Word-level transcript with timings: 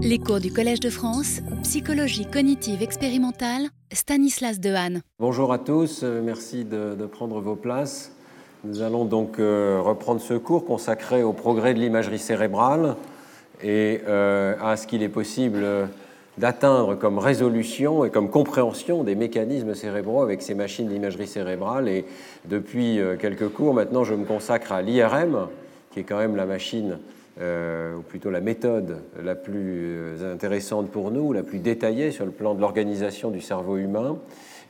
Les 0.00 0.20
cours 0.20 0.38
du 0.38 0.52
Collège 0.52 0.78
de 0.78 0.90
France, 0.90 1.40
psychologie 1.64 2.24
cognitive 2.24 2.84
expérimentale, 2.84 3.62
Stanislas 3.92 4.60
Dehaene. 4.60 5.00
Bonjour 5.18 5.52
à 5.52 5.58
tous, 5.58 6.02
euh, 6.04 6.22
merci 6.24 6.64
de, 6.64 6.94
prendre 7.06 7.40
vos 7.40 7.56
places. 7.56 8.12
Nous 8.62 8.82
allons 8.82 9.04
donc 9.04 9.40
euh, 9.40 9.80
reprendre 9.82 10.20
ce 10.20 10.34
cours 10.34 10.64
consacré 10.64 11.24
au 11.24 11.32
progrès 11.32 11.74
de 11.74 11.80
l'imagerie 11.80 12.20
cérébrale 12.20 12.94
et 13.60 14.00
euh, 14.06 14.54
à 14.62 14.76
ce 14.76 14.86
qu'il 14.86 15.02
est 15.02 15.08
possible 15.08 15.66
d'atteindre 16.36 16.94
comme 16.94 17.18
résolution 17.18 18.04
et 18.04 18.10
comme 18.10 18.30
compréhension 18.30 19.02
des 19.02 19.16
mécanismes 19.16 19.74
cérébraux 19.74 20.22
avec 20.22 20.42
ces 20.42 20.54
machines 20.54 20.86
d'imagerie 20.86 21.26
cérébrale. 21.26 21.88
Et 21.88 22.04
depuis 22.44 23.00
quelques 23.18 23.48
cours, 23.48 23.74
maintenant, 23.74 24.04
je 24.04 24.14
me 24.14 24.24
consacre 24.24 24.70
à 24.70 24.80
l'IRM, 24.80 25.48
qui 25.90 25.98
est 25.98 26.04
quand 26.04 26.18
même 26.18 26.36
la 26.36 26.46
machine 26.46 26.98
euh, 27.40 27.96
ou 27.96 28.02
plutôt 28.02 28.30
la 28.30 28.40
méthode 28.40 29.02
la 29.22 29.36
plus 29.36 29.96
euh, 29.96 30.32
intéressante 30.34 30.90
pour 30.90 31.12
nous, 31.12 31.32
la 31.32 31.44
plus 31.44 31.60
détaillée 31.60 32.10
sur 32.10 32.24
le 32.24 32.32
plan 32.32 32.54
de 32.54 32.60
l'organisation 32.60 33.30
du 33.30 33.40
cerveau 33.40 33.76
humain. 33.76 34.18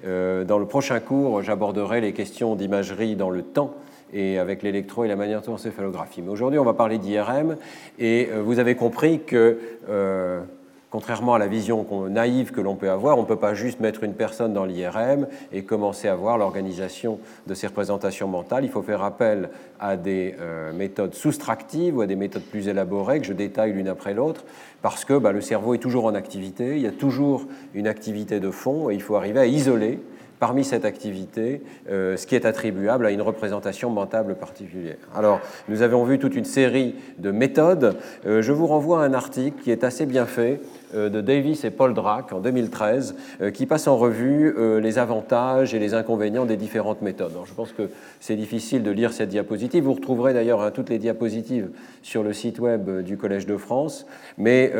Euh, 0.05 0.45
dans 0.45 0.59
le 0.59 0.67
prochain 0.67 1.01
cours, 1.01 1.43
j'aborderai 1.43 2.01
les 2.03 2.13
questions 2.13 2.57
d'imagerie 2.57 3.17
dans 3.17 3.31
le 3.31 3.43
temps 3.43 3.75
et 4.13 4.39
avec 4.39 4.63
l'électro 4.63 5.05
et 5.05 5.09
la 5.09 5.17
magnétoencéphalographie. 5.17 6.21
Mais 6.21 6.31
aujourd'hui, 6.31 6.59
on 6.59 6.65
va 6.65 6.75
parler 6.75 6.99
d'IRM 6.99 7.57
et 7.99 8.29
vous 8.43 8.59
avez 8.59 8.75
compris 8.75 9.21
que 9.21 9.59
Contrairement 10.91 11.35
à 11.35 11.39
la 11.39 11.49
vision 11.49 11.87
naïve 12.09 12.51
que 12.51 12.63
l'on 12.63 12.75
peut 12.75 12.89
avoir, 12.89 13.19
on 13.19 13.23
ne 13.23 13.27
peut 13.27 13.37
pas 13.37 13.53
juste 13.53 13.81
mettre 13.81 14.05
une 14.05 14.15
personne 14.15 14.55
dans 14.55 14.65
l'IRM 14.65 15.27
et 15.53 15.63
commencer 15.63 16.09
à 16.09 16.15
voir 16.15 16.39
l'organisation 16.39 17.19
de 17.47 17.53
ses 17.53 17.67
représentations 17.67 18.27
mentales. 18.27 18.65
Il 18.65 18.71
faut 18.71 18.81
faire 18.81 19.03
appel 19.03 19.51
à 19.81 19.99
des 19.99 20.35
euh, 20.41 20.73
méthodes 20.73 21.15
soustractives 21.15 21.99
ou 21.99 22.01
à 22.01 22.07
des 22.07 22.17
méthodes 22.17 22.43
plus 22.43 22.69
élaborées 22.69 23.21
que 23.21 23.27
je 23.27 23.35
détaille 23.35 23.75
l'une 23.75 23.89
après 23.89 24.15
l'autre, 24.15 24.47
parce 24.81 25.05
que 25.05 25.19
bah, 25.19 25.33
le 25.33 25.43
cerveau 25.43 25.75
est 25.75 25.79
toujours 25.79 26.07
en 26.07 26.15
activité, 26.15 26.77
il 26.77 26.83
y 26.83 26.87
a 26.87 26.93
toujours 26.93 27.45
une 27.75 27.87
activité 27.87 28.41
de 28.41 28.51
fond 28.51 28.89
et 28.89 28.95
il 28.95 29.03
faut 29.03 29.17
arriver 29.17 29.41
à 29.41 29.47
isoler 29.47 30.01
parmi 30.39 30.65
cette 30.65 30.85
activité 30.85 31.63
euh, 31.91 32.17
ce 32.17 32.27
qui 32.27 32.35
est 32.35 32.45
attribuable 32.45 33.07
à 33.07 33.11
une 33.11 33.23
représentation 33.23 33.91
mentale 33.91 34.37
particulière. 34.39 34.97
Alors, 35.15 35.41
nous 35.69 35.83
avons 35.83 36.05
vu 36.05 36.19
toute 36.19 36.35
une 36.35 36.45
série 36.45 36.95
de 37.19 37.31
méthodes. 37.31 37.97
Euh, 38.27 38.43
je 38.43 38.53
vous 38.53 38.67
renvoie 38.67 39.03
à 39.03 39.07
un 39.07 39.15
article 39.15 39.61
qui 39.63 39.71
est 39.71 39.85
assez 39.85 40.07
bien 40.07 40.27
fait 40.27 40.61
de 40.95 41.21
Davis 41.21 41.65
et 41.65 41.71
Paul 41.71 41.95
Drac 41.95 42.33
en 42.33 42.41
2013, 42.41 43.15
qui 43.53 43.67
passe 43.67 43.87
en 43.87 43.97
revue 43.97 44.55
les 44.81 44.99
avantages 44.99 45.75
et 45.75 45.79
les 45.79 45.95
inconvénients 45.95 46.47
des 46.47 46.57
différentes 46.57 47.03
méthodes. 47.03 47.33
je 47.45 47.53
pense 47.53 47.73
que 47.73 47.91
c'est 48.21 48.37
difficile 48.37 48.83
de 48.83 48.91
lire 48.91 49.13
cette 49.13 49.29
diapositive. 49.29 49.85
Vous 49.85 49.95
retrouverez 49.95 50.33
d'ailleurs 50.33 50.63
hein, 50.63 50.71
toutes 50.71 50.91
les 50.91 50.99
diapositives 50.99 51.71
sur 52.03 52.23
le 52.23 52.33
site 52.33 52.59
web 52.59 53.03
du 53.03 53.17
Collège 53.17 53.47
de 53.47 53.57
France. 53.57 54.07
Mais 54.37 54.73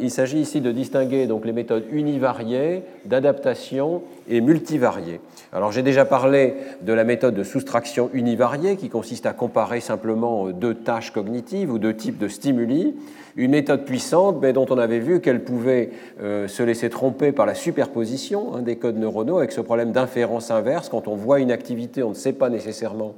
il 0.00 0.10
s'agit 0.10 0.38
ici 0.38 0.60
de 0.60 0.72
distinguer 0.72 1.26
donc, 1.26 1.44
les 1.44 1.52
méthodes 1.52 1.84
univariées, 1.90 2.82
d'adaptation 3.04 4.02
et 4.28 4.40
multivariées. 4.40 5.20
Alors 5.52 5.72
j'ai 5.72 5.82
déjà 5.82 6.04
parlé 6.04 6.54
de 6.82 6.92
la 6.92 7.04
méthode 7.04 7.34
de 7.34 7.42
soustraction 7.42 8.10
univariée 8.12 8.76
qui 8.76 8.88
consiste 8.88 9.26
à 9.26 9.32
comparer 9.32 9.80
simplement 9.80 10.50
deux 10.50 10.74
tâches 10.74 11.10
cognitives 11.10 11.72
ou 11.72 11.78
deux 11.78 11.94
types 11.94 12.18
de 12.18 12.28
stimuli. 12.28 12.94
Une 13.38 13.52
méthode 13.52 13.84
puissante, 13.84 14.38
mais 14.42 14.52
dont 14.52 14.66
on 14.68 14.78
avait 14.78 14.98
vu 14.98 15.20
qu'elle 15.20 15.44
pouvait 15.44 15.90
euh, 16.20 16.48
se 16.48 16.64
laisser 16.64 16.90
tromper 16.90 17.30
par 17.30 17.46
la 17.46 17.54
superposition 17.54 18.56
hein, 18.56 18.62
des 18.62 18.76
codes 18.76 18.98
neuronaux 18.98 19.38
avec 19.38 19.52
ce 19.52 19.60
problème 19.60 19.92
d'inférence 19.92 20.50
inverse. 20.50 20.88
Quand 20.88 21.06
on 21.06 21.14
voit 21.14 21.38
une 21.38 21.52
activité, 21.52 22.02
on 22.02 22.10
ne 22.10 22.14
sait 22.14 22.32
pas 22.32 22.50
nécessairement 22.50 23.14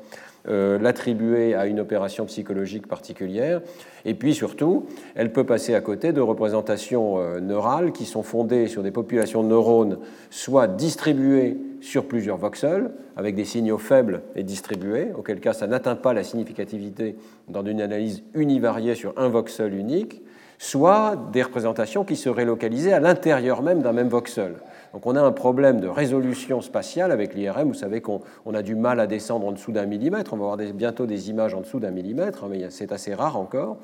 euh, 0.48 0.78
l'attribuer 0.78 1.54
à 1.54 1.66
une 1.66 1.80
opération 1.80 2.24
psychologique 2.24 2.86
particulière. 2.86 3.60
Et 4.06 4.14
puis 4.14 4.34
surtout, 4.34 4.86
elle 5.14 5.32
peut 5.32 5.44
passer 5.44 5.74
à 5.74 5.82
côté 5.82 6.12
de 6.12 6.20
représentations 6.20 7.18
euh, 7.18 7.40
neurales 7.40 7.92
qui 7.92 8.06
sont 8.06 8.22
fondées 8.22 8.66
sur 8.66 8.82
des 8.82 8.90
populations 8.90 9.42
de 9.42 9.48
neurones 9.48 9.98
soit 10.30 10.66
distribuées 10.66 11.58
sur 11.82 12.06
plusieurs 12.06 12.38
voxels, 12.38 12.90
avec 13.16 13.34
des 13.34 13.44
signaux 13.44 13.78
faibles 13.78 14.22
et 14.34 14.42
distribués, 14.42 15.08
auquel 15.16 15.40
cas 15.40 15.52
ça 15.52 15.66
n'atteint 15.66 15.96
pas 15.96 16.14
la 16.14 16.24
significativité 16.24 17.16
dans 17.48 17.64
une 17.64 17.80
analyse 17.80 18.22
univariée 18.34 18.94
sur 18.94 19.12
un 19.18 19.28
voxel 19.28 19.74
unique, 19.74 20.22
soit 20.58 21.16
des 21.32 21.42
représentations 21.42 22.04
qui 22.04 22.16
seraient 22.16 22.44
localisées 22.44 22.92
à 22.92 23.00
l'intérieur 23.00 23.62
même 23.62 23.82
d'un 23.82 23.92
même 23.92 24.08
voxel. 24.08 24.56
Donc 24.92 25.06
on 25.06 25.14
a 25.14 25.22
un 25.22 25.32
problème 25.32 25.80
de 25.80 25.88
résolution 25.88 26.60
spatiale 26.60 27.12
avec 27.12 27.34
l'IRM. 27.34 27.68
Vous 27.68 27.74
savez 27.74 28.00
qu'on 28.00 28.20
a 28.52 28.62
du 28.62 28.74
mal 28.74 29.00
à 29.00 29.06
descendre 29.06 29.46
en 29.46 29.52
dessous 29.52 29.72
d'un 29.72 29.86
millimètre. 29.86 30.32
On 30.32 30.36
va 30.36 30.52
avoir 30.52 30.74
bientôt 30.74 31.06
des 31.06 31.30
images 31.30 31.54
en 31.54 31.60
dessous 31.60 31.80
d'un 31.80 31.90
millimètre, 31.90 32.46
mais 32.48 32.70
c'est 32.70 32.92
assez 32.92 33.14
rare 33.14 33.36
encore. 33.36 33.76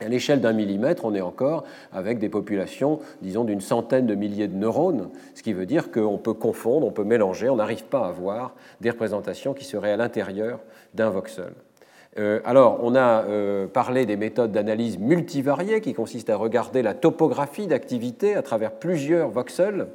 À 0.00 0.08
l'échelle 0.08 0.40
d'un 0.40 0.52
millimètre, 0.52 1.04
on 1.04 1.14
est 1.14 1.20
encore 1.20 1.64
avec 1.92 2.18
des 2.18 2.28
populations, 2.28 2.98
disons, 3.22 3.44
d'une 3.44 3.60
centaine 3.60 4.06
de 4.06 4.16
milliers 4.16 4.48
de 4.48 4.56
neurones, 4.56 5.08
ce 5.34 5.42
qui 5.42 5.52
veut 5.52 5.66
dire 5.66 5.92
qu'on 5.92 6.18
peut 6.18 6.34
confondre, 6.34 6.84
on 6.84 6.90
peut 6.90 7.04
mélanger, 7.04 7.48
on 7.48 7.56
n'arrive 7.56 7.84
pas 7.84 8.06
à 8.06 8.08
avoir 8.08 8.54
des 8.80 8.90
représentations 8.90 9.54
qui 9.54 9.64
seraient 9.64 9.92
à 9.92 9.96
l'intérieur 9.96 10.58
d'un 10.94 11.10
voxel. 11.10 11.52
Euh, 12.18 12.40
alors, 12.44 12.80
on 12.82 12.94
a 12.94 13.22
euh, 13.24 13.66
parlé 13.66 14.04
des 14.04 14.16
méthodes 14.16 14.52
d'analyse 14.52 14.98
multivariées 14.98 15.80
qui 15.80 15.94
consistent 15.94 16.30
à 16.30 16.36
regarder 16.36 16.82
la 16.82 16.94
topographie 16.94 17.66
d'activité 17.66 18.34
à 18.34 18.42
travers 18.42 18.72
plusieurs 18.72 19.30
voxels 19.30 19.86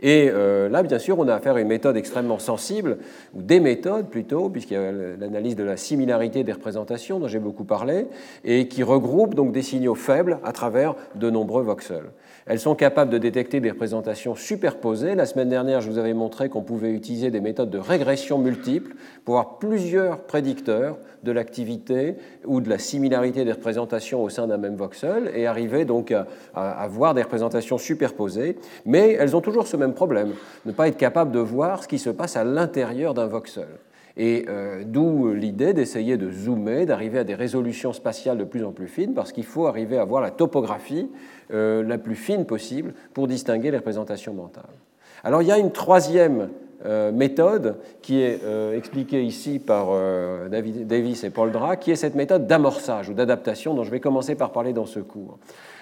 et 0.00 0.30
euh, 0.30 0.68
là, 0.68 0.82
bien 0.82 0.98
sûr, 0.98 1.18
on 1.18 1.28
a 1.28 1.34
affaire 1.34 1.56
à 1.56 1.60
une 1.60 1.68
méthode 1.68 1.96
extrêmement 1.96 2.38
sensible, 2.38 2.98
ou 3.34 3.42
des 3.42 3.60
méthodes 3.60 4.08
plutôt, 4.08 4.48
puisqu'il 4.48 4.74
y 4.74 4.76
a 4.76 4.92
l'analyse 4.92 5.56
de 5.56 5.64
la 5.64 5.76
similarité 5.76 6.44
des 6.44 6.52
représentations 6.52 7.18
dont 7.18 7.28
j'ai 7.28 7.38
beaucoup 7.38 7.64
parlé, 7.64 8.06
et 8.44 8.68
qui 8.68 8.82
regroupe 8.82 9.34
donc 9.34 9.52
des 9.52 9.62
signaux 9.62 9.94
faibles 9.94 10.38
à 10.44 10.52
travers 10.52 10.94
de 11.14 11.30
nombreux 11.30 11.62
voxels. 11.62 12.10
Elles 12.46 12.60
sont 12.60 12.76
capables 12.76 13.10
de 13.10 13.18
détecter 13.18 13.58
des 13.58 13.70
représentations 13.70 14.36
superposées. 14.36 15.16
La 15.16 15.26
semaine 15.26 15.48
dernière, 15.48 15.80
je 15.80 15.90
vous 15.90 15.98
avais 15.98 16.14
montré 16.14 16.48
qu'on 16.48 16.62
pouvait 16.62 16.92
utiliser 16.92 17.32
des 17.32 17.40
méthodes 17.40 17.70
de 17.70 17.78
régression 17.78 18.38
multiple 18.38 18.94
pour 19.24 19.38
avoir 19.38 19.58
plusieurs 19.58 20.20
prédicteurs 20.20 20.96
de 21.24 21.32
l'activité 21.32 22.14
ou 22.44 22.60
de 22.60 22.70
la 22.70 22.78
similarité 22.78 23.44
des 23.44 23.50
représentations 23.50 24.22
au 24.22 24.28
sein 24.28 24.46
d'un 24.46 24.58
même 24.58 24.76
voxel 24.76 25.32
et 25.34 25.46
arriver 25.46 25.84
donc 25.84 26.12
à, 26.12 26.26
avoir 26.54 27.14
des 27.14 27.22
représentations 27.22 27.78
superposées. 27.78 28.56
Mais 28.84 29.12
elles 29.12 29.34
ont 29.34 29.40
toujours 29.40 29.66
ce 29.66 29.76
même 29.76 29.85
problème, 29.94 30.32
ne 30.64 30.72
pas 30.72 30.88
être 30.88 30.96
capable 30.96 31.32
de 31.32 31.38
voir 31.38 31.82
ce 31.82 31.88
qui 31.88 31.98
se 31.98 32.10
passe 32.10 32.36
à 32.36 32.44
l'intérieur 32.44 33.14
d'un 33.14 33.26
voxel. 33.26 33.68
Et 34.16 34.46
euh, 34.48 34.82
d'où 34.84 35.32
l'idée 35.34 35.74
d'essayer 35.74 36.16
de 36.16 36.30
zoomer, 36.30 36.86
d'arriver 36.86 37.18
à 37.18 37.24
des 37.24 37.34
résolutions 37.34 37.92
spatiales 37.92 38.38
de 38.38 38.44
plus 38.44 38.64
en 38.64 38.72
plus 38.72 38.88
fines, 38.88 39.12
parce 39.12 39.30
qu'il 39.30 39.44
faut 39.44 39.66
arriver 39.66 39.98
à 39.98 40.04
voir 40.04 40.22
la 40.22 40.30
topographie 40.30 41.10
euh, 41.52 41.82
la 41.82 41.98
plus 41.98 42.14
fine 42.14 42.46
possible 42.46 42.94
pour 43.12 43.26
distinguer 43.26 43.70
les 43.70 43.76
représentations 43.76 44.32
mentales. 44.32 44.64
Alors 45.22 45.42
il 45.42 45.48
y 45.48 45.52
a 45.52 45.58
une 45.58 45.72
troisième 45.72 46.48
euh, 46.86 47.12
méthode 47.12 47.76
qui 48.00 48.22
est 48.22 48.40
expliquée 48.74 49.22
ici 49.22 49.58
par 49.58 49.88
Davis 50.48 51.24
et 51.24 51.30
Paul 51.30 51.52
Dra, 51.52 51.76
qui 51.76 51.90
est 51.90 51.96
cette 51.96 52.14
méthode 52.14 52.46
d'amorçage 52.46 53.10
ou 53.10 53.12
d'adaptation 53.12 53.74
dont 53.74 53.82
je 53.82 53.90
vais 53.90 54.00
commencer 54.00 54.34
par 54.34 54.50
parler 54.50 54.72
dans 54.72 54.86
ce 54.86 55.00
cours. 55.00 55.38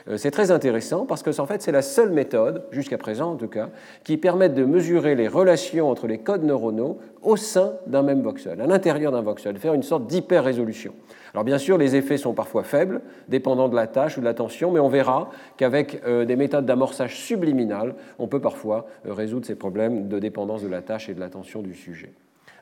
Euh, 0.08 0.16
c'est 0.16 0.30
très 0.30 0.50
intéressant 0.50 1.06
parce 1.06 1.22
que 1.22 1.40
en 1.40 1.46
fait, 1.46 1.62
c'est 1.62 1.72
la 1.72 1.82
seule 1.82 2.10
méthode, 2.10 2.64
jusqu'à 2.70 2.98
présent 2.98 3.32
en 3.32 3.36
tout 3.36 3.48
cas, 3.48 3.70
qui 4.04 4.16
permet 4.16 4.48
de 4.48 4.64
mesurer 4.64 5.14
les 5.14 5.28
relations 5.28 5.88
entre 5.90 6.06
les 6.06 6.18
codes 6.18 6.44
neuronaux 6.44 6.98
au 7.22 7.36
sein 7.36 7.74
d'un 7.86 8.02
même 8.02 8.22
voxel, 8.22 8.60
à 8.60 8.66
l'intérieur 8.66 9.12
d'un 9.12 9.22
voxel, 9.22 9.58
faire 9.58 9.74
une 9.74 9.82
sorte 9.82 10.06
d'hyper-résolution. 10.06 10.92
Alors 11.32 11.44
bien 11.44 11.58
sûr, 11.58 11.78
les 11.78 11.96
effets 11.96 12.18
sont 12.18 12.34
parfois 12.34 12.62
faibles, 12.62 13.00
dépendant 13.28 13.68
de 13.68 13.74
la 13.74 13.86
tâche 13.86 14.18
ou 14.18 14.20
de 14.20 14.24
l'attention, 14.24 14.70
mais 14.70 14.80
on 14.80 14.88
verra 14.88 15.30
qu'avec 15.56 16.00
euh, 16.06 16.24
des 16.24 16.36
méthodes 16.36 16.66
d'amorçage 16.66 17.18
subliminal, 17.18 17.94
on 18.18 18.28
peut 18.28 18.40
parfois 18.40 18.86
euh, 19.06 19.12
résoudre 19.12 19.46
ces 19.46 19.56
problèmes 19.56 20.08
de 20.08 20.18
dépendance 20.18 20.62
de 20.62 20.68
la 20.68 20.82
tâche 20.82 21.08
et 21.08 21.14
de 21.14 21.20
l'attention 21.20 21.62
du 21.62 21.74
sujet. 21.74 22.12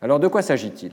Alors 0.00 0.20
de 0.20 0.28
quoi 0.28 0.42
s'agit-il? 0.42 0.92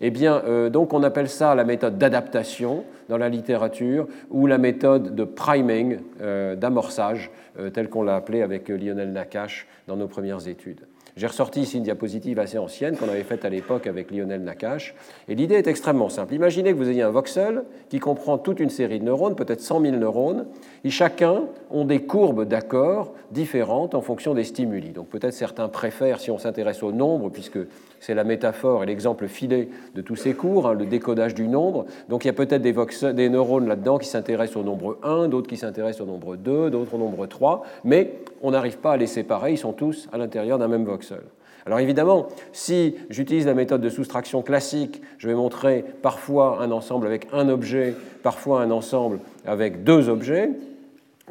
Eh 0.00 0.10
bien, 0.10 0.42
euh, 0.46 0.70
donc 0.70 0.92
on 0.92 1.02
appelle 1.02 1.28
ça 1.28 1.54
la 1.54 1.64
méthode 1.64 1.98
d'adaptation 1.98 2.84
dans 3.08 3.18
la 3.18 3.28
littérature 3.28 4.06
ou 4.30 4.46
la 4.46 4.58
méthode 4.58 5.14
de 5.14 5.24
priming, 5.24 5.98
euh, 6.20 6.56
d'amorçage, 6.56 7.30
euh, 7.58 7.70
telle 7.70 7.88
qu'on 7.88 8.02
l'a 8.02 8.16
appelée 8.16 8.42
avec 8.42 8.68
Lionel 8.68 9.12
Nakache 9.12 9.66
dans 9.86 9.96
nos 9.96 10.08
premières 10.08 10.48
études. 10.48 10.86
J'ai 11.16 11.26
ressorti 11.26 11.62
ici 11.62 11.76
une 11.76 11.82
diapositive 11.82 12.38
assez 12.38 12.56
ancienne 12.56 12.96
qu'on 12.96 13.08
avait 13.08 13.24
faite 13.24 13.44
à 13.44 13.50
l'époque 13.50 13.86
avec 13.86 14.10
Lionel 14.10 14.42
Nakache. 14.42 14.94
Et 15.28 15.34
l'idée 15.34 15.56
est 15.56 15.66
extrêmement 15.66 16.08
simple. 16.08 16.34
Imaginez 16.34 16.72
que 16.72 16.78
vous 16.78 16.88
ayez 16.88 17.02
un 17.02 17.10
voxel 17.10 17.64
qui 17.88 17.98
comprend 17.98 18.38
toute 18.38 18.60
une 18.60 18.70
série 18.70 19.00
de 19.00 19.04
neurones, 19.04 19.34
peut-être 19.34 19.60
100 19.60 19.82
000 19.82 19.96
neurones, 19.96 20.46
et 20.84 20.90
chacun 20.90 21.42
ont 21.70 21.84
des 21.84 22.02
courbes 22.02 22.44
d'accords 22.44 23.12
différentes 23.32 23.94
en 23.94 24.00
fonction 24.00 24.34
des 24.34 24.44
stimuli. 24.44 24.90
Donc 24.90 25.08
peut-être 25.08 25.34
certains 25.34 25.68
préfèrent, 25.68 26.20
si 26.20 26.30
on 26.30 26.38
s'intéresse 26.38 26.82
au 26.82 26.92
nombre, 26.92 27.28
puisque 27.28 27.58
c'est 28.00 28.14
la 28.14 28.24
métaphore 28.24 28.82
et 28.82 28.86
l'exemple 28.86 29.28
filé 29.28 29.68
de 29.94 30.00
tous 30.00 30.16
ces 30.16 30.34
cours, 30.34 30.66
hein, 30.66 30.74
le 30.74 30.86
décodage 30.86 31.34
du 31.34 31.46
nombre. 31.46 31.84
Donc 32.08 32.24
il 32.24 32.28
y 32.28 32.30
a 32.30 32.34
peut-être 32.34 32.62
des, 32.62 32.74
des 33.12 33.28
neurones 33.28 33.68
là-dedans 33.68 33.98
qui 33.98 34.08
s'intéressent 34.08 34.56
au 34.56 34.64
nombre 34.64 34.98
1, 35.02 35.28
d'autres 35.28 35.48
qui 35.48 35.56
s'intéressent 35.56 36.00
au 36.02 36.06
nombre 36.06 36.36
2, 36.36 36.70
d'autres 36.70 36.94
au 36.94 36.98
nombre 36.98 37.26
3, 37.26 37.62
mais 37.84 38.14
on 38.42 38.50
n'arrive 38.50 38.78
pas 38.78 38.92
à 38.92 38.96
les 38.96 39.06
séparer, 39.06 39.52
ils 39.52 39.58
sont 39.58 39.72
tous 39.72 40.08
à 40.12 40.18
l'intérieur 40.18 40.58
d'un 40.58 40.68
même 40.68 40.84
voxel. 40.84 41.20
Alors 41.66 41.78
évidemment, 41.78 42.28
si 42.52 42.94
j'utilise 43.10 43.46
la 43.46 43.54
méthode 43.54 43.82
de 43.82 43.90
soustraction 43.90 44.42
classique, 44.42 45.02
je 45.18 45.28
vais 45.28 45.34
montrer 45.34 45.84
parfois 46.02 46.62
un 46.62 46.70
ensemble 46.70 47.06
avec 47.06 47.28
un 47.32 47.48
objet, 47.48 47.94
parfois 48.22 48.62
un 48.62 48.70
ensemble 48.70 49.20
avec 49.44 49.84
deux 49.84 50.08
objets. 50.08 50.50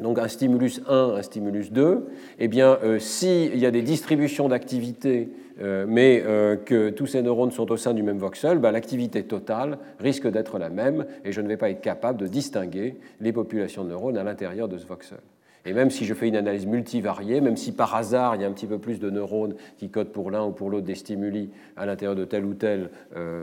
donc 0.00 0.18
un 0.18 0.28
stimulus 0.28 0.80
1, 0.88 1.14
un 1.16 1.22
stimulus 1.22 1.72
2, 1.72 2.06
eh 2.38 2.48
bien, 2.48 2.78
euh, 2.84 2.98
s'il 2.98 3.58
y 3.58 3.66
a 3.66 3.70
des 3.70 3.82
distributions 3.82 4.48
d'activité, 4.48 5.28
euh, 5.28 5.49
mais 5.60 6.22
euh, 6.24 6.56
que 6.56 6.90
tous 6.90 7.06
ces 7.06 7.22
neurones 7.22 7.50
sont 7.50 7.70
au 7.70 7.76
sein 7.76 7.92
du 7.92 8.02
même 8.02 8.18
voxel, 8.18 8.58
ben, 8.58 8.70
l'activité 8.70 9.24
totale 9.24 9.78
risque 9.98 10.26
d'être 10.26 10.58
la 10.58 10.70
même, 10.70 11.06
et 11.24 11.32
je 11.32 11.40
ne 11.40 11.48
vais 11.48 11.56
pas 11.56 11.70
être 11.70 11.80
capable 11.80 12.18
de 12.18 12.26
distinguer 12.26 12.96
les 13.20 13.32
populations 13.32 13.84
de 13.84 13.90
neurones 13.90 14.16
à 14.16 14.24
l'intérieur 14.24 14.68
de 14.68 14.78
ce 14.78 14.86
voxel. 14.86 15.18
Et 15.66 15.74
même 15.74 15.90
si 15.90 16.06
je 16.06 16.14
fais 16.14 16.28
une 16.28 16.36
analyse 16.36 16.64
multivariée, 16.64 17.42
même 17.42 17.58
si 17.58 17.72
par 17.72 17.94
hasard 17.94 18.36
il 18.36 18.42
y 18.42 18.44
a 18.44 18.48
un 18.48 18.52
petit 18.52 18.66
peu 18.66 18.78
plus 18.78 18.98
de 18.98 19.10
neurones 19.10 19.54
qui 19.76 19.90
codent 19.90 20.12
pour 20.12 20.30
l'un 20.30 20.44
ou 20.46 20.52
pour 20.52 20.70
l'autre 20.70 20.86
des 20.86 20.94
stimuli 20.94 21.50
à 21.76 21.84
l'intérieur 21.84 22.16
de 22.16 22.24
tel 22.24 22.46
ou 22.46 22.54
tel 22.54 22.88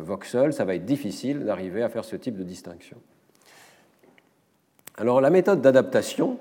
voxel, 0.01 0.51
ça 0.51 0.65
va 0.65 0.73
être 0.73 0.85
difficile 0.85 1.45
d'arriver 1.45 1.83
à 1.83 1.89
faire 1.89 2.03
ce 2.03 2.15
type 2.15 2.35
de 2.35 2.43
distinction. 2.43 2.97
Alors 4.97 5.21
la 5.21 5.29
méthode 5.29 5.61
d'adaptation 5.61 6.39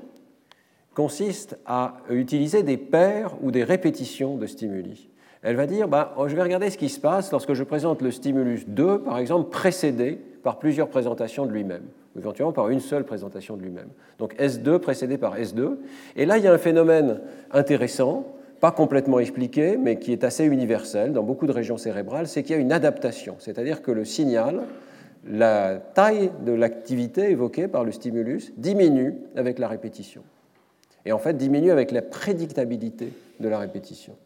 consiste 0.95 1.59
à 1.67 1.99
utiliser 2.09 2.63
des 2.63 2.79
paires 2.79 3.35
ou 3.43 3.51
des 3.51 3.63
répétitions 3.63 4.39
de 4.39 4.47
stimuli. 4.47 5.11
Elle 5.47 5.55
va 5.55 5.67
dire, 5.67 5.87
bah, 5.87 6.13
je 6.27 6.35
vais 6.35 6.43
regarder 6.43 6.71
ce 6.71 6.77
qui 6.77 6.89
se 6.89 6.99
passe 6.99 7.31
lorsque 7.31 7.55
je 7.55 7.63
présente 7.63 8.03
le 8.03 8.11
stimulus 8.11 8.65
2, 8.67 9.03
par 9.03 9.17
exemple, 9.19 9.49
précédé 9.49 10.19
par 10.43 10.59
plusieurs 10.59 10.89
présentations 10.89 11.47
de 11.47 11.53
lui-même, 11.53 11.85
ou 12.17 12.19
éventuellement 12.19 12.53
par 12.53 12.69
une 12.69 12.81
seule 12.81 13.05
présentation 13.05 13.57
de 13.57 13.63
lui-même. 13.63 13.87
Donc 14.19 14.35
S2 14.41 14.81
précédé 14.81 15.19
par 15.19 15.39
S2. 15.39 15.77
Et 16.17 16.27
là, 16.27 16.39
il 16.39 16.43
y 16.43 16.49
a 16.49 16.53
un 16.53 16.59
phénomène 16.59 17.21
intéressant, 17.53 18.27
pas 18.59 18.73
complètement 18.73 19.21
expliqué, 19.21 19.77
mais 19.77 20.01
qui 20.01 20.11
est 20.11 20.25
assez 20.25 20.45
universel 20.45 21.13
dans 21.13 21.23
beaucoup 21.23 21.47
de 21.47 21.53
régions 21.53 21.77
cérébrales, 21.77 22.27
c'est 22.27 22.43
qu'il 22.43 22.57
y 22.57 22.59
a 22.59 22.61
une 22.61 22.73
adaptation, 22.73 23.37
c'est-à-dire 23.39 23.83
que 23.83 23.93
le 23.93 24.05
signal 24.05 24.63
la 25.29 25.77
taille 25.77 26.33
de 26.45 26.53
l'activité 26.53 27.31
évoquée 27.31 27.69
par 27.69 27.85
le 27.85 27.93
stimulus 27.93 28.53
diminue 28.57 29.15
avec 29.37 29.61
la 29.61 29.69
répétition. 29.69 30.23
Et 31.05 31.13
en 31.13 31.19
fait, 31.19 31.37
diminue 31.37 31.71
avec 31.71 31.93
la 31.93 32.03
prédictabilité 32.03 33.13
de 33.39 33.49
la 33.49 33.61
répétition. 33.61 34.17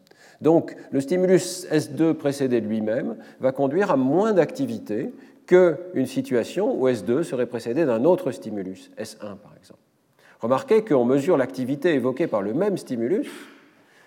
Donc, 0.41 0.75
le 0.91 0.99
stimulus 0.99 1.67
S2 1.71 2.13
précédé 2.13 2.61
de 2.61 2.67
lui-même 2.67 3.15
va 3.39 3.51
conduire 3.51 3.91
à 3.91 3.97
moins 3.97 4.33
d'activité 4.33 5.13
qu'une 5.45 6.05
situation 6.05 6.79
où 6.79 6.87
S2 6.87 7.23
serait 7.23 7.45
précédé 7.45 7.85
d'un 7.85 8.05
autre 8.05 8.31
stimulus, 8.31 8.91
S1 8.99 9.37
par 9.37 9.53
exemple. 9.57 9.79
Remarquez 10.39 10.83
qu'on 10.83 11.05
mesure 11.05 11.37
l'activité 11.37 11.93
évoquée 11.93 12.27
par 12.27 12.41
le 12.41 12.53
même 12.53 12.77
stimulus 12.77 13.29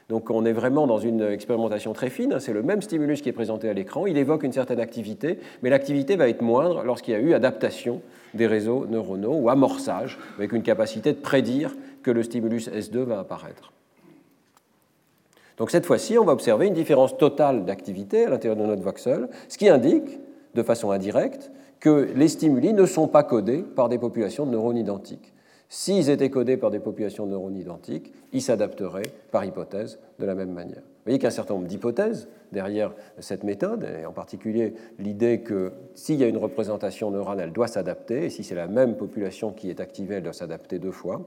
donc 0.09 0.29
on 0.31 0.45
est 0.45 0.53
vraiment 0.53 0.87
dans 0.87 0.99
une 0.99 1.23
expérimentation 1.23 1.95
très 1.95 2.11
fine, 2.11 2.39
c'est 2.39 2.53
le 2.53 2.63
même 2.63 2.83
stimulus 2.83 3.23
qui 3.23 3.31
est 3.31 3.33
présenté 3.33 3.69
à 3.71 3.73
l'écran, 3.73 4.07
il 4.07 4.19
évoque 4.19 4.43
une 4.43 4.53
certaine 4.53 4.81
activité, 4.81 5.39
mais 5.63 5.71
l'activité 5.71 6.17
va 6.17 6.29
être 6.29 6.43
moindre 6.43 6.83
lorsqu'il 6.85 7.15
y 7.15 7.17
a 7.17 7.21
eu 7.21 7.33
adaptation 7.33 8.03
des 8.35 8.47
réseaux 8.47 8.87
neuronaux 8.87 9.35
ou 9.35 9.49
amorçage, 9.49 10.19
avec 10.37 10.53
une 10.53 10.63
capacité 10.63 11.13
de 11.13 11.19
prédire 11.19 11.75
que 12.03 12.11
le 12.11 12.23
stimulus 12.23 12.69
S2 12.69 12.99
va 12.99 13.21
apparaître. 13.21 13.73
Donc 15.56 15.71
cette 15.71 15.87
fois-ci, 15.87 16.19
on 16.19 16.25
va 16.25 16.33
observer 16.33 16.67
une 16.67 16.75
différence 16.75 17.17
totale 17.17 17.65
d'activité 17.65 18.25
à 18.25 18.31
l'intérieur 18.31 18.56
de 18.56 18.67
notre 18.67 18.83
voxel, 18.83 19.29
ce 19.49 19.59
qui 19.59 19.69
indique, 19.69 20.21
de 20.55 20.62
façon 20.62 20.91
indirecte, 20.91 21.51
que 21.81 22.09
les 22.15 22.29
stimuli 22.29 22.73
ne 22.73 22.87
sont 22.87 23.09
pas 23.09 23.23
codés 23.23 23.62
par 23.62 23.89
des 23.89 23.99
populations 23.99 24.47
de 24.47 24.51
neurones 24.51 24.77
identiques. 24.77 25.33
S'ils 25.69 26.11
étaient 26.11 26.31
codés 26.31 26.56
par 26.56 26.71
des 26.71 26.81
populations 26.81 27.27
de 27.27 27.33
neurones 27.33 27.56
identiques, 27.56 28.12
ils 28.33 28.43
s'adapteraient 28.43 29.12
par 29.31 29.45
hypothèse 29.45 29.99
de 30.19 30.27
la 30.27 30.35
même 30.35 30.53
manière. 30.53 30.83
Vous 30.83 31.11
voyez 31.11 31.19
qu'il 31.19 31.25
y 31.25 31.27
a 31.27 31.29
un 31.29 31.35
certain 31.35 31.55
nombre 31.55 31.67
d'hypothèses 31.67 32.29
derrière 32.55 32.93
cette 33.19 33.45
méthode, 33.45 33.87
et 34.01 34.06
en 34.06 34.12
particulier 34.12 34.73
l'idée 34.99 35.41
que 35.41 35.73
s'il 35.95 36.17
y 36.17 36.25
a 36.25 36.29
une 36.29 36.39
représentation 36.39 37.11
neurale, 37.11 37.41
elle 37.41 37.53
doit 37.53 37.69
s'adapter, 37.69 38.25
et 38.25 38.31
si 38.31 38.45
c'est 38.45 38.55
la 38.55 38.67
même 38.67 38.97
population 38.97 39.53
qui 39.53 39.69
est 39.69 39.81
activée, 39.81 40.15
elle 40.17 40.23
doit 40.23 40.33
s'adapter 40.33 40.79
deux 40.79 40.93
fois. 40.93 41.21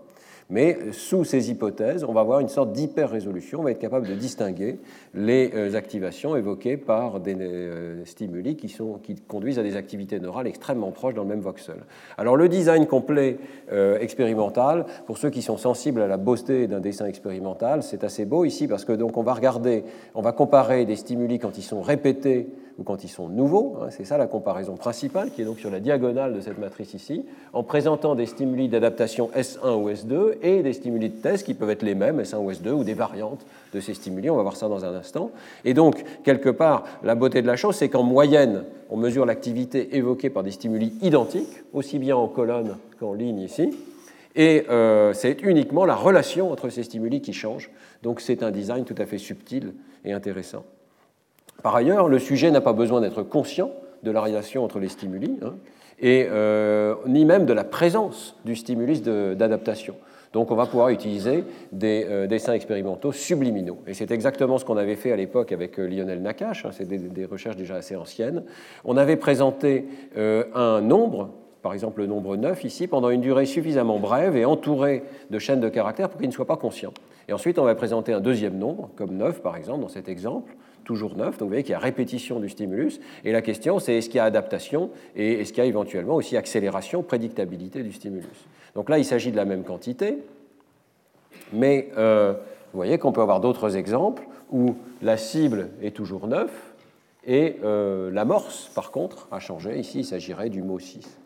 Mais 0.49 0.77
sous 0.93 1.25
ces 1.25 1.51
hypothèses, 1.51 2.05
on 2.05 2.13
va 2.13 2.21
avoir 2.21 2.39
une 2.39 2.47
sorte 2.47 2.71
d'hyper-résolution, 2.71 3.59
on 3.59 3.63
va 3.63 3.71
être 3.71 3.79
capable 3.79 4.07
de 4.07 4.13
distinguer 4.13 4.79
les 5.13 5.51
euh, 5.53 5.75
activations 5.75 6.37
évoquées 6.37 6.77
par 6.77 7.19
des 7.19 7.35
euh, 7.37 8.05
stimuli 8.05 8.55
qui, 8.55 8.69
sont, 8.69 8.93
qui 9.03 9.15
conduisent 9.15 9.59
à 9.59 9.63
des 9.63 9.75
activités 9.75 10.21
neurales 10.21 10.47
extrêmement 10.47 10.91
proches 10.91 11.15
dans 11.15 11.23
le 11.23 11.27
même 11.27 11.41
voxel. 11.41 11.75
Alors 12.17 12.37
le 12.37 12.47
design 12.47 12.87
complet 12.87 13.39
euh, 13.73 13.99
expérimental, 13.99 14.85
pour 15.05 15.17
ceux 15.17 15.29
qui 15.29 15.41
sont 15.41 15.57
sensibles 15.57 16.01
à 16.01 16.07
la 16.07 16.15
beauté 16.15 16.67
d'un 16.67 16.79
dessin 16.79 17.07
expérimental, 17.07 17.83
c'est 17.83 18.05
assez 18.05 18.23
beau 18.23 18.45
ici 18.45 18.69
parce 18.69 18.85
que 18.85 18.93
donc 18.93 19.17
on 19.17 19.23
va 19.23 19.33
regarder, 19.33 19.83
on 20.15 20.21
va 20.21 20.31
comparer 20.31 20.85
des 20.85 20.95
stimuli 20.95 21.16
quand 21.39 21.57
ils 21.57 21.63
sont 21.63 21.81
répétés 21.81 22.47
ou 22.77 22.83
quand 22.83 23.03
ils 23.03 23.09
sont 23.09 23.27
nouveaux, 23.27 23.77
hein, 23.81 23.87
c'est 23.89 24.05
ça 24.05 24.17
la 24.17 24.27
comparaison 24.27 24.75
principale 24.75 25.31
qui 25.31 25.41
est 25.41 25.45
donc 25.45 25.59
sur 25.59 25.71
la 25.71 25.79
diagonale 25.79 26.33
de 26.33 26.41
cette 26.41 26.59
matrice 26.59 26.93
ici, 26.93 27.25
en 27.53 27.63
présentant 27.63 28.13
des 28.13 28.27
stimuli 28.27 28.69
d'adaptation 28.69 29.31
S1 29.35 29.81
ou 29.81 29.89
S2 29.89 30.35
et 30.43 30.61
des 30.61 30.73
stimuli 30.73 31.09
de 31.09 31.15
test 31.15 31.45
qui 31.45 31.55
peuvent 31.55 31.71
être 31.71 31.81
les 31.81 31.95
mêmes, 31.95 32.21
S1 32.21 32.37
ou 32.37 32.51
S2, 32.51 32.69
ou 32.71 32.83
des 32.83 32.93
variantes 32.93 33.45
de 33.73 33.79
ces 33.79 33.95
stimuli, 33.95 34.29
on 34.29 34.35
va 34.35 34.43
voir 34.43 34.55
ça 34.55 34.67
dans 34.67 34.85
un 34.85 34.93
instant. 34.93 35.31
Et 35.65 35.73
donc, 35.73 36.03
quelque 36.23 36.49
part, 36.49 36.83
la 37.03 37.15
beauté 37.15 37.41
de 37.41 37.47
la 37.47 37.55
chose, 37.55 37.75
c'est 37.75 37.89
qu'en 37.89 38.03
moyenne, 38.03 38.63
on 38.91 38.97
mesure 38.97 39.25
l'activité 39.25 39.97
évoquée 39.97 40.29
par 40.29 40.43
des 40.43 40.51
stimuli 40.51 40.93
identiques, 41.01 41.63
aussi 41.73 41.97
bien 41.97 42.15
en 42.15 42.27
colonne 42.27 42.77
qu'en 42.99 43.13
ligne 43.13 43.39
ici, 43.39 43.71
et 44.35 44.65
euh, 44.69 45.13
c'est 45.13 45.41
uniquement 45.41 45.85
la 45.85 45.95
relation 45.95 46.51
entre 46.51 46.69
ces 46.69 46.83
stimuli 46.83 47.21
qui 47.21 47.33
change. 47.33 47.71
Donc 48.03 48.21
c'est 48.21 48.43
un 48.43 48.51
design 48.51 48.85
tout 48.85 48.95
à 48.99 49.07
fait 49.07 49.17
subtil 49.17 49.73
et 50.05 50.13
intéressant. 50.13 50.63
Par 51.63 51.75
ailleurs, 51.75 52.07
le 52.07 52.19
sujet 52.19 52.51
n'a 52.51 52.61
pas 52.61 52.73
besoin 52.73 53.01
d'être 53.01 53.23
conscient 53.23 53.71
de 54.03 54.11
la 54.11 54.21
relation 54.21 54.63
entre 54.63 54.79
les 54.79 54.89
stimuli, 54.89 55.37
hein, 55.43 55.55
et, 55.99 56.27
euh, 56.29 56.95
ni 57.07 57.25
même 57.25 57.45
de 57.45 57.53
la 57.53 57.63
présence 57.63 58.35
du 58.45 58.55
stimulus 58.55 59.01
d'adaptation. 59.01 59.95
Donc 60.33 60.51
on 60.51 60.55
va 60.55 60.65
pouvoir 60.65 60.89
utiliser 60.89 61.45
des 61.71 62.05
euh, 62.07 62.27
dessins 62.27 62.53
expérimentaux 62.53 63.11
subliminaux. 63.11 63.79
Et 63.87 63.93
c'est 63.93 64.11
exactement 64.11 64.57
ce 64.57 64.65
qu'on 64.65 64.77
avait 64.77 64.95
fait 64.95 65.11
à 65.11 65.15
l'époque 65.15 65.51
avec 65.51 65.79
euh, 65.79 65.87
Lionel 65.87 66.21
Nakache, 66.21 66.65
hein, 66.65 66.69
c'est 66.71 66.87
des, 66.87 67.25
recherches 67.25 67.55
déjà 67.55 67.75
assez 67.75 67.95
anciennes. 67.95 68.43
On 68.85 68.97
avait 68.97 69.15
présenté 69.15 69.85
un 70.15 70.81
nombre, 70.81 71.31
par 71.63 71.73
exemple 71.73 72.01
le 72.01 72.07
nombre 72.07 72.35
9 72.35 72.63
ici, 72.65 72.87
pendant 72.87 73.09
une 73.09 73.21
durée 73.21 73.45
suffisamment 73.45 73.99
brève 73.99 74.35
et 74.35 74.45
entouré 74.45 75.03
de 75.31 75.39
chaînes 75.39 75.61
de 75.61 75.69
caractères 75.69 76.09
pour 76.09 76.19
qu'il 76.19 76.29
ne 76.29 76.33
soit 76.33 76.45
pas 76.45 76.57
conscient. 76.57 76.93
Et 77.27 77.33
ensuite 77.33 77.57
on 77.57 77.63
va 77.63 77.73
présenter 77.73 78.13
un 78.13 78.21
deuxième 78.21 78.57
nombre, 78.57 78.89
comme 78.95 79.15
9 79.15 79.41
par 79.41 79.55
exemple 79.55 79.81
dans 79.81 79.89
cet 79.89 80.07
exemple, 80.07 80.53
toujours 80.87 81.17
neuf. 81.17 81.37
Donc 81.37 81.41
vous 81.41 81.47
voyez 81.49 81.63
qu'il 81.63 81.73
y 81.73 81.75
a 81.75 81.79
répétition 81.79 82.39
du 82.39 82.49
stimulus. 82.49 82.99
Et 83.25 83.31
la 83.31 83.43
question, 83.43 83.77
c'est 83.77 83.95
est-ce 83.95 84.09
qu'il 84.09 84.17
y 84.17 84.21
a 84.21 84.23
adaptation 84.23 84.89
et 85.15 85.33
est-ce 85.33 85.51
qu'il 85.51 85.61
y 85.61 85.65
a 85.65 85.69
éventuellement 85.69 86.15
aussi 86.15 86.37
accélération, 86.37 87.03
prédictabilité 87.03 87.83
du 87.83 87.91
stimulus. 87.91 88.47
Donc 88.73 88.89
là, 88.89 88.97
il 88.97 89.05
s'agit 89.05 89.31
de 89.31 89.35
la 89.35 89.45
même 89.45 89.63
quantité, 89.63 90.17
mais 91.51 91.89
euh, 91.97 92.33
vous 92.71 92.77
voyez 92.77 92.97
qu'on 92.97 93.11
peut 93.11 93.21
avoir 93.21 93.41
d'autres 93.41 93.75
exemples 93.75 94.23
où 94.49 94.75
la 95.01 95.17
cible 95.17 95.69
est 95.81 95.95
toujours 95.95 96.27
9 96.27 96.49
et 97.25 97.57
euh, 97.63 98.09
l'amorce, 98.09 98.71
par 98.73 98.91
contre, 98.91 99.27
a 99.31 99.39
changé. 99.39 99.77
Ici, 99.77 99.99
il 99.99 100.05
s'agirait 100.05 100.49
du 100.49 100.63
mot 100.63 100.79
6. 100.79 101.19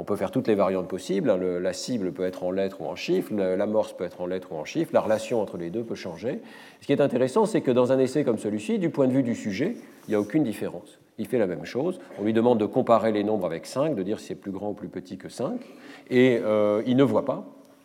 On 0.00 0.04
peut 0.04 0.16
faire 0.16 0.30
toutes 0.30 0.48
les 0.48 0.54
variantes 0.54 0.88
possibles. 0.88 1.28
Hein. 1.28 1.38
la 1.60 1.74
cible 1.74 2.12
peut 2.12 2.24
être 2.24 2.42
en 2.42 2.52
lettres 2.52 2.80
ou 2.80 2.86
en 2.86 2.96
chiffres, 2.96 3.34
l'amorce 3.34 3.92
peut 3.92 4.04
être 4.04 4.22
en 4.22 4.26
lettres 4.26 4.48
ou 4.50 4.56
en 4.56 4.64
chiffres, 4.64 4.92
la 4.94 5.02
relation 5.02 5.42
entre 5.42 5.58
les 5.58 5.68
deux 5.68 5.84
peut 5.84 5.94
changer. 5.94 6.40
Ce 6.80 6.86
qui 6.86 6.92
est 6.94 7.02
intéressant, 7.02 7.44
c'est 7.44 7.60
que 7.60 7.70
dans 7.70 7.92
un 7.92 7.98
essai 7.98 8.24
comme 8.24 8.38
celui-ci, 8.38 8.78
du 8.78 8.88
point 8.88 9.06
de 9.08 9.12
vue 9.12 9.22
du 9.22 9.34
sujet, 9.34 9.76
il 10.08 10.12
n'y 10.12 10.14
a 10.14 10.20
aucune 10.20 10.42
différence. 10.42 10.98
Il 11.18 11.26
fait 11.26 11.36
la 11.36 11.46
même 11.46 11.66
chose. 11.66 12.00
On 12.18 12.24
lui 12.24 12.32
demande 12.32 12.58
de 12.58 12.64
comparer 12.64 13.12
les 13.12 13.22
nombres 13.24 13.44
avec 13.44 13.66
5, 13.66 13.94
de 13.94 14.02
dire 14.02 14.20
si 14.20 14.28
c'est 14.28 14.34
plus 14.36 14.52
grand 14.52 14.70
ou 14.70 14.72
plus 14.72 14.88
petit 14.88 15.18
que 15.18 15.28
5, 15.28 15.60
et 16.08 16.40
euh, 16.42 16.82
il 16.86 16.96
ne 16.96 17.04
voit 17.04 17.26
pas 17.26 17.44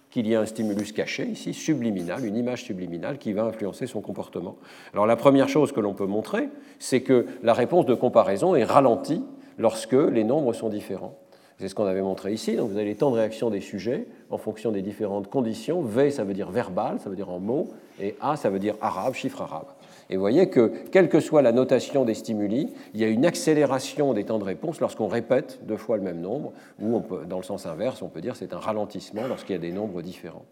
qu'il 0.09 0.25
y 0.25 0.35
a 0.35 0.39
un 0.39 0.45
stimulus 0.45 0.93
caché 0.93 1.25
ici, 1.25 1.53
subliminal, 1.53 2.23
une 2.23 2.37
image 2.37 2.63
subliminale 2.63 3.17
qui 3.17 3.33
va 3.33 3.43
influencer 3.43 3.87
son 3.87 3.99
comportement. 3.99 4.55
Alors 4.93 5.05
la 5.05 5.17
première 5.17 5.49
chose 5.49 5.73
que 5.73 5.81
l'on 5.81 5.93
peut 5.93 6.05
montrer, 6.05 6.47
c'est 6.79 7.01
que 7.01 7.25
la 7.43 7.53
réponse 7.53 7.85
de 7.85 7.93
comparaison 7.93 8.55
est 8.55 8.63
ralentie 8.63 9.21
lorsque 9.57 9.91
les 9.91 10.23
nombres 10.23 10.53
sont 10.53 10.69
différents. 10.69 11.19
C'est 11.57 11.69
ce 11.69 11.75
qu'on 11.75 11.85
avait 11.85 12.01
montré 12.01 12.33
ici. 12.33 12.55
Donc 12.55 12.69
vous 12.69 12.77
avez 12.77 12.85
les 12.85 12.95
temps 12.95 13.11
de 13.11 13.15
réaction 13.15 13.49
des 13.49 13.61
sujets 13.61 14.07
en 14.29 14.37
fonction 14.37 14.71
des 14.71 14.81
différentes 14.81 15.29
conditions. 15.29 15.81
V, 15.81 16.11
ça 16.11 16.23
veut 16.23 16.33
dire 16.33 16.51
verbal, 16.51 16.99
ça 16.99 17.09
veut 17.09 17.15
dire 17.15 17.29
en 17.29 17.39
mots, 17.39 17.69
et 18.01 18.15
A, 18.19 18.35
ça 18.35 18.49
veut 18.49 18.59
dire 18.59 18.75
arabe, 18.81 19.13
chiffre 19.13 19.41
arabe. 19.41 19.67
Et 20.09 20.15
vous 20.15 20.21
voyez 20.21 20.49
que, 20.49 20.71
quelle 20.91 21.09
que 21.09 21.19
soit 21.19 21.41
la 21.41 21.51
notation 21.51 22.05
des 22.05 22.13
stimuli, 22.13 22.73
il 22.93 22.99
y 22.99 23.03
a 23.03 23.07
une 23.07 23.25
accélération 23.25 24.13
des 24.13 24.25
temps 24.25 24.37
de 24.37 24.43
réponse 24.43 24.79
lorsqu'on 24.79 25.07
répète 25.07 25.59
deux 25.63 25.77
fois 25.77 25.97
le 25.97 26.03
même 26.03 26.19
nombre, 26.19 26.51
ou 26.79 27.01
dans 27.27 27.37
le 27.37 27.43
sens 27.43 27.65
inverse, 27.65 28.01
on 28.01 28.09
peut 28.09 28.21
dire 28.21 28.35
c'est 28.35 28.53
un 28.53 28.59
ralentissement 28.59 29.25
lorsqu'il 29.27 29.53
y 29.53 29.57
a 29.57 29.61
des 29.61 29.71
nombres 29.71 30.01
différents. 30.01 30.45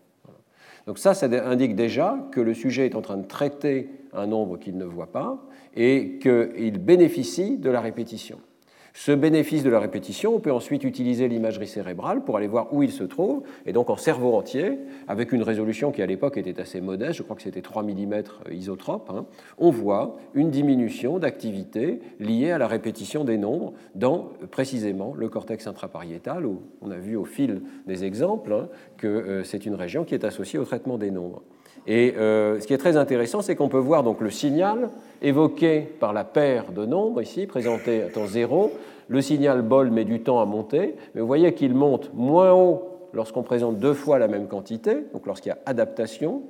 Donc 0.87 0.97
ça, 0.97 1.13
ça 1.13 1.27
indique 1.27 1.75
déjà 1.75 2.17
que 2.31 2.41
le 2.41 2.53
sujet 2.53 2.85
est 2.85 2.95
en 2.95 3.01
train 3.01 3.17
de 3.17 3.27
traiter 3.27 3.89
un 4.11 4.25
nombre 4.25 4.57
qu'il 4.57 4.77
ne 4.77 4.85
voit 4.85 5.11
pas 5.11 5.37
et 5.75 6.19
qu'il 6.21 6.77
bénéficie 6.79 7.57
de 7.57 7.69
la 7.69 7.79
répétition. 7.79 8.39
Ce 8.95 9.11
bénéfice 9.11 9.63
de 9.63 9.71
la 9.71 9.79
répétition, 9.79 10.35
on 10.35 10.39
peut 10.39 10.51
ensuite 10.51 10.83
utiliser 10.83 11.27
l'imagerie 11.27 11.67
cérébrale 11.67 12.23
pour 12.23 12.37
aller 12.37 12.45
voir 12.45 12.71
où 12.71 12.83
il 12.83 12.91
se 12.91 13.03
trouve, 13.03 13.41
et 13.65 13.73
donc 13.73 13.89
en 13.89 13.95
cerveau 13.95 14.35
entier, 14.35 14.77
avec 15.07 15.31
une 15.31 15.41
résolution 15.41 15.91
qui 15.91 16.03
à 16.03 16.05
l'époque 16.05 16.37
était 16.37 16.61
assez 16.61 16.79
modeste, 16.79 17.13
je 17.13 17.23
crois 17.23 17.35
que 17.35 17.41
c'était 17.41 17.63
3 17.63 17.81
mm 17.81 18.21
isotrope, 18.51 19.09
hein, 19.09 19.25
on 19.57 19.71
voit 19.71 20.17
une 20.35 20.51
diminution 20.51 21.17
d'activité 21.17 22.01
liée 22.19 22.51
à 22.51 22.59
la 22.59 22.67
répétition 22.67 23.23
des 23.23 23.39
nombres 23.39 23.73
dans 23.95 24.29
précisément 24.51 25.15
le 25.15 25.27
cortex 25.27 25.65
intrapariétal, 25.65 26.45
où 26.45 26.61
on 26.83 26.91
a 26.91 26.97
vu 26.97 27.15
au 27.15 27.25
fil 27.25 27.63
des 27.87 28.03
exemples 28.03 28.53
hein, 28.53 28.69
que 28.97 29.07
euh, 29.07 29.43
c'est 29.43 29.65
une 29.65 29.75
région 29.75 30.03
qui 30.03 30.13
est 30.13 30.23
associée 30.23 30.59
au 30.59 30.65
traitement 30.65 30.99
des 30.99 31.09
nombres. 31.09 31.41
Et 31.85 32.13
euh, 32.17 32.59
ce 32.59 32.67
qui 32.67 32.73
est 32.73 32.77
très 32.77 32.97
intéressant, 32.97 33.41
c'est 33.41 33.55
qu'on 33.55 33.69
peut 33.69 33.77
voir 33.77 34.03
donc 34.03 34.21
le 34.21 34.29
signal 34.29 34.89
évoqué 35.21 35.81
par 35.81 36.13
la 36.13 36.23
paire 36.23 36.71
de 36.71 36.85
nombres 36.85 37.21
ici, 37.21 37.45
présenté 37.45 38.03
à 38.03 38.07
temps 38.07 38.27
0. 38.27 38.71
Le 39.09 39.21
signal 39.21 39.61
bol 39.61 39.91
met 39.91 40.05
du 40.05 40.21
temps 40.21 40.39
à 40.39 40.45
monter, 40.45 40.95
mais 41.13 41.21
vous 41.21 41.27
voyez 41.27 41.53
qu'il 41.53 41.73
monte 41.73 42.11
moins 42.13 42.53
haut 42.53 42.83
lorsqu'on 43.13 43.43
présente 43.43 43.79
deux 43.79 43.93
fois 43.93 44.17
la 44.17 44.27
même 44.27 44.47
quantité, 44.47 45.05
donc 45.13 45.25
lorsqu'il 45.27 45.49
y 45.49 45.53
a 45.53 45.59
adaptation, 45.65 46.41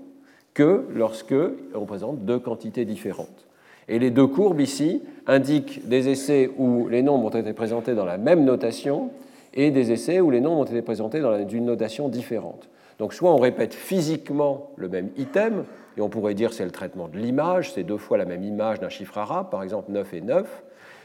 que 0.53 0.85
lorsque 0.93 1.35
on 1.73 1.85
présente 1.85 2.25
deux 2.25 2.39
quantités 2.39 2.85
différentes. 2.85 3.47
Et 3.87 3.99
les 3.99 4.11
deux 4.11 4.27
courbes 4.27 4.61
ici 4.61 5.01
indiquent 5.27 5.87
des 5.87 6.09
essais 6.09 6.49
où 6.57 6.87
les 6.87 7.01
nombres 7.01 7.25
ont 7.25 7.39
été 7.39 7.53
présentés 7.53 7.95
dans 7.95 8.05
la 8.05 8.17
même 8.17 8.45
notation 8.45 9.09
et 9.53 9.71
des 9.71 9.91
essais 9.91 10.21
où 10.21 10.31
les 10.31 10.41
nombres 10.41 10.61
ont 10.61 10.65
été 10.65 10.81
présentés 10.81 11.19
dans 11.19 11.47
une 11.47 11.65
notation 11.65 12.07
différente. 12.07 12.69
Donc 13.03 13.13
soit 13.13 13.33
on 13.33 13.37
répète 13.37 13.73
physiquement 13.73 14.71
le 14.77 14.87
même 14.87 15.09
item, 15.17 15.65
et 15.97 16.01
on 16.01 16.07
pourrait 16.07 16.35
dire 16.35 16.53
c'est 16.53 16.63
le 16.63 16.71
traitement 16.71 17.09
de 17.09 17.17
l'image, 17.17 17.73
c'est 17.73 17.83
deux 17.83 17.97
fois 17.97 18.17
la 18.17 18.23
même 18.23 18.45
image 18.45 18.79
d'un 18.79 18.87
chiffre 18.87 19.17
arabe, 19.17 19.49
par 19.49 19.61
exemple 19.61 19.91
9 19.91 20.13
et 20.13 20.21
9, 20.21 20.63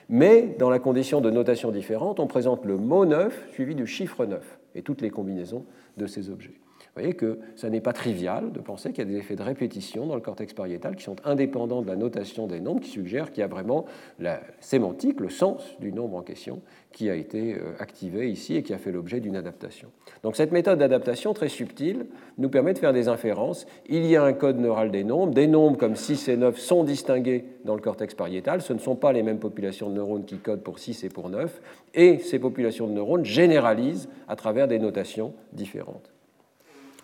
mais 0.09 0.55
dans 0.61 0.71
la 0.71 0.78
condition 0.78 1.21
de 1.21 1.28
notation 1.28 1.73
différente, 1.73 2.21
on 2.21 2.28
présente 2.28 2.64
le 2.64 2.76
mot 2.76 3.05
9 3.05 3.49
suivi 3.50 3.75
du 3.75 3.88
chiffre 3.88 4.26
9 4.26 4.61
et 4.76 4.83
toutes 4.83 5.00
les 5.00 5.11
combinaisons 5.11 5.64
de 5.97 6.07
ces 6.07 6.31
objets. 6.31 6.55
Vous 6.99 7.05
voyez 7.05 7.14
que 7.14 7.38
ça 7.55 7.71
n'est 7.71 7.81
pas 7.81 7.93
trivial 7.93 8.50
de 8.50 8.59
penser 8.59 8.90
qu'il 8.90 9.05
y 9.05 9.07
a 9.07 9.11
des 9.12 9.19
effets 9.19 9.37
de 9.37 9.43
répétition 9.45 10.07
dans 10.07 10.17
le 10.17 10.21
cortex 10.21 10.52
pariétal 10.52 10.97
qui 10.97 11.05
sont 11.05 11.14
indépendants 11.25 11.81
de 11.81 11.87
la 11.87 11.95
notation 11.95 12.49
des 12.49 12.59
nombres, 12.59 12.81
qui 12.81 12.90
suggèrent 12.90 13.31
qu'il 13.31 13.40
y 13.40 13.45
a 13.45 13.47
vraiment 13.47 13.85
la 14.19 14.40
sémantique, 14.59 15.21
le 15.21 15.28
sens 15.28 15.62
du 15.78 15.93
nombre 15.93 16.17
en 16.17 16.23
question, 16.23 16.61
qui 16.90 17.09
a 17.09 17.14
été 17.14 17.55
euh, 17.55 17.76
activé 17.78 18.28
ici 18.28 18.57
et 18.57 18.64
qui 18.64 18.75
a 18.75 18.78
fait 18.78 18.90
l'objet 18.90 19.21
d'une 19.21 19.37
adaptation. 19.37 19.90
Donc 20.25 20.35
cette 20.35 20.50
méthode 20.50 20.81
d'adaptation 20.81 21.35
très 21.35 21.49
subtile 21.49 22.07
nous 22.37 22.49
permet 22.49 22.75
de 22.75 22.81
faire 22.81 22.93
des 22.93 23.07
inférences. 23.07 23.67
Il 23.88 24.05
y 24.05 24.17
a 24.17 24.25
un 24.25 24.33
code 24.33 24.59
neural 24.59 24.90
des 24.90 25.05
nombres. 25.05 25.33
Des 25.33 25.47
nombres 25.47 25.78
comme 25.78 25.95
6 25.95 26.26
et 26.26 26.37
9 26.37 26.59
sont 26.59 26.83
distingués 26.83 27.45
dans 27.64 27.76
le 27.76 27.81
cortex 27.81 28.12
pariétal. 28.17 28.61
Ce 28.61 28.73
ne 28.73 28.81
sont 28.81 28.97
pas 28.97 29.12
les 29.12 29.23
mêmes 29.23 29.38
populations 29.38 29.88
de 29.88 29.95
neurones 29.95 30.25
qui 30.25 30.38
codent 30.38 30.64
pour 30.64 30.81
6 30.81 31.05
et 31.05 31.11
pour 31.11 31.28
9. 31.28 31.62
Et 31.95 32.19
ces 32.19 32.40
populations 32.40 32.88
de 32.88 32.93
neurones 32.93 33.25
généralisent 33.25 34.09
à 34.26 34.35
travers 34.35 34.67
des 34.67 34.81
notations 34.81 35.33
différentes. 35.52 36.11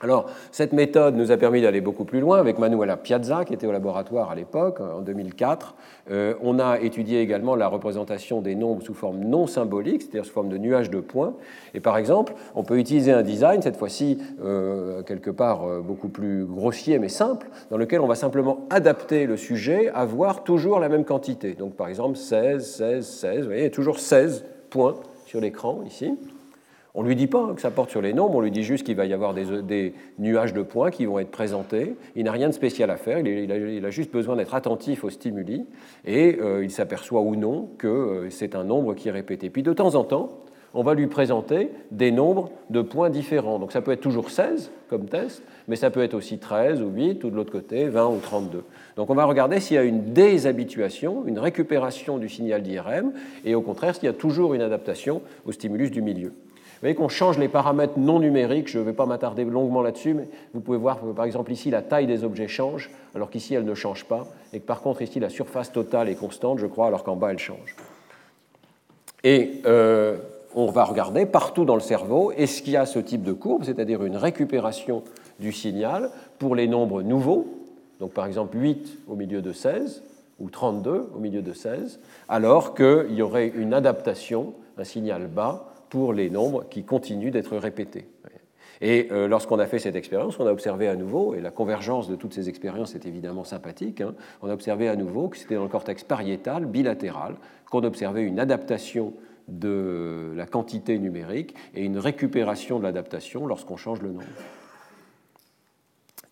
Alors, 0.00 0.26
cette 0.50 0.72
méthode 0.72 1.14
nous 1.14 1.30
a 1.30 1.36
permis 1.36 1.62
d'aller 1.62 1.80
beaucoup 1.80 2.04
plus 2.04 2.18
loin 2.18 2.38
avec 2.38 2.58
Manuela 2.58 2.96
Piazza, 2.96 3.44
qui 3.44 3.54
était 3.54 3.66
au 3.66 3.72
laboratoire 3.72 4.30
à 4.30 4.34
l'époque, 4.34 4.80
en 4.80 5.00
2004. 5.00 5.74
Euh, 6.10 6.34
on 6.42 6.58
a 6.58 6.80
étudié 6.80 7.20
également 7.20 7.54
la 7.54 7.68
représentation 7.68 8.40
des 8.40 8.56
nombres 8.56 8.82
sous 8.82 8.92
forme 8.92 9.20
non 9.20 9.46
symbolique, 9.46 10.02
c'est-à-dire 10.02 10.24
sous 10.24 10.32
forme 10.32 10.48
de 10.48 10.58
nuages 10.58 10.90
de 10.90 10.98
points. 10.98 11.34
Et 11.74 11.80
par 11.80 11.96
exemple, 11.96 12.34
on 12.56 12.64
peut 12.64 12.78
utiliser 12.78 13.12
un 13.12 13.22
design, 13.22 13.62
cette 13.62 13.76
fois-ci 13.76 14.18
euh, 14.44 15.02
quelque 15.04 15.30
part 15.30 15.64
euh, 15.64 15.80
beaucoup 15.80 16.08
plus 16.08 16.44
grossier 16.44 16.98
mais 16.98 17.08
simple, 17.08 17.48
dans 17.70 17.76
lequel 17.76 18.00
on 18.00 18.08
va 18.08 18.16
simplement 18.16 18.66
adapter 18.70 19.26
le 19.26 19.36
sujet 19.36 19.90
à 19.94 20.04
voir 20.04 20.42
toujours 20.42 20.80
la 20.80 20.88
même 20.88 21.04
quantité. 21.04 21.54
Donc 21.54 21.76
par 21.76 21.88
exemple, 21.88 22.16
16, 22.16 22.66
16, 22.66 23.06
16, 23.06 23.40
vous 23.42 23.46
voyez, 23.46 23.70
toujours 23.70 24.00
16 24.00 24.44
points 24.70 24.96
sur 25.24 25.40
l'écran 25.40 25.82
ici. 25.86 26.14
On 26.96 27.02
ne 27.02 27.08
lui 27.08 27.16
dit 27.16 27.26
pas 27.26 27.52
que 27.54 27.60
ça 27.60 27.72
porte 27.72 27.90
sur 27.90 28.00
les 28.00 28.12
nombres, 28.12 28.36
on 28.36 28.40
lui 28.40 28.52
dit 28.52 28.62
juste 28.62 28.86
qu'il 28.86 28.94
va 28.94 29.04
y 29.04 29.12
avoir 29.12 29.34
des, 29.34 29.94
nuages 30.20 30.54
de 30.54 30.62
points 30.62 30.92
qui 30.92 31.06
vont 31.06 31.18
être 31.18 31.32
présentés. 31.32 31.96
Il 32.14 32.24
n'a 32.24 32.30
rien 32.30 32.48
de 32.48 32.54
spécial 32.54 32.88
à 32.88 32.96
faire, 32.96 33.18
il, 33.18 33.84
a, 33.84 33.90
juste 33.90 34.12
besoin 34.12 34.36
d'être 34.36 34.54
attentif 34.54 35.02
aux 35.02 35.10
stimuli 35.10 35.66
et 36.04 36.38
euh, 36.40 36.62
il 36.62 36.70
s'aperçoit 36.70 37.22
ou 37.22 37.34
non 37.34 37.68
que 37.78 37.88
euh, 37.88 38.30
c'est 38.30 38.54
un 38.54 38.62
nombre 38.62 38.94
qui 38.94 39.08
est 39.08 39.12
répété. 39.12 39.50
Puis 39.50 39.64
de 39.64 39.72
temps 39.72 39.96
en 39.96 40.04
temps, 40.04 40.38
on 40.72 40.84
va 40.84 40.94
lui 40.94 41.08
présenter 41.08 41.70
des 41.90 42.12
nombres 42.12 42.50
de 42.70 42.80
points 42.80 43.10
différents. 43.10 43.58
Donc 43.58 43.72
ça 43.72 43.80
peut 43.80 43.90
être 43.90 44.00
toujours 44.00 44.30
16 44.30 44.70
comme 44.88 45.06
test, 45.06 45.42
mais 45.66 45.74
ça 45.74 45.90
peut 45.90 46.02
être 46.02 46.14
aussi 46.14 46.38
13 46.38 46.80
ou 46.80 46.90
8 46.90 47.24
ou 47.24 47.30
de 47.30 47.34
l'autre 47.34 47.52
côté 47.52 47.88
20 47.88 48.06
ou 48.06 48.18
32. 48.18 48.62
Donc 48.96 49.10
on 49.10 49.14
va 49.14 49.24
regarder 49.24 49.58
s'il 49.58 49.74
y 49.74 49.78
a 49.78 49.84
une 49.84 50.12
déshabituation, 50.12 51.24
une 51.26 51.40
récupération 51.40 52.18
du 52.18 52.28
signal 52.28 52.62
d'IRM 52.62 53.12
et 53.44 53.56
au 53.56 53.62
contraire 53.62 53.96
s'il 53.96 54.04
y 54.04 54.08
a 54.08 54.12
toujours 54.12 54.54
une 54.54 54.62
adaptation 54.62 55.22
au 55.44 55.50
stimulus 55.50 55.90
du 55.90 56.00
milieu. 56.00 56.32
Vous 56.84 56.88
voyez 56.88 56.96
qu'on 56.96 57.08
change 57.08 57.38
les 57.38 57.48
paramètres 57.48 57.98
non 57.98 58.18
numériques, 58.18 58.68
je 58.68 58.78
ne 58.78 58.84
vais 58.84 58.92
pas 58.92 59.06
m'attarder 59.06 59.46
longuement 59.46 59.80
là-dessus, 59.80 60.12
mais 60.12 60.28
vous 60.52 60.60
pouvez 60.60 60.76
voir 60.76 61.00
que 61.00 61.06
par 61.12 61.24
exemple 61.24 61.50
ici 61.50 61.70
la 61.70 61.80
taille 61.80 62.06
des 62.06 62.24
objets 62.24 62.46
change, 62.46 62.90
alors 63.14 63.30
qu'ici 63.30 63.54
elle 63.54 63.64
ne 63.64 63.74
change 63.74 64.04
pas, 64.04 64.26
et 64.52 64.60
que 64.60 64.66
par 64.66 64.82
contre 64.82 65.00
ici 65.00 65.18
la 65.18 65.30
surface 65.30 65.72
totale 65.72 66.10
est 66.10 66.14
constante, 66.14 66.58
je 66.58 66.66
crois, 66.66 66.88
alors 66.88 67.02
qu'en 67.02 67.16
bas 67.16 67.30
elle 67.30 67.38
change. 67.38 67.74
Et 69.22 69.62
euh, 69.64 70.18
on 70.54 70.66
va 70.66 70.84
regarder 70.84 71.24
partout 71.24 71.64
dans 71.64 71.74
le 71.74 71.80
cerveau, 71.80 72.32
est-ce 72.32 72.60
qu'il 72.60 72.74
y 72.74 72.76
a 72.76 72.84
ce 72.84 72.98
type 72.98 73.22
de 73.22 73.32
courbe, 73.32 73.64
c'est-à-dire 73.64 74.04
une 74.04 74.18
récupération 74.18 75.04
du 75.40 75.52
signal 75.52 76.10
pour 76.38 76.54
les 76.54 76.68
nombres 76.68 77.00
nouveaux, 77.00 77.46
donc 77.98 78.12
par 78.12 78.26
exemple 78.26 78.58
8 78.58 78.98
au 79.08 79.14
milieu 79.14 79.40
de 79.40 79.52
16, 79.54 80.02
ou 80.38 80.50
32 80.50 81.08
au 81.16 81.18
milieu 81.18 81.40
de 81.40 81.54
16, 81.54 81.98
alors 82.28 82.74
qu'il 82.74 83.14
y 83.14 83.22
aurait 83.22 83.48
une 83.48 83.72
adaptation, 83.72 84.52
un 84.76 84.84
signal 84.84 85.28
bas, 85.28 85.70
pour 85.94 86.12
les 86.12 86.28
nombres 86.28 86.68
qui 86.68 86.82
continuent 86.82 87.30
d'être 87.30 87.56
répétés. 87.56 88.08
Et 88.80 89.06
euh, 89.12 89.28
lorsqu'on 89.28 89.60
a 89.60 89.66
fait 89.66 89.78
cette 89.78 89.94
expérience, 89.94 90.40
on 90.40 90.46
a 90.48 90.50
observé 90.50 90.88
à 90.88 90.96
nouveau, 90.96 91.36
et 91.36 91.40
la 91.40 91.52
convergence 91.52 92.08
de 92.08 92.16
toutes 92.16 92.34
ces 92.34 92.48
expériences 92.48 92.96
est 92.96 93.06
évidemment 93.06 93.44
sympathique, 93.44 94.00
hein, 94.00 94.16
on 94.42 94.48
a 94.48 94.52
observé 94.54 94.88
à 94.88 94.96
nouveau 94.96 95.28
que 95.28 95.36
c'était 95.36 95.54
dans 95.54 95.62
le 95.62 95.68
cortex 95.68 96.02
pariétal, 96.02 96.66
bilatéral, 96.66 97.36
qu'on 97.70 97.84
observait 97.84 98.24
une 98.24 98.40
adaptation 98.40 99.14
de 99.46 100.32
la 100.34 100.46
quantité 100.46 100.98
numérique 100.98 101.54
et 101.76 101.84
une 101.84 101.98
récupération 101.98 102.80
de 102.80 102.82
l'adaptation 102.82 103.46
lorsqu'on 103.46 103.76
change 103.76 104.02
le 104.02 104.08
nombre. 104.08 104.24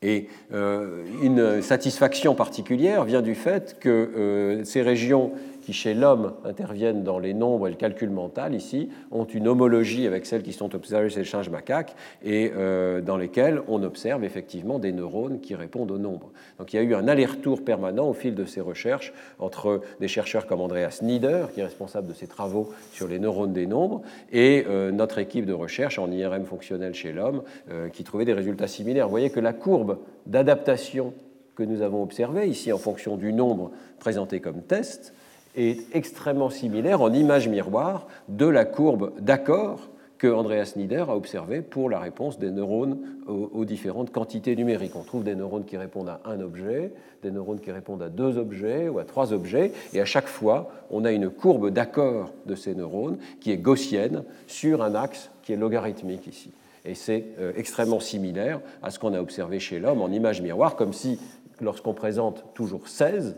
Et 0.03 0.27
euh, 0.53 1.05
une 1.23 1.63
satisfaction 1.63 2.35
particulière 2.35 3.05
vient 3.05 3.23
du 3.23 3.37
fait 3.37 3.79
que 3.79 3.89
euh, 3.89 4.65
ces 4.65 4.83
régions 4.83 5.31
qui 5.63 5.73
chez 5.73 5.95
l'homme 5.95 6.35
interviennent 6.45 7.03
dans 7.03 7.19
les 7.19 7.33
nombres 7.35 7.69
et 7.69 7.71
le 7.71 7.77
calcul 7.77 8.11
mental, 8.11 8.55
ici, 8.55 8.91
ont 9.11 9.25
une 9.25 9.49
homologie 9.49 10.07
avec 10.07 10.27
celles 10.27 10.43
qui 10.43 10.53
sont 10.53 10.75
observées 10.75 11.09
chez 11.09 11.21
le 11.21 11.25
singe 11.25 11.49
macaque 11.49 11.95
et 12.23 12.53
euh, 12.55 13.01
dans 13.01 13.17
lesquelles 13.17 13.63
on 13.69 13.83
observe 13.83 14.25
effectivement 14.25 14.79
des 14.79 14.93
neurones 14.93 15.41
qui 15.41 15.55
répondent 15.55 15.91
aux 15.91 15.99
nombres. 15.99 16.31
Donc 16.59 16.73
il 16.73 16.77
y 16.77 16.79
a 16.79 16.83
eu 16.83 16.95
un 16.95 17.09
aller-retour 17.09 17.65
permanent 17.65 18.09
au 18.09 18.13
fil 18.13 18.35
de 18.35 18.45
ces 18.45 18.61
recherches 18.61 19.13
entre 19.39 19.81
des 20.01 20.09
chercheurs 20.09 20.47
comme 20.47 20.61
Andreas 20.61 21.01
Nieder, 21.03 21.47
qui 21.55 21.61
est 21.61 21.65
responsable 21.65 22.09
de 22.09 22.15
ces 22.15 22.27
travaux 22.27 22.71
sur 22.93 23.09
les 23.09 23.19
neurones 23.19 23.53
des 23.53 23.67
nombres, 23.67 24.03
et 24.33 24.65
euh, 24.69 24.91
notre 24.91 25.19
équipe 25.19 25.47
de 25.47 25.53
recherche 25.53 25.99
en 25.99 26.11
IRM 26.11 26.45
fonctionnel 26.45 26.95
chez 26.95 27.13
l'homme, 27.13 27.43
euh, 27.71 27.89
qui 27.89 28.05
trouvait 28.05 28.25
des 28.25 28.33
résultats 28.33 28.67
similaires. 28.67 29.07
Vous 29.07 29.13
voyez 29.13 29.31
que 29.31 29.41
la 29.41 29.53
courbe 29.53 29.99
d'adaptation 30.27 31.15
que 31.55 31.63
nous 31.63 31.83
avons 31.83 32.03
observée 32.03 32.49
ici 32.49 32.73
en 32.73 32.79
fonction 32.79 33.17
du 33.17 33.33
nombre 33.33 33.71
présenté 33.99 34.41
comme 34.41 34.63
test, 34.63 35.15
est 35.55 35.95
extrêmement 35.95 36.51
similaire 36.51 37.01
en 37.01 37.13
image 37.13 37.49
miroir 37.49 38.07
de 38.29 38.47
la 38.47 38.65
courbe 38.65 39.13
d'accord 39.21 39.89
que 40.23 40.29
Andreas 40.29 40.75
Nieder 40.77 41.05
a 41.09 41.17
observé 41.17 41.63
pour 41.63 41.91
la 41.91 41.99
réponse 41.99 42.39
des 42.39 42.53
neurones 42.53 42.97
aux, 43.27 43.65
différentes 43.65 44.13
quantités 44.13 44.55
numériques. 44.55 44.95
On 44.95 45.03
trouve 45.03 45.25
des 45.25 45.35
neurones 45.35 45.65
qui 45.65 45.77
répondent 45.77 46.11
à 46.11 46.21
un 46.25 46.41
objet, 46.41 46.93
des 47.25 47.33
neurones 47.33 47.59
qui 47.59 47.73
répondent 47.73 48.03
à 48.03 48.09
deux 48.09 48.39
objets 48.39 48.89
ou 48.89 49.01
à 49.01 49.05
trois 49.05 49.33
objets, 49.33 49.73
et 49.93 50.01
à 50.01 50.05
chaque 50.05 50.29
fois, 50.29 50.71
on 50.91 51.05
a 51.05 51.11
une 51.11 51.29
courbe 51.29 51.71
d'accord 51.71 52.31
de 52.47 52.55
ces 52.55 52.77
neurones 52.77 53.19
qui 53.41 53.51
est 53.51 53.57
gaussienne 53.57 54.23
sur 54.47 54.81
un 54.83 54.95
axe 54.95 55.29
qui 55.43 55.55
est 55.55 55.57
logarithmique 55.57 56.29
ici. 56.29 56.53
Et 56.85 56.95
c'est 56.95 57.25
euh, 57.41 57.53
extrêmement 57.57 57.99
similaire 57.99 58.61
à 58.81 58.93
ce 58.93 59.01
qu'on 59.01 59.15
a 59.15 59.21
observé 59.21 59.59
chez 59.59 59.81
l'homme 59.81 60.03
en 60.03 60.09
image 60.09 60.41
miroir, 60.41 60.77
comme 60.77 60.93
si 60.93 61.19
lorsqu'on 61.61 61.95
présente 61.95 62.45
toujours 62.55 62.87
16, 62.87 63.35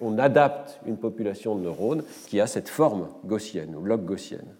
on 0.00 0.18
adapte 0.18 0.80
une 0.86 0.96
population 0.96 1.54
de 1.54 1.62
neurones 1.62 2.02
qui 2.26 2.40
a 2.40 2.46
cette 2.46 2.68
forme 2.68 3.08
gaussienne 3.24 3.74
ou 3.76 3.84
log 3.84 4.04
gaussienne. 4.04 4.54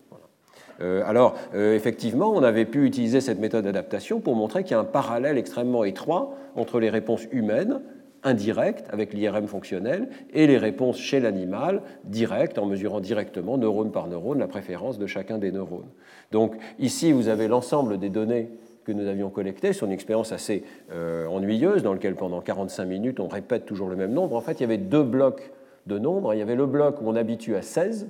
Euh, 0.80 1.02
alors, 1.06 1.34
euh, 1.54 1.74
effectivement, 1.74 2.30
on 2.30 2.42
avait 2.42 2.64
pu 2.64 2.84
utiliser 2.84 3.20
cette 3.20 3.40
méthode 3.40 3.64
d'adaptation 3.64 4.20
pour 4.20 4.36
montrer 4.36 4.62
qu'il 4.62 4.72
y 4.72 4.74
a 4.74 4.80
un 4.80 4.84
parallèle 4.84 5.36
extrêmement 5.36 5.84
étroit 5.84 6.34
entre 6.54 6.78
les 6.78 6.90
réponses 6.90 7.26
humaines 7.32 7.80
indirectes 8.24 8.86
avec 8.90 9.12
l'IRM 9.12 9.46
fonctionnel 9.46 10.08
et 10.32 10.46
les 10.46 10.58
réponses 10.58 10.98
chez 10.98 11.20
l'animal 11.20 11.82
directes 12.04 12.58
en 12.58 12.66
mesurant 12.66 13.00
directement 13.00 13.58
neurone 13.58 13.92
par 13.92 14.08
neurone 14.08 14.38
la 14.38 14.48
préférence 14.48 14.98
de 14.98 15.06
chacun 15.06 15.38
des 15.38 15.52
neurones. 15.52 15.88
Donc 16.32 16.56
ici, 16.78 17.12
vous 17.12 17.28
avez 17.28 17.48
l'ensemble 17.48 17.98
des 17.98 18.10
données 18.10 18.50
que 18.88 18.96
nous 18.98 19.06
avions 19.06 19.30
collecté 19.30 19.72
sur 19.72 19.86
une 19.86 19.92
expérience 19.92 20.32
assez 20.32 20.64
euh, 20.92 21.26
ennuyeuse 21.26 21.82
dans 21.82 21.92
laquelle 21.92 22.16
pendant 22.16 22.40
45 22.40 22.84
minutes 22.84 23.20
on 23.20 23.28
répète 23.28 23.66
toujours 23.66 23.88
le 23.88 23.96
même 23.96 24.12
nombre. 24.12 24.34
En 24.34 24.40
fait, 24.40 24.54
il 24.54 24.60
y 24.62 24.64
avait 24.64 24.78
deux 24.78 25.04
blocs 25.04 25.52
de 25.86 25.98
nombres. 25.98 26.34
Il 26.34 26.38
y 26.38 26.42
avait 26.42 26.56
le 26.56 26.66
bloc 26.66 27.00
où 27.00 27.08
on 27.08 27.14
habitue 27.14 27.54
à 27.54 27.62
16 27.62 28.08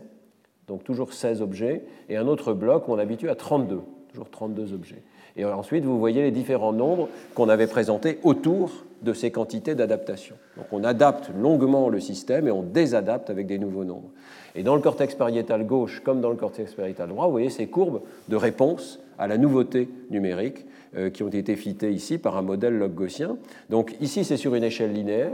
donc 0.69 0.85
toujours 0.85 1.13
16 1.13 1.43
objets, 1.43 1.83
et 2.09 2.17
un 2.17 2.29
autre 2.29 2.53
bloc 2.53 2.87
où 2.87 2.93
on 2.93 2.99
habitue 2.99 3.29
à 3.31 3.35
32, 3.35 3.81
toujours 4.11 4.31
32 4.31 4.75
objets. 4.75 5.03
Et 5.37 5.45
ensuite, 5.45 5.85
vous 5.85 5.99
voyez 5.99 6.23
les 6.23 6.31
différents 6.31 6.73
nombres 6.73 7.09
qu'on 7.35 7.49
avait 7.49 7.67
présentés 7.67 8.19
autour 8.23 8.85
de 9.03 9.13
ces 9.13 9.31
quantités 9.31 9.75
d'adaptation. 9.75 10.35
Donc 10.57 10.67
on 10.73 10.83
adapte 10.83 11.31
longuement 11.41 11.89
le 11.89 12.01
système 12.01 12.49
et 12.49 12.51
on 12.51 12.63
désadapte 12.63 13.31
avec 13.31 13.47
des 13.47 13.59
nouveaux 13.59 13.85
nombres. 13.85 14.11
Et 14.57 14.65
dans 14.65 14.75
le 14.75 14.81
cortex 14.81 15.15
pariétal 15.15 15.65
gauche 15.65 16.01
comme 16.01 16.21
dans 16.21 16.31
le 16.31 16.37
cortex 16.37 16.75
pariétal 16.75 17.09
droit, 17.09 17.27
vous 17.27 17.31
voyez 17.31 17.51
ces 17.51 17.69
courbes 17.69 18.01
de 18.29 18.35
réponse 18.35 18.99
à 19.19 19.27
la 19.27 19.39
nouveauté 19.39 19.89
numérique 20.11 20.67
euh, 20.97 21.11
qui 21.11 21.23
ont 21.23 21.29
été 21.29 21.57
fitées 21.57 21.91
ici 21.91 22.19
par 22.19 22.37
un 22.37 22.43
modèle 22.43 22.79
log 22.79 22.95
gaussien. 22.95 23.37
Donc 23.71 23.95
ici, 24.01 24.25
c'est 24.25 24.37
sur 24.37 24.55
une 24.55 24.65
échelle 24.65 24.93
linéaire. 24.93 25.33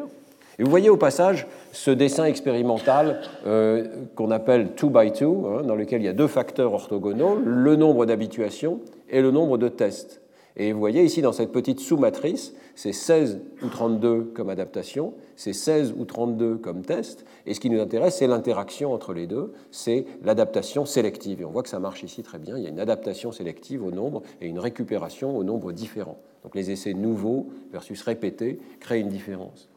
Et 0.59 0.62
vous 0.62 0.71
voyez 0.71 0.91
au 0.91 0.97
passage 0.97 1.47
ce 1.73 1.91
dessin 1.91 2.25
expérimental 2.25 3.21
euh, 3.47 3.87
qu'on 4.14 4.31
appelle 4.31 4.71
2 4.81 4.88
by 4.88 5.11
2, 5.11 5.26
hein, 5.26 5.62
dans 5.67 5.75
lequel 5.75 6.03
il 6.03 6.05
y 6.05 6.09
a 6.09 6.12
deux 6.12 6.29
facteurs 6.29 6.73
orthogonaux, 6.73 7.41
le 7.45 7.76
nombre 7.76 8.07
d'habituations 8.07 8.81
et 9.11 9.21
le 9.21 9.31
nombre 9.31 9.59
de 9.59 9.69
tests. 9.69 10.24
Et 10.57 10.73
vous 10.73 10.79
voyez 10.79 11.03
ici 11.03 11.21
dans 11.21 11.33
cette 11.33 11.51
petite 11.51 11.81
sous-matrice, 11.81 12.55
c'est 12.77 12.93
16 12.93 13.41
ou 13.63 13.69
32 13.69 14.33
comme 14.35 14.51
adaptation, 14.51 15.15
c'est 15.35 15.53
16 15.53 15.95
ou 15.99 16.05
32 16.05 16.59
comme 16.59 16.83
test, 16.83 17.25
et 17.47 17.55
ce 17.55 17.61
qui 17.61 17.71
nous 17.71 17.81
intéresse, 17.81 18.19
c'est 18.19 18.29
l'interaction 18.29 18.93
entre 18.93 19.13
les 19.15 19.27
deux, 19.27 19.53
c'est 19.73 20.07
l'adaptation 20.23 20.85
sélective. 20.87 21.41
Et 21.41 21.45
on 21.45 21.51
voit 21.51 21.65
que 21.65 21.69
ça 21.69 21.81
marche 21.81 22.05
ici 22.05 22.23
très 22.23 22.39
bien, 22.39 22.57
il 22.57 22.63
y 22.63 22.67
a 22.67 22.71
une 22.71 22.79
adaptation 22.79 23.33
sélective 23.33 23.85
au 23.85 23.91
nombre 23.91 24.23
et 24.41 24.47
une 24.47 24.61
récupération 24.61 25.37
au 25.37 25.43
nombre 25.43 25.73
différent. 25.73 26.19
Donc 26.45 26.55
les 26.55 26.71
essais 26.71 26.95
nouveaux 26.95 27.49
versus 27.73 28.01
répétés 28.03 28.61
créent 28.79 29.01
une 29.01 29.09
différence. 29.09 29.69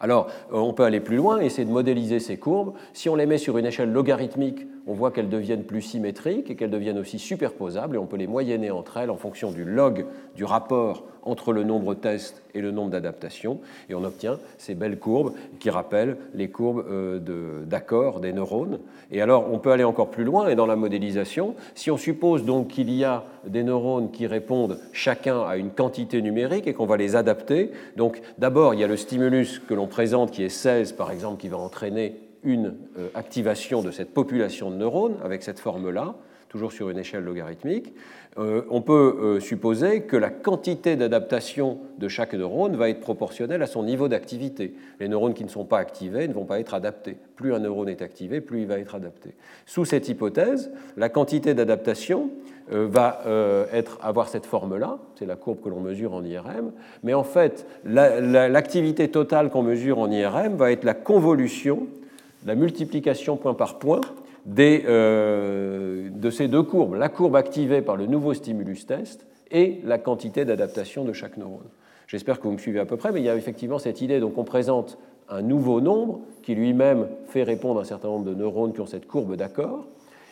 Alors, 0.00 0.26
euh, 0.52 0.58
on 0.58 0.72
peut 0.72 0.84
aller 0.84 1.00
plus 1.00 1.16
loin, 1.16 1.40
essayer 1.40 1.64
de 1.64 1.72
modéliser 1.72 2.20
ces 2.20 2.36
courbes. 2.36 2.74
Si 2.92 3.08
on 3.08 3.16
les 3.16 3.26
met 3.26 3.38
sur 3.38 3.56
une 3.56 3.66
échelle 3.66 3.92
logarithmique, 3.92 4.66
on 4.86 4.94
voit 4.94 5.10
qu'elles 5.10 5.28
deviennent 5.28 5.64
plus 5.64 5.82
symétriques 5.82 6.50
et 6.50 6.54
qu'elles 6.54 6.70
deviennent 6.70 6.98
aussi 6.98 7.18
superposables, 7.18 7.96
et 7.96 7.98
on 7.98 8.06
peut 8.06 8.16
les 8.16 8.26
moyenner 8.26 8.70
entre 8.70 8.98
elles 8.98 9.10
en 9.10 9.16
fonction 9.16 9.50
du 9.50 9.64
log 9.64 10.06
du 10.36 10.44
rapport 10.44 11.04
entre 11.22 11.52
le 11.52 11.64
nombre 11.64 11.94
test 11.94 12.40
et 12.54 12.60
le 12.60 12.70
nombre 12.70 12.90
d'adaptations, 12.90 13.58
et 13.90 13.94
on 13.94 14.04
obtient 14.04 14.38
ces 14.58 14.76
belles 14.76 14.98
courbes 14.98 15.32
qui 15.58 15.70
rappellent 15.70 16.16
les 16.34 16.48
courbes 16.48 16.84
euh, 16.88 17.64
d'accord 17.64 18.20
des 18.20 18.32
neurones. 18.32 18.78
Et 19.10 19.20
alors, 19.20 19.52
on 19.52 19.58
peut 19.58 19.72
aller 19.72 19.82
encore 19.82 20.10
plus 20.10 20.22
loin, 20.22 20.48
et 20.48 20.54
dans 20.54 20.66
la 20.66 20.76
modélisation, 20.76 21.56
si 21.74 21.90
on 21.90 21.96
suppose 21.96 22.44
donc 22.44 22.68
qu'il 22.68 22.92
y 22.92 23.02
a 23.02 23.24
des 23.44 23.64
neurones 23.64 24.12
qui 24.12 24.28
répondent 24.28 24.78
chacun 24.92 25.42
à 25.42 25.56
une 25.56 25.70
quantité 25.70 26.22
numérique 26.22 26.68
et 26.68 26.74
qu'on 26.74 26.86
va 26.86 26.96
les 26.96 27.16
adapter, 27.16 27.72
donc 27.96 28.20
d'abord, 28.38 28.74
il 28.74 28.80
y 28.80 28.84
a 28.84 28.88
le 28.88 28.96
stimulus 28.96 29.58
que 29.58 29.74
l'on 29.74 29.88
présente 29.88 30.30
qui 30.30 30.44
est 30.44 30.48
16, 30.48 30.92
par 30.92 31.10
exemple, 31.10 31.40
qui 31.40 31.48
va 31.48 31.58
entraîner 31.58 32.25
une 32.46 32.76
euh, 32.98 33.08
activation 33.14 33.82
de 33.82 33.90
cette 33.90 34.14
population 34.14 34.70
de 34.70 34.76
neurones 34.76 35.16
avec 35.22 35.42
cette 35.42 35.58
forme-là, 35.58 36.14
toujours 36.48 36.72
sur 36.72 36.88
une 36.88 36.98
échelle 36.98 37.24
logarithmique. 37.24 37.92
Euh, 38.38 38.62
on 38.70 38.82
peut 38.82 39.16
euh, 39.20 39.40
supposer 39.40 40.02
que 40.02 40.16
la 40.16 40.30
quantité 40.30 40.94
d'adaptation 40.94 41.80
de 41.98 42.06
chaque 42.06 42.34
neurone 42.34 42.76
va 42.76 42.88
être 42.88 43.00
proportionnelle 43.00 43.62
à 43.62 43.66
son 43.66 43.82
niveau 43.82 44.06
d'activité. 44.06 44.74
Les 45.00 45.08
neurones 45.08 45.34
qui 45.34 45.42
ne 45.42 45.48
sont 45.48 45.64
pas 45.64 45.78
activés 45.78 46.28
ne 46.28 46.32
vont 46.32 46.44
pas 46.44 46.60
être 46.60 46.72
adaptés. 46.72 47.16
Plus 47.34 47.52
un 47.52 47.58
neurone 47.58 47.88
est 47.88 48.00
activé, 48.00 48.40
plus 48.40 48.60
il 48.60 48.68
va 48.68 48.78
être 48.78 48.94
adapté. 48.94 49.34
Sous 49.66 49.84
cette 49.84 50.08
hypothèse, 50.08 50.70
la 50.96 51.08
quantité 51.08 51.52
d'adaptation 51.52 52.30
va 52.68 53.22
être, 53.72 53.96
avoir 54.02 54.28
cette 54.28 54.44
forme-là, 54.44 54.98
c'est 55.14 55.24
la 55.24 55.36
courbe 55.36 55.60
que 55.60 55.68
l'on 55.68 55.78
mesure 55.78 56.14
en 56.14 56.24
IRM, 56.24 56.72
mais 57.04 57.14
en 57.14 57.22
fait, 57.22 57.64
l'activité 57.84 59.08
totale 59.08 59.50
qu'on 59.50 59.62
mesure 59.62 60.00
en 60.00 60.10
IRM 60.10 60.56
va 60.56 60.72
être 60.72 60.82
la 60.82 60.94
convolution, 60.94 61.86
la 62.46 62.54
multiplication 62.54 63.36
point 63.36 63.54
par 63.54 63.78
point 63.78 64.00
euh, 64.58 66.08
de 66.08 66.30
ces 66.30 66.46
deux 66.48 66.62
courbes, 66.62 66.94
la 66.94 67.08
courbe 67.08 67.36
activée 67.36 67.82
par 67.82 67.96
le 67.96 68.06
nouveau 68.06 68.32
stimulus 68.32 68.86
test 68.86 69.26
et 69.50 69.80
la 69.84 69.98
quantité 69.98 70.44
d'adaptation 70.44 71.04
de 71.04 71.12
chaque 71.12 71.36
neurone. 71.36 71.66
J'espère 72.06 72.38
que 72.38 72.44
vous 72.44 72.52
me 72.52 72.58
suivez 72.58 72.78
à 72.78 72.86
peu 72.86 72.96
près, 72.96 73.10
mais 73.10 73.20
il 73.20 73.24
y 73.24 73.28
a 73.28 73.34
effectivement 73.34 73.80
cette 73.80 74.00
idée, 74.00 74.20
donc 74.20 74.38
on 74.38 74.44
présente 74.44 74.96
un 75.28 75.42
nouveau 75.42 75.80
nombre 75.80 76.20
qui 76.42 76.54
lui-même 76.54 77.08
fait 77.26 77.42
répondre 77.42 77.80
un 77.80 77.84
certain 77.84 78.06
nombre 78.06 78.24
de 78.24 78.34
neurones 78.34 78.72
qui 78.72 78.80
ont 78.80 78.86
cette 78.86 79.08
courbe 79.08 79.34
d'accord. 79.34 79.88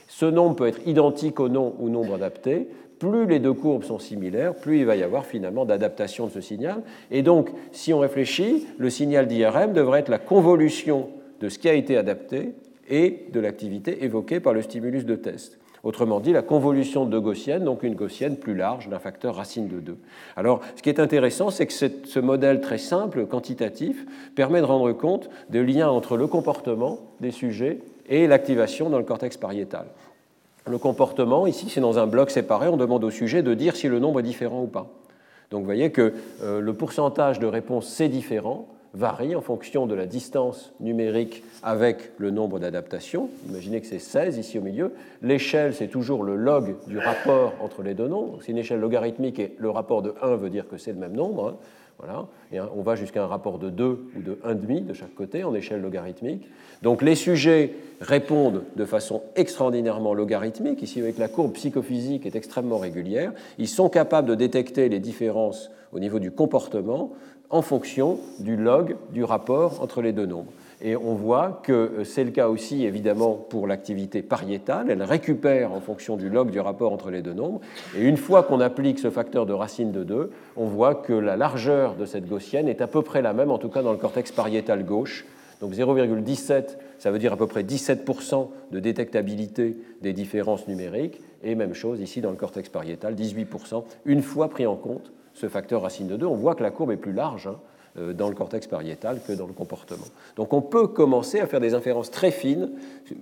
Ce 0.06 0.26
nombre 0.26 0.54
peut 0.54 0.68
être 0.68 0.86
identique 0.86 1.40
au 1.40 1.48
nom 1.48 1.74
ou 1.80 1.88
nombre 1.88 2.14
adapté. 2.14 2.68
Plus 3.00 3.26
les 3.26 3.40
deux 3.40 3.54
courbes 3.54 3.82
sont 3.82 3.98
similaires, 3.98 4.54
plus 4.54 4.78
il 4.78 4.86
va 4.86 4.94
y 4.94 5.02
avoir 5.02 5.26
finalement 5.26 5.64
d'adaptation 5.64 6.26
de 6.26 6.30
ce 6.30 6.40
signal. 6.40 6.82
Et 7.10 7.22
donc, 7.22 7.50
si 7.72 7.92
on 7.92 7.98
réfléchit, 7.98 8.68
le 8.78 8.88
signal 8.88 9.26
d'IRM 9.26 9.72
devrait 9.72 10.00
être 10.00 10.08
la 10.08 10.18
convolution 10.18 11.08
de 11.44 11.50
ce 11.50 11.58
qui 11.58 11.68
a 11.68 11.74
été 11.74 11.98
adapté 11.98 12.54
et 12.88 13.26
de 13.30 13.38
l'activité 13.38 14.02
évoquée 14.02 14.40
par 14.40 14.54
le 14.54 14.62
stimulus 14.62 15.04
de 15.04 15.14
test. 15.14 15.58
Autrement 15.82 16.18
dit, 16.20 16.32
la 16.32 16.40
convolution 16.40 17.04
de 17.04 17.18
gaussienne, 17.18 17.64
donc 17.64 17.82
une 17.82 17.94
gaussienne 17.94 18.38
plus 18.38 18.54
large 18.54 18.88
d'un 18.88 18.98
facteur 18.98 19.34
racine 19.34 19.68
de 19.68 19.78
2. 19.78 19.98
Alors, 20.36 20.60
ce 20.74 20.80
qui 20.80 20.88
est 20.88 20.98
intéressant, 20.98 21.50
c'est 21.50 21.66
que 21.66 21.74
ce 21.74 22.18
modèle 22.18 22.62
très 22.62 22.78
simple, 22.78 23.26
quantitatif, 23.26 24.06
permet 24.34 24.60
de 24.60 24.64
rendre 24.64 24.90
compte 24.92 25.28
des 25.50 25.62
liens 25.62 25.90
entre 25.90 26.16
le 26.16 26.26
comportement 26.26 27.00
des 27.20 27.30
sujets 27.30 27.80
et 28.08 28.26
l'activation 28.26 28.88
dans 28.88 28.96
le 28.96 29.04
cortex 29.04 29.36
pariétal. 29.36 29.84
Le 30.66 30.78
comportement, 30.78 31.46
ici, 31.46 31.66
c'est 31.68 31.82
dans 31.82 31.98
un 31.98 32.06
bloc 32.06 32.30
séparé, 32.30 32.68
on 32.68 32.78
demande 32.78 33.04
au 33.04 33.10
sujet 33.10 33.42
de 33.42 33.52
dire 33.52 33.76
si 33.76 33.88
le 33.88 33.98
nombre 33.98 34.20
est 34.20 34.22
différent 34.22 34.62
ou 34.62 34.66
pas. 34.66 34.90
Donc 35.50 35.60
vous 35.60 35.66
voyez 35.66 35.92
que 35.92 36.14
euh, 36.42 36.60
le 36.60 36.72
pourcentage 36.72 37.38
de 37.38 37.46
réponses 37.46 37.86
c'est 37.86 38.08
différent 38.08 38.66
varie 38.94 39.34
en 39.34 39.40
fonction 39.40 39.86
de 39.86 39.94
la 39.94 40.06
distance 40.06 40.72
numérique 40.80 41.42
avec 41.62 42.12
le 42.18 42.30
nombre 42.30 42.60
d'adaptations. 42.60 43.28
Imaginez 43.48 43.80
que 43.80 43.86
c'est 43.86 43.98
16 43.98 44.38
ici 44.38 44.58
au 44.58 44.62
milieu. 44.62 44.92
L'échelle, 45.20 45.74
c'est 45.74 45.88
toujours 45.88 46.22
le 46.22 46.36
log 46.36 46.76
du 46.86 46.98
rapport 46.98 47.52
entre 47.60 47.82
les 47.82 47.94
deux 47.94 48.08
nombres. 48.08 48.38
C'est 48.40 48.52
une 48.52 48.58
échelle 48.58 48.80
logarithmique 48.80 49.38
et 49.38 49.54
le 49.58 49.70
rapport 49.70 50.02
de 50.02 50.14
1 50.22 50.36
veut 50.36 50.50
dire 50.50 50.68
que 50.68 50.78
c'est 50.78 50.92
le 50.92 50.98
même 50.98 51.14
nombre. 51.14 51.48
Hein. 51.48 51.56
Voilà. 51.98 52.26
Et 52.52 52.60
on 52.60 52.82
va 52.82 52.96
jusqu'à 52.96 53.22
un 53.22 53.26
rapport 53.26 53.58
de 53.58 53.70
2 53.70 53.84
ou 53.86 54.20
de 54.20 54.38
1,5 54.44 54.86
de 54.86 54.92
chaque 54.92 55.14
côté 55.14 55.44
en 55.44 55.54
échelle 55.54 55.80
logarithmique. 55.80 56.48
Donc 56.82 57.02
les 57.02 57.14
sujets 57.14 57.74
répondent 58.00 58.64
de 58.74 58.84
façon 58.84 59.22
extraordinairement 59.36 60.12
logarithmique. 60.12 60.82
Ici, 60.82 61.00
avec 61.00 61.18
la 61.18 61.28
courbe 61.28 61.52
psychophysique 61.52 62.26
est 62.26 62.34
extrêmement 62.34 62.78
régulière. 62.78 63.32
Ils 63.58 63.68
sont 63.68 63.88
capables 63.88 64.28
de 64.28 64.34
détecter 64.34 64.88
les 64.88 64.98
différences 64.98 65.70
au 65.92 66.00
niveau 66.00 66.18
du 66.18 66.32
comportement 66.32 67.12
en 67.54 67.62
fonction 67.62 68.18
du 68.40 68.56
log 68.56 68.96
du 69.12 69.22
rapport 69.22 69.80
entre 69.80 70.02
les 70.02 70.12
deux 70.12 70.26
nombres. 70.26 70.50
Et 70.82 70.96
on 70.96 71.14
voit 71.14 71.60
que 71.62 72.02
c'est 72.02 72.24
le 72.24 72.32
cas 72.32 72.48
aussi 72.48 72.84
évidemment 72.84 73.34
pour 73.34 73.68
l'activité 73.68 74.22
pariétale. 74.22 74.90
Elle 74.90 75.04
récupère 75.04 75.72
en 75.72 75.80
fonction 75.80 76.16
du 76.16 76.28
log 76.28 76.50
du 76.50 76.58
rapport 76.58 76.92
entre 76.92 77.12
les 77.12 77.22
deux 77.22 77.32
nombres. 77.32 77.60
Et 77.96 78.02
une 78.02 78.16
fois 78.16 78.42
qu'on 78.42 78.58
applique 78.58 78.98
ce 78.98 79.08
facteur 79.08 79.46
de 79.46 79.52
racine 79.52 79.92
de 79.92 80.02
2, 80.02 80.32
on 80.56 80.64
voit 80.64 80.96
que 80.96 81.12
la 81.12 81.36
largeur 81.36 81.94
de 81.94 82.06
cette 82.06 82.28
gaussienne 82.28 82.66
est 82.66 82.80
à 82.80 82.88
peu 82.88 83.02
près 83.02 83.22
la 83.22 83.32
même, 83.32 83.52
en 83.52 83.58
tout 83.58 83.68
cas 83.68 83.82
dans 83.82 83.92
le 83.92 83.98
cortex 83.98 84.32
pariétal 84.32 84.84
gauche. 84.84 85.24
Donc 85.60 85.74
0,17, 85.74 86.76
ça 86.98 87.12
veut 87.12 87.20
dire 87.20 87.34
à 87.34 87.36
peu 87.36 87.46
près 87.46 87.62
17% 87.62 88.48
de 88.72 88.80
détectabilité 88.80 89.76
des 90.02 90.12
différences 90.12 90.66
numériques. 90.66 91.20
Et 91.44 91.54
même 91.54 91.72
chose 91.72 92.00
ici 92.00 92.20
dans 92.20 92.30
le 92.30 92.36
cortex 92.36 92.68
pariétal, 92.68 93.14
18%, 93.14 93.84
une 94.06 94.22
fois 94.22 94.48
pris 94.48 94.66
en 94.66 94.74
compte 94.74 95.12
ce 95.34 95.48
facteur 95.48 95.82
racine 95.82 96.06
de 96.06 96.16
2, 96.16 96.26
on 96.26 96.36
voit 96.36 96.54
que 96.54 96.62
la 96.62 96.70
courbe 96.70 96.92
est 96.92 96.96
plus 96.96 97.12
large 97.12 97.48
hein, 97.48 97.58
euh, 97.98 98.12
dans 98.12 98.28
le 98.28 98.34
cortex 98.34 98.66
pariétal 98.66 99.20
que 99.24 99.32
dans 99.32 99.46
le 99.46 99.52
comportement. 99.52 100.06
Donc 100.34 100.52
on 100.52 100.62
peut 100.62 100.88
commencer 100.88 101.38
à 101.38 101.46
faire 101.46 101.60
des 101.60 101.74
inférences 101.74 102.10
très 102.10 102.30
fines, 102.30 102.70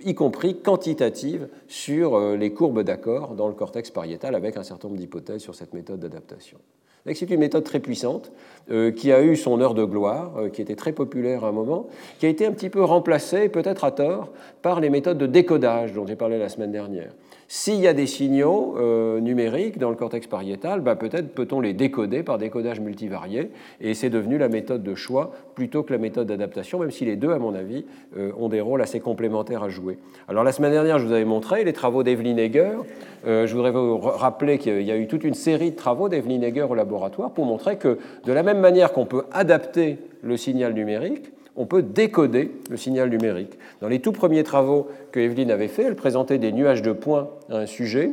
y 0.03 0.15
compris 0.15 0.59
quantitatives, 0.59 1.47
sur 1.67 2.15
euh, 2.15 2.35
les 2.37 2.53
courbes 2.53 2.81
d'accord 2.81 3.35
dans 3.35 3.47
le 3.47 3.53
cortex 3.53 3.91
pariétal 3.91 4.33
avec 4.33 4.57
un 4.57 4.63
certain 4.63 4.87
nombre 4.87 4.99
d'hypothèses 4.99 5.41
sur 5.41 5.53
cette 5.53 5.73
méthode 5.73 5.99
d'adaptation. 5.99 6.57
C'est 7.05 7.29
une 7.29 7.39
méthode 7.39 7.65
très 7.65 7.81
puissante 7.81 8.31
euh, 8.71 8.91
qui 8.91 9.11
a 9.11 9.21
eu 9.21 9.35
son 9.35 9.59
heure 9.59 9.73
de 9.73 9.83
gloire, 9.83 10.31
qui 10.53 10.61
était 10.61 10.75
très 10.75 10.93
populaire 10.93 11.43
à 11.43 11.49
un 11.49 11.51
moment, 11.51 11.87
qui 12.17 12.25
a 12.25 12.29
été 12.29 12.45
un 12.45 12.51
petit 12.53 12.69
peu 12.69 12.83
remplacée, 12.83 13.49
peut-être 13.49 13.83
à 13.83 13.91
tort, 13.91 14.29
par 14.61 14.79
les 14.79 14.89
méthodes 14.89 15.17
de 15.17 15.27
décodage 15.27 15.93
dont 15.93 16.07
j'ai 16.07 16.15
parlé 16.15 16.39
la 16.39 16.49
semaine 16.49 16.71
dernière. 16.71 17.11
S'il 17.47 17.79
y 17.79 17.87
a 17.87 17.93
des 17.93 18.07
signaux 18.07 18.75
euh, 18.77 19.19
numériques 19.19 19.77
dans 19.77 19.89
le 19.89 19.95
cortex 19.95 20.27
pariétal, 20.27 20.81
bah, 20.81 20.95
peut-être 20.95 21.33
peut-on 21.33 21.59
les 21.59 21.73
décoder 21.73 22.23
par 22.23 22.37
décodage 22.37 22.79
multivarié, 22.79 23.49
et 23.81 23.93
c'est 23.93 24.09
devenu 24.09 24.37
la 24.37 24.49
méthode 24.49 24.83
de 24.83 24.95
choix 24.95 25.31
plutôt 25.55 25.83
que 25.83 25.93
la 25.93 25.99
méthode 25.99 26.27
d'adaptation, 26.27 26.79
même 26.79 26.91
si 26.91 27.05
les 27.05 27.15
deux, 27.15 27.31
à 27.31 27.39
mon 27.39 27.53
avis, 27.53 27.85
euh, 28.17 28.31
ont 28.39 28.49
des 28.49 28.61
rôles 28.61 28.81
assez 28.81 28.99
complémentaires 28.99 29.63
à 29.63 29.69
jouer. 29.69 29.97
Alors 30.27 30.43
la 30.43 30.51
semaine 30.51 30.71
dernière, 30.71 30.99
je 30.99 31.05
vous 31.05 31.13
avais 31.13 31.25
montré 31.25 31.63
les 31.63 31.73
travaux 31.73 32.03
d'Evelyn 32.03 32.37
Egger. 32.37 32.77
Euh, 33.25 33.45
je 33.45 33.55
voudrais 33.55 33.71
vous 33.71 33.97
rappeler 33.97 34.57
qu'il 34.57 34.81
y 34.81 34.91
a 34.91 34.97
eu 34.97 35.07
toute 35.07 35.23
une 35.23 35.33
série 35.33 35.71
de 35.71 35.75
travaux 35.75 36.09
d'Evelyn 36.09 36.41
Egger 36.41 36.67
au 36.69 36.75
laboratoire 36.75 37.31
pour 37.31 37.45
montrer 37.45 37.77
que 37.77 37.99
de 38.25 38.33
la 38.33 38.43
même 38.43 38.59
manière 38.59 38.93
qu'on 38.93 39.05
peut 39.05 39.23
adapter 39.31 39.97
le 40.21 40.37
signal 40.37 40.73
numérique, 40.73 41.32
on 41.55 41.65
peut 41.65 41.83
décoder 41.83 42.51
le 42.69 42.77
signal 42.77 43.09
numérique. 43.09 43.57
Dans 43.81 43.87
les 43.87 43.99
tout 43.99 44.11
premiers 44.11 44.43
travaux 44.43 44.87
que 45.11 45.19
Evelyne 45.19 45.51
avait 45.51 45.67
fait, 45.67 45.83
elle 45.83 45.95
présentait 45.95 46.37
des 46.37 46.51
nuages 46.51 46.81
de 46.81 46.91
points 46.91 47.29
à 47.49 47.57
un 47.57 47.65
sujet. 47.65 48.11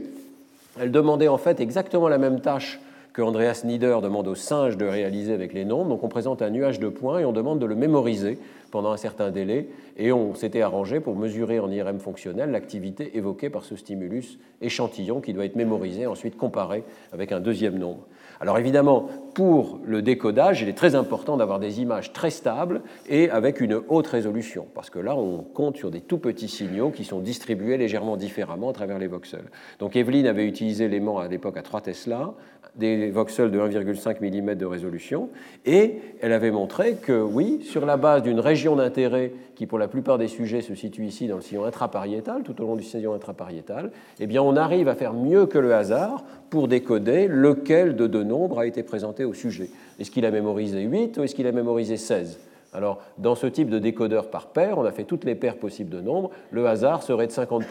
Elle 0.80 0.90
demandait 0.90 1.28
en 1.28 1.38
fait 1.38 1.60
exactement 1.60 2.08
la 2.08 2.18
même 2.18 2.40
tâche 2.40 2.80
que 3.12 3.22
Andreas 3.22 3.62
Nieder 3.64 3.98
demande 4.02 4.28
aux 4.28 4.34
singes 4.34 4.76
de 4.76 4.84
réaliser 4.84 5.32
avec 5.32 5.52
les 5.52 5.64
nombres. 5.64 5.88
Donc 5.88 6.04
on 6.04 6.08
présente 6.08 6.42
un 6.42 6.50
nuage 6.50 6.78
de 6.78 6.88
points 6.88 7.18
et 7.18 7.24
on 7.24 7.32
demande 7.32 7.58
de 7.58 7.66
le 7.66 7.74
mémoriser 7.74 8.38
pendant 8.70 8.92
un 8.92 8.96
certain 8.96 9.30
délai. 9.30 9.68
Et 9.96 10.12
on 10.12 10.34
s'était 10.34 10.62
arrangé 10.62 11.00
pour 11.00 11.16
mesurer 11.16 11.58
en 11.58 11.70
IRM 11.70 11.98
fonctionnel 11.98 12.50
l'activité 12.50 13.16
évoquée 13.16 13.50
par 13.50 13.64
ce 13.64 13.74
stimulus 13.74 14.38
échantillon 14.60 15.20
qui 15.20 15.32
doit 15.32 15.44
être 15.44 15.56
mémorisé, 15.56 16.06
ensuite 16.06 16.36
comparé 16.36 16.84
avec 17.12 17.32
un 17.32 17.40
deuxième 17.40 17.78
nombre. 17.78 18.06
Alors 18.40 18.58
évidemment, 18.58 19.06
pour 19.34 19.80
le 19.84 20.00
décodage, 20.00 20.62
il 20.62 20.68
est 20.70 20.76
très 20.76 20.94
important 20.94 21.36
d'avoir 21.36 21.58
des 21.60 21.82
images 21.82 22.14
très 22.14 22.30
stables 22.30 22.80
et 23.06 23.28
avec 23.28 23.60
une 23.60 23.78
haute 23.88 24.06
résolution, 24.06 24.66
parce 24.74 24.88
que 24.88 24.98
là, 24.98 25.14
on 25.14 25.42
compte 25.42 25.76
sur 25.76 25.90
des 25.90 26.00
tout 26.00 26.16
petits 26.16 26.48
signaux 26.48 26.90
qui 26.90 27.04
sont 27.04 27.20
distribués 27.20 27.76
légèrement 27.76 28.16
différemment 28.16 28.70
à 28.70 28.72
travers 28.72 28.98
les 28.98 29.08
voxels. 29.08 29.50
Donc 29.78 29.94
Evelyn 29.94 30.24
avait 30.24 30.46
utilisé 30.46 30.88
l'aimant 30.88 31.18
à 31.18 31.28
l'époque 31.28 31.58
à 31.58 31.62
3 31.62 31.82
Tesla, 31.82 32.32
des 32.76 33.10
voxels 33.10 33.50
de 33.50 33.58
1,5 33.58 34.20
mm 34.20 34.54
de 34.54 34.66
résolution, 34.66 35.28
et 35.66 35.96
elle 36.20 36.32
avait 36.32 36.50
montré 36.50 36.94
que 36.94 37.20
oui, 37.20 37.60
sur 37.62 37.86
la 37.86 37.96
base 37.96 38.22
d'une 38.22 38.40
région 38.40 38.76
d'intérêt 38.76 39.32
qui 39.54 39.66
pour 39.66 39.78
la 39.78 39.88
plupart 39.88 40.18
des 40.18 40.28
sujets 40.28 40.62
se 40.62 40.74
situe 40.74 41.04
ici 41.04 41.26
dans 41.26 41.36
le 41.36 41.42
sillon 41.42 41.64
intrapariétal, 41.64 42.42
tout 42.42 42.60
au 42.62 42.66
long 42.66 42.76
du 42.76 42.82
sillon 42.82 43.12
intrapariétal, 43.14 43.90
eh 44.18 44.26
bien 44.26 44.42
on 44.42 44.56
arrive 44.56 44.88
à 44.88 44.94
faire 44.94 45.12
mieux 45.12 45.46
que 45.46 45.58
le 45.58 45.74
hasard 45.74 46.24
pour 46.48 46.68
décoder 46.68 47.28
lequel 47.28 47.96
de 47.96 48.06
deux 48.06 48.24
nombres 48.24 48.60
a 48.60 48.66
été 48.66 48.82
présenté 48.82 49.24
au 49.24 49.34
sujet. 49.34 49.68
Est-ce 49.98 50.10
qu'il 50.10 50.24
a 50.24 50.30
mémorisé 50.30 50.82
8 50.82 51.18
ou 51.18 51.22
est-ce 51.22 51.34
qu'il 51.34 51.46
a 51.46 51.52
mémorisé 51.52 51.96
16 51.96 52.38
alors, 52.72 53.02
dans 53.18 53.34
ce 53.34 53.48
type 53.48 53.68
de 53.68 53.78
décodeur 53.78 54.30
par 54.30 54.46
paire, 54.46 54.78
on 54.78 54.84
a 54.84 54.92
fait 54.92 55.02
toutes 55.02 55.24
les 55.24 55.34
paires 55.34 55.56
possibles 55.56 55.90
de 55.90 56.00
nombres, 56.00 56.30
le 56.52 56.68
hasard 56.68 57.02
serait 57.02 57.26
de 57.26 57.32
50%. 57.32 57.64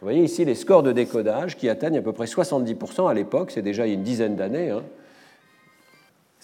Vous 0.00 0.06
voyez 0.06 0.22
ici 0.22 0.44
les 0.44 0.54
scores 0.54 0.84
de 0.84 0.92
décodage 0.92 1.56
qui 1.56 1.68
atteignent 1.68 1.98
à 1.98 2.02
peu 2.02 2.12
près 2.12 2.26
70% 2.26 3.10
à 3.10 3.14
l'époque, 3.14 3.50
c'est 3.50 3.62
déjà 3.62 3.86
il 3.86 3.90
y 3.90 3.92
a 3.92 3.94
une 3.94 4.04
dizaine 4.04 4.36
d'années. 4.36 4.70
Hein. 4.70 4.82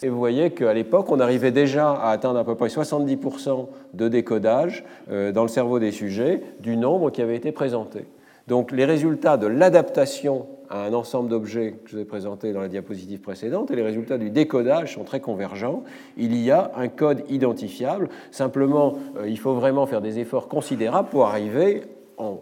Et 0.03 0.09
vous 0.09 0.19
voyez 0.19 0.51
qu'à 0.51 0.75
l'époque, 0.75 1.11
on 1.11 1.21
arrivait 1.21 1.53
déjà 1.53 1.93
à 1.93 2.11
atteindre 2.11 2.40
à 2.40 2.45
peu 2.45 2.57
près 2.57 2.67
70% 2.67 3.69
de 3.95 4.09
décodage 4.09 4.85
euh, 5.11 5.31
dans 5.31 5.43
le 5.43 5.49
cerveau 5.49 5.79
des 5.79 5.93
sujets 5.93 6.43
du 6.59 6.77
nombre 6.77 7.11
qui 7.11 7.23
avait 7.23 7.37
été 7.37 7.53
présenté. 7.53 8.07
Donc 8.49 8.73
les 8.73 8.85
résultats 8.85 9.37
de 9.37 9.47
l'adaptation 9.47 10.47
à 10.69 10.85
un 10.85 10.93
ensemble 10.93 11.29
d'objets 11.29 11.77
que 11.85 11.90
je 11.90 11.97
vous 11.97 12.03
ai 12.03 12.05
présenté 12.05 12.53
dans 12.53 12.61
la 12.61 12.69
diapositive 12.69 13.21
précédente 13.21 13.71
et 13.71 13.77
les 13.77 13.83
résultats 13.83 14.19
du 14.19 14.31
décodage 14.31 14.95
sont 14.95 15.05
très 15.05 15.21
convergents. 15.21 15.85
Il 16.17 16.37
y 16.37 16.51
a 16.51 16.73
un 16.77 16.88
code 16.88 17.23
identifiable. 17.29 18.09
Simplement, 18.33 18.95
euh, 19.17 19.29
il 19.29 19.38
faut 19.38 19.55
vraiment 19.55 19.87
faire 19.87 20.01
des 20.01 20.19
efforts 20.19 20.49
considérables 20.49 21.09
pour 21.09 21.27
arriver 21.27 21.83
en 22.19 22.40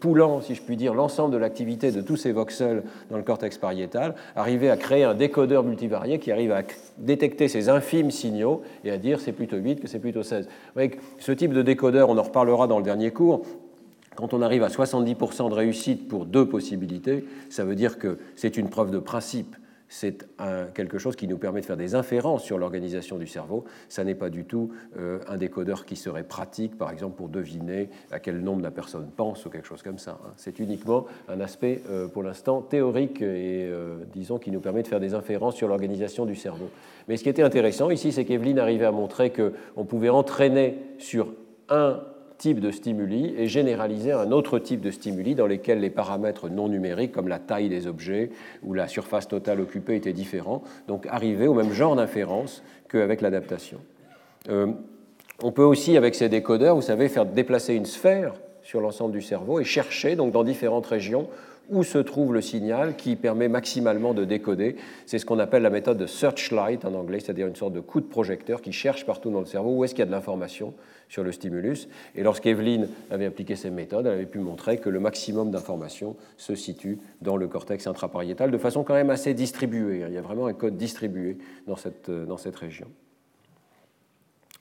poulant, 0.00 0.40
si 0.42 0.54
je 0.54 0.62
puis 0.62 0.76
dire, 0.76 0.94
l'ensemble 0.94 1.32
de 1.32 1.38
l'activité 1.38 1.90
de 1.90 2.00
tous 2.00 2.16
ces 2.16 2.32
voxels 2.32 2.82
dans 3.10 3.16
le 3.16 3.22
cortex 3.22 3.56
pariétal, 3.58 4.14
arriver 4.34 4.70
à 4.70 4.76
créer 4.76 5.04
un 5.04 5.14
décodeur 5.14 5.64
multivarié 5.64 6.18
qui 6.18 6.30
arrive 6.30 6.52
à 6.52 6.62
détecter 6.98 7.48
ces 7.48 7.68
infimes 7.68 8.10
signaux 8.10 8.62
et 8.84 8.90
à 8.90 8.98
dire 8.98 9.20
c'est 9.20 9.32
plutôt 9.32 9.56
8 9.56 9.80
que 9.80 9.88
c'est 9.88 9.98
plutôt 9.98 10.22
16. 10.22 10.48
ce 11.18 11.32
type 11.32 11.52
de 11.52 11.62
décodeur, 11.62 12.10
on 12.10 12.18
en 12.18 12.22
reparlera 12.22 12.66
dans 12.66 12.78
le 12.78 12.84
dernier 12.84 13.10
cours, 13.10 13.42
quand 14.14 14.32
on 14.32 14.42
arrive 14.42 14.62
à 14.62 14.68
70% 14.68 15.50
de 15.50 15.54
réussite 15.54 16.08
pour 16.08 16.24
deux 16.24 16.46
possibilités, 16.46 17.24
ça 17.50 17.64
veut 17.64 17.74
dire 17.74 17.98
que 17.98 18.18
c'est 18.34 18.56
une 18.56 18.68
preuve 18.68 18.90
de 18.90 18.98
principe 18.98 19.56
c'est 19.88 20.26
quelque 20.74 20.98
chose 20.98 21.16
qui 21.16 21.28
nous 21.28 21.38
permet 21.38 21.60
de 21.60 21.66
faire 21.66 21.76
des 21.76 21.94
inférences 21.94 22.44
sur 22.44 22.58
l'organisation 22.58 23.18
du 23.18 23.26
cerveau. 23.26 23.64
Ça 23.88 24.04
n'est 24.04 24.14
pas 24.14 24.30
du 24.30 24.44
tout 24.44 24.72
euh, 24.98 25.20
un 25.28 25.36
décodeur 25.36 25.84
qui 25.84 25.96
serait 25.96 26.24
pratique, 26.24 26.76
par 26.76 26.90
exemple, 26.90 27.16
pour 27.16 27.28
deviner 27.28 27.88
à 28.10 28.18
quel 28.18 28.40
nombre 28.40 28.62
la 28.62 28.70
personne 28.70 29.08
pense 29.16 29.44
ou 29.46 29.50
quelque 29.50 29.66
chose 29.66 29.82
comme 29.82 29.98
ça. 29.98 30.18
Hein. 30.24 30.32
C'est 30.36 30.58
uniquement 30.58 31.06
un 31.28 31.40
aspect, 31.40 31.82
euh, 31.88 32.08
pour 32.08 32.22
l'instant, 32.22 32.62
théorique 32.62 33.22
et, 33.22 33.66
euh, 33.66 33.98
disons, 34.12 34.38
qui 34.38 34.50
nous 34.50 34.60
permet 34.60 34.82
de 34.82 34.88
faire 34.88 35.00
des 35.00 35.14
inférences 35.14 35.54
sur 35.54 35.68
l'organisation 35.68 36.26
du 36.26 36.34
cerveau. 36.34 36.68
Mais 37.08 37.16
ce 37.16 37.22
qui 37.22 37.28
était 37.28 37.42
intéressant 37.42 37.90
ici, 37.90 38.12
c'est 38.12 38.24
qu'Evelyne 38.24 38.58
arrivait 38.58 38.86
à 38.86 38.92
montrer 38.92 39.32
qu'on 39.32 39.84
pouvait 39.84 40.08
entraîner 40.08 40.78
sur 40.98 41.32
un 41.68 42.00
type 42.38 42.60
de 42.60 42.70
stimuli 42.70 43.34
et 43.36 43.48
généraliser 43.48 44.12
un 44.12 44.32
autre 44.32 44.58
type 44.58 44.80
de 44.80 44.90
stimuli 44.90 45.34
dans 45.34 45.46
lesquels 45.46 45.80
les 45.80 45.90
paramètres 45.90 46.48
non 46.48 46.68
numériques, 46.68 47.12
comme 47.12 47.28
la 47.28 47.38
taille 47.38 47.68
des 47.68 47.86
objets 47.86 48.30
ou 48.62 48.74
la 48.74 48.88
surface 48.88 49.28
totale 49.28 49.60
occupée, 49.60 49.96
étaient 49.96 50.12
différents. 50.12 50.62
Donc 50.88 51.06
arriver 51.06 51.46
au 51.46 51.54
même 51.54 51.72
genre 51.72 51.96
d'inférence 51.96 52.62
qu'avec 52.88 53.20
l'adaptation. 53.20 53.78
Euh, 54.48 54.72
on 55.42 55.52
peut 55.52 55.64
aussi, 55.64 55.96
avec 55.96 56.14
ces 56.14 56.28
décodeurs, 56.28 56.76
vous 56.76 56.82
savez, 56.82 57.08
faire 57.08 57.26
déplacer 57.26 57.74
une 57.74 57.86
sphère 57.86 58.34
sur 58.62 58.80
l'ensemble 58.80 59.12
du 59.12 59.22
cerveau 59.22 59.60
et 59.60 59.64
chercher 59.64 60.16
donc 60.16 60.32
dans 60.32 60.44
différentes 60.44 60.86
régions 60.86 61.28
où 61.68 61.82
se 61.82 61.98
trouve 61.98 62.32
le 62.32 62.40
signal 62.40 62.96
qui 62.96 63.16
permet 63.16 63.48
maximalement 63.48 64.14
de 64.14 64.24
décoder. 64.24 64.76
C'est 65.06 65.18
ce 65.18 65.26
qu'on 65.26 65.38
appelle 65.38 65.62
la 65.62 65.70
méthode 65.70 65.98
de 65.98 66.06
searchlight 66.06 66.84
en 66.84 66.94
anglais, 66.94 67.20
c'est-à-dire 67.20 67.46
une 67.46 67.56
sorte 67.56 67.72
de 67.72 67.80
coup 67.80 68.00
de 68.00 68.06
projecteur 68.06 68.62
qui 68.62 68.72
cherche 68.72 69.04
partout 69.04 69.30
dans 69.30 69.40
le 69.40 69.46
cerveau 69.46 69.70
où 69.70 69.84
est-ce 69.84 69.94
qu'il 69.94 70.00
y 70.00 70.02
a 70.02 70.06
de 70.06 70.12
l'information 70.12 70.74
sur 71.08 71.22
le 71.22 71.32
stimulus. 71.32 71.88
Et 72.14 72.22
lorsqu'Evelyne 72.22 72.88
avait 73.10 73.26
appliqué 73.26 73.56
ces 73.56 73.70
méthodes, 73.70 74.06
elle 74.06 74.14
avait 74.14 74.26
pu 74.26 74.38
montrer 74.38 74.78
que 74.78 74.88
le 74.88 75.00
maximum 75.00 75.50
d'informations 75.50 76.16
se 76.36 76.54
situe 76.54 76.98
dans 77.22 77.36
le 77.36 77.48
cortex 77.48 77.86
intrapariétal 77.86 78.50
de 78.50 78.58
façon 78.58 78.84
quand 78.84 78.94
même 78.94 79.10
assez 79.10 79.34
distribuée. 79.34 80.04
Il 80.06 80.14
y 80.14 80.18
a 80.18 80.22
vraiment 80.22 80.46
un 80.46 80.52
code 80.52 80.76
distribué 80.76 81.38
dans 81.66 81.76
cette, 81.76 82.10
cette 82.38 82.56
région. 82.56 82.86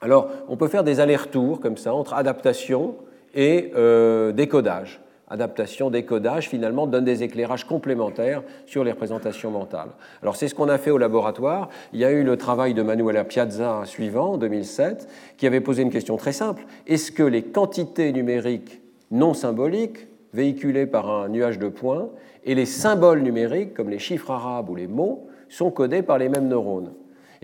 Alors, 0.02 0.30
on 0.48 0.58
peut 0.58 0.68
faire 0.68 0.84
des 0.84 1.00
allers-retours 1.00 1.60
comme 1.60 1.78
ça 1.78 1.94
entre 1.94 2.14
adaptation 2.14 2.96
et 3.34 3.72
euh, 3.76 4.32
décodage 4.32 5.02
adaptation, 5.28 5.90
décodage, 5.90 6.50
finalement, 6.50 6.88
donne 6.88 7.06
des 7.06 7.24
éclairages 7.24 7.66
complémentaires 7.66 8.44
sur 8.66 8.84
les 8.84 8.92
représentations 8.92 9.52
mentales. 9.52 9.90
Alors 10.22 10.36
c'est 10.36 10.48
ce 10.48 10.56
qu'on 10.56 10.70
a 10.70 10.78
fait 10.78 10.92
au 10.92 10.98
laboratoire. 10.98 11.70
Il 11.94 12.00
y 12.00 12.06
a 12.06 12.12
eu 12.12 12.24
le 12.24 12.38
travail 12.38 12.74
de 12.74 12.82
Manuela 12.82 13.24
Piazza 13.24 13.82
suivant, 13.86 14.34
en 14.34 14.38
2007, 14.38 15.08
qui 15.38 15.48
avait 15.48 15.62
posé 15.62 15.82
une 15.82 15.90
question 15.90 16.18
très 16.18 16.34
simple. 16.34 16.66
Est-ce 16.88 17.12
que 17.12 17.24
les 17.24 17.44
quantités 17.44 18.12
numériques 18.12 18.82
non 19.12 19.34
symboliques, 19.34 20.08
véhiculées 20.34 20.86
par 20.86 21.10
un 21.10 21.30
nuage 21.30 21.60
de 21.60 21.70
points, 21.70 22.10
et 22.44 22.56
les 22.56 22.66
symboles 22.66 23.22
numériques, 23.22 23.74
comme 23.74 23.90
les 23.90 24.00
chiffres 24.00 24.32
arabes 24.32 24.70
ou 24.70 24.76
les 24.76 24.88
mots, 24.88 25.28
sont 25.50 25.72
codés 25.72 26.02
par 26.02 26.18
les 26.18 26.30
mêmes 26.30 26.48
neurones? 26.48 26.92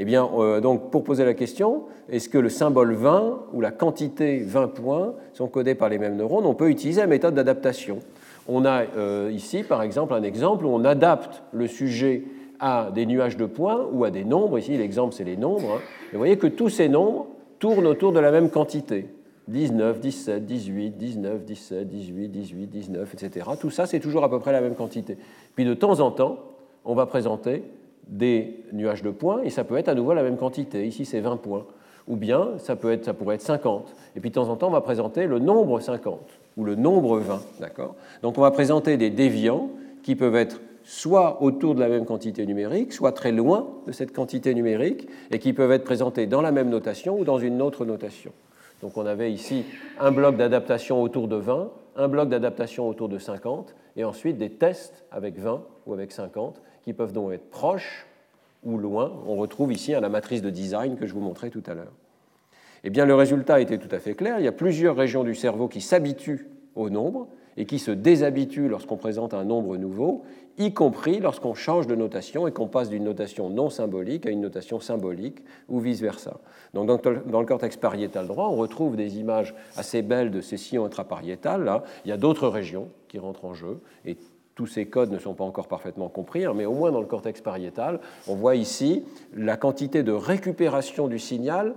Eh 0.01 0.03
bien, 0.03 0.27
euh, 0.35 0.61
donc, 0.61 0.89
pour 0.89 1.03
poser 1.03 1.23
la 1.23 1.35
question, 1.35 1.83
est-ce 2.09 2.27
que 2.27 2.39
le 2.39 2.49
symbole 2.49 2.93
20 2.93 3.39
ou 3.53 3.61
la 3.61 3.69
quantité 3.69 4.39
20 4.39 4.69
points 4.69 5.13
sont 5.33 5.47
codés 5.47 5.75
par 5.75 5.89
les 5.89 5.99
mêmes 5.99 6.15
neurones 6.15 6.47
On 6.47 6.55
peut 6.55 6.71
utiliser 6.71 7.01
la 7.01 7.07
méthode 7.07 7.35
d'adaptation. 7.35 7.99
On 8.47 8.65
a 8.65 8.81
euh, 8.97 9.29
ici, 9.31 9.61
par 9.61 9.83
exemple, 9.83 10.15
un 10.15 10.23
exemple 10.23 10.65
où 10.65 10.69
on 10.69 10.85
adapte 10.85 11.43
le 11.53 11.67
sujet 11.67 12.23
à 12.59 12.89
des 12.89 13.05
nuages 13.05 13.37
de 13.37 13.45
points 13.45 13.85
ou 13.91 14.03
à 14.03 14.09
des 14.09 14.23
nombres. 14.23 14.57
Ici, 14.57 14.75
l'exemple, 14.75 15.13
c'est 15.13 15.23
les 15.23 15.37
nombres. 15.37 15.75
Hein. 15.75 15.81
Et 16.07 16.13
vous 16.13 16.17
voyez 16.17 16.37
que 16.37 16.47
tous 16.47 16.69
ces 16.69 16.89
nombres 16.89 17.27
tournent 17.59 17.85
autour 17.85 18.11
de 18.11 18.19
la 18.19 18.31
même 18.31 18.49
quantité. 18.49 19.05
19, 19.49 19.99
17, 19.99 20.43
18, 20.47 20.97
19, 20.97 21.45
17, 21.45 21.87
18, 21.87 22.27
18, 22.27 22.67
19, 22.67 23.13
etc. 23.13 23.45
Tout 23.59 23.69
ça, 23.69 23.85
c'est 23.85 23.99
toujours 23.99 24.23
à 24.23 24.31
peu 24.31 24.39
près 24.39 24.51
la 24.51 24.61
même 24.61 24.73
quantité. 24.73 25.15
Puis 25.53 25.63
de 25.63 25.75
temps 25.75 25.99
en 25.99 26.09
temps, 26.09 26.39
on 26.85 26.95
va 26.95 27.05
présenter 27.05 27.63
des 28.07 28.63
nuages 28.73 29.03
de 29.03 29.09
points, 29.09 29.41
et 29.43 29.49
ça 29.49 29.63
peut 29.63 29.77
être 29.77 29.89
à 29.89 29.95
nouveau 29.95 30.13
la 30.13 30.23
même 30.23 30.37
quantité. 30.37 30.85
Ici, 30.85 31.05
c'est 31.05 31.19
20 31.19 31.37
points. 31.37 31.65
Ou 32.07 32.15
bien, 32.15 32.57
ça, 32.57 32.75
peut 32.75 32.91
être, 32.91 33.05
ça 33.05 33.13
pourrait 33.13 33.35
être 33.35 33.41
50. 33.41 33.93
Et 34.15 34.19
puis, 34.19 34.29
de 34.29 34.35
temps 34.35 34.49
en 34.49 34.55
temps, 34.55 34.67
on 34.67 34.71
va 34.71 34.81
présenter 34.81 35.27
le 35.27 35.39
nombre 35.39 35.79
50 35.79 36.19
ou 36.57 36.65
le 36.65 36.75
nombre 36.75 37.19
20. 37.19 37.41
D'accord? 37.59 37.95
Donc, 38.21 38.37
on 38.37 38.41
va 38.41 38.51
présenter 38.51 38.97
des 38.97 39.09
déviants 39.09 39.69
qui 40.03 40.15
peuvent 40.15 40.35
être 40.35 40.59
soit 40.83 41.41
autour 41.41 41.75
de 41.75 41.79
la 41.79 41.89
même 41.89 42.05
quantité 42.05 42.45
numérique, 42.45 42.91
soit 42.91 43.11
très 43.11 43.31
loin 43.31 43.67
de 43.87 43.91
cette 43.91 44.13
quantité 44.13 44.53
numérique, 44.53 45.07
et 45.29 45.39
qui 45.39 45.53
peuvent 45.53 45.71
être 45.71 45.83
présentés 45.83 46.25
dans 46.25 46.41
la 46.41 46.51
même 46.51 46.69
notation 46.69 47.19
ou 47.19 47.23
dans 47.23 47.37
une 47.37 47.61
autre 47.61 47.85
notation. 47.85 48.31
Donc 48.81 48.97
on 48.97 49.05
avait 49.05 49.31
ici 49.31 49.63
un 49.99 50.11
bloc 50.11 50.37
d'adaptation 50.37 51.01
autour 51.01 51.27
de 51.27 51.35
20, 51.35 51.71
un 51.97 52.07
bloc 52.07 52.29
d'adaptation 52.29 52.87
autour 52.87 53.09
de 53.09 53.19
50, 53.19 53.75
et 53.95 54.03
ensuite 54.03 54.37
des 54.37 54.49
tests 54.49 55.05
avec 55.11 55.37
20 55.37 55.61
ou 55.85 55.93
avec 55.93 56.11
50 56.11 56.61
qui 56.83 56.93
peuvent 56.93 57.13
donc 57.13 57.33
être 57.33 57.49
proches 57.49 58.05
ou 58.63 58.77
loin. 58.77 59.11
On 59.27 59.35
retrouve 59.35 59.73
ici 59.73 59.91
la 59.91 60.09
matrice 60.09 60.41
de 60.41 60.49
design 60.49 60.95
que 60.95 61.05
je 61.05 61.13
vous 61.13 61.21
montrais 61.21 61.49
tout 61.49 61.63
à 61.67 61.73
l'heure. 61.73 61.93
Eh 62.83 62.89
bien, 62.89 63.05
le 63.05 63.13
résultat 63.13 63.61
était 63.61 63.77
tout 63.77 63.93
à 63.93 63.99
fait 63.99 64.15
clair. 64.15 64.39
Il 64.39 64.45
y 64.45 64.47
a 64.47 64.51
plusieurs 64.51 64.95
régions 64.95 65.23
du 65.23 65.35
cerveau 65.35 65.67
qui 65.67 65.81
s'habituent 65.81 66.47
au 66.75 66.89
nombre 66.89 67.27
et 67.57 67.65
qui 67.65 67.79
se 67.79 67.91
déshabituent 67.91 68.69
lorsqu'on 68.69 68.97
présente 68.97 69.33
un 69.33 69.43
nombre 69.43 69.77
nouveau, 69.77 70.23
y 70.57 70.73
compris 70.73 71.19
lorsqu'on 71.19 71.53
change 71.53 71.85
de 71.85 71.95
notation 71.95 72.47
et 72.47 72.51
qu'on 72.51 72.67
passe 72.67 72.89
d'une 72.89 73.03
notation 73.03 73.49
non 73.49 73.69
symbolique 73.69 74.25
à 74.25 74.29
une 74.29 74.41
notation 74.41 74.79
symbolique 74.79 75.39
ou 75.67 75.79
vice-versa. 75.79 76.39
Donc, 76.73 76.87
dans 76.87 77.39
le 77.39 77.45
cortex 77.45 77.75
pariétal 77.75 78.27
droit, 78.27 78.47
on 78.47 78.55
retrouve 78.55 78.95
des 78.95 79.19
images 79.19 79.53
assez 79.75 80.01
belles 80.01 80.31
de 80.31 80.41
ces 80.41 80.57
sillons 80.57 80.85
intrapariétales. 80.85 81.83
Il 82.05 82.09
y 82.09 82.13
a 82.13 82.17
d'autres 82.17 82.47
régions 82.47 82.87
qui 83.09 83.19
rentrent 83.19 83.45
en 83.45 83.53
jeu 83.53 83.79
tous 84.55 84.67
ces 84.67 84.85
codes 84.85 85.11
ne 85.11 85.19
sont 85.19 85.33
pas 85.33 85.43
encore 85.43 85.67
parfaitement 85.67 86.09
compris, 86.09 86.45
hein, 86.45 86.53
mais 86.55 86.65
au 86.65 86.73
moins 86.73 86.91
dans 86.91 86.99
le 86.99 87.05
cortex 87.05 87.41
pariétal, 87.41 87.99
on 88.27 88.35
voit 88.35 88.55
ici 88.55 89.03
la 89.35 89.57
quantité 89.57 90.03
de 90.03 90.11
récupération 90.11 91.07
du 91.07 91.19
signal, 91.19 91.73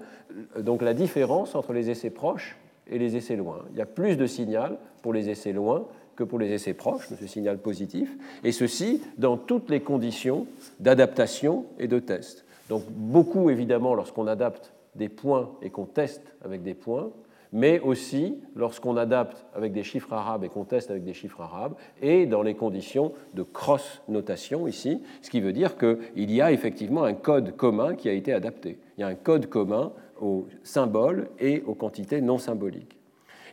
donc 0.58 0.82
la 0.82 0.94
différence 0.94 1.54
entre 1.54 1.72
les 1.72 1.90
essais 1.90 2.10
proches 2.10 2.56
et 2.90 2.98
les 2.98 3.16
essais 3.16 3.36
loin. 3.36 3.64
Il 3.72 3.78
y 3.78 3.82
a 3.82 3.86
plus 3.86 4.16
de 4.16 4.26
signal 4.26 4.78
pour 5.02 5.12
les 5.12 5.30
essais 5.30 5.52
loin 5.52 5.86
que 6.16 6.24
pour 6.24 6.38
les 6.38 6.52
essais 6.52 6.74
proches, 6.74 7.08
ce 7.08 7.26
signal 7.26 7.58
positif, 7.58 8.16
et 8.44 8.52
ceci 8.52 9.02
dans 9.18 9.36
toutes 9.36 9.70
les 9.70 9.80
conditions 9.80 10.46
d'adaptation 10.80 11.66
et 11.78 11.88
de 11.88 11.98
test. 11.98 12.44
Donc 12.68 12.84
beaucoup 12.88 13.50
évidemment 13.50 13.94
lorsqu'on 13.94 14.26
adapte 14.26 14.72
des 14.94 15.08
points 15.08 15.50
et 15.60 15.70
qu'on 15.70 15.86
teste 15.86 16.22
avec 16.44 16.62
des 16.62 16.74
points, 16.74 17.10
mais 17.54 17.78
aussi 17.78 18.36
lorsqu'on 18.56 18.96
adapte 18.96 19.46
avec 19.54 19.72
des 19.72 19.84
chiffres 19.84 20.12
arabes 20.12 20.42
et 20.42 20.48
qu'on 20.48 20.64
teste 20.64 20.90
avec 20.90 21.04
des 21.04 21.14
chiffres 21.14 21.40
arabes, 21.40 21.74
et 22.02 22.26
dans 22.26 22.42
les 22.42 22.54
conditions 22.54 23.12
de 23.32 23.44
cross-notation 23.44 24.66
ici, 24.66 25.00
ce 25.22 25.30
qui 25.30 25.40
veut 25.40 25.52
dire 25.52 25.76
qu'il 25.78 26.30
y 26.30 26.42
a 26.42 26.50
effectivement 26.50 27.04
un 27.04 27.14
code 27.14 27.56
commun 27.56 27.94
qui 27.94 28.08
a 28.08 28.12
été 28.12 28.32
adapté. 28.32 28.78
Il 28.98 29.02
y 29.02 29.04
a 29.04 29.06
un 29.06 29.14
code 29.14 29.46
commun 29.46 29.92
aux 30.20 30.46
symboles 30.64 31.28
et 31.38 31.62
aux 31.64 31.74
quantités 31.74 32.20
non 32.20 32.38
symboliques. 32.38 32.98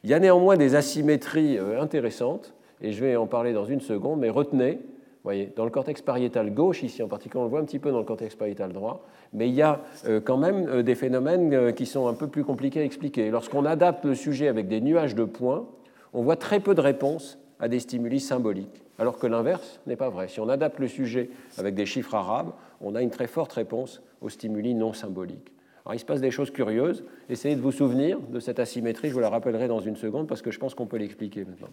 Il 0.04 0.10
y 0.10 0.16
a 0.16 0.20
néanmoins 0.20 0.58
des 0.58 0.74
asymétries 0.74 1.60
euh, 1.60 1.80
intéressantes, 1.80 2.56
et 2.82 2.92
je 2.92 3.06
vais 3.06 3.16
en 3.16 3.28
parler 3.28 3.54
dans 3.54 3.66
une 3.66 3.82
seconde, 3.82 4.20
mais 4.20 4.32
retenez 4.32 4.80
voyez, 5.24 5.52
dans 5.56 5.66
le 5.66 5.72
cortex 5.72 6.02
pariétal 6.02 6.54
gauche, 6.54 6.84
ici 6.84 7.04
en 7.04 7.08
particulier, 7.08 7.42
on 7.42 7.46
le 7.46 7.50
voit 7.50 7.60
un 7.60 7.66
petit 7.66 7.80
peu 7.80 7.92
dans 7.92 8.00
le 8.00 8.06
cortex 8.06 8.36
pariétal 8.36 8.74
droit, 8.74 9.06
mais 9.34 9.48
il 9.48 9.54
y 9.54 9.62
a 9.62 9.82
euh, 10.08 10.20
quand 10.20 10.38
même 10.38 10.68
euh, 10.68 10.84
des 10.84 10.96
phénomènes 10.96 11.54
euh, 11.54 11.72
qui 11.72 11.86
sont 11.86 12.08
un 12.08 12.14
peu 12.14 12.28
plus 12.28 12.44
compliqués 12.44 12.82
à 12.82 12.84
expliquer. 12.84 13.30
Lorsqu'on 13.30 13.66
adapte 13.66 14.06
le 14.06 14.16
sujet 14.16 14.48
avec 14.48 14.68
des 14.68 14.82
nuages 14.82 15.16
de 15.16 15.24
points, 15.24 15.68
on 16.14 16.24
voit 16.24 16.38
très 16.38 16.60
peu 16.60 16.76
de 16.76 16.82
réponses 16.82 17.38
à 17.60 17.68
des 17.68 17.80
stimuli 17.80 18.20
symboliques, 18.20 18.84
alors 18.98 19.20
que 19.20 19.28
l'inverse 19.28 19.80
n'est 19.86 19.96
pas 19.96 20.10
vrai. 20.10 20.28
Si 20.28 20.40
on 20.40 20.50
adapte 20.50 20.80
le 20.80 20.88
sujet 20.88 21.30
avec 21.58 21.76
des 21.76 21.86
chiffres 21.86 22.16
arabes, 22.16 22.52
on 22.82 22.96
a 22.96 23.02
une 23.02 23.12
très 23.12 23.28
forte 23.28 23.54
réponse 23.54 24.02
aux 24.22 24.30
stimuli 24.30 24.74
non 24.74 24.94
symboliques. 24.94 25.54
Alors, 25.86 25.96
il 25.96 26.00
se 26.00 26.06
passe 26.06 26.22
des 26.22 26.32
choses 26.32 26.52
curieuses. 26.52 27.04
Essayez 27.30 27.56
de 27.56 27.62
vous 27.62 27.72
souvenir 27.72 28.20
de 28.20 28.40
cette 28.40 28.60
asymétrie. 28.60 29.10
Je 29.10 29.14
vous 29.14 29.20
la 29.20 29.30
rappellerai 29.30 29.68
dans 29.68 29.80
une 29.80 29.96
seconde 29.96 30.28
parce 30.28 30.42
que 30.42 30.52
je 30.52 30.60
pense 30.60 30.76
qu'on 30.76 30.86
peut 30.86 30.98
l'expliquer 30.98 31.44
maintenant. 31.44 31.70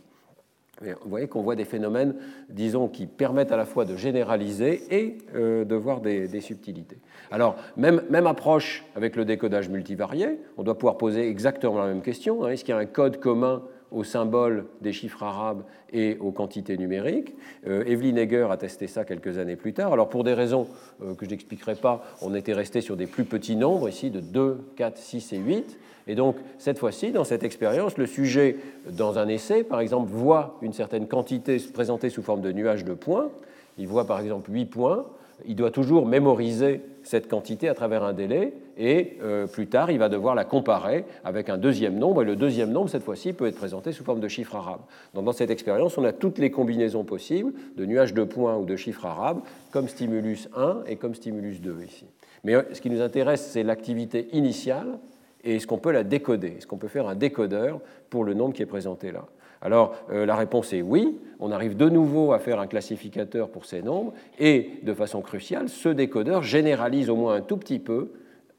Vous 0.81 1.11
voyez 1.11 1.27
qu'on 1.27 1.43
voit 1.43 1.57
des 1.57 1.65
phénomènes, 1.65 2.15
disons, 2.49 2.89
qui 2.89 3.07
permettent 3.07 3.51
à 3.51 3.57
la 3.57 3.65
fois 3.65 3.85
de 3.85 3.97
généraliser 3.97 4.83
et 4.91 5.19
euh, 5.35 5.65
de 5.65 5.75
voir 5.75 6.01
des, 6.01 6.41
subtilités. 6.41 6.99
Alors, 7.33 7.57
même, 7.77 8.27
approche 8.27 8.85
avec 8.95 9.17
le 9.17 9.25
décodage 9.25 9.69
multivarié, 9.69 10.39
on 10.57 10.63
doit 10.63 10.79
pouvoir 10.79 10.97
poser 10.97 11.29
exactement 11.29 11.79
la 11.79 11.87
même 11.87 12.03
question. 12.03 12.45
Hein. 12.45 12.51
Est-ce 12.51 12.65
qu'il 12.65 12.75
y 12.75 12.79
a 12.79 12.81
un 12.81 12.87
code 12.87 13.19
commun 13.19 13.63
aux 13.91 14.05
symboles 14.05 14.67
des 14.81 14.93
chiffres 14.93 15.23
arabes 15.23 15.63
et 15.93 16.17
aux 16.21 16.31
quantités 16.31 16.77
numériques. 16.77 17.35
Euh, 17.67 17.85
Evelyn 17.87 18.17
Egger 18.17 18.49
a 18.51 18.57
testé 18.57 18.87
ça 18.87 19.05
quelques 19.05 19.39
années 19.39 19.57
plus 19.57 19.73
tard. 19.73 19.93
Alors 19.93 20.09
pour 20.09 20.25
des 20.25 20.35
raisons 20.35 20.67
euh, 21.03 21.15
que 21.15 21.25
je 21.25 21.31
n'expliquerai 21.31 21.75
pas, 21.75 22.05
on 22.21 22.35
était 22.35 22.53
resté 22.53 22.81
sur 22.81 22.97
des 22.97 23.07
plus 23.07 23.25
petits 23.25 23.57
nombres 23.57 23.89
ici 23.89 24.11
de 24.11 24.21
2, 24.21 24.59
4, 24.77 24.97
6 24.97 25.33
et 25.33 25.39
8. 25.39 25.79
Et 26.09 26.15
donc, 26.15 26.37
cette 26.59 26.79
fois-ci, 26.79 27.13
dans 27.13 27.25
cette 27.25 27.43
expérience, 27.43 27.99
le 27.99 28.07
sujet, 28.07 28.57
dans 28.91 29.19
un 29.19 29.29
essai, 29.29 29.63
par 29.63 29.81
exemple, 29.81 30.11
voit 30.11 30.57
une 30.63 30.73
certaine 30.73 31.07
quantité 31.07 31.59
présentée 31.73 32.09
sous 32.09 32.23
forme 32.23 32.41
de 32.41 32.51
nuage 32.51 32.85
de 32.85 32.95
points. 32.95 33.29
Il 33.77 33.87
voit, 33.87 34.07
par 34.07 34.21
exemple, 34.21 34.51
8 34.51 34.67
points. 34.67 35.07
Il 35.47 35.57
doit 35.57 35.71
toujours 35.71 36.07
mémoriser 36.07 36.81
cette 37.03 37.29
quantité 37.29 37.69
à 37.69 37.75
travers 37.75 38.03
un 38.03 38.13
délai, 38.13 38.53
et 38.77 39.17
euh, 39.23 39.47
plus 39.47 39.67
tard, 39.67 39.91
il 39.91 39.99
va 39.99 40.09
devoir 40.09 40.35
la 40.35 40.45
comparer 40.45 41.05
avec 41.25 41.49
un 41.49 41.57
deuxième 41.57 41.99
nombre, 41.99 42.23
et 42.23 42.25
le 42.25 42.37
deuxième 42.37 42.71
nombre, 42.71 42.91
cette 42.91 43.03
fois-ci, 43.03 43.33
peut 43.33 43.47
être 43.47 43.57
présenté 43.57 43.93
sous 43.93 44.05
forme 44.05 44.21
de 44.21 44.29
chiffre 44.29 44.55
arabe. 44.57 44.81
Donc, 45.15 45.25
dans 45.25 45.33
cette 45.33 45.51
expérience, 45.51 45.97
on 45.97 46.05
a 46.05 46.13
toutes 46.13 46.39
les 46.39 46.51
combinaisons 46.51 47.05
possibles 47.05 47.53
de 47.77 47.87
nuages 47.87 48.15
de 48.15 48.25
points 48.25 48.57
ou 48.57 48.65
de 48.65 48.77
chiffres 48.77 49.07
arabes, 49.07 49.41
comme 49.71 49.89
stimulus 49.89 50.49
1 50.57 50.83
et 50.87 50.97
comme 50.97 51.15
stimulus 51.15 51.61
2 51.61 51.83
ici. 51.87 52.07
Mais 52.45 52.55
euh, 52.55 52.63
ce 52.73 52.81
qui 52.81 52.91
nous 52.91 53.01
intéresse, 53.01 53.49
c'est 53.51 53.63
l'activité 53.63 54.29
initiale, 54.33 54.99
et 55.45 55.57
est-ce 55.57 55.67
qu'on 55.67 55.79
peut 55.79 55.93
la 55.93 56.05
décoder? 56.05 56.55
Est-ce 56.59 56.67
qu'on 56.67 56.79
peut 56.79 56.89
faire 56.89 57.09
un 57.09 57.15
décodeur 57.15 57.81
pour 58.11 58.25
le 58.25 58.35
nombre 58.35 58.55
qui 58.55 58.63
est 58.63 58.67
présenté 58.67 59.13
là? 59.13 59.25
Alors 59.63 59.95
euh, 60.11 60.27
la 60.27 60.37
réponse 60.37 60.73
est 60.73 60.83
oui. 60.83 61.19
On 61.41 61.51
arrive 61.53 61.77
de 61.77 61.89
nouveau 61.89 62.33
à 62.33 62.39
faire 62.39 62.61
un 62.61 62.67
classificateur 62.67 63.49
pour 63.49 63.65
ces 63.65 63.83
nombres 63.83 64.13
et 64.39 64.73
de 64.83 64.95
façon 64.95 65.21
cruciale, 65.21 65.69
ce 65.69 65.89
décodeur 65.89 66.43
généralise 66.43 67.11
au 67.11 67.17
moins 67.17 67.35
un 67.35 67.41
tout 67.41 67.57
petit 67.57 67.79
peu 67.79 68.11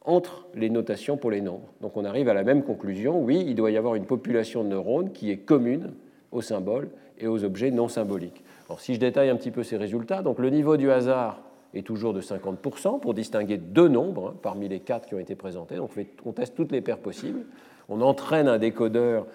entre 0.06 0.48
les 0.56 0.70
notations 0.70 1.18
pour 1.18 1.32
les 1.32 1.42
nombres. 1.42 1.68
Donc 1.82 1.98
on 1.98 2.06
arrive 2.06 2.30
à 2.30 2.34
la 2.34 2.44
même 2.44 2.64
conclusion. 2.64 3.22
Oui, 3.22 3.44
il 3.46 3.56
doit 3.56 3.72
y 3.72 3.78
avoir 3.78 3.96
une 3.96 4.06
population 4.06 4.64
de 4.64 4.70
neurones 4.70 5.12
qui 5.12 5.30
est 5.30 5.38
commune 5.38 5.92
aux 6.32 6.42
symboles 6.42 6.90
et 7.20 7.28
aux 7.28 7.44
objets 7.44 7.72
non 7.72 7.88
symboliques. 7.88 8.44
Alors 8.68 8.80
si 8.80 8.96
je 8.96 9.00
détaille 9.00 9.30
un 9.30 9.36
petit 9.36 9.52
peu 9.52 9.64
ces 9.64 9.78
résultats, 9.78 10.22
donc 10.22 10.40
le 10.40 10.50
niveau 10.50 10.78
du 10.78 10.90
hasard 10.90 11.42
est 11.74 11.86
toujours 11.86 12.14
de 12.14 12.22
50% 12.22 13.00
pour 13.00 13.14
distinguer 13.14 13.58
deux 13.58 13.88
nombres 13.88 14.30
hein, 14.30 14.40
parmi 14.42 14.68
les 14.68 14.80
quatre 14.80 15.08
qui 15.08 15.16
ont 15.16 15.20
été 15.20 15.36
présentés. 15.36 15.76
Donc 15.76 15.92
on 16.26 16.32
teste 16.32 16.56
toutes 16.56 16.72
les 16.72 16.82
paires 16.82 16.98
possibles. 16.98 17.46
On 17.90 18.02
entraîne 18.02 18.48
un 18.48 18.58
décodeur 18.58 19.26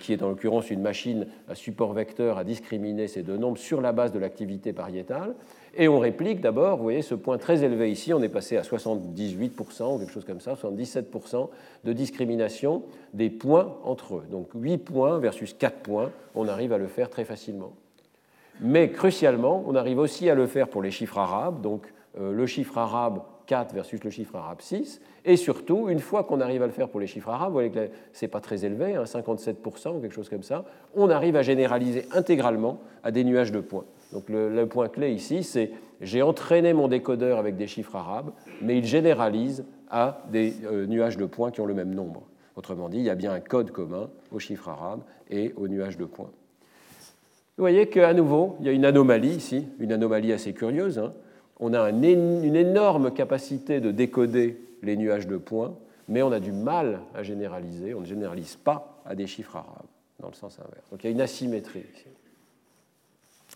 qui 0.00 0.12
est 0.12 0.22
en 0.22 0.28
l'occurrence 0.28 0.70
une 0.70 0.80
machine 0.80 1.26
à 1.48 1.54
support 1.54 1.92
vecteur 1.92 2.38
à 2.38 2.44
discriminer 2.44 3.06
ces 3.06 3.22
deux 3.22 3.36
nombres 3.36 3.58
sur 3.58 3.80
la 3.80 3.92
base 3.92 4.12
de 4.12 4.18
l'activité 4.18 4.72
pariétale. 4.72 5.34
Et 5.76 5.88
on 5.88 6.00
réplique 6.00 6.40
d'abord, 6.40 6.76
vous 6.78 6.82
voyez 6.82 7.02
ce 7.02 7.14
point 7.14 7.38
très 7.38 7.62
élevé 7.62 7.90
ici, 7.90 8.12
on 8.12 8.22
est 8.22 8.28
passé 8.28 8.56
à 8.56 8.62
78% 8.62 9.94
ou 9.94 9.98
quelque 9.98 10.12
chose 10.12 10.24
comme 10.24 10.40
ça, 10.40 10.54
77% 10.54 11.48
de 11.84 11.92
discrimination 11.92 12.82
des 13.14 13.30
points 13.30 13.76
entre 13.84 14.16
eux. 14.16 14.24
Donc 14.30 14.48
8 14.54 14.78
points 14.78 15.18
versus 15.18 15.54
4 15.54 15.78
points, 15.78 16.10
on 16.34 16.48
arrive 16.48 16.72
à 16.72 16.78
le 16.78 16.88
faire 16.88 17.08
très 17.08 17.24
facilement. 17.24 17.72
Mais 18.60 18.90
crucialement, 18.90 19.64
on 19.66 19.74
arrive 19.74 19.98
aussi 19.98 20.28
à 20.28 20.34
le 20.34 20.46
faire 20.46 20.68
pour 20.68 20.82
les 20.82 20.90
chiffres 20.90 21.18
arabes, 21.18 21.62
donc 21.62 21.92
euh, 22.18 22.32
le 22.32 22.46
chiffre 22.46 22.76
arabe 22.76 23.20
4 23.50 23.74
versus 23.74 24.04
le 24.04 24.10
chiffre 24.10 24.36
arabe 24.36 24.60
6. 24.60 25.00
Et 25.24 25.36
surtout, 25.36 25.88
une 25.88 25.98
fois 25.98 26.22
qu'on 26.22 26.40
arrive 26.40 26.62
à 26.62 26.66
le 26.66 26.72
faire 26.72 26.88
pour 26.88 27.00
les 27.00 27.08
chiffres 27.08 27.30
arabes, 27.30 27.48
vous 27.48 27.54
voyez 27.54 27.70
que 27.70 27.90
ce 28.12 28.24
n'est 28.24 28.28
pas 28.28 28.38
très 28.38 28.64
élevé, 28.64 28.94
57% 28.94 29.88
hein, 29.88 29.90
ou 29.90 30.00
quelque 30.00 30.14
chose 30.14 30.28
comme 30.28 30.44
ça, 30.44 30.64
on 30.94 31.10
arrive 31.10 31.34
à 31.34 31.42
généraliser 31.42 32.06
intégralement 32.12 32.80
à 33.02 33.10
des 33.10 33.24
nuages 33.24 33.50
de 33.50 33.58
points. 33.58 33.86
Donc 34.12 34.28
le, 34.28 34.64
point 34.66 34.88
clé 34.88 35.10
ici, 35.10 35.42
c'est 35.42 35.72
j'ai 36.00 36.22
entraîné 36.22 36.74
mon 36.74 36.86
décodeur 36.86 37.38
avec 37.38 37.56
des 37.56 37.66
chiffres 37.66 37.96
arabes, 37.96 38.30
mais 38.62 38.78
il 38.78 38.84
généralise 38.84 39.64
à 39.90 40.22
des 40.30 40.54
euh, 40.66 40.86
nuages 40.86 41.16
de 41.16 41.26
points 41.26 41.50
qui 41.50 41.60
ont 41.60 41.66
le 41.66 41.74
même 41.74 41.92
nombre. 41.92 42.22
Autrement 42.54 42.88
dit, 42.88 42.98
il 42.98 43.04
y 43.04 43.10
a 43.10 43.16
bien 43.16 43.32
un 43.32 43.40
code 43.40 43.72
commun 43.72 44.10
aux 44.30 44.38
chiffres 44.38 44.68
arabes 44.68 45.02
et 45.28 45.52
aux 45.56 45.66
nuages 45.66 45.96
de 45.96 46.04
points. 46.04 46.30
Vous 47.56 47.64
voyez 47.64 47.88
qu'à 47.88 48.14
nouveau, 48.14 48.56
il 48.60 48.66
y 48.66 48.68
a 48.68 48.72
une 48.72 48.84
anomalie 48.84 49.34
ici, 49.34 49.66
une 49.80 49.90
anomalie 49.90 50.32
assez 50.32 50.52
curieuse. 50.52 51.00
Hein. 51.00 51.12
On 51.60 51.74
a 51.74 51.90
une 51.90 52.56
énorme 52.56 53.12
capacité 53.12 53.80
de 53.80 53.90
décoder 53.90 54.58
les 54.82 54.96
nuages 54.96 55.26
de 55.26 55.36
points, 55.36 55.76
mais 56.08 56.22
on 56.22 56.32
a 56.32 56.40
du 56.40 56.52
mal 56.52 57.00
à 57.14 57.22
généraliser. 57.22 57.94
On 57.94 58.00
ne 58.00 58.06
généralise 58.06 58.56
pas 58.56 59.00
à 59.04 59.14
des 59.14 59.26
chiffres 59.26 59.56
arabes, 59.56 59.86
dans 60.18 60.28
le 60.28 60.34
sens 60.34 60.58
inverse. 60.58 60.90
Donc 60.90 61.04
il 61.04 61.06
y 61.06 61.10
a 61.10 61.12
une 61.12 61.20
asymétrie 61.20 61.84
ici. 61.94 62.06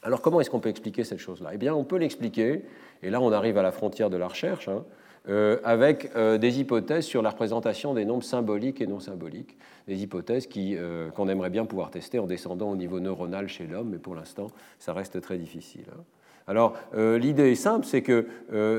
Alors 0.02 0.20
comment 0.20 0.40
est-ce 0.40 0.50
qu'on 0.50 0.60
peut 0.60 0.68
expliquer 0.68 1.02
cette 1.04 1.18
chose-là? 1.18 1.50
Eh 1.54 1.56
bien, 1.56 1.74
on 1.74 1.84
peut 1.84 1.96
l'expliquer, 1.96 2.64
et 3.02 3.10
là 3.10 3.20
on 3.20 3.32
arrive 3.32 3.58
à 3.58 3.62
la 3.62 3.72
frontière 3.72 4.10
de 4.10 4.16
la 4.16 4.28
recherche, 4.28 4.68
hein, 4.68 4.84
euh, 5.30 5.58
avec 5.64 6.10
euh, 6.16 6.36
des 6.36 6.60
hypothèses 6.60 7.06
sur 7.06 7.22
la 7.22 7.30
représentation 7.30 7.94
des 7.94 8.04
nombres 8.04 8.24
symboliques 8.24 8.82
et 8.82 8.86
non 8.86 9.00
symboliques, 9.00 9.56
des 9.88 10.02
hypothèses 10.02 10.46
euh, 10.56 11.10
qu'on 11.10 11.28
aimerait 11.28 11.48
bien 11.48 11.64
pouvoir 11.64 11.90
tester 11.90 12.18
en 12.18 12.26
descendant 12.26 12.70
au 12.70 12.76
niveau 12.76 13.00
neuronal 13.00 13.48
chez 13.48 13.66
l'homme, 13.66 13.88
mais 13.90 13.98
pour 13.98 14.14
l'instant, 14.14 14.48
ça 14.78 14.92
reste 14.92 15.20
très 15.22 15.38
difficile. 15.38 15.86
Hein. 15.90 16.02
Alors, 16.46 16.74
l'idée 16.94 17.52
est 17.52 17.54
simple, 17.54 17.86
c'est 17.86 18.02
que 18.02 18.26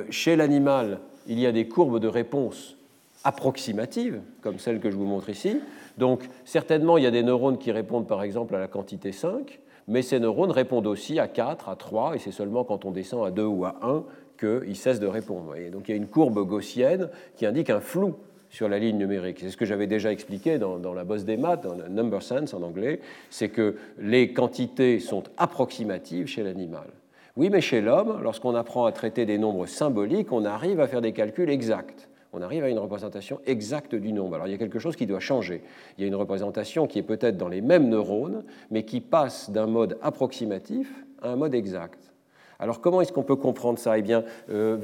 chez 0.09 0.35
l'animal, 0.35 0.99
il 1.27 1.39
y 1.39 1.45
a 1.45 1.51
des 1.51 1.67
courbes 1.67 1.99
de 1.99 2.07
réponse 2.07 2.75
approximatives, 3.23 4.21
comme 4.41 4.59
celle 4.59 4.79
que 4.79 4.89
je 4.89 4.95
vous 4.95 5.05
montre 5.05 5.29
ici. 5.29 5.59
Donc, 5.97 6.29
certainement, 6.45 6.97
il 6.97 7.03
y 7.03 7.07
a 7.07 7.11
des 7.11 7.23
neurones 7.23 7.57
qui 7.57 7.71
répondent 7.71 8.07
par 8.07 8.23
exemple 8.23 8.55
à 8.55 8.59
la 8.59 8.67
quantité 8.67 9.11
5, 9.11 9.59
mais 9.87 10.01
ces 10.01 10.19
neurones 10.19 10.51
répondent 10.51 10.87
aussi 10.87 11.19
à 11.19 11.27
4, 11.27 11.69
à 11.69 11.75
3, 11.75 12.15
et 12.15 12.19
c'est 12.19 12.31
seulement 12.31 12.63
quand 12.63 12.85
on 12.85 12.91
descend 12.91 13.25
à 13.25 13.31
2 13.31 13.43
ou 13.43 13.65
à 13.65 13.75
1 13.81 14.03
qu'ils 14.39 14.75
cessent 14.75 14.99
de 14.99 15.07
répondre. 15.07 15.55
Donc 15.71 15.87
il 15.87 15.91
y 15.91 15.93
a 15.93 15.97
une 15.97 16.07
courbe 16.07 16.45
gaussienne 16.45 17.09
qui 17.35 17.45
indique 17.45 17.69
un 17.69 17.79
flou 17.79 18.15
sur 18.49 18.69
la 18.69 18.79
ligne 18.79 18.97
numérique. 18.97 19.39
C'est 19.39 19.49
ce 19.49 19.57
que 19.57 19.65
j'avais 19.65 19.87
déjà 19.87 20.11
expliqué 20.11 20.59
dans, 20.59 20.77
dans, 20.77 20.93
la 20.93 21.03
bosse 21.03 21.25
des 21.25 21.37
maths, 21.37 21.63
dans 21.63 21.75
le 21.75 21.87
number 21.87 22.21
sense 22.21 22.53
en 22.53 22.61
anglais, 22.61 22.99
c'est 23.29 23.49
que 23.49 23.75
les 23.97 24.33
quantités 24.33 24.99
sont 24.99 25.23
approximatives 25.37 26.27
chez 26.27 26.43
l'animal. 26.43 26.87
Oui, 27.35 27.49
mais 27.49 27.61
chez 27.61 27.81
l'homme, 27.81 28.21
lorsqu'on 28.23 28.55
apprend 28.55 28.85
à 28.85 28.91
traiter 28.91 29.25
des 29.25 29.37
nombres 29.37 29.65
symboliques, 29.65 30.31
on 30.31 30.45
arrive 30.45 30.79
à 30.79 30.87
faire 30.87 31.01
des 31.01 31.11
calculs 31.11 31.49
exacts 31.49 32.09
on 32.35 32.41
arrive 32.41 32.65
à 32.65 32.69
une 32.69 32.79
représentation 32.79 33.39
exacte 33.45 33.95
du 33.95 34.11
nombre. 34.11 34.35
Alors 34.35 34.47
il 34.47 34.51
y 34.51 34.53
a 34.53 34.57
quelque 34.57 34.77
chose 34.77 34.97
qui 34.97 35.05
doit 35.05 35.21
changer. 35.21 35.63
Il 35.97 36.01
y 36.01 36.03
a 36.03 36.07
une 36.07 36.15
représentation 36.15 36.85
qui 36.85 36.99
est 36.99 37.03
peut-être 37.03 37.37
dans 37.37 37.47
les 37.47 37.61
mêmes 37.61 37.87
neurones, 37.87 38.43
mais 38.71 38.83
qui 38.83 38.99
passe 38.99 39.49
d'un 39.49 39.67
mode 39.67 39.97
approximatif 40.01 40.93
à 41.21 41.29
un 41.29 41.37
mode 41.37 41.55
exact. 41.55 42.11
Alors 42.59 42.81
comment 42.81 42.99
est-ce 42.99 43.13
qu'on 43.13 43.23
peut 43.23 43.37
comprendre 43.37 43.79
ça? 43.79 43.97
Eh 43.97 44.01
bien, 44.01 44.25
euh, 44.49 44.77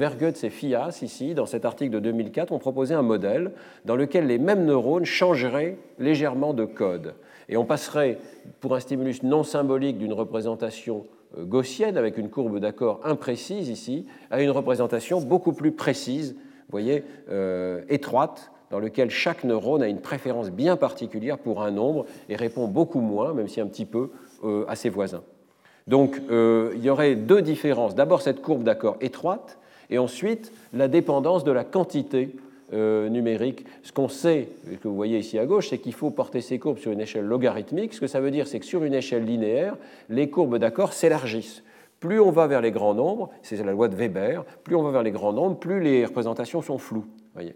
et 0.43 0.49
Fias, 0.49 0.99
ici, 1.01 1.33
dans 1.33 1.45
cet 1.45 1.65
article 1.65 1.91
de 1.91 1.99
2004, 1.99 2.53
ont 2.53 2.59
proposé 2.59 2.95
un 2.95 3.01
modèle 3.01 3.51
dans 3.83 3.97
lequel 3.97 4.27
les 4.27 4.37
mêmes 4.37 4.65
neurones 4.65 5.05
changeraient 5.05 5.77
légèrement 5.99 6.53
de 6.53 6.63
code. 6.63 7.15
Et 7.49 7.57
on 7.57 7.65
passerait, 7.65 8.17
pour 8.61 8.75
un 8.75 8.79
stimulus 8.79 9.23
non 9.23 9.43
symbolique 9.43 9.97
d'une 9.97 10.13
représentation 10.13 11.05
gaussienne, 11.37 11.97
avec 11.97 12.17
une 12.17 12.29
courbe 12.29 12.59
d'accord 12.59 12.99
imprécise 13.03 13.69
ici, 13.69 14.05
à 14.29 14.41
une 14.41 14.49
représentation 14.49 15.21
beaucoup 15.21 15.53
plus 15.53 15.71
précise 15.71 16.35
voyez, 16.69 17.03
euh, 17.29 17.81
étroite, 17.89 18.51
dans 18.69 18.79
lequel 18.79 19.09
chaque 19.09 19.43
neurone 19.43 19.83
a 19.83 19.87
une 19.87 19.99
préférence 19.99 20.49
bien 20.49 20.77
particulière 20.77 21.37
pour 21.37 21.61
un 21.61 21.71
nombre 21.71 22.05
et 22.29 22.37
répond 22.37 22.67
beaucoup 22.67 23.01
moins, 23.01 23.33
même 23.33 23.49
si 23.49 23.59
un 23.59 23.67
petit 23.67 23.85
peu, 23.85 24.11
à 24.67 24.75
ses 24.75 24.89
voisins. 24.89 25.23
Donc 25.87 26.19
il 26.29 26.81
y 26.81 26.89
aurait 26.89 27.15
deux 27.15 27.41
différences. 27.41 27.93
D'abord 27.93 28.21
cette 28.21 28.41
courbe 28.41 28.63
d'accord 28.63 28.95
étroite, 29.01 29.59
et 29.89 29.97
ensuite 29.97 30.51
la 30.73 30.87
dépendance 30.87 31.43
de 31.43 31.51
la 31.51 31.63
quantité 31.65 32.33
numérique. 32.71 33.65
Ce 33.83 33.91
qu'on 33.91 34.07
sait, 34.07 34.47
ce 34.65 34.77
que 34.77 34.87
vous 34.87 34.95
voyez 34.95 35.19
ici 35.19 35.37
à 35.37 35.45
gauche, 35.45 35.69
c'est 35.69 35.77
qu'il 35.77 35.93
faut 35.93 36.09
porter 36.09 36.41
ces 36.41 36.57
courbes 36.59 36.77
sur 36.77 36.91
une 36.91 37.01
échelle 37.01 37.25
logarithmique. 37.25 37.93
Ce 37.93 37.99
que 37.99 38.07
ça 38.07 38.21
veut 38.21 38.31
dire, 38.31 38.47
c'est 38.47 38.59
que 38.59 38.65
sur 38.65 38.83
une 38.83 38.93
échelle 38.93 39.25
linéaire, 39.25 39.75
les 40.09 40.29
courbes 40.29 40.57
d'accord 40.57 40.93
s'élargissent. 40.93 41.63
Plus 42.01 42.19
on 42.19 42.31
va 42.31 42.47
vers 42.47 42.61
les 42.61 42.71
grands 42.71 42.95
nombres, 42.95 43.29
c'est 43.43 43.63
la 43.63 43.71
loi 43.71 43.87
de 43.87 43.95
Weber, 43.95 44.43
plus 44.63 44.75
on 44.75 44.81
va 44.81 44.91
vers 44.91 45.03
les 45.03 45.11
grands 45.11 45.33
nombres, 45.33 45.57
plus 45.57 45.79
les 45.79 46.03
représentations 46.05 46.61
sont 46.61 46.79
floues. 46.79 47.05
Voyez. 47.33 47.53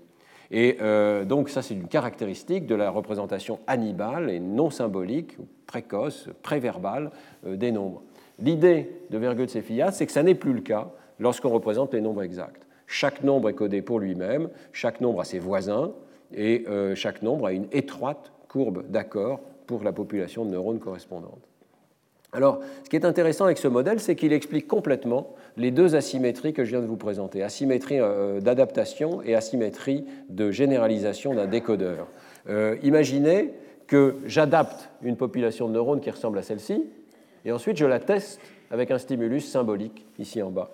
Et 0.51 0.77
euh, 0.81 1.25
donc 1.25 1.49
ça, 1.49 1.63
c'est 1.63 1.73
une 1.73 1.87
caractéristique 1.87 2.67
de 2.67 2.75
la 2.75 2.91
représentation 2.91 3.59
annibale 3.65 4.29
et 4.29 4.39
non 4.39 4.69
symbolique, 4.69 5.37
précoce, 5.65 6.29
préverbale 6.43 7.09
euh, 7.45 7.55
des 7.55 7.71
nombres. 7.71 8.03
L'idée 8.39 8.91
de 9.09 9.17
virgule 9.17 9.49
Cephias, 9.49 9.97
c'est 9.97 10.05
que 10.05 10.11
ça 10.11 10.23
n'est 10.23 10.35
plus 10.35 10.53
le 10.53 10.61
cas 10.61 10.91
lorsqu'on 11.19 11.49
représente 11.49 11.93
les 11.93 12.01
nombres 12.01 12.21
exacts. 12.21 12.64
Chaque 12.87 13.23
nombre 13.23 13.49
est 13.49 13.53
codé 13.53 13.81
pour 13.81 13.99
lui-même, 13.99 14.49
chaque 14.71 15.01
nombre 15.01 15.21
a 15.21 15.25
ses 15.25 15.39
voisins, 15.39 15.93
et 16.33 16.65
euh, 16.67 16.95
chaque 16.95 17.21
nombre 17.21 17.47
a 17.47 17.51
une 17.51 17.67
étroite 17.71 18.31
courbe 18.47 18.83
d'accord 18.89 19.41
pour 19.67 19.83
la 19.83 19.91
population 19.91 20.45
de 20.45 20.51
neurones 20.51 20.79
correspondante. 20.79 21.41
Alors, 22.35 22.59
ce 22.83 22.89
qui 22.89 22.97
est 22.97 23.05
intéressant 23.05 23.45
avec 23.45 23.57
ce 23.57 23.67
modèle, 23.67 23.99
c'est 23.99 24.15
qu'il 24.15 24.33
explique 24.33 24.67
complètement 24.67 25.35
les 25.55 25.71
deux 25.71 25.95
asymétries 25.95 26.51
que 26.51 26.65
je 26.65 26.71
viens 26.71 26.81
de 26.81 26.85
vous 26.85 26.97
présenter, 26.97 27.41
asymétrie 27.41 27.99
euh, 27.99 28.41
d'adaptation 28.41 29.21
et 29.23 29.35
asymétrie 29.35 30.05
de 30.29 30.51
généralisation 30.51 31.33
d'un 31.33 31.47
décodeur. 31.47 32.07
Euh, 32.49 32.75
imaginez 32.83 33.53
que 33.87 34.15
j'adapte 34.25 34.89
une 35.01 35.15
population 35.15 35.69
de 35.69 35.73
neurones 35.73 36.01
qui 36.01 36.11
ressemble 36.11 36.37
à 36.37 36.41
celle-ci, 36.41 36.83
et 37.45 37.51
ensuite 37.53 37.77
je 37.77 37.85
la 37.85 37.99
teste 37.99 38.41
avec 38.69 38.91
un 38.91 38.97
stimulus 38.97 39.41
symbolique 39.41 40.05
ici 40.19 40.41
en 40.41 40.49
bas. 40.49 40.71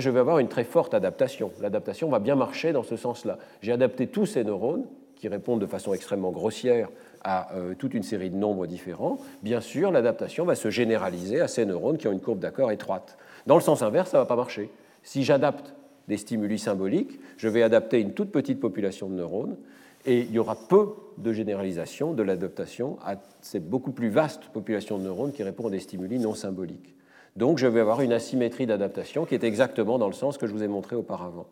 Je 0.00 0.10
vais 0.10 0.20
avoir 0.20 0.38
une 0.38 0.48
très 0.48 0.64
forte 0.64 0.94
adaptation. 0.94 1.50
L'adaptation 1.60 2.08
va 2.08 2.18
bien 2.18 2.34
marcher 2.34 2.72
dans 2.72 2.82
ce 2.82 2.96
sens-là. 2.96 3.38
J'ai 3.60 3.72
adapté 3.72 4.06
tous 4.06 4.26
ces 4.26 4.44
neurones 4.44 4.86
qui 5.16 5.28
répondent 5.28 5.60
de 5.60 5.66
façon 5.66 5.94
extrêmement 5.94 6.32
grossière 6.32 6.88
à 7.22 7.54
euh, 7.54 7.74
toute 7.74 7.94
une 7.94 8.02
série 8.02 8.30
de 8.30 8.36
nombres 8.36 8.66
différents, 8.66 9.18
bien 9.42 9.60
sûr, 9.60 9.92
l'adaptation 9.92 10.44
va 10.44 10.56
se 10.56 10.70
généraliser 10.70 11.40
à 11.40 11.46
ces 11.46 11.64
neurones 11.64 11.96
qui 11.96 12.08
ont 12.08 12.12
une 12.12 12.20
courbe 12.20 12.40
d'accord 12.40 12.72
étroite. 12.72 13.16
Dans 13.46 13.54
le 13.54 13.60
sens 13.60 13.82
inverse, 13.82 14.10
ça 14.10 14.18
ne 14.18 14.22
va 14.22 14.26
pas 14.26 14.36
marcher. 14.36 14.70
Si 15.04 15.22
j'adapte 15.22 15.74
des 16.08 16.16
stimuli 16.16 16.58
symboliques, 16.58 17.20
je 17.36 17.48
vais 17.48 17.62
adapter 17.62 18.00
une 18.00 18.12
toute 18.12 18.32
petite 18.32 18.58
population 18.58 19.08
de 19.08 19.14
neurones 19.14 19.56
et 20.04 20.20
il 20.20 20.32
y 20.32 20.38
aura 20.40 20.56
peu 20.56 20.88
de 21.18 21.32
généralisation 21.32 22.12
de 22.12 22.24
l'adaptation 22.24 22.98
à 23.04 23.14
cette 23.40 23.68
beaucoup 23.68 23.92
plus 23.92 24.08
vaste 24.08 24.46
population 24.46 24.98
de 24.98 25.04
neurones 25.04 25.32
qui 25.32 25.44
répond 25.44 25.68
à 25.68 25.70
des 25.70 25.78
stimuli 25.78 26.18
non 26.18 26.34
symboliques. 26.34 26.96
Donc 27.36 27.58
je 27.58 27.66
vais 27.66 27.80
avoir 27.80 28.00
une 28.00 28.12
asymétrie 28.12 28.66
d'adaptation 28.66 29.24
qui 29.24 29.34
est 29.34 29.44
exactement 29.44 29.98
dans 29.98 30.06
le 30.06 30.12
sens 30.12 30.38
que 30.38 30.46
je 30.46 30.52
vous 30.52 30.62
ai 30.62 30.68
montré 30.68 30.96
auparavant. 30.96 31.46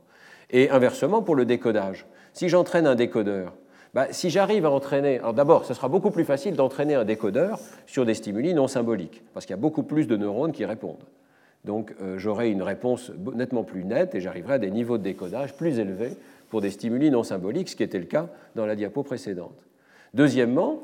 Et 0.50 0.70
inversement, 0.70 1.22
pour 1.22 1.36
le 1.36 1.44
décodage, 1.44 2.06
si 2.32 2.48
j'entraîne 2.48 2.86
un 2.86 2.94
décodeur 2.94 3.52
bah, 3.92 4.06
si 4.12 4.30
j'arrive 4.30 4.66
à 4.66 4.70
entraîner, 4.70 5.18
alors 5.18 5.34
d'abord, 5.34 5.64
ce 5.64 5.74
sera 5.74 5.88
beaucoup 5.88 6.12
plus 6.12 6.24
facile 6.24 6.54
d'entraîner 6.54 6.94
un 6.94 7.04
décodeur 7.04 7.58
sur 7.86 8.06
des 8.06 8.14
stimuli 8.14 8.54
non 8.54 8.68
symboliques, 8.68 9.24
parce 9.34 9.46
qu'il 9.46 9.52
y 9.52 9.58
a 9.58 9.60
beaucoup 9.60 9.82
plus 9.82 10.06
de 10.06 10.16
neurones 10.16 10.52
qui 10.52 10.64
répondent. 10.64 11.04
Donc 11.64 11.94
euh, 12.00 12.16
j'aurai 12.16 12.50
une 12.50 12.62
réponse 12.62 13.10
nettement 13.34 13.64
plus 13.64 13.84
nette 13.84 14.14
et 14.14 14.20
j'arriverai 14.20 14.54
à 14.54 14.58
des 14.58 14.70
niveaux 14.70 14.96
de 14.96 15.02
décodage 15.02 15.54
plus 15.54 15.78
élevés 15.78 16.16
pour 16.48 16.60
des 16.60 16.70
stimuli 16.70 17.10
non 17.10 17.24
symboliques, 17.24 17.68
ce 17.68 17.76
qui 17.76 17.82
était 17.82 17.98
le 17.98 18.04
cas 18.04 18.28
dans 18.54 18.64
la 18.64 18.76
diapo 18.76 19.02
précédente. 19.02 19.58
Deuxièmement, 20.14 20.82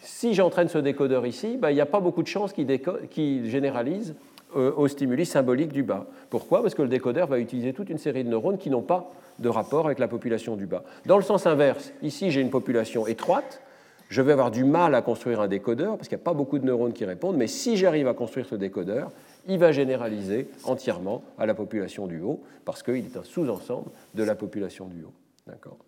si 0.00 0.34
j'entraîne 0.34 0.68
ce 0.68 0.78
décodeur 0.78 1.26
ici, 1.26 1.56
bah, 1.56 1.70
il 1.70 1.74
n'y 1.74 1.80
a 1.80 1.86
pas 1.86 2.00
beaucoup 2.00 2.22
de 2.22 2.28
chances 2.28 2.52
qu'il 2.52 3.50
généralise 3.50 4.14
euh, 4.56 4.72
aux 4.76 4.88
stimuli 4.88 5.26
symboliques 5.26 5.72
du 5.72 5.82
bas. 5.82 6.06
Pourquoi? 6.28 6.62
Parce 6.62 6.74
que 6.74 6.82
le 6.82 6.88
décodeur 6.88 7.28
va 7.28 7.38
utiliser 7.38 7.72
toute 7.72 7.90
une 7.90 7.98
série 7.98 8.24
de 8.24 8.28
neurones 8.28 8.58
qui 8.58 8.70
n'ont 8.70 8.82
pas 8.82 9.10
de 9.38 9.48
rapport 9.48 9.86
avec 9.86 9.98
la 9.98 10.08
population 10.08 10.56
du 10.56 10.66
bas. 10.66 10.82
Dans 11.06 11.16
le 11.16 11.22
sens 11.22 11.46
inverse, 11.46 11.92
ici 12.02 12.30
j'ai 12.30 12.40
une 12.40 12.50
population 12.50 13.06
étroite, 13.06 13.62
je 14.08 14.22
vais 14.22 14.32
avoir 14.32 14.50
du 14.50 14.64
mal 14.64 14.94
à 14.94 15.02
construire 15.02 15.40
un 15.40 15.48
décodeur 15.48 15.96
parce 15.96 16.08
qu'il 16.08 16.16
n'y 16.16 16.22
a 16.22 16.24
pas 16.24 16.34
beaucoup 16.34 16.58
de 16.58 16.66
neurones 16.66 16.92
qui 16.92 17.04
répondent, 17.04 17.36
mais 17.36 17.46
si 17.46 17.76
j'arrive 17.76 18.08
à 18.08 18.14
construire 18.14 18.46
ce 18.46 18.56
décodeur, 18.56 19.12
il 19.46 19.58
va 19.58 19.72
généraliser 19.72 20.48
entièrement 20.64 21.22
à 21.38 21.46
la 21.46 21.54
population 21.54 22.06
du 22.06 22.20
haut 22.20 22.40
parce 22.64 22.82
qu'il 22.82 22.96
est 22.96 23.16
un 23.16 23.24
sous-ensemble 23.24 23.90
de 24.14 24.24
la 24.24 24.34
population 24.34 24.86
du 24.86 25.04
haut. 25.04 25.14
D'accord? 25.46 25.78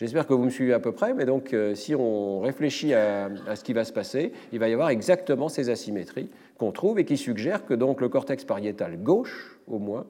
J'espère 0.00 0.26
que 0.26 0.32
vous 0.32 0.44
me 0.44 0.50
suivez 0.50 0.72
à 0.72 0.80
peu 0.80 0.92
près, 0.92 1.12
mais 1.12 1.26
donc 1.26 1.52
euh, 1.52 1.74
si 1.74 1.94
on 1.94 2.40
réfléchit 2.40 2.94
à, 2.94 3.28
ce 3.54 3.62
qui 3.62 3.74
va 3.74 3.84
se 3.84 3.92
passer, 3.92 4.32
il 4.50 4.58
va 4.58 4.70
y 4.70 4.72
avoir 4.72 4.88
exactement 4.88 5.50
ces 5.50 5.68
asymétries 5.68 6.30
qu'on 6.56 6.72
trouve 6.72 6.98
et 6.98 7.04
qui 7.04 7.18
suggèrent 7.18 7.66
que 7.66 7.74
donc 7.74 8.00
le 8.00 8.08
cortex 8.08 8.46
pariétal 8.46 8.96
gauche, 8.96 9.60
au 9.66 9.78
moins, 9.78 10.06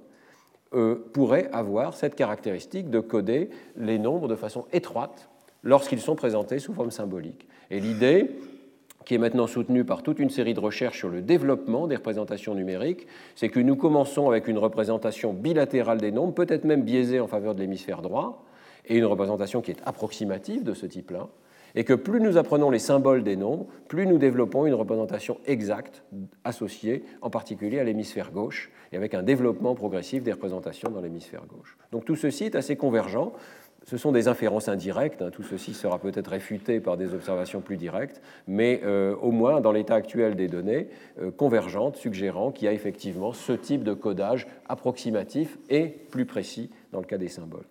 euh, 0.74 0.94
pourrait 1.12 1.50
avoir 1.52 1.94
cette 1.94 2.14
caractéristique 2.14 2.88
de 2.88 3.00
coder 3.00 3.50
les 3.76 3.98
nombres 3.98 4.28
de 4.28 4.36
façon 4.36 4.64
étroite 4.72 5.28
lorsqu'ils 5.64 5.98
sont 5.98 6.14
présentés 6.14 6.60
sous 6.60 6.72
forme 6.72 6.92
symbolique. 6.92 7.48
Et 7.72 7.80
l'idée, 7.80 8.30
qui 9.04 9.16
est 9.16 9.18
maintenant 9.18 9.48
soutenue 9.48 9.84
par 9.84 10.04
toute 10.04 10.20
une 10.20 10.30
série 10.30 10.54
de 10.54 10.60
recherches 10.60 10.98
sur 10.98 11.08
le 11.08 11.20
développement 11.20 11.88
des 11.88 11.96
représentations 11.96 12.54
numériques, 12.54 13.08
c'est 13.34 13.48
que 13.48 13.58
nous 13.58 13.74
commençons 13.74 14.28
avec 14.28 14.46
une 14.46 14.58
représentation 14.58 15.32
bilatérale 15.32 15.98
des 15.98 16.12
nombres, 16.12 16.34
peut-être 16.34 16.62
même 16.62 16.82
biaisée 16.82 17.18
en 17.18 17.26
faveur 17.26 17.56
de 17.56 17.60
l'hémisphère 17.60 18.02
droit, 18.02 18.44
et 18.90 18.98
une 18.98 19.06
représentation 19.06 19.62
qui 19.62 19.70
est 19.70 19.80
approximative 19.86 20.64
de 20.64 20.74
ce 20.74 20.84
type-là, 20.84 21.28
et 21.74 21.84
que 21.84 21.94
plus 21.94 22.20
nous 22.20 22.36
apprenons 22.36 22.70
les 22.70 22.80
symboles 22.80 23.22
des 23.22 23.36
nombres, 23.36 23.66
plus 23.88 24.06
nous 24.06 24.18
développons 24.18 24.66
une 24.66 24.74
représentation 24.74 25.38
exacte 25.46 26.02
associée 26.44 27.04
en 27.22 27.30
particulier 27.30 27.78
à 27.78 27.84
l'hémisphère 27.84 28.32
gauche 28.32 28.70
et 28.92 28.96
avec 28.96 29.14
un 29.14 29.22
développement 29.22 29.76
progressif 29.76 30.24
des 30.24 30.32
représentations 30.32 30.90
dans 30.90 31.00
l'hémisphère 31.00 31.46
gauche. 31.46 31.78
Donc 31.92 32.04
tout 32.04 32.16
ceci 32.16 32.44
est 32.44 32.56
assez 32.56 32.76
convergent. 32.76 33.32
Ce 33.84 33.96
sont 33.96 34.12
des 34.12 34.28
inférences 34.28 34.68
indirectes, 34.68 35.22
hein. 35.22 35.30
tout 35.30 35.42
ceci 35.42 35.72
sera 35.72 35.98
peut-être 35.98 36.28
réfuté 36.28 36.80
par 36.80 36.98
des 36.98 37.14
observations 37.14 37.60
plus 37.60 37.78
directes, 37.78 38.20
mais 38.46 38.80
euh, 38.84 39.16
au 39.22 39.30
moins 39.30 39.62
dans 39.62 39.72
l'état 39.72 39.94
actuel 39.94 40.34
des 40.34 40.48
données, 40.48 40.88
euh, 41.20 41.30
convergentes, 41.30 41.96
suggérant 41.96 42.50
qu'il 42.50 42.66
y 42.66 42.68
a 42.68 42.72
effectivement 42.72 43.32
ce 43.32 43.52
type 43.52 43.82
de 43.82 43.94
codage 43.94 44.48
approximatif 44.68 45.58
et 45.70 45.86
plus 45.86 46.26
précis 46.26 46.70
dans 46.92 47.00
le 47.00 47.06
cas 47.06 47.16
des 47.16 47.28
symboles. 47.28 47.64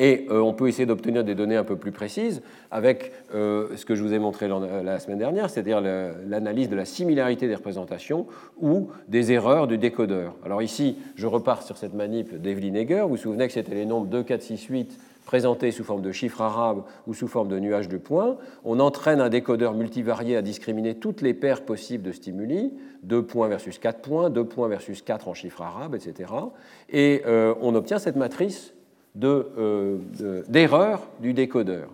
Et 0.00 0.26
euh, 0.30 0.40
on 0.40 0.54
peut 0.54 0.66
essayer 0.66 0.86
d'obtenir 0.86 1.22
des 1.22 1.34
données 1.34 1.56
un 1.56 1.64
peu 1.64 1.76
plus 1.76 1.92
précises 1.92 2.40
avec 2.70 3.12
euh, 3.34 3.68
ce 3.76 3.84
que 3.84 3.94
je 3.94 4.02
vous 4.02 4.14
ai 4.14 4.18
montré 4.18 4.48
la 4.48 4.98
semaine 4.98 5.18
dernière, 5.18 5.50
c'est-à-dire 5.50 5.82
l'analyse 5.82 6.70
de 6.70 6.74
la 6.74 6.86
similarité 6.86 7.46
des 7.46 7.54
représentations 7.54 8.26
ou 8.58 8.88
des 9.08 9.30
erreurs 9.30 9.66
du 9.66 9.76
décodeur. 9.76 10.34
Alors 10.44 10.62
ici, 10.62 10.96
je 11.16 11.26
repars 11.26 11.62
sur 11.62 11.76
cette 11.76 11.92
manip 11.92 12.34
d'Evelyn 12.34 12.74
Egger. 12.74 13.02
Vous 13.02 13.10
vous 13.10 13.16
souvenez 13.18 13.46
que 13.46 13.52
c'était 13.52 13.74
les 13.74 13.84
nombres 13.84 14.06
2, 14.06 14.22
4, 14.22 14.40
6, 14.40 14.64
8 14.64 14.98
présentés 15.26 15.70
sous 15.70 15.84
forme 15.84 16.00
de 16.00 16.12
chiffres 16.12 16.40
arabes 16.40 16.82
ou 17.06 17.12
sous 17.12 17.28
forme 17.28 17.48
de 17.48 17.58
nuages 17.58 17.88
de 17.88 17.98
points. 17.98 18.38
On 18.64 18.80
entraîne 18.80 19.20
un 19.20 19.28
décodeur 19.28 19.74
multivarié 19.74 20.34
à 20.34 20.42
discriminer 20.42 20.94
toutes 20.94 21.20
les 21.20 21.34
paires 21.34 21.66
possibles 21.66 22.04
de 22.04 22.12
stimuli, 22.12 22.72
2 23.02 23.22
points 23.22 23.48
versus 23.48 23.78
4 23.78 24.00
points, 24.00 24.30
2 24.30 24.44
points 24.44 24.68
versus 24.68 25.02
4 25.02 25.28
en 25.28 25.34
chiffres 25.34 25.60
arabes, 25.60 25.94
etc. 25.94 26.32
Et 26.88 27.22
euh, 27.26 27.54
on 27.60 27.74
obtient 27.74 27.98
cette 27.98 28.16
matrice 28.16 28.72
euh, 29.22 29.98
d'erreur 30.48 31.08
du 31.20 31.32
décodeur. 31.32 31.88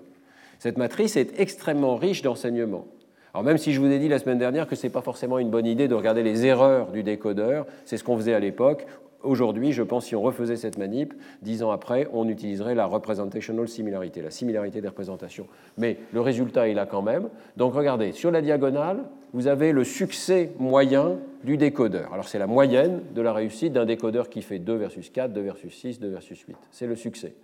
Cette 0.58 0.78
matrice 0.78 1.16
est 1.16 1.38
extrêmement 1.38 1.96
riche 1.96 2.22
d'enseignements. 2.22 2.86
Alors 3.32 3.44
même 3.44 3.58
si 3.58 3.72
je 3.72 3.80
vous 3.80 3.90
ai 3.90 3.98
dit 3.98 4.08
la 4.08 4.18
semaine 4.18 4.38
dernière 4.38 4.66
que 4.66 4.76
ce 4.76 4.86
n'est 4.86 4.92
pas 4.92 5.02
forcément 5.02 5.38
une 5.38 5.50
bonne 5.50 5.66
idée 5.66 5.88
de 5.88 5.94
regarder 5.94 6.22
les 6.22 6.46
erreurs 6.46 6.90
du 6.90 7.02
décodeur, 7.02 7.66
c'est 7.84 7.98
ce 7.98 8.04
qu'on 8.04 8.16
faisait 8.16 8.32
à 8.32 8.40
l'époque, 8.40 8.86
Aujourd'hui, 9.22 9.72
je 9.72 9.82
pense, 9.82 10.06
si 10.06 10.14
on 10.14 10.22
refaisait 10.22 10.56
cette 10.56 10.78
manip, 10.78 11.14
dix 11.42 11.62
ans 11.62 11.70
après, 11.70 12.08
on 12.12 12.28
utiliserait 12.28 12.74
la 12.74 12.86
representational 12.86 13.68
similarité, 13.68 14.22
la 14.22 14.30
similarité 14.30 14.80
des 14.80 14.88
représentations. 14.88 15.46
Mais 15.78 15.98
le 16.12 16.20
résultat 16.20 16.68
est 16.68 16.74
là 16.74 16.86
quand 16.86 17.02
même. 17.02 17.28
Donc 17.56 17.74
regardez, 17.74 18.12
sur 18.12 18.30
la 18.30 18.42
diagonale, 18.42 19.04
vous 19.32 19.48
avez 19.48 19.72
le 19.72 19.84
succès 19.84 20.52
moyen 20.58 21.16
du 21.44 21.56
décodeur. 21.56 22.12
Alors 22.12 22.28
c'est 22.28 22.38
la 22.38 22.46
moyenne 22.46 23.02
de 23.14 23.20
la 23.22 23.32
réussite 23.32 23.72
d'un 23.72 23.84
décodeur 23.84 24.28
qui 24.28 24.42
fait 24.42 24.58
2 24.58 24.74
versus 24.74 25.10
4, 25.10 25.32
2 25.32 25.40
versus 25.40 25.74
6, 25.74 26.00
2 26.00 26.08
versus 26.08 26.40
8. 26.40 26.56
C'est 26.70 26.86
le 26.86 26.96
succès. 26.96 27.34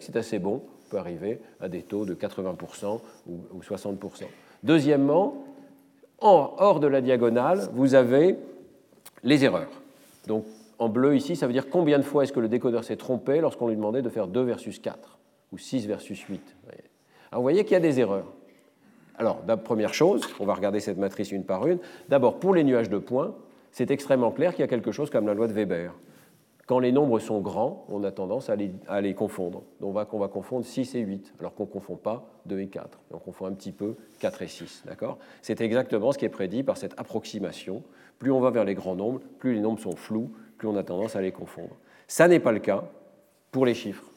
C'est 0.00 0.16
assez 0.16 0.38
bon, 0.38 0.62
on 0.86 0.90
peut 0.90 0.96
arriver 0.96 1.38
à 1.60 1.68
des 1.68 1.82
taux 1.82 2.04
de 2.04 2.14
80% 2.14 3.00
ou 3.28 3.60
60%. 3.60 4.24
Deuxièmement, 4.64 5.44
hors 6.18 6.80
de 6.80 6.86
la 6.86 7.00
diagonale, 7.00 7.68
vous 7.72 7.94
avez 7.94 8.36
les 9.22 9.44
erreurs. 9.44 9.70
Donc 10.26 10.44
en 10.78 10.88
bleu 10.88 11.16
ici, 11.16 11.36
ça 11.36 11.46
veut 11.46 11.52
dire 11.52 11.68
combien 11.70 11.98
de 11.98 12.04
fois 12.04 12.24
est-ce 12.24 12.32
que 12.32 12.40
le 12.40 12.48
décodeur 12.48 12.84
s'est 12.84 12.96
trompé 12.96 13.40
lorsqu'on 13.40 13.68
lui 13.68 13.76
demandait 13.76 14.02
de 14.02 14.08
faire 14.08 14.26
2 14.26 14.42
versus 14.42 14.78
4 14.78 15.18
ou 15.52 15.58
6 15.58 15.86
versus 15.86 16.20
8. 16.20 16.56
Alors 17.30 17.40
vous 17.40 17.42
voyez 17.42 17.64
qu'il 17.64 17.72
y 17.72 17.76
a 17.76 17.80
des 17.80 18.00
erreurs. 18.00 18.32
Alors, 19.18 19.42
la 19.46 19.56
première 19.56 19.94
chose, 19.94 20.22
on 20.40 20.44
va 20.44 20.54
regarder 20.54 20.80
cette 20.80 20.98
matrice 20.98 21.32
une 21.32 21.44
par 21.44 21.66
une. 21.66 21.78
D'abord, 22.08 22.38
pour 22.38 22.54
les 22.54 22.64
nuages 22.64 22.90
de 22.90 22.98
points, 22.98 23.34
c'est 23.70 23.90
extrêmement 23.90 24.30
clair 24.30 24.52
qu'il 24.52 24.60
y 24.60 24.64
a 24.64 24.68
quelque 24.68 24.92
chose 24.92 25.10
comme 25.10 25.26
la 25.26 25.34
loi 25.34 25.48
de 25.48 25.52
Weber. 25.52 25.94
Quand 26.66 26.80
les 26.80 26.92
nombres 26.92 27.20
sont 27.20 27.40
grands, 27.40 27.86
on 27.88 28.02
a 28.02 28.10
tendance 28.10 28.50
à 28.50 28.56
les, 28.56 29.14
confondre. 29.14 29.62
Donc 29.80 29.96
on 30.12 30.18
va, 30.18 30.28
confondre 30.28 30.64
6 30.64 30.96
et 30.96 31.00
8, 31.00 31.34
alors 31.38 31.54
qu'on 31.54 31.62
ne 31.62 31.68
confond 31.68 31.96
pas 31.96 32.28
2 32.46 32.58
et 32.58 32.66
4. 32.66 32.98
on 33.12 33.18
confond 33.18 33.46
un 33.46 33.52
petit 33.52 33.70
peu 33.70 33.94
4 34.18 34.42
et 34.42 34.48
6. 34.48 34.84
C'est 35.42 35.60
exactement 35.60 36.10
ce 36.10 36.18
qui 36.18 36.24
est 36.24 36.30
prédit 36.30 36.64
par 36.64 36.76
cette 36.76 36.98
approximation. 36.98 37.84
Plus 38.18 38.32
on 38.32 38.40
va 38.40 38.50
vers 38.50 38.64
les 38.64 38.74
grands 38.74 38.96
nombres, 38.96 39.20
plus 39.38 39.54
les 39.54 39.60
nombres 39.60 39.78
sont 39.78 39.94
flous, 39.94 40.32
plus 40.56 40.68
on 40.68 40.76
a 40.76 40.82
tendance 40.82 41.16
à 41.16 41.20
les 41.20 41.32
confondre. 41.32 41.76
Ça 42.08 42.28
n'est 42.28 42.40
pas 42.40 42.52
le 42.52 42.60
cas 42.60 42.84
pour 43.50 43.66
les 43.66 43.74
chiffres. 43.74 44.10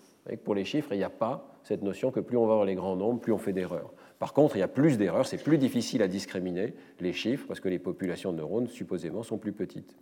Pour 0.43 0.55
les 0.55 0.65
chiffres, 0.65 0.89
il 0.91 0.97
n'y 0.97 1.03
a 1.03 1.09
pas 1.09 1.49
cette 1.63 1.81
notion 1.81 2.11
que 2.11 2.19
plus 2.19 2.37
on 2.37 2.45
va 2.45 2.55
vers 2.55 2.65
les 2.65 2.75
grands 2.75 2.95
nombres, 2.95 3.19
plus 3.19 3.33
on 3.33 3.37
fait 3.37 3.53
d'erreurs. 3.53 3.91
Par 4.19 4.33
contre, 4.33 4.57
il 4.57 4.59
y 4.59 4.63
a 4.63 4.67
plus 4.67 4.97
d'erreurs, 4.97 5.25
c'est 5.25 5.41
plus 5.41 5.57
difficile 5.57 6.01
à 6.01 6.07
discriminer 6.07 6.73
les 6.99 7.13
chiffres 7.13 7.45
parce 7.47 7.59
que 7.59 7.69
les 7.69 7.79
populations 7.79 8.31
de 8.31 8.37
neurones 8.37 8.67
supposément 8.67 9.23
sont 9.23 9.37
plus 9.37 9.53
petites. 9.53 9.95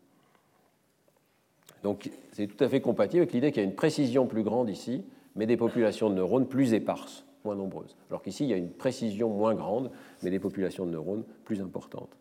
Donc 1.83 2.09
c'est 2.31 2.47
tout 2.47 2.61
à 2.63 2.67
fait 2.67 2.81
compatible 2.81 3.21
avec 3.21 3.33
l'idée 3.33 3.51
qu'il 3.51 3.61
y 3.61 3.65
a 3.65 3.69
une 3.69 3.75
précision 3.75 4.25
plus 4.25 4.43
grande 4.43 4.69
ici, 4.69 5.05
mais 5.35 5.45
des 5.45 5.57
populations 5.57 6.09
de 6.09 6.15
neurones 6.15 6.47
plus 6.47 6.73
éparses, 6.73 7.25
moins 7.45 7.55
nombreuses. 7.55 7.95
Alors 8.09 8.23
qu'ici, 8.23 8.45
il 8.45 8.49
y 8.49 8.53
a 8.53 8.57
une 8.57 8.71
précision 8.71 9.29
moins 9.29 9.53
grande, 9.53 9.91
mais 10.23 10.31
des 10.31 10.39
populations 10.39 10.85
de 10.85 10.91
neurones 10.91 11.23
plus 11.45 11.61
importantes. 11.61 12.17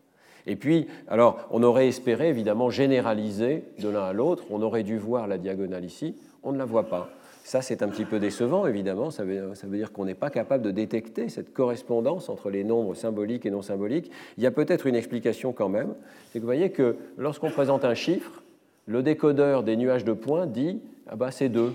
Et 0.47 0.55
puis, 0.55 0.87
alors, 1.07 1.47
on 1.51 1.61
aurait 1.61 1.87
espéré 1.87 2.29
évidemment 2.29 2.69
généraliser 2.69 3.65
de 3.79 3.89
l'un 3.89 4.03
à 4.03 4.13
l'autre, 4.13 4.45
on 4.49 4.61
aurait 4.61 4.83
dû 4.83 4.97
voir 4.97 5.27
la 5.27 5.37
diagonale 5.37 5.85
ici, 5.85 6.15
on 6.41 6.53
ne 6.53 6.57
la 6.57 6.65
voit 6.65 6.87
pas. 6.87 7.09
Ça, 7.43 7.61
c'est 7.61 7.81
un 7.81 7.87
petit 7.87 8.03
peu 8.03 8.19
décevant, 8.19 8.67
évidemment. 8.67 9.09
Ça 9.09 9.23
veut, 9.23 9.55
dire 9.71 9.93
qu'on 9.93 10.03
n'est 10.03 10.15
pas 10.15 10.29
capable 10.29 10.63
de 10.63 10.71
détecter 10.71 11.29
cette 11.29 11.53
correspondance 11.53 12.27
entre 12.27 12.49
les 12.49 12.65
nombres 12.65 12.93
symboliques 12.93 13.45
et 13.45 13.51
non 13.51 13.61
symboliques. 13.61 14.11
Il 14.37 14.43
y 14.43 14.47
a 14.47 14.51
peut-être 14.51 14.85
une 14.85 14.95
explication 14.95 15.53
quand 15.53 15.69
même. 15.69 15.95
C'est 16.27 16.39
que 16.39 16.41
vous 16.41 16.45
voyez 16.45 16.71
que 16.71 16.97
lorsqu'on 17.17 17.49
présente 17.49 17.85
un 17.85 17.93
chiffre, 17.93 18.43
le 18.85 19.01
décodeur 19.01 19.63
des 19.63 19.77
nuages 19.77 20.03
de 20.03 20.11
points 20.11 20.45
dit 20.45 20.81
ah 21.07 21.15
bah 21.15 21.31
c'est 21.31 21.47
2, 21.47 21.73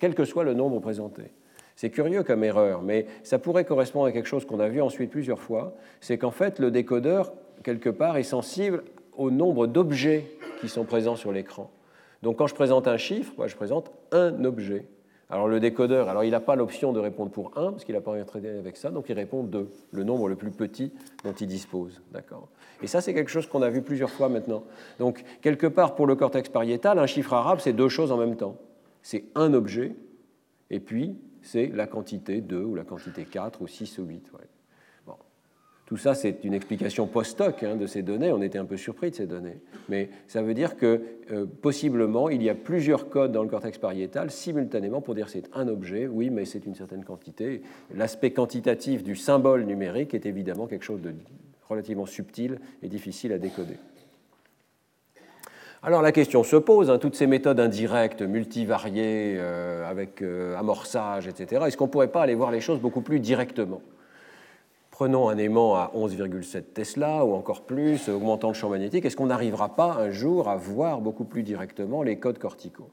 quel 0.00 0.14
que 0.14 0.24
soit 0.24 0.44
le 0.44 0.54
nombre 0.54 0.80
présenté. 0.80 1.24
C'est 1.74 1.90
curieux 1.90 2.22
comme 2.22 2.42
erreur, 2.42 2.80
mais 2.80 3.06
ça 3.22 3.38
pourrait 3.38 3.66
correspondre 3.66 4.06
à 4.06 4.12
quelque 4.12 4.28
chose 4.28 4.46
qu'on 4.46 4.60
a 4.60 4.68
vu 4.68 4.80
ensuite 4.80 5.10
plusieurs 5.10 5.40
fois, 5.40 5.74
c'est 6.00 6.16
qu'en 6.16 6.30
fait 6.30 6.58
le 6.58 6.70
décodeur, 6.70 7.34
quelque 7.62 7.90
part, 7.90 8.16
est 8.16 8.22
sensible 8.22 8.84
au 9.16 9.30
nombre 9.30 9.66
d'objets 9.66 10.26
qui 10.60 10.68
sont 10.68 10.84
présents 10.84 11.16
sur 11.16 11.32
l'écran. 11.32 11.70
Donc 12.22 12.38
quand 12.38 12.46
je 12.46 12.54
présente 12.54 12.88
un 12.88 12.96
chiffre, 12.96 13.32
moi, 13.36 13.46
je 13.46 13.56
présente 13.56 13.90
un 14.12 14.44
objet. 14.44 14.86
Alors 15.28 15.48
le 15.48 15.58
décodeur, 15.58 16.08
alors 16.08 16.22
il 16.22 16.30
n'a 16.30 16.40
pas 16.40 16.54
l'option 16.54 16.92
de 16.92 17.00
répondre 17.00 17.32
pour 17.32 17.58
1, 17.58 17.72
parce 17.72 17.84
qu'il 17.84 17.94
n'a 17.94 18.00
pas 18.00 18.12
rien 18.12 18.24
traité 18.24 18.48
avec 18.48 18.76
ça, 18.76 18.90
donc 18.90 19.08
il 19.08 19.14
répond 19.14 19.42
2, 19.42 19.68
le 19.90 20.04
nombre 20.04 20.28
le 20.28 20.36
plus 20.36 20.52
petit 20.52 20.92
dont 21.24 21.32
il 21.32 21.48
dispose. 21.48 22.00
D'accord 22.12 22.48
Et 22.80 22.86
ça, 22.86 23.00
c'est 23.00 23.12
quelque 23.12 23.30
chose 23.30 23.48
qu'on 23.48 23.62
a 23.62 23.68
vu 23.68 23.82
plusieurs 23.82 24.10
fois 24.10 24.28
maintenant. 24.28 24.62
Donc, 25.00 25.24
quelque 25.42 25.66
part, 25.66 25.96
pour 25.96 26.06
le 26.06 26.14
cortex 26.14 26.48
pariétal, 26.48 27.00
un 27.00 27.06
chiffre 27.06 27.32
arabe, 27.32 27.58
c'est 27.60 27.72
deux 27.72 27.88
choses 27.88 28.12
en 28.12 28.16
même 28.16 28.36
temps. 28.36 28.56
C'est 29.02 29.24
un 29.34 29.52
objet, 29.52 29.96
et 30.70 30.78
puis 30.78 31.16
c'est 31.42 31.68
la 31.68 31.88
quantité 31.88 32.40
2 32.40 32.62
ou 32.62 32.74
la 32.76 32.84
quantité 32.84 33.24
4 33.24 33.62
ou 33.62 33.66
6 33.66 33.98
ou 33.98 34.04
8. 34.04 34.30
Tout 35.86 35.96
ça, 35.96 36.16
c'est 36.16 36.42
une 36.42 36.52
explication 36.52 37.06
post-hoc 37.06 37.62
hein, 37.62 37.76
de 37.76 37.86
ces 37.86 38.02
données. 38.02 38.32
On 38.32 38.42
était 38.42 38.58
un 38.58 38.64
peu 38.64 38.76
surpris 38.76 39.12
de 39.12 39.14
ces 39.14 39.26
données. 39.26 39.60
Mais 39.88 40.10
ça 40.26 40.42
veut 40.42 40.52
dire 40.52 40.76
que 40.76 41.00
euh, 41.30 41.46
possiblement, 41.46 42.28
il 42.28 42.42
y 42.42 42.50
a 42.50 42.56
plusieurs 42.56 43.08
codes 43.08 43.30
dans 43.30 43.44
le 43.44 43.48
cortex 43.48 43.78
pariétal 43.78 44.32
simultanément 44.32 45.00
pour 45.00 45.14
dire 45.14 45.28
c'est 45.28 45.48
un 45.54 45.68
objet, 45.68 46.08
oui, 46.08 46.28
mais 46.28 46.44
c'est 46.44 46.66
une 46.66 46.74
certaine 46.74 47.04
quantité. 47.04 47.62
L'aspect 47.94 48.32
quantitatif 48.32 49.04
du 49.04 49.14
symbole 49.14 49.62
numérique 49.62 50.12
est 50.12 50.26
évidemment 50.26 50.66
quelque 50.66 50.84
chose 50.84 51.00
de 51.00 51.14
relativement 51.68 52.06
subtil 52.06 52.58
et 52.82 52.88
difficile 52.88 53.32
à 53.32 53.38
décoder. 53.38 53.76
Alors 55.82 56.02
la 56.02 56.10
question 56.10 56.42
se 56.42 56.56
pose, 56.56 56.90
hein, 56.90 56.98
toutes 56.98 57.14
ces 57.14 57.28
méthodes 57.28 57.60
indirectes, 57.60 58.22
multivariées, 58.22 59.36
euh, 59.38 59.88
avec 59.88 60.20
euh, 60.20 60.56
amorçage, 60.56 61.28
etc., 61.28 61.62
est-ce 61.66 61.76
qu'on 61.76 61.86
ne 61.86 61.90
pourrait 61.90 62.10
pas 62.10 62.22
aller 62.22 62.34
voir 62.34 62.50
les 62.50 62.60
choses 62.60 62.80
beaucoup 62.80 63.02
plus 63.02 63.20
directement? 63.20 63.80
Prenons 64.98 65.28
un 65.28 65.36
aimant 65.36 65.74
à 65.74 65.92
11,7 65.94 66.72
Tesla 66.72 67.22
ou 67.22 67.34
encore 67.34 67.66
plus, 67.66 68.08
augmentant 68.08 68.48
le 68.48 68.54
champ 68.54 68.70
magnétique, 68.70 69.04
est-ce 69.04 69.14
qu'on 69.14 69.26
n'arrivera 69.26 69.76
pas 69.76 69.92
un 70.00 70.08
jour 70.08 70.48
à 70.48 70.56
voir 70.56 71.02
beaucoup 71.02 71.26
plus 71.26 71.42
directement 71.42 72.02
les 72.02 72.18
codes 72.18 72.38
corticaux? 72.38 72.88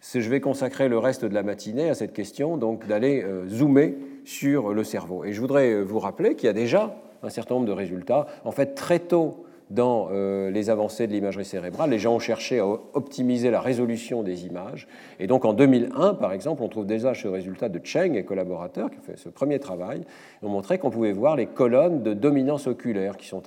Je 0.00 0.30
vais 0.30 0.38
consacrer 0.38 0.88
le 0.88 0.98
reste 0.98 1.24
de 1.24 1.34
la 1.34 1.42
matinée 1.42 1.90
à 1.90 1.96
cette 1.96 2.12
question, 2.12 2.58
donc 2.58 2.86
d'aller 2.86 3.24
euh, 3.24 3.48
zoomer 3.48 3.96
sur 4.24 4.72
le 4.72 4.84
cerveau. 4.84 5.24
Et 5.24 5.32
je 5.32 5.40
voudrais 5.40 5.72
euh, 5.72 5.82
vous 5.82 5.98
rappeler 5.98 6.36
qu'il 6.36 6.46
y 6.46 6.50
a 6.50 6.52
déjà 6.52 6.94
un 7.24 7.28
certain 7.28 7.56
nombre 7.56 7.66
de 7.66 7.72
résultats. 7.72 8.28
En 8.44 8.52
fait, 8.52 8.76
très 8.76 9.00
tôt 9.00 9.44
dans 9.70 10.08
euh, 10.10 10.50
les 10.50 10.70
avancées 10.70 11.06
de 11.06 11.12
l'imagerie 11.12 11.44
cérébrale, 11.44 11.90
les 11.90 11.98
gens 11.98 12.14
ont 12.14 12.20
cherché 12.20 12.58
à 12.58 12.66
optimiser 12.66 13.50
la 13.50 13.60
résolution 13.60 14.22
des 14.22 14.46
images. 14.46 14.88
Et 15.20 15.26
donc 15.26 15.44
en 15.44 15.52
2001, 15.52 16.14
par 16.14 16.32
exemple, 16.32 16.62
on 16.62 16.68
trouve 16.68 16.86
déjà 16.86 17.14
ce 17.14 17.28
résultat 17.28 17.68
de 17.68 17.80
Cheng 17.84 18.14
et 18.16 18.24
collaborateurs 18.24 18.90
qui 18.90 18.98
ont 18.98 19.02
fait 19.02 19.18
ce 19.18 19.28
premier 19.28 19.58
travail. 19.58 20.04
Ont 20.42 20.48
montré 20.48 20.78
qu'on 20.78 20.90
pouvait 20.90 21.12
voir 21.12 21.36
les 21.36 21.46
colonnes 21.46 22.02
de 22.02 22.14
dominance 22.14 22.66
oculaire, 22.66 23.16
qui 23.16 23.26
sont 23.26 23.42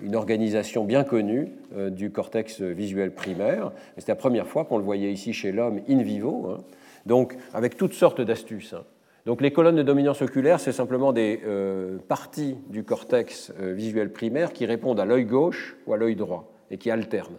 une 0.00 0.16
organisation 0.16 0.84
bien 0.84 1.04
connue 1.04 1.48
euh, 1.76 1.90
du 1.90 2.10
cortex 2.10 2.60
visuel 2.60 3.12
primaire. 3.12 3.72
C'est 3.98 4.08
la 4.08 4.16
première 4.16 4.46
fois 4.46 4.64
qu'on 4.64 4.78
le 4.78 4.84
voyait 4.84 5.12
ici 5.12 5.32
chez 5.32 5.52
l'homme 5.52 5.80
in 5.88 6.02
vivo, 6.02 6.48
hein. 6.50 6.58
donc 7.06 7.36
avec 7.54 7.76
toutes 7.76 7.94
sortes 7.94 8.20
d'astuces. 8.20 8.74
Hein. 8.74 8.84
Donc 9.26 9.42
les 9.42 9.52
colonnes 9.52 9.76
de 9.76 9.82
dominance 9.82 10.22
oculaire, 10.22 10.60
c'est 10.60 10.72
simplement 10.72 11.12
des 11.12 11.40
euh, 11.44 11.98
parties 12.08 12.56
du 12.68 12.84
cortex 12.84 13.52
euh, 13.60 13.72
visuel 13.72 14.12
primaire 14.12 14.52
qui 14.52 14.64
répondent 14.64 14.98
à 14.98 15.04
l'œil 15.04 15.24
gauche 15.24 15.76
ou 15.86 15.92
à 15.92 15.96
l'œil 15.96 16.16
droit 16.16 16.50
et 16.70 16.78
qui 16.78 16.90
alternent. 16.90 17.36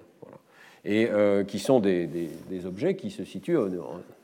Et 0.84 1.09
euh, 1.11 1.43
qui 1.43 1.59
sont 1.59 1.79
des, 1.79 2.09
objets 2.65 2.95
qui 2.95 3.11
se 3.11 3.23
situent 3.23 3.57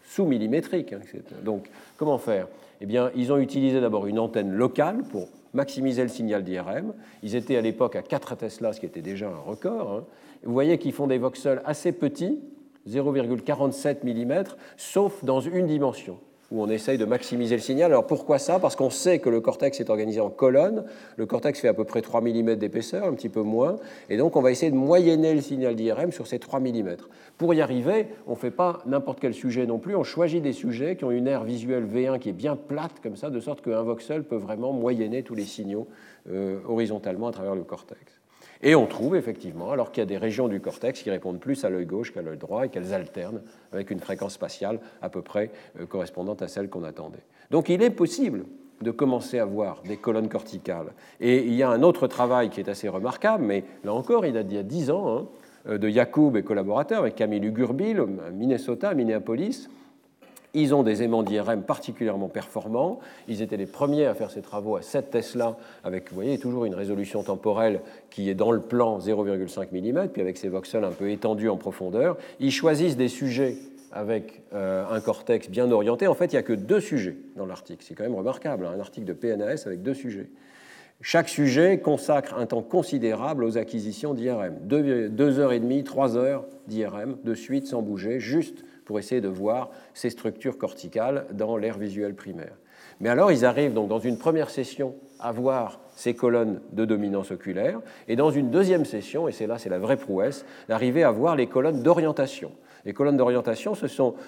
sous-millimétriques. 0.03 0.93
Hein, 0.93 1.01
Donc 1.43 1.70
comment 1.97 2.18
faire? 2.18 2.47
Eh 2.82 2.86
bien, 2.86 3.12
ils 3.16 3.32
ont 3.32 3.38
utilisé 3.38 3.82
d'abord 3.82 4.08
une 4.08 4.20
antenne 4.20 4.51
locale 4.51 5.03
pour 5.12 5.30
maximiser 5.53 6.03
le 6.03 6.10
signal 6.10 6.43
d'IRM. 6.43 6.93
Ils 7.24 7.36
étaient 7.36 7.58
à 7.58 7.62
l'époque 7.62 7.95
à 7.95 8.01
4 8.01 8.36
Tesla, 8.38 8.74
ce 8.74 8.80
qui 8.80 8.86
était 8.86 9.01
déjà 9.01 9.28
un 9.28 9.38
record. 9.38 9.91
Hein. 9.91 10.05
Vous 10.43 10.53
voyez 10.53 10.78
qu'ils 10.78 10.93
font 10.93 11.08
des 11.08 11.18
voxels 11.18 11.62
assez 11.66 11.91
petits, 11.91 12.39
0,47 12.88 14.03
mm, 14.03 14.43
sauf 14.78 15.24
dans 15.24 15.39
une 15.39 15.66
dimension 15.66 16.20
où 16.52 16.62
on 16.62 16.70
essaye 16.70 16.98
de 16.98 17.06
maximiser 17.06 17.56
le 17.56 17.62
signal. 17.62 17.91
Alors 17.91 18.08
pourquoi 18.08 18.39
ça? 18.39 18.60
Parce 18.60 18.76
qu'on 18.76 18.89
sait 18.89 19.20
que 19.20 19.30
le 19.30 19.41
cortex 19.41 19.80
est 19.80 19.89
organisé 19.89 20.20
en 20.20 20.30
colonnes. 20.30 20.86
Le 21.18 21.26
cortex 21.26 21.60
fait 21.60 21.68
à 21.68 21.74
peu 21.74 21.84
près 21.84 22.02
3 22.02 22.22
mm 22.22 22.56
d'épaisseur, 22.56 23.06
un 23.06 23.14
petit 23.14 23.30
peu 23.30 23.41
moins. 23.41 23.78
Et 24.10 24.18
donc 24.18 24.36
on 24.36 24.41
va 24.41 24.52
essayer 24.52 24.72
de 24.72 24.78
moyenner 24.78 25.34
le 25.34 25.41
signal 25.41 25.76
d'IRM 25.76 26.12
sur 26.12 26.28
ces 26.28 26.39
3 26.39 26.60
mm. 26.60 26.95
Pour 27.38 27.54
y 27.54 27.62
arriver, 27.62 28.08
on 28.28 28.32
ne 28.32 28.38
fait 28.38 28.52
pas 28.52 28.82
n'importe 28.86 29.20
quel 29.20 29.34
sujet 29.34 29.66
non 29.66 29.80
plus. 29.80 29.95
On 29.95 30.04
choisit 30.04 30.41
des 30.41 30.54
sujets 30.54 30.95
qui 30.95 31.04
ont 31.04 31.12
une 31.12 31.28
aire 31.28 31.43
visuelle 31.43 31.86
V1 31.86 32.20
qui 32.20 32.30
est 32.30 32.34
bien 32.34 32.56
plate 32.56 33.00
comme 33.04 33.18
ça, 33.18 33.30
de 33.30 33.39
sorte 33.39 33.62
qu'un 33.62 33.84
voxel 33.84 34.24
peut 34.24 34.38
vraiment 34.38 34.74
moyenner 34.74 35.24
tous 35.24 35.36
les 35.36 35.45
signaux 35.45 35.88
euh, 36.30 36.60
horizontalement 36.68 37.28
à 37.28 37.32
travers 37.32 37.56
le 37.56 37.64
cortex. 37.64 38.16
Et 38.62 38.76
on 38.76 38.86
trouve 38.86 39.16
effectivement, 39.16 39.72
alors 39.72 39.91
qu'il 39.91 40.01
y 40.01 40.03
a 40.03 40.08
des 40.08 40.18
régions 40.18 40.47
du 40.47 40.60
cortex 40.60 41.01
qui 41.01 41.10
répondent 41.10 41.39
plus 41.39 41.64
à 41.64 41.70
l'œil 41.70 41.86
gauche 41.86 42.14
qu'à 42.14 42.22
l'œil 42.22 42.38
droit 42.38 42.66
et 42.66 42.70
qu'elles 42.70 42.93
alternent 42.93 43.41
avec 43.72 43.91
une 43.91 43.99
fréquence 43.99 44.34
spatiale 44.34 44.80
à 45.01 45.10
peu 45.10 45.22
près 45.22 45.51
euh, 45.80 45.86
correspondante 45.86 46.41
à 46.41 46.47
celle 46.47 46.70
qu'on 46.70 46.84
attendait. 46.84 47.24
Donc 47.51 47.70
il 47.70 47.82
est 47.84 47.89
possible 47.89 48.45
de 48.82 48.91
commencer 48.91 49.39
à 49.39 49.45
voir 49.45 49.82
des 49.88 49.97
colonnes 49.97 50.30
corticales. 50.30 50.93
Et 51.20 51.45
il 51.45 51.53
y 51.53 51.64
a 51.64 51.70
un 51.70 51.82
autre 51.82 52.08
travail 52.08 52.49
qui 52.49 52.60
est 52.60 52.70
assez 52.70 52.88
remarquable, 52.88 53.43
mais 53.43 53.64
là 53.84 53.93
encore, 53.93 54.26
il 54.26 54.36
y 54.36 54.58
a 54.58 54.64
10 54.64 54.91
ans, 54.91 55.18
hein, 55.18 55.28
euh, 55.68 55.78
de 55.78 55.89
Yacoub 55.89 56.38
et 56.38 56.43
collaborateurs, 56.43 57.01
avec 57.01 57.16
Camille 57.16 57.45
Ugurbil, 57.45 57.99
à 57.99 58.32
Minnesota, 58.32 58.93
Minneapolis, 58.93 59.70
ils 60.58 60.74
ont 60.74 60.82
des 60.82 61.03
aimants 61.03 61.22
d'IRM 61.22 61.62
particulièrement 61.62 62.30
performants. 62.30 62.99
Ils 63.28 63.41
étaient 63.41 63.58
les 63.58 63.68
premiers 63.68 64.05
à 64.05 64.16
faire 64.16 64.32
ces 64.32 64.41
travaux 64.41 64.76
à 64.76 64.82
7 64.82 65.12
Tesla, 65.12 65.55
avec, 65.84 66.10
vous 66.10 66.16
voyez, 66.16 66.39
toujours 66.39 66.66
une 66.66 66.74
résolution 66.74 67.22
temporelle 67.22 67.82
qui 68.10 68.30
est 68.30 68.34
dans 68.34 68.51
le 68.51 68.60
plan 68.60 68.97
0,5 68.97 69.68
mm, 69.72 70.10
puis 70.10 70.22
avec 70.22 70.38
ces 70.38 70.49
voxels 70.49 70.84
un 70.84 70.91
peu 70.91 71.12
étendus 71.12 71.49
en 71.49 71.58
profondeur. 71.58 72.18
Ils 72.39 72.51
choisissent 72.51 72.97
des 72.97 73.08
sujets 73.08 73.58
avec 73.91 74.41
euh, 74.53 74.84
un 74.89 74.99
cortex 74.99 75.47
bien 75.49 75.72
orienté. 75.72 76.08
En 76.08 76.16
fait, 76.16 76.26
il 76.26 76.36
n'y 76.36 76.39
a 76.39 76.43
que 76.43 76.53
deux 76.53 76.82
sujets 76.82 77.18
dans 77.36 77.45
l'article. 77.45 77.86
C'est 77.88 77.93
quand 77.93 78.03
même 78.03 78.16
remarquable, 78.16 78.66
hein, 78.66 78.74
un 78.76 78.80
article 78.80 79.05
de 79.05 79.14
PNAS 79.14 79.64
avec 79.68 79.84
deux 79.84 79.93
sujets. 79.93 80.30
Chaque 81.01 81.30
sujet 81.30 81.80
consacre 81.80 82.36
un 82.36 82.47
temps 82.47 82.64
considérable 82.64 83.43
aux 83.43 83.60
acquisitions 83.60 84.16
d'IRM. 84.16 84.55
Deux, 84.64 85.10
deux 85.10 85.38
heures 85.38 85.53
et 85.53 85.60
demie, 85.60 85.84
trois 85.84 86.18
heures 86.18 86.45
d'IRM 86.68 87.18
de 87.24 87.36
suite 87.36 87.68
sans 87.68 87.84
bouger, 87.84 88.20
juste 88.20 88.64
pour 88.88 89.00
essayer 89.00 89.20
de 89.20 89.28
voir 89.28 89.70
ces 89.94 90.10
structures 90.10 90.58
corticales 90.58 91.26
dans 91.34 91.58
l'air 91.58 91.78
visuel 91.78 92.16
primaire. 92.16 92.56
Mais 93.02 93.10
alors, 93.10 93.34
ils 93.34 93.46
arrivent 93.46 93.74
donc 93.74 93.90
dans 93.90 94.00
une 94.00 94.18
première 94.18 94.50
session 94.50 94.96
à 95.20 95.34
voir 95.34 95.82
ces 95.96 96.14
colonnes 96.14 96.62
de 96.72 96.86
dominance 96.86 97.32
oculaire, 97.32 97.82
et 98.08 98.16
dans 98.16 98.32
une 98.32 98.50
deuxième 98.50 98.86
session, 98.86 99.28
et 99.28 99.34
c'est 99.34 99.46
là 99.46 99.58
c'est 99.58 99.70
la 99.70 99.78
vraie 99.78 99.98
prouesse, 99.98 100.46
d'arriver 100.70 101.04
à 101.04 101.12
voir 101.12 101.36
les 101.36 101.48
colonnes 101.48 101.84
d'orientation. 101.84 102.52
Les 102.86 102.94
colonnes 102.94 103.18
d'orientation, 103.18 103.74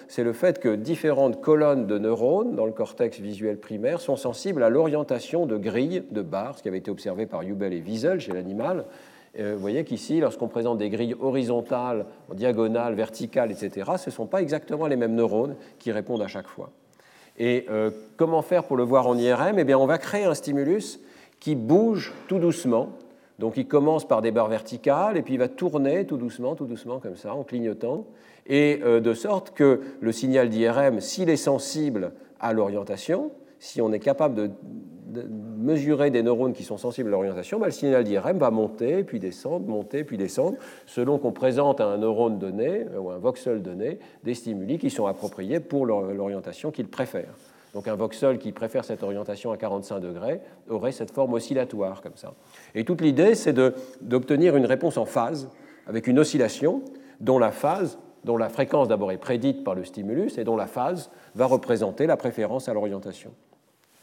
c'est 0.09 0.23
le 0.23 0.33
fait 0.33 0.59
que 0.59 0.75
différentes 0.75 1.39
colonnes 1.39 1.87
de 1.87 1.97
neurones 1.97 2.55
dans 2.55 2.65
le 2.65 2.73
cortex 2.73 3.19
visuel 3.19 3.57
primaire 3.57 4.01
sont 4.01 4.17
sensibles 4.17 4.63
à 4.63 4.69
l'orientation 4.69 5.45
de 5.45 5.55
grilles, 5.55 6.03
de 6.11 6.21
barres, 6.21 6.57
ce 6.57 6.63
qui 6.63 6.67
avait 6.67 6.79
été 6.79 6.91
observé 6.91 7.25
par 7.25 7.43
Hubel 7.43 7.71
et 7.71 7.79
Wiesel 7.79 8.19
chez 8.19 8.33
l'animal, 8.33 8.83
vous 9.39 9.59
voyez 9.59 9.83
qu'ici, 9.83 10.19
lorsqu'on 10.19 10.47
présente 10.47 10.77
des 10.77 10.89
grilles 10.89 11.15
horizontales, 11.19 12.05
diagonales, 12.33 12.93
verticales, 12.93 13.51
etc., 13.51 13.91
ce 13.97 14.09
ne 14.09 14.13
sont 14.13 14.25
pas 14.25 14.41
exactement 14.41 14.87
les 14.87 14.95
mêmes 14.95 15.15
neurones 15.15 15.55
qui 15.77 15.91
répondent 15.91 16.21
à 16.21 16.27
chaque 16.27 16.47
fois. 16.47 16.71
Et 17.37 17.65
comment 18.17 18.41
faire 18.41 18.65
pour 18.65 18.75
le 18.75 18.83
voir 18.83 19.07
en 19.07 19.17
IRM 19.17 19.57
Eh 19.57 19.63
bien, 19.63 19.77
on 19.77 19.85
va 19.85 19.97
créer 19.97 20.25
un 20.25 20.33
stimulus 20.33 20.99
qui 21.39 21.55
bouge 21.55 22.13
tout 22.27 22.39
doucement. 22.39 22.89
Donc 23.39 23.55
il 23.55 23.65
commence 23.65 24.05
par 24.05 24.21
des 24.21 24.31
barres 24.31 24.49
verticales 24.49 25.15
et 25.15 25.21
puis 25.21 25.35
il 25.35 25.39
va 25.39 25.47
tourner 25.47 26.05
tout 26.05 26.17
doucement, 26.17 26.55
tout 26.55 26.65
doucement 26.65 26.99
comme 26.99 27.15
ça, 27.15 27.33
en 27.33 27.43
clignotant, 27.43 28.05
et 28.45 28.77
de 28.77 29.13
sorte 29.13 29.51
que 29.51 29.79
le 30.01 30.11
signal 30.11 30.49
d'IRM, 30.49 30.99
s'il 30.99 31.29
est 31.29 31.37
sensible 31.37 32.11
à 32.39 32.51
l'orientation, 32.51 33.31
si 33.59 33.81
on 33.81 33.91
est 33.91 33.99
capable 33.99 34.35
de, 34.35 34.51
mesurer 35.57 36.11
des 36.11 36.21
neurones 36.21 36.53
qui 36.53 36.63
sont 36.63 36.77
sensibles 36.77 37.09
à 37.09 37.11
l'orientation, 37.11 37.59
bah, 37.59 37.65
le 37.65 37.71
signal 37.71 38.03
d'IRM 38.03 38.37
va 38.37 38.51
monter, 38.51 39.03
puis 39.03 39.19
descendre, 39.19 39.67
monter, 39.67 40.03
puis 40.03 40.17
descendre, 40.17 40.57
selon 40.85 41.17
qu'on 41.17 41.31
présente 41.31 41.81
à 41.81 41.87
un 41.87 41.97
neurone 41.97 42.37
donné, 42.37 42.85
euh, 42.93 42.99
ou 42.99 43.09
un 43.09 43.17
voxel 43.17 43.61
donné, 43.61 43.99
des 44.23 44.35
stimuli 44.35 44.77
qui 44.77 44.89
sont 44.89 45.07
appropriés 45.07 45.59
pour 45.59 45.85
l'orientation 45.85 46.71
qu'il 46.71 46.87
préfère. 46.87 47.33
Donc 47.73 47.87
un 47.87 47.95
voxel 47.95 48.37
qui 48.37 48.51
préfère 48.51 48.85
cette 48.85 49.03
orientation 49.03 49.51
à 49.51 49.57
45 49.57 49.99
degrés 49.99 50.41
aurait 50.69 50.91
cette 50.91 51.11
forme 51.11 51.33
oscillatoire 51.33 52.01
comme 52.01 52.15
ça. 52.15 52.33
Et 52.73 52.83
toute 52.83 53.01
l'idée, 53.01 53.35
c'est 53.35 53.53
d'obtenir 54.01 54.55
une 54.55 54.65
réponse 54.65 54.97
en 54.97 55.05
phase, 55.05 55.49
avec 55.87 56.07
une 56.07 56.19
oscillation 56.19 56.83
dont 57.19 57.39
la 57.39 57.51
phase 57.51 57.97
dont 58.23 58.37
la 58.37 58.49
fréquence 58.49 58.87
d'abord 58.87 59.11
est 59.11 59.17
prédite 59.17 59.63
par 59.63 59.75
le 59.75 59.85
stimulus 59.85 60.37
et 60.37 60.43
dont 60.43 60.57
la 60.57 60.67
phase 60.67 61.09
va 61.35 61.45
représenter 61.45 62.05
la 62.05 62.17
préférence 62.17 62.67
à 62.67 62.73
l'orientation. 62.73 63.31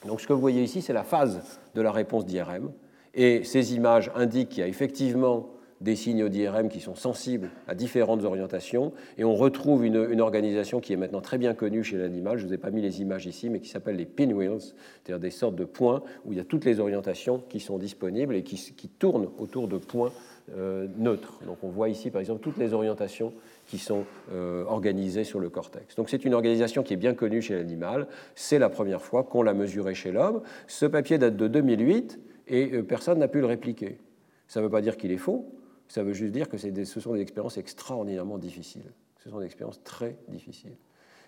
Donc 0.07 0.21
ce 0.21 0.27
que 0.27 0.33
vous 0.33 0.41
voyez 0.41 0.63
ici, 0.63 0.83
c'est 0.83 0.93
la 0.93 1.05
phase 1.05 1.61
de 1.75 1.83
la 1.83 1.93
réponse 1.93 2.27
d'IRM. 2.27 2.73
Et 3.15 3.45
ces 3.45 3.75
images 3.75 4.11
indiquent 4.15 4.51
qu'il 4.51 4.61
y 4.61 4.63
a 4.63 4.69
effectivement 4.69 5.49
des 5.81 5.97
signaux 5.97 6.29
d'IRM 6.29 6.69
qui 6.69 6.81
sont 6.81 6.95
sensibles 6.95 7.51
à 7.69 7.75
différentes 7.75 8.25
orientations. 8.25 8.93
Et 9.19 9.25
on 9.25 9.35
retrouve 9.35 9.85
une, 9.85 10.21
organisation 10.21 10.81
qui 10.81 10.93
est 10.93 10.97
maintenant 10.97 11.21
très 11.21 11.39
bien 11.39 11.55
connue 11.55 11.85
chez 11.85 11.99
l'animal. 11.99 12.39
Je 12.39 12.45
ne 12.45 12.49
vous 12.49 12.55
ai 12.55 12.59
pas 12.59 12.71
mis 12.71 12.81
les 12.81 13.03
images 13.03 13.27
ici, 13.27 13.51
mais 13.51 13.61
qui 13.61 13.69
s'appelle 13.69 13.97
les 13.97 14.07
pinwheels, 14.07 14.61
c'est-à-dire 14.61 15.21
des 15.21 15.31
sortes 15.31 15.57
de 15.57 15.65
points 15.65 16.03
où 16.25 16.33
il 16.33 16.39
y 16.39 16.41
a 16.41 16.45
toutes 16.45 16.65
les 16.65 16.81
orientations 16.81 17.43
qui 17.49 17.61
sont 17.61 17.79
disponibles 17.79 18.35
et 18.35 18.43
qui, 18.43 18.89
tournent 18.99 19.29
autour 19.39 19.69
de 19.69 19.77
points 19.77 20.13
euh, 20.57 20.87
neutres. 20.97 21.41
Donc 21.47 21.59
on 21.63 21.69
voit 21.69 21.89
ici, 21.89 22.11
par 22.11 22.21
exemple, 22.21 22.41
toutes 22.41 22.57
les 22.57 22.73
orientations 22.73 23.33
qui 23.67 23.79
sont 23.79 24.05
euh, 24.33 24.65
organisées 24.65 25.25
sur 25.25 25.41
le 25.41 25.51
cortex. 25.51 25.97
Donc 25.97 26.09
c'est 26.09 26.25
une 26.25 26.35
organisation 26.35 26.83
qui 26.83 26.95
est 26.95 26.97
bien 26.97 27.15
connue 27.15 27.43
chez 27.43 27.55
l'animal. 27.55 28.07
C'est 28.35 28.59
la 28.59 28.69
première 28.69 29.03
fois 29.03 29.25
qu'on 29.25 29.43
l'a 29.43 29.55
mesurée 29.55 29.95
chez 29.95 30.13
l'homme. 30.13 30.43
Ce 30.67 30.87
papier 30.87 31.19
date 31.19 31.37
de 31.37 31.49
2008 31.49 32.21
et 32.49 32.73
euh, 32.73 32.83
personne 32.83 33.19
n'a 33.19 33.29
pu 33.29 33.41
le 33.41 33.47
répliquer. 33.47 33.99
Ça 34.47 34.61
ne 34.61 34.65
veut 34.65 34.71
pas 34.71 34.81
dire 34.81 34.97
qu'il 34.97 35.11
est 35.11 35.19
faux, 35.19 35.53
ça 35.89 36.03
veut 36.03 36.13
juste 36.13 36.33
dire 36.33 36.49
que 36.49 36.57
ce 36.57 37.01
sont 37.01 37.15
des 37.15 37.21
expériences 37.21 37.59
extraordinairement 37.59 38.39
difficiles. 38.39 38.93
Ce 39.23 39.31
sont 39.31 39.41
des 39.41 39.47
expériences 39.47 39.83
très 39.83 40.17
difficiles. 40.29 40.77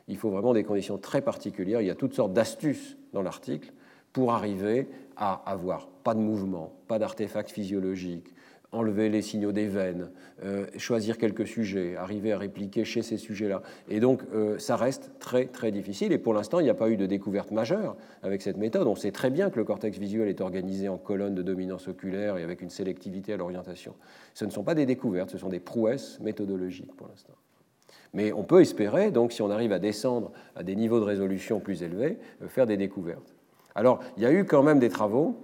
Il 0.06 0.16
faut 0.16 0.30
vraiment 0.30 0.54
des 0.54 0.64
conditions 0.64 0.98
très 0.98 1.20
particulières. 1.20 1.80
Il 1.80 1.86
y 1.86 1.90
a 1.90 1.94
toutes 1.94 2.14
sortes 2.14 2.32
d'astuces 2.32 2.96
dans 3.12 3.22
l'article 3.22 3.72
pour 4.12 4.32
arriver 4.32 4.88
à 5.16 5.42
avoir 5.50 5.88
pas 5.88 6.14
de 6.14 6.20
mouvement, 6.20 6.72
pas 6.86 6.98
d'artefacts 6.98 7.50
physiologiques, 7.50 8.32
enlever 8.72 9.08
les 9.08 9.22
signaux 9.22 9.52
des 9.52 9.66
veines, 9.66 10.10
euh, 10.44 10.66
choisir 10.76 11.16
quelques 11.16 11.46
sujets, 11.46 11.96
arriver 11.96 12.32
à 12.32 12.38
répliquer 12.38 12.84
chez 12.84 13.02
ces 13.02 13.16
sujets-là. 13.16 13.62
Et 13.88 13.98
donc, 13.98 14.22
euh, 14.34 14.58
ça 14.58 14.76
reste 14.76 15.10
très, 15.18 15.46
très 15.46 15.70
difficile. 15.72 16.12
Et 16.12 16.18
pour 16.18 16.34
l'instant, 16.34 16.60
il 16.60 16.64
n'y 16.64 16.70
a 16.70 16.74
pas 16.74 16.90
eu 16.90 16.96
de 16.96 17.06
découverte 17.06 17.50
majeure 17.50 17.96
avec 18.22 18.42
cette 18.42 18.58
méthode. 18.58 18.86
On 18.86 18.94
sait 18.94 19.10
très 19.10 19.30
bien 19.30 19.48
que 19.50 19.56
le 19.56 19.64
cortex 19.64 19.98
visuel 19.98 20.28
est 20.28 20.40
organisé 20.40 20.88
en 20.88 20.98
colonnes 20.98 21.34
de 21.34 21.42
dominance 21.42 21.88
oculaire 21.88 22.36
et 22.36 22.42
avec 22.42 22.60
une 22.60 22.70
sélectivité 22.70 23.32
à 23.32 23.36
l'orientation. 23.38 23.94
Ce 24.34 24.44
ne 24.44 24.50
sont 24.50 24.64
pas 24.64 24.74
des 24.74 24.86
découvertes, 24.86 25.30
ce 25.30 25.38
sont 25.38 25.48
des 25.48 25.60
prouesses 25.60 26.20
méthodologiques 26.20 26.94
pour 26.94 27.08
l'instant. 27.08 27.34
Mais 28.12 28.32
on 28.32 28.42
peut 28.42 28.60
espérer, 28.60 29.10
donc, 29.10 29.32
si 29.32 29.42
on 29.42 29.50
arrive 29.50 29.72
à 29.72 29.78
descendre 29.78 30.32
à 30.56 30.62
des 30.62 30.76
niveaux 30.76 31.00
de 31.00 31.04
résolution 31.04 31.60
plus 31.60 31.82
élevés, 31.82 32.18
euh, 32.42 32.48
faire 32.48 32.66
des 32.66 32.76
découvertes. 32.76 33.34
Alors, 33.74 34.00
il 34.16 34.22
y 34.22 34.26
a 34.26 34.32
eu 34.32 34.44
quand 34.44 34.62
même 34.62 34.78
des 34.78 34.88
travaux 34.88 35.36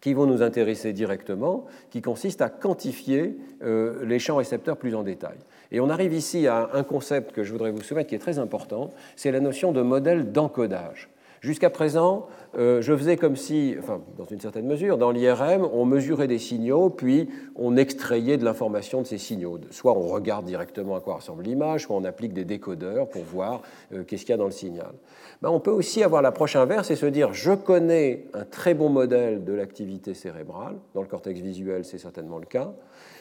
qui 0.00 0.14
vont 0.14 0.26
nous 0.26 0.42
intéresser 0.42 0.92
directement, 0.92 1.66
qui 1.90 2.02
consistent 2.02 2.42
à 2.42 2.48
quantifier 2.48 3.36
euh, 3.62 4.04
les 4.04 4.18
champs 4.18 4.36
récepteurs 4.36 4.76
plus 4.76 4.94
en 4.94 5.02
détail. 5.02 5.36
Et 5.72 5.80
on 5.80 5.90
arrive 5.90 6.14
ici 6.14 6.46
à 6.46 6.70
un 6.72 6.82
concept 6.82 7.32
que 7.32 7.44
je 7.44 7.52
voudrais 7.52 7.70
vous 7.70 7.82
soumettre 7.82 8.08
qui 8.08 8.14
est 8.14 8.20
très 8.20 8.38
important, 8.38 8.90
c'est 9.16 9.30
la 9.30 9.40
notion 9.40 9.72
de 9.72 9.82
modèle 9.82 10.32
d'encodage. 10.32 11.08
Jusqu'à 11.40 11.70
présent, 11.70 12.26
euh, 12.58 12.82
je 12.82 12.94
faisais 12.94 13.16
comme 13.16 13.34
si, 13.34 13.74
enfin, 13.78 14.02
dans 14.18 14.26
une 14.26 14.40
certaine 14.40 14.66
mesure, 14.66 14.98
dans 14.98 15.10
l'IRM, 15.10 15.66
on 15.72 15.86
mesurait 15.86 16.28
des 16.28 16.38
signaux, 16.38 16.90
puis 16.90 17.30
on 17.56 17.78
extrayait 17.78 18.36
de 18.36 18.44
l'information 18.44 19.00
de 19.00 19.06
ces 19.06 19.16
signaux. 19.16 19.58
Soit 19.70 19.96
on 19.96 20.08
regarde 20.08 20.44
directement 20.44 20.96
à 20.96 21.00
quoi 21.00 21.14
ressemble 21.14 21.44
l'image, 21.44 21.84
soit 21.84 21.96
on 21.96 22.04
applique 22.04 22.34
des 22.34 22.44
décodeurs 22.44 23.08
pour 23.08 23.22
voir 23.24 23.62
euh, 23.94 24.04
qu'est-ce 24.04 24.26
qu'il 24.26 24.32
y 24.32 24.34
a 24.34 24.36
dans 24.36 24.44
le 24.44 24.50
signal. 24.50 24.92
Ben, 25.40 25.48
on 25.48 25.60
peut 25.60 25.70
aussi 25.70 26.02
avoir 26.02 26.20
l'approche 26.20 26.56
inverse 26.56 26.90
et 26.90 26.96
se 26.96 27.06
dire 27.06 27.32
je 27.32 27.52
connais 27.52 28.26
un 28.34 28.44
très 28.44 28.74
bon 28.74 28.90
modèle 28.90 29.42
de 29.42 29.54
l'activité 29.54 30.12
cérébrale, 30.12 30.76
dans 30.94 31.00
le 31.00 31.08
cortex 31.08 31.40
visuel 31.40 31.86
c'est 31.86 31.96
certainement 31.96 32.38
le 32.38 32.44
cas, 32.44 32.74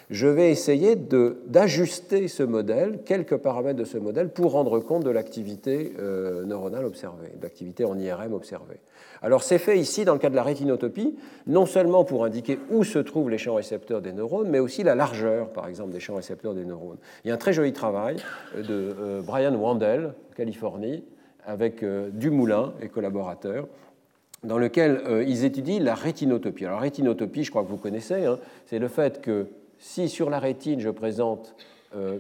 je 0.10 0.28
vais 0.28 0.50
essayer 0.50 0.96
d'ajuster 0.96 2.28
ce 2.28 2.42
modèle, 2.42 3.04
quelques 3.06 3.38
paramètres 3.38 3.78
de 3.78 3.86
ce 3.86 3.98
modèle, 3.98 4.30
pour 4.30 4.54
rendre 4.54 4.80
compte 4.80 5.04
de 5.04 5.12
l'activité 5.12 5.94
euh, 6.00 6.46
neuronale 6.46 6.86
observée, 6.86 7.30
de 7.38 7.44
l'activité 7.44 7.86
en 7.86 7.98
IRM 7.98 8.34
observée. 8.34 8.80
Alors 9.22 9.44
c'est 9.44 9.60
fait 9.60 9.78
ici 9.78 10.06
dans 10.06 10.14
le 10.14 10.20
cas 10.20 10.32
de 10.32 10.36
la 10.36 10.42
rétinotopie, 10.42 11.16
non 11.46 11.68
seulement 11.68 12.06
pour 12.06 12.26
indiquer 12.26 12.58
où 12.72 12.84
se 12.84 12.98
trouvent 12.98 13.30
les 13.30 13.38
champs 13.38 13.56
récepteurs 13.56 14.02
des 14.02 14.12
neurones, 14.12 14.50
mais 14.50 14.60
aussi 14.60 14.82
la 14.82 14.96
largeur, 14.96 15.50
par 15.50 15.68
exemple, 15.68 15.92
des 15.92 16.00
champs 16.00 16.16
récepteurs 16.16 16.56
des 16.56 16.66
neurones. 16.66 16.98
Il 17.24 17.28
y 17.28 17.32
a 17.32 17.36
un 17.36 17.38
très 17.38 17.54
joli 17.54 17.72
travail 17.72 18.18
de 18.56 18.96
euh, 19.00 19.22
Brian 19.22 19.54
Wandel, 19.54 20.14
Californie, 20.36 21.04
avec 21.46 21.84
euh, 21.84 22.10
Dumoulin 22.12 22.74
et 22.82 22.88
collaborateurs, 22.88 23.68
dans 24.42 24.58
lequel 24.58 25.02
ils 25.28 25.44
étudient 25.44 25.82
la 25.82 25.96
rétinotopie. 25.96 26.64
Alors 26.64 26.78
la 26.78 26.84
rétinotopie, 26.84 27.44
je 27.44 27.50
crois 27.50 27.62
que 27.62 27.68
vous 27.68 27.76
connaissez, 27.76 28.26
hein, 28.26 28.40
c'est 28.68 28.80
le 28.80 28.88
fait 28.88 29.20
que 29.20 29.48
si 29.80 30.10
sur 30.10 30.30
la 30.30 30.40
rétine 30.40 30.80
je 30.80 30.90
présente 30.90 31.56
euh, 31.96 32.20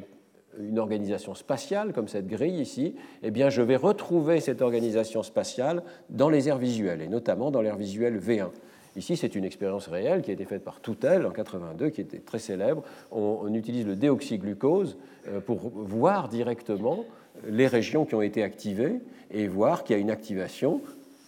une 0.60 0.80
organisation 0.80 1.36
spatiale, 1.36 1.94
comme 1.94 2.08
cette 2.08 2.28
grille 2.28 2.60
ici, 2.60 2.96
eh 3.22 3.32
bien 3.32 3.50
je 3.50 3.62
vais 3.62 3.76
retrouver 3.76 4.40
cette 4.40 4.62
organisation 4.62 5.22
spatiale 5.22 5.84
dans 6.10 6.30
les 6.30 6.48
aires 6.50 6.58
visuelles, 6.58 7.02
et 7.02 7.08
notamment 7.08 7.52
dans 7.52 7.62
l'air 7.62 7.78
visuel 7.78 8.20
V1. 8.20 8.50
Ici, 8.96 9.16
c'est 9.16 9.36
une 9.36 9.46
expérience 9.46 9.88
réelle 9.88 10.24
qui 10.24 10.32
a 10.32 10.34
été 10.34 10.46
faite 10.46 10.64
par 10.64 10.82
Toutel 10.82 11.26
en 11.26 11.32
82, 11.32 11.90
qui 11.90 12.02
était 12.02 12.20
très 12.20 12.40
célèbre. 12.40 12.84
On, 13.12 13.54
utilise 13.54 13.86
le 13.86 13.96
déoxyglucose 13.96 14.98
euh, 15.28 15.40
pour 15.40 15.70
voir 15.70 16.28
directement 16.28 17.06
les 17.48 17.68
régions 17.68 18.06
qui 18.06 18.16
ont 18.16 18.22
été 18.22 18.44
activées 18.44 19.00
et 19.32 19.48
voir 19.48 19.84
qu'il 19.84 19.96
y 19.96 20.00
a 20.00 20.02
une 20.02 20.10
activation 20.10 20.82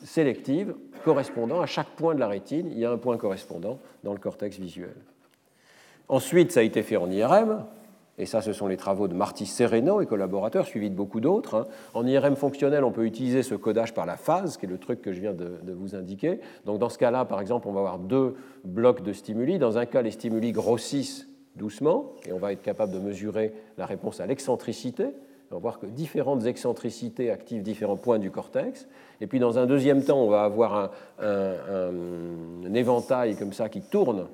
sélective 0.04 0.74
correspondant 1.06 1.62
à 1.62 1.68
chaque 1.68 1.90
point 1.90 2.16
de 2.16 2.20
la 2.20 2.28
rétine. 2.28 2.68
Il 2.72 2.80
y 2.80 2.86
a 2.86 2.92
un 2.92 2.98
point 2.98 3.18
correspondant 3.18 3.80
dans 4.04 4.14
le 4.14 4.20
cortex 4.20 4.58
visuel. 4.58 4.96
Ensuite, 6.10 6.52
ça 6.52 6.60
a 6.60 6.64
été 6.64 6.84
fait 6.84 6.98
en 6.98 7.10
IRM, 7.10 7.66
et 8.22 8.28
ça, 8.28 8.42
ce 8.42 8.54
sont 8.54 8.68
les 8.68 8.78
travaux 8.78 9.08
de 9.08 9.16
Marty 9.16 9.48
Sereno 9.48 10.00
et 10.00 10.06
collaborateurs, 10.06 10.68
suivis 10.68 10.92
de 10.92 10.96
beaucoup 10.96 11.22
d'autres. 11.22 11.56
Hein. 11.56 11.68
En 11.96 12.06
IRM 12.06 12.36
fonctionnel, 12.36 12.84
on 12.84 12.92
peut 12.92 13.06
utiliser 13.06 13.42
ce 13.42 13.56
codage 13.56 13.96
par 13.96 14.06
la 14.06 14.16
phase, 14.16 14.58
qui 14.58 14.68
est 14.68 14.70
le 14.70 14.78
truc 14.78 15.02
que 15.02 15.12
je 15.12 15.22
viens 15.22 15.34
de, 15.34 15.74
vous 15.74 15.96
indiquer. 15.96 16.40
Donc, 16.66 16.78
dans 16.78 16.90
ce 16.90 17.00
cas-là, 17.00 17.26
par 17.26 17.42
exemple, 17.42 17.68
on 17.68 17.72
va 17.72 17.80
avoir 17.80 17.98
deux 17.98 18.36
blocs 18.64 19.02
de 19.02 19.12
stimuli. 19.12 19.58
Dans 19.58 19.80
un 19.80 19.88
cas, 19.88 20.04
les 20.04 20.12
stimuli 20.12 20.52
grossissent 20.52 21.28
doucement, 21.56 22.12
et 22.28 22.32
on 22.32 22.38
va 22.38 22.52
être 22.54 22.62
capable 22.62 22.94
de 22.94 23.00
mesurer 23.00 23.54
la 23.80 23.88
réponse 23.88 24.20
à 24.20 24.28
l'excentricité. 24.28 25.08
On 25.50 25.56
va 25.56 25.60
voir 25.60 25.80
que 25.80 25.88
différentes 25.88 26.46
excentricités 26.46 27.32
activent 27.32 27.64
différents 27.64 27.98
points 27.98 28.20
du 28.20 28.30
cortex. 28.30 28.88
Et 29.20 29.26
puis, 29.26 29.40
dans 29.40 29.58
un 29.58 29.66
deuxième 29.66 30.04
temps, 30.04 30.22
on 30.22 30.30
va 30.30 30.44
avoir 30.44 30.92
un, 31.20 31.54
un 32.68 32.74
éventail 32.74 33.36
comme 33.36 33.52
ça 33.52 33.68
qui 33.68 33.82
tourne 33.82 34.28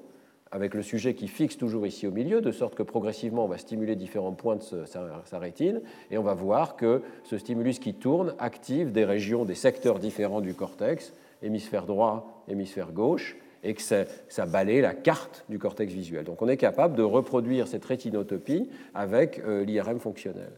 avec 0.51 0.73
le 0.73 0.81
sujet 0.81 1.13
qui 1.13 1.27
fixe 1.27 1.57
toujours 1.57 1.85
ici 1.85 2.07
au 2.07 2.11
milieu, 2.11 2.41
de 2.41 2.51
sorte 2.51 2.75
que 2.75 2.83
progressivement 2.83 3.45
on 3.45 3.47
va 3.47 3.57
stimuler 3.57 3.95
différents 3.95 4.33
points 4.33 4.57
de 4.57 4.85
sa, 4.85 5.39
rétine, 5.39 5.81
et 6.11 6.17
on 6.17 6.23
va 6.23 6.33
voir 6.33 6.75
que 6.75 7.01
ce 7.23 7.37
stimulus 7.37 7.79
qui 7.79 7.93
tourne 7.93 8.33
active 8.39 8.91
des 8.91 9.05
régions, 9.05 9.45
des 9.45 9.55
secteurs 9.55 9.99
différents 9.99 10.41
du 10.41 10.53
cortex, 10.53 11.13
hémisphère 11.41 11.85
droit, 11.85 12.43
hémisphère 12.47 12.91
gauche, 12.91 13.37
et 13.63 13.73
que 13.73 13.81
ça, 13.81 14.45
balaye 14.45 14.81
la 14.81 14.93
carte 14.93 15.43
du 15.49 15.59
cortex 15.59 15.91
visuel. 15.91 16.23
Donc 16.23 16.41
on 16.41 16.47
est 16.47 16.57
capable 16.57 16.95
de 16.95 17.03
reproduire 17.03 17.67
cette 17.67 17.85
rétinotopie 17.85 18.69
avec 18.93 19.39
euh, 19.39 19.65
l'IRM 19.65 19.99
fonctionnel. 19.99 20.51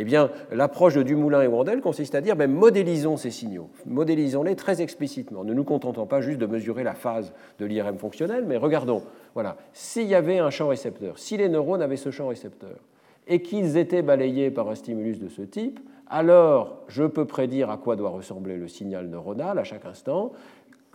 Eh 0.00 0.04
bien, 0.04 0.30
l'approche 0.52 0.94
de 0.94 1.02
Dumoulin 1.02 1.42
et 1.42 1.48
Wandel 1.48 1.80
consiste 1.80 2.14
à 2.14 2.20
dire 2.20 2.36
ben, 2.36 2.50
modélisons 2.50 3.16
ces 3.16 3.32
signaux, 3.32 3.68
modélisons-les 3.84 4.54
très 4.54 4.80
explicitement. 4.80 5.42
Ne 5.42 5.52
nous 5.52 5.64
contentons 5.64 6.06
pas 6.06 6.20
juste 6.20 6.38
de 6.38 6.46
mesurer 6.46 6.84
la 6.84 6.94
phase 6.94 7.32
de 7.58 7.66
l'IRM 7.66 7.98
fonctionnel, 7.98 8.44
mais 8.46 8.56
regardons, 8.56 9.02
voilà, 9.34 9.56
s'il 9.72 10.06
y 10.06 10.14
avait 10.14 10.38
un 10.38 10.50
champ 10.50 10.68
récepteur, 10.68 11.18
si 11.18 11.36
les 11.36 11.48
neurones 11.48 11.82
avaient 11.82 11.96
ce 11.96 12.12
champ 12.12 12.28
récepteur, 12.28 12.78
et 13.26 13.42
qu'ils 13.42 13.76
étaient 13.76 14.02
balayés 14.02 14.50
par 14.52 14.68
un 14.70 14.76
stimulus 14.76 15.18
de 15.18 15.28
ce 15.28 15.42
type, 15.42 15.80
alors 16.08 16.78
je 16.88 17.04
peux 17.04 17.26
prédire 17.26 17.68
à 17.68 17.76
quoi 17.76 17.96
doit 17.96 18.10
ressembler 18.10 18.56
le 18.56 18.68
signal 18.68 19.08
neuronal 19.08 19.58
à 19.58 19.64
chaque 19.64 19.84
instant, 19.84 20.32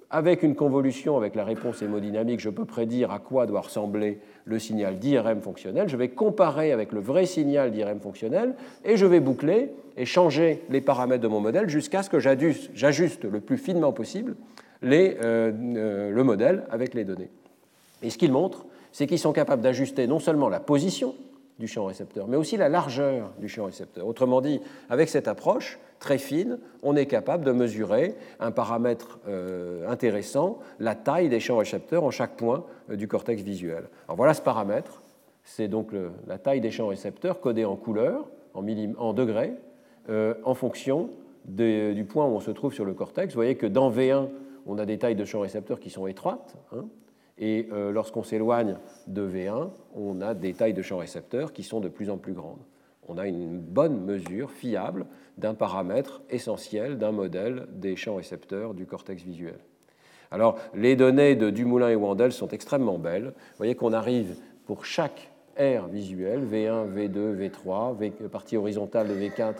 avec 0.09 0.43
une 0.43 0.55
convolution 0.55 1.17
avec 1.17 1.35
la 1.35 1.43
réponse 1.43 1.81
hémodynamique, 1.81 2.39
je 2.39 2.49
peux 2.49 2.65
prédire 2.65 3.11
à 3.11 3.19
quoi 3.19 3.45
doit 3.45 3.61
ressembler 3.61 4.19
le 4.45 4.59
signal 4.59 4.99
d'IRM 4.99 5.41
fonctionnel. 5.41 5.89
Je 5.89 5.97
vais 5.97 6.09
comparer 6.09 6.71
avec 6.71 6.91
le 6.91 6.99
vrai 6.99 7.25
signal 7.25 7.71
d'IRM 7.71 7.99
fonctionnel 7.99 8.55
et 8.85 8.97
je 8.97 9.05
vais 9.05 9.19
boucler 9.19 9.71
et 9.97 10.05
changer 10.05 10.61
les 10.69 10.81
paramètres 10.81 11.23
de 11.23 11.27
mon 11.27 11.39
modèle 11.39 11.69
jusqu'à 11.69 12.03
ce 12.03 12.09
que 12.09 12.19
j'ajuste 12.19 13.25
le 13.25 13.39
plus 13.39 13.57
finement 13.57 13.91
possible 13.91 14.35
euh, 14.83 15.51
euh, 15.77 16.11
le 16.11 16.23
modèle 16.23 16.63
avec 16.69 16.93
les 16.93 17.05
données. 17.05 17.29
Et 18.01 18.09
ce 18.09 18.17
qu'il 18.17 18.31
montre, 18.31 18.65
c'est 18.91 19.07
qu'ils 19.07 19.19
sont 19.19 19.33
capables 19.33 19.61
d'ajuster 19.61 20.07
non 20.07 20.19
seulement 20.19 20.49
la 20.49 20.59
position 20.59 21.15
du 21.63 21.67
champ 21.69 21.85
récepteur, 21.85 22.27
mais 22.27 22.35
aussi 22.35 22.57
la 22.57 22.67
largeur 22.67 23.31
du 23.39 23.47
champ 23.47 23.63
récepteur. 23.63 24.05
Autrement 24.05 24.41
dit, 24.41 24.59
avec 24.89 25.07
cette 25.07 25.29
approche 25.29 25.79
très 25.97 26.17
fine, 26.17 26.59
on 26.81 26.97
est 26.97 27.05
capable 27.05 27.45
de 27.45 27.53
mesurer 27.53 28.15
un 28.41 28.51
paramètre 28.51 29.19
euh, 29.29 29.87
intéressant, 29.87 30.59
la 30.81 30.93
taille 30.93 31.29
des 31.29 31.39
champs 31.39 31.55
récepteurs 31.55 32.03
en 32.03 32.11
chaque 32.11 32.35
point 32.35 32.65
du 32.89 33.07
cortex 33.07 33.41
visuel. 33.43 33.85
Alors 34.09 34.17
voilà 34.17 34.33
ce 34.33 34.41
paramètre, 34.41 35.03
c'est 35.45 35.69
donc 35.69 35.91
la 36.27 36.37
taille 36.37 36.59
des 36.59 36.69
champs 36.69 36.87
récepteurs 36.87 37.39
codée 37.39 37.63
en 37.63 37.77
couleur, 37.77 38.27
en, 38.53 38.65
en 38.97 39.13
degrés, 39.13 39.53
en 40.09 40.53
fonction 40.55 41.11
du 41.45 42.05
point 42.09 42.25
où 42.25 42.31
on 42.31 42.41
se 42.41 42.51
trouve 42.51 42.73
sur 42.73 42.83
le 42.83 42.93
cortex. 42.93 43.33
Vous 43.33 43.37
voyez 43.37 43.55
que 43.55 43.67
dans 43.67 43.89
V1, 43.89 44.27
on 44.65 44.77
a 44.79 44.85
des 44.85 44.97
tailles 44.97 45.15
de 45.15 45.23
champs 45.23 45.39
récepteurs 45.39 45.79
qui 45.79 45.89
sont 45.89 46.07
étroites, 46.07 46.55
hein, 46.73 46.83
et 47.37 47.67
euh, 47.71 47.91
lorsqu'on 47.91 48.23
s'éloigne 48.23 48.77
de 49.07 49.27
V1, 49.27 49.69
on 49.95 50.21
a 50.21 50.33
des 50.33 50.53
tailles 50.53 50.73
de 50.73 50.81
champs 50.81 50.97
récepteurs 50.97 51.53
qui 51.53 51.63
sont 51.63 51.79
de 51.79 51.89
plus 51.89 52.09
en 52.09 52.17
plus 52.17 52.33
grandes. 52.33 52.61
On 53.07 53.17
a 53.17 53.27
une 53.27 53.59
bonne 53.59 54.03
mesure 54.05 54.51
fiable 54.51 55.05
d'un 55.37 55.55
paramètre 55.55 56.21
essentiel 56.29 56.97
d'un 56.97 57.11
modèle 57.11 57.67
des 57.71 57.95
champs 57.95 58.15
récepteurs 58.15 58.73
du 58.73 58.85
cortex 58.85 59.23
visuel. 59.23 59.57
Alors, 60.31 60.57
les 60.73 60.95
données 60.95 61.35
de 61.35 61.49
Dumoulin 61.49 61.89
et 61.89 61.95
Wandel 61.95 62.31
sont 62.31 62.47
extrêmement 62.49 62.97
belles. 62.97 63.33
Vous 63.35 63.57
voyez 63.57 63.75
qu'on 63.75 63.93
arrive 63.93 64.35
pour 64.65 64.85
chaque 64.85 65.31
R 65.57 65.87
visuel, 65.87 66.41
V1, 66.45 66.91
V2, 66.91 67.49
V3, 67.49 68.29
partie 68.29 68.57
horizontale 68.57 69.07
de 69.07 69.13
V4 69.13 69.53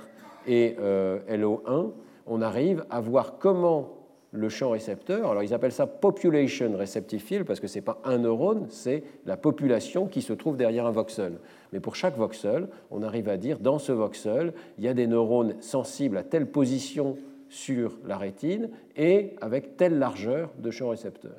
et 0.48 0.76
euh, 0.80 1.20
LO1, 1.30 1.92
on 2.26 2.42
arrive 2.42 2.86
à 2.90 3.02
voir 3.02 3.38
comment 3.38 4.03
le 4.34 4.50
champ 4.50 4.72
récepteur. 4.72 5.30
Alors 5.32 5.44
ils 5.44 5.54
appellent 5.54 5.72
ça 5.72 5.88
population 5.88 6.76
receptive 6.76 7.46
parce 7.46 7.60
que 7.60 7.68
ce 7.68 7.76
n'est 7.76 7.84
pas 7.84 8.02
un 8.04 8.18
neurone, 8.18 8.66
c'est 8.70 9.04
la 9.26 9.38
population 9.38 10.08
qui 10.08 10.22
se 10.22 10.34
trouve 10.34 10.58
derrière 10.58 10.86
un 10.86 10.92
voxel. 10.92 11.34
Mais 11.72 11.80
pour 11.80 11.96
chaque 11.96 12.18
voxel, 12.18 12.68
on 12.92 13.04
arrive 13.04 13.30
à 13.30 13.38
dire 13.38 13.60
dans 13.60 13.80
ce 13.80 13.92
voxel, 13.92 14.54
il 14.80 14.84
y 14.84 14.88
a 14.88 14.94
des 14.94 15.08
neurones 15.08 15.56
sensibles 15.62 16.18
à 16.18 16.24
telle 16.24 16.48
position 16.48 17.16
sur 17.48 17.98
la 18.06 18.18
rétine 18.18 18.70
et 18.98 19.36
avec 19.40 19.78
telle 19.78 20.00
largeur 20.00 20.50
de 20.58 20.72
champ 20.72 20.90
récepteur. 20.90 21.36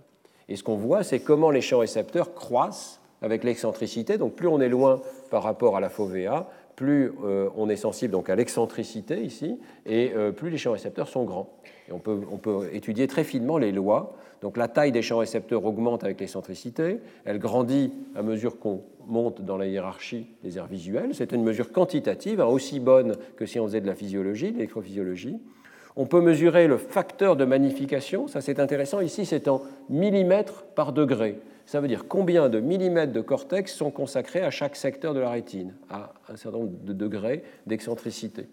Et 0.49 0.57
ce 0.57 0.63
qu'on 0.63 0.77
voit, 0.77 1.03
c'est 1.03 1.19
comment 1.19 1.51
les 1.51 1.61
champs 1.61 1.81
récepteurs 1.81 2.35
croissent 2.35 3.01
avec 3.23 3.43
l'excentricité. 3.43 4.19
Donc 4.19 4.35
plus 4.35 4.47
on 4.47 4.61
est 4.61 4.69
loin 4.69 5.01
par 5.31 5.43
rapport 5.43 5.77
à 5.77 5.81
la 5.81 5.89
fovea, 5.89 6.49
plus 6.77 7.13
euh, 7.25 7.49
on 7.57 7.69
est 7.69 7.77
sensible 7.77 8.13
donc 8.13 8.31
à 8.31 8.37
l'excentricité 8.37 9.23
ici, 9.23 9.59
et 9.87 10.13
euh, 10.15 10.31
plus 10.31 10.51
les 10.51 10.59
champs 10.59 10.73
récepteurs 10.73 11.09
sont 11.09 11.25
grands. 11.25 11.51
Et 11.89 11.93
on 11.93 11.99
peut, 11.99 12.21
on 12.31 12.39
peut, 12.39 12.69
étudier 12.73 13.07
très 13.07 13.25
finement 13.25 13.59
les 13.59 13.73
lois. 13.73 14.17
Donc 14.43 14.57
la 14.57 14.69
taille 14.69 14.93
des 14.93 15.03
champs 15.03 15.19
récepteurs 15.19 15.65
augmente 15.65 16.05
avec 16.05 16.21
l'excentricité, 16.21 16.99
elle 17.25 17.39
grandit 17.39 17.93
à 18.15 18.23
mesure 18.23 18.59
qu'on 18.59 18.83
monte 19.07 19.43
dans 19.43 19.57
la 19.57 19.67
hiérarchie 19.67 20.27
des 20.43 20.59
aires 20.59 20.67
visuelles. 20.67 21.11
C'est 21.13 21.33
une 21.33 21.43
mesure 21.43 21.73
quantitative, 21.73 22.41
hein, 22.41 22.47
aussi 22.47 22.81
bonne 22.81 23.17
que 23.37 23.47
si 23.47 23.59
on 23.59 23.67
faisait 23.67 23.81
de 23.81 23.87
la 23.87 23.95
physiologie, 23.95 24.51
de 24.51 24.57
l'électrophysiologie. 24.57 25.39
On 25.97 26.07
peut 26.07 26.21
mesurer 26.21 26.67
le 26.67 26.77
facteur 26.77 27.37
de 27.37 27.45
magnification, 27.45 28.27
ça 28.27 28.41
c'est 28.41 28.59
intéressant, 28.59 29.01
ici 29.01 29.25
c'est 29.25 29.47
en 29.47 29.63
millimètres 29.89 30.65
par 30.75 30.93
degré. 30.93 31.39
Ça 31.67 31.81
veut 31.81 31.89
dire 31.89 32.07
combien 32.09 32.49
de 32.49 32.61
millimètres 32.61 33.13
de 33.13 33.21
cortex 33.21 33.73
sont 33.73 33.91
consacrés 33.91 34.43
à 34.43 34.51
chaque 34.51 34.77
secteur 34.77 35.15
de 35.15 35.21
la 35.21 35.31
rétine, 35.31 35.75
à 35.89 36.13
un 36.29 36.37
certain 36.37 36.59
nombre 36.59 36.73
de 36.83 36.93
degrés 36.93 37.45
d'excentricité. 37.67 38.49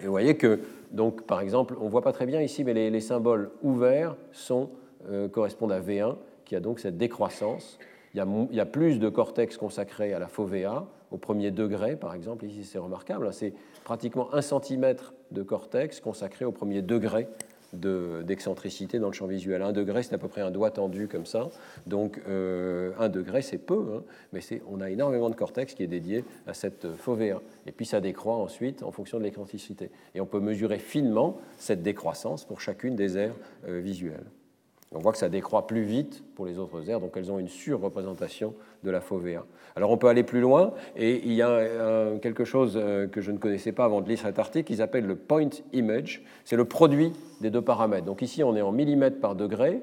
Et 0.00 0.04
vous 0.04 0.10
voyez 0.10 0.36
que, 0.36 0.60
donc, 0.92 1.22
par 1.22 1.40
exemple, 1.40 1.76
on 1.80 1.84
ne 1.84 1.90
voit 1.90 2.02
pas 2.02 2.12
très 2.12 2.26
bien 2.26 2.40
ici, 2.40 2.64
mais 2.64 2.72
les, 2.74 3.00
symboles 3.00 3.50
ouverts 3.62 4.16
sont, 4.32 4.70
euh, 5.10 5.28
correspondent 5.28 5.72
à 5.72 5.80
V1, 5.80 6.16
qui 6.44 6.56
a 6.56 6.60
donc 6.60 6.80
cette 6.80 6.96
décroissance. 6.96 7.78
Il 8.14 8.24
y, 8.52 8.60
a, 8.60 8.66
plus 8.66 8.98
de 8.98 9.08
cortex 9.08 9.56
consacrés 9.56 10.14
à 10.14 10.18
la 10.18 10.28
fovea, 10.28 10.86
au 11.10 11.18
premier 11.18 11.50
degré, 11.50 11.94
par 11.94 12.14
exemple. 12.14 12.46
Ici, 12.46 12.64
c'est 12.64 12.78
remarquable. 12.78 13.26
Hein, 13.26 13.32
c'est 13.32 13.52
pratiquement 13.84 14.34
un 14.34 14.40
centimètre 14.40 15.14
de 15.30 15.42
cortex 15.42 16.00
consacré 16.00 16.44
au 16.44 16.52
premier 16.52 16.82
degré 16.82 17.28
d'excentricité 17.72 18.98
dans 18.98 19.08
le 19.08 19.12
champ 19.12 19.26
visuel. 19.26 19.62
Un 19.62 19.72
degré, 19.72 20.02
c'est 20.02 20.14
à 20.14 20.18
peu 20.18 20.28
près 20.28 20.40
un 20.40 20.50
doigt 20.50 20.70
tendu 20.70 21.08
comme 21.08 21.26
ça. 21.26 21.48
Donc 21.86 22.20
euh, 22.28 22.92
un 22.98 23.08
degré, 23.08 23.42
c'est 23.42 23.58
peu, 23.58 23.96
hein, 23.96 24.02
mais 24.32 24.40
on 24.68 24.80
a 24.80 24.90
énormément 24.90 25.30
de 25.30 25.34
cortex 25.34 25.74
qui 25.74 25.82
est 25.82 25.88
dédié 25.88 26.24
à 26.46 26.54
cette 26.54 26.96
fovea. 26.96 27.40
Et 27.66 27.72
puis 27.72 27.86
ça 27.86 28.00
décroît 28.00 28.36
ensuite 28.36 28.82
en 28.82 28.90
fonction 28.90 29.18
de 29.18 29.24
l'excentricité. 29.24 29.90
Et 30.14 30.20
on 30.20 30.26
peut 30.26 30.40
mesurer 30.40 30.78
finement 30.78 31.38
cette 31.58 31.82
décroissance 31.82 32.44
pour 32.44 32.60
chacune 32.60 32.96
des 32.96 33.18
aires 33.18 33.34
euh, 33.68 33.80
visuelles. 33.80 34.24
On 34.94 35.00
voit 35.00 35.12
que 35.12 35.18
ça 35.18 35.28
décroît 35.28 35.66
plus 35.66 35.82
vite 35.82 36.24
pour 36.34 36.46
les 36.46 36.58
autres 36.58 36.88
aires, 36.88 37.00
donc 37.00 37.12
elles 37.16 37.30
ont 37.30 37.38
une 37.38 37.48
surreprésentation 37.48 38.54
de 38.84 38.90
la 38.90 39.00
fovea. 39.00 39.44
Alors 39.76 39.90
on 39.90 39.98
peut 39.98 40.08
aller 40.08 40.22
plus 40.22 40.40
loin, 40.40 40.72
et 40.96 41.20
il 41.24 41.34
y 41.34 41.42
a 41.42 42.18
quelque 42.22 42.44
chose 42.44 42.74
euh, 42.76 43.06
que 43.06 43.20
je 43.20 43.30
ne 43.30 43.38
connaissais 43.38 43.72
pas 43.72 43.84
avant 43.84 44.00
de 44.00 44.08
lire 44.08 44.18
cet 44.18 44.38
article, 44.38 44.66
qu'ils 44.66 44.80
appellent 44.80 45.06
le 45.06 45.16
point 45.16 45.50
image. 45.72 46.22
C'est 46.44 46.56
le 46.56 46.64
produit 46.64 47.12
des 47.40 47.50
deux 47.50 47.60
paramètres. 47.60 48.06
Donc 48.06 48.22
ici 48.22 48.42
on 48.42 48.56
est 48.56 48.62
en 48.62 48.72
millimètres 48.72 49.20
par 49.20 49.34
degré, 49.34 49.82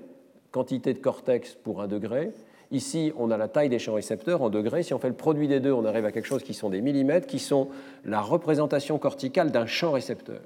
quantité 0.52 0.94
de 0.94 1.00
cortex 1.00 1.54
pour 1.54 1.82
un 1.82 1.88
degré. 1.88 2.32
Ici, 2.72 3.14
on 3.16 3.30
a 3.30 3.38
la 3.38 3.48
taille 3.48 3.70
des 3.70 3.78
champs 3.78 3.94
récepteurs 3.94 4.42
en 4.42 4.50
degrés. 4.50 4.82
Si 4.82 4.94
on 4.94 5.00
fait 5.00 5.08
le 5.08 5.16
produit 5.16 5.48
des 5.48 5.60
deux, 5.60 5.72
on 5.72 5.86
arrive 5.86 6.06
à 6.06 6.12
quelque 6.12 6.26
chose 6.26 6.44
qui 6.44 6.56
sont 6.56 6.70
des 6.70 6.82
millimètres, 6.82 7.28
qui 7.28 7.38
sont 7.38 7.70
la 8.06 8.22
représentation 8.22 8.98
corticale 8.98 9.52
d'un 9.52 9.68
champ 9.68 9.92
récepteur. 9.92 10.42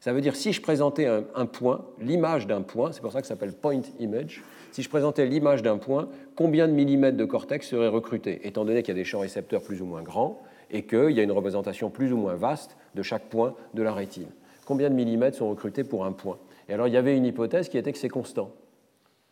Ça 0.00 0.12
veut 0.12 0.20
dire 0.20 0.36
si 0.36 0.52
je 0.52 0.62
présentais 0.62 1.06
un, 1.06 1.46
point, 1.46 1.84
l'image 2.00 2.46
d'un 2.46 2.62
point, 2.62 2.92
c'est 2.92 3.00
pour 3.00 3.12
ça 3.12 3.20
que 3.20 3.26
ça 3.26 3.34
s'appelle 3.34 3.52
point 3.52 3.80
image, 3.98 4.42
si 4.70 4.82
je 4.82 4.88
présentais 4.88 5.26
l'image 5.26 5.62
d'un 5.62 5.78
point, 5.78 6.08
combien 6.36 6.68
de 6.68 6.72
millimètres 6.72 7.16
de 7.16 7.24
cortex 7.24 7.66
seraient 7.66 7.88
recrutés, 7.88 8.46
étant 8.46 8.64
donné 8.64 8.82
qu'il 8.82 8.94
y 8.94 8.98
a 8.98 9.00
des 9.00 9.04
champs 9.04 9.20
récepteurs 9.20 9.62
plus 9.62 9.82
ou 9.82 9.86
moins 9.86 10.02
grands 10.02 10.40
et 10.70 10.84
qu'il 10.84 11.10
y 11.10 11.20
a 11.20 11.22
une 11.22 11.32
représentation 11.32 11.90
plus 11.90 12.12
ou 12.12 12.16
moins 12.16 12.34
vaste 12.34 12.76
de 12.94 13.02
chaque 13.02 13.24
point 13.24 13.54
de 13.74 13.82
la 13.82 13.92
rétine. 13.92 14.28
Combien 14.66 14.90
de 14.90 14.94
millimètres 14.94 15.38
sont 15.38 15.48
recrutés 15.48 15.82
pour 15.82 16.04
un 16.04 16.12
point? 16.12 16.38
Et 16.68 16.74
alors 16.74 16.86
il 16.86 16.94
y 16.94 16.98
avait 16.98 17.16
une 17.16 17.24
hypothèse 17.24 17.68
qui 17.68 17.78
était 17.78 17.92
que 17.92 17.98
c'est 17.98 18.08
constant, 18.08 18.52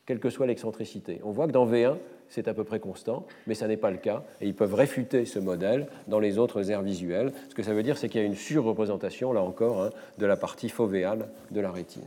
quelle 0.06 0.18
que 0.18 0.30
soit 0.30 0.46
l'excentricité. 0.46 1.20
On 1.22 1.30
voit 1.30 1.46
que 1.46 1.52
dans 1.52 1.66
V1, 1.66 1.96
c'est 2.28 2.48
à 2.48 2.54
peu 2.54 2.64
près 2.64 2.80
constant, 2.80 3.26
mais 3.46 3.54
ça 3.54 3.68
n'est 3.68 3.76
pas 3.76 3.90
le 3.90 3.96
cas, 3.96 4.24
et 4.40 4.46
ils 4.46 4.54
peuvent 4.54 4.74
réfuter 4.74 5.24
ce 5.24 5.38
modèle 5.38 5.86
dans 6.08 6.20
les 6.20 6.38
autres 6.38 6.70
aires 6.70 6.82
visuelles. 6.82 7.32
Ce 7.48 7.54
que 7.54 7.62
ça 7.62 7.74
veut 7.74 7.82
dire, 7.82 7.98
c'est 7.98 8.08
qu'il 8.08 8.20
y 8.20 8.24
a 8.24 8.26
une 8.26 8.34
surreprésentation, 8.34 9.32
là 9.32 9.42
encore, 9.42 9.82
hein, 9.82 9.90
de 10.18 10.26
la 10.26 10.36
partie 10.36 10.68
fovéale 10.68 11.28
de 11.50 11.60
la 11.60 11.70
rétine. 11.70 12.04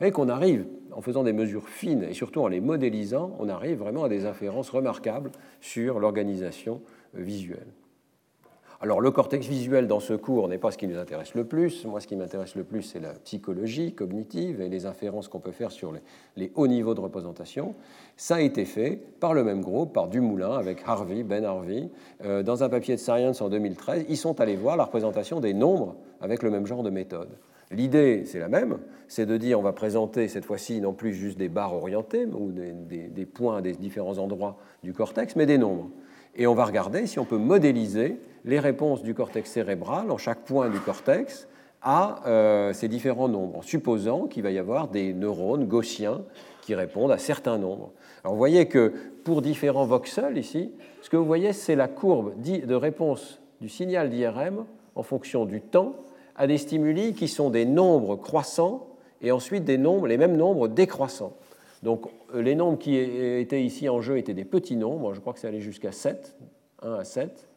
Et 0.00 0.12
qu'on 0.12 0.28
arrive, 0.28 0.64
en 0.92 1.00
faisant 1.00 1.24
des 1.24 1.32
mesures 1.32 1.68
fines 1.68 2.04
et 2.04 2.14
surtout 2.14 2.40
en 2.40 2.48
les 2.48 2.60
modélisant, 2.60 3.36
on 3.40 3.48
arrive 3.48 3.78
vraiment 3.78 4.04
à 4.04 4.08
des 4.08 4.26
inférences 4.26 4.70
remarquables 4.70 5.32
sur 5.60 5.98
l'organisation 5.98 6.80
visuelle. 7.14 7.66
Alors 8.80 9.00
le 9.00 9.10
cortex 9.10 9.44
visuel 9.44 9.88
dans 9.88 9.98
ce 9.98 10.14
cours 10.14 10.46
n'est 10.46 10.58
pas 10.58 10.70
ce 10.70 10.78
qui 10.78 10.86
nous 10.86 10.98
intéresse 10.98 11.34
le 11.34 11.42
plus. 11.42 11.84
Moi, 11.84 12.00
ce 12.00 12.06
qui 12.06 12.14
m'intéresse 12.14 12.54
le 12.54 12.62
plus, 12.62 12.82
c'est 12.82 13.00
la 13.00 13.12
psychologie 13.12 13.92
cognitive 13.92 14.60
et 14.60 14.68
les 14.68 14.86
inférences 14.86 15.26
qu'on 15.26 15.40
peut 15.40 15.50
faire 15.50 15.72
sur 15.72 15.92
les, 16.36 16.52
hauts 16.54 16.68
niveaux 16.68 16.94
de 16.94 17.00
représentation. 17.00 17.74
Ça 18.16 18.36
a 18.36 18.40
été 18.40 18.64
fait 18.64 19.00
par 19.18 19.34
le 19.34 19.42
même 19.42 19.62
groupe, 19.62 19.92
par 19.92 20.06
Dumoulin, 20.06 20.52
avec 20.52 20.82
Harvey, 20.86 21.24
Ben 21.24 21.44
Harvey, 21.44 21.88
euh, 22.24 22.44
dans 22.44 22.62
un 22.62 22.68
papier 22.68 22.94
de 22.94 23.00
Science 23.00 23.42
en 23.42 23.48
2013. 23.48 24.04
Ils 24.08 24.16
sont 24.16 24.40
allés 24.40 24.54
voir 24.54 24.76
la 24.76 24.84
représentation 24.84 25.40
des 25.40 25.54
nombres 25.54 25.96
avec 26.20 26.44
le 26.44 26.50
même 26.50 26.66
genre 26.66 26.84
de 26.84 26.90
méthode. 26.90 27.30
L'idée, 27.72 28.22
c'est 28.26 28.38
la 28.38 28.48
même, 28.48 28.78
c'est 29.08 29.26
de 29.26 29.36
dire 29.36 29.58
on 29.58 29.62
va 29.62 29.72
présenter 29.72 30.28
cette 30.28 30.44
fois-ci 30.44 30.80
non 30.80 30.92
plus 30.92 31.14
juste 31.14 31.36
des 31.36 31.48
barres 31.48 31.74
orientées 31.74 32.26
ou 32.26 32.52
des, 32.52 32.72
des 33.08 33.26
points 33.26 33.56
à 33.56 33.60
des 33.60 33.72
différents 33.72 34.18
endroits 34.18 34.56
du 34.84 34.92
cortex, 34.92 35.34
mais 35.34 35.46
des 35.46 35.58
nombres. 35.58 35.90
Et 36.38 36.46
on 36.46 36.54
va 36.54 36.64
regarder 36.64 37.06
si 37.06 37.18
on 37.18 37.24
peut 37.24 37.36
modéliser 37.36 38.16
les 38.44 38.60
réponses 38.60 39.02
du 39.02 39.12
cortex 39.12 39.50
cérébral 39.50 40.10
en 40.10 40.16
chaque 40.16 40.44
point 40.44 40.70
du 40.70 40.78
cortex 40.78 41.48
à 41.82 42.22
euh, 42.26 42.72
ces 42.72 42.88
différents 42.88 43.28
nombres, 43.28 43.58
en 43.58 43.62
supposant 43.62 44.26
qu'il 44.26 44.44
va 44.44 44.50
y 44.50 44.58
avoir 44.58 44.88
des 44.88 45.12
neurones 45.12 45.66
gaussiens 45.66 46.22
qui 46.62 46.74
répondent 46.74 47.12
à 47.12 47.18
certains 47.18 47.58
nombres. 47.58 47.90
Alors 48.22 48.34
vous 48.34 48.38
voyez 48.38 48.66
que 48.66 48.92
pour 49.24 49.42
différents 49.42 49.84
voxels 49.84 50.38
ici, 50.38 50.72
ce 51.02 51.10
que 51.10 51.16
vous 51.16 51.24
voyez, 51.24 51.52
c'est 51.52 51.76
la 51.76 51.88
courbe 51.88 52.32
de 52.40 52.74
réponse 52.74 53.40
du 53.60 53.68
signal 53.68 54.08
d'IRM 54.08 54.64
en 54.94 55.02
fonction 55.02 55.44
du 55.44 55.60
temps 55.60 55.96
à 56.36 56.46
des 56.46 56.58
stimuli 56.58 57.14
qui 57.14 57.26
sont 57.26 57.50
des 57.50 57.64
nombres 57.64 58.16
croissants 58.16 58.86
et 59.22 59.32
ensuite 59.32 59.64
des 59.64 59.78
nombres, 59.78 60.06
les 60.06 60.18
mêmes 60.18 60.36
nombres 60.36 60.68
décroissants. 60.68 61.32
Donc 61.82 62.06
euh, 62.34 62.42
les 62.42 62.54
nombres 62.54 62.78
qui 62.78 62.96
étaient 62.96 63.62
ici 63.62 63.88
en 63.88 64.00
jeu 64.00 64.18
étaient 64.18 64.34
des 64.34 64.44
petits 64.44 64.76
nombres, 64.76 65.14
je 65.14 65.20
crois 65.20 65.32
que 65.32 65.38
ça 65.38 65.48
allait 65.48 65.60
jusqu'à 65.60 65.92
7, 65.92 66.36
1 66.82 66.94
à 66.94 67.04
7. 67.04 67.48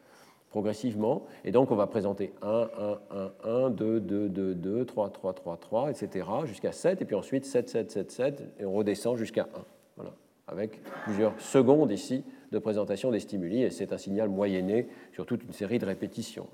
progressivement. 0.52 1.26
Et 1.46 1.52
donc, 1.52 1.72
on 1.72 1.76
va 1.76 1.88
présenter 1.88 2.34
1, 2.42 2.70
1, 2.78 3.00
1, 3.46 3.50
1, 3.66 3.70
2, 3.72 4.00
2, 4.00 4.30
2, 4.30 4.56
2, 4.56 4.86
3, 4.86 5.10
3, 5.10 5.34
3, 5.34 5.58
3, 5.58 5.90
etc., 5.90 6.28
jusqu'à 6.46 6.72
7, 6.72 7.02
et 7.02 7.06
puis 7.06 7.16
ensuite 7.16 7.46
7, 7.46 7.70
7, 7.70 7.92
7, 7.92 8.12
7, 8.12 8.44
et 8.60 8.66
on 8.66 8.74
redescend 8.74 9.18
jusqu'à 9.18 9.44
1. 9.44 9.48
Voilà, 9.96 10.12
avec 10.48 10.82
plusieurs 11.06 11.40
secondes 11.40 11.92
ici 11.92 12.24
de 12.52 12.60
présentation 12.60 13.12
des 13.12 13.22
stimuli, 13.22 13.64
et 13.64 13.70
c'est 13.70 13.94
un 13.94 13.98
signal 13.98 14.28
moyenné 14.28 14.88
sur 15.14 15.26
toute 15.26 15.44
une 15.44 15.54
série 15.54 15.80
de 15.80 15.86
répétitions. 15.86 16.48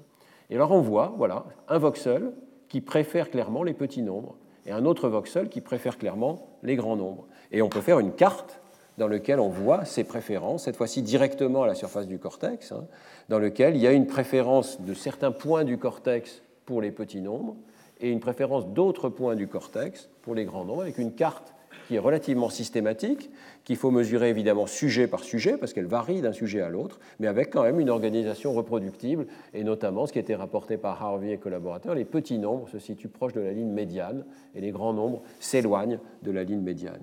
Et 0.51 0.55
alors, 0.55 0.71
on 0.71 0.81
voit, 0.81 1.13
voilà, 1.17 1.45
un 1.67 1.79
voxel 1.79 2.31
qui 2.69 2.81
préfère 2.81 3.31
clairement 3.31 3.63
les 3.63 3.73
petits 3.73 4.03
nombres, 4.03 4.35
et 4.67 4.71
un 4.71 4.85
autre 4.85 5.09
voxel 5.09 5.49
qui 5.49 5.61
préfère 5.61 5.97
clairement 5.97 6.49
les 6.61 6.75
grands 6.75 6.97
nombres. 6.97 7.25
Et 7.51 7.61
on 7.61 7.69
peut 7.69 7.81
faire 7.81 7.99
une 7.99 8.13
carte 8.13 8.59
dans 8.97 9.07
laquelle 9.07 9.39
on 9.39 9.49
voit 9.49 9.85
ces 9.85 10.03
préférences, 10.03 10.63
cette 10.63 10.75
fois-ci 10.75 11.01
directement 11.01 11.63
à 11.63 11.67
la 11.67 11.75
surface 11.75 12.07
du 12.07 12.17
cortex, 12.17 12.71
hein, 12.71 12.85
dans 13.29 13.39
lequel 13.39 13.75
il 13.75 13.81
y 13.81 13.87
a 13.87 13.91
une 13.91 14.07
préférence 14.07 14.81
de 14.81 14.93
certains 14.93 15.31
points 15.31 15.63
du 15.63 15.77
cortex 15.77 16.41
pour 16.65 16.81
les 16.81 16.91
petits 16.91 17.21
nombres 17.21 17.55
et 17.99 18.09
une 18.09 18.19
préférence 18.19 18.67
d'autres 18.67 19.09
points 19.09 19.35
du 19.35 19.47
cortex 19.47 20.09
pour 20.21 20.35
les 20.35 20.45
grands 20.45 20.65
nombres, 20.65 20.81
avec 20.81 20.97
une 20.97 21.13
carte 21.13 21.53
qui 21.87 21.95
est 21.95 21.99
relativement 21.99 22.49
systématique, 22.49 23.31
qu'il 23.63 23.77
faut 23.77 23.91
mesurer 23.91 24.29
évidemment 24.29 24.67
sujet 24.67 25.07
par 25.07 25.23
sujet, 25.23 25.57
parce 25.57 25.73
qu'elle 25.73 25.85
varie 25.85 26.21
d'un 26.21 26.33
sujet 26.33 26.61
à 26.61 26.69
l'autre, 26.69 26.99
mais 27.19 27.27
avec 27.27 27.51
quand 27.51 27.63
même 27.63 27.79
une 27.79 27.89
organisation 27.89 28.53
reproductible, 28.53 29.25
et 29.53 29.63
notamment 29.63 30.05
ce 30.05 30.13
qui 30.13 30.19
a 30.19 30.21
été 30.21 30.35
rapporté 30.35 30.77
par 30.77 31.01
Harvey 31.01 31.31
et 31.31 31.37
collaborateurs, 31.37 31.95
les 31.95 32.05
petits 32.05 32.39
nombres 32.39 32.67
se 32.69 32.79
situent 32.79 33.07
proches 33.07 33.33
de 33.33 33.41
la 33.41 33.53
ligne 33.53 33.71
médiane, 33.71 34.25
et 34.53 34.61
les 34.61 34.71
grands 34.71 34.93
nombres 34.93 35.21
s'éloignent 35.39 35.99
de 36.23 36.31
la 36.31 36.43
ligne 36.43 36.61
médiane. 36.61 36.99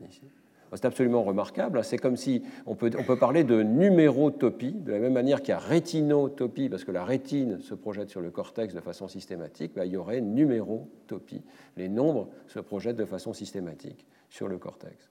C'est 0.75 0.87
absolument 0.87 1.23
remarquable. 1.23 1.79
Hein. 1.79 1.83
C'est 1.83 1.99
comme 1.99 2.17
si 2.17 2.43
on 2.67 2.75
peut, 2.75 2.91
on 2.99 3.05
peut 3.05 3.19
parler 3.19 3.45
de 3.45 3.63
numérotopie, 3.63 4.73
de 4.73 4.93
la 4.93 4.99
même 4.99 5.13
manière 5.13 5.41
qu'il 5.41 5.51
y 5.51 5.53
a 5.53 5.59
rétinotopie, 5.59 6.69
parce 6.69 6.85
que 6.85 6.91
la 6.91 7.05
rétine 7.05 7.61
se 7.61 7.75
projette 7.75 8.11
sur 8.11 8.21
le 8.21 8.31
cortex 8.31 8.75
de 8.75 8.81
façon 8.81 9.09
systématique, 9.09 9.73
ben, 9.77 9.85
il 9.85 9.93
y 9.93 9.97
aurait 9.97 10.21
numérotopie. 10.21 11.43
Les 11.77 11.89
nombres 11.89 12.29
se 12.49 12.59
projettent 12.59 12.97
de 12.97 13.05
façon 13.05 13.33
systématique 13.33 14.05
sur 14.35 14.49
le 14.49 14.59
cortex. 14.59 15.11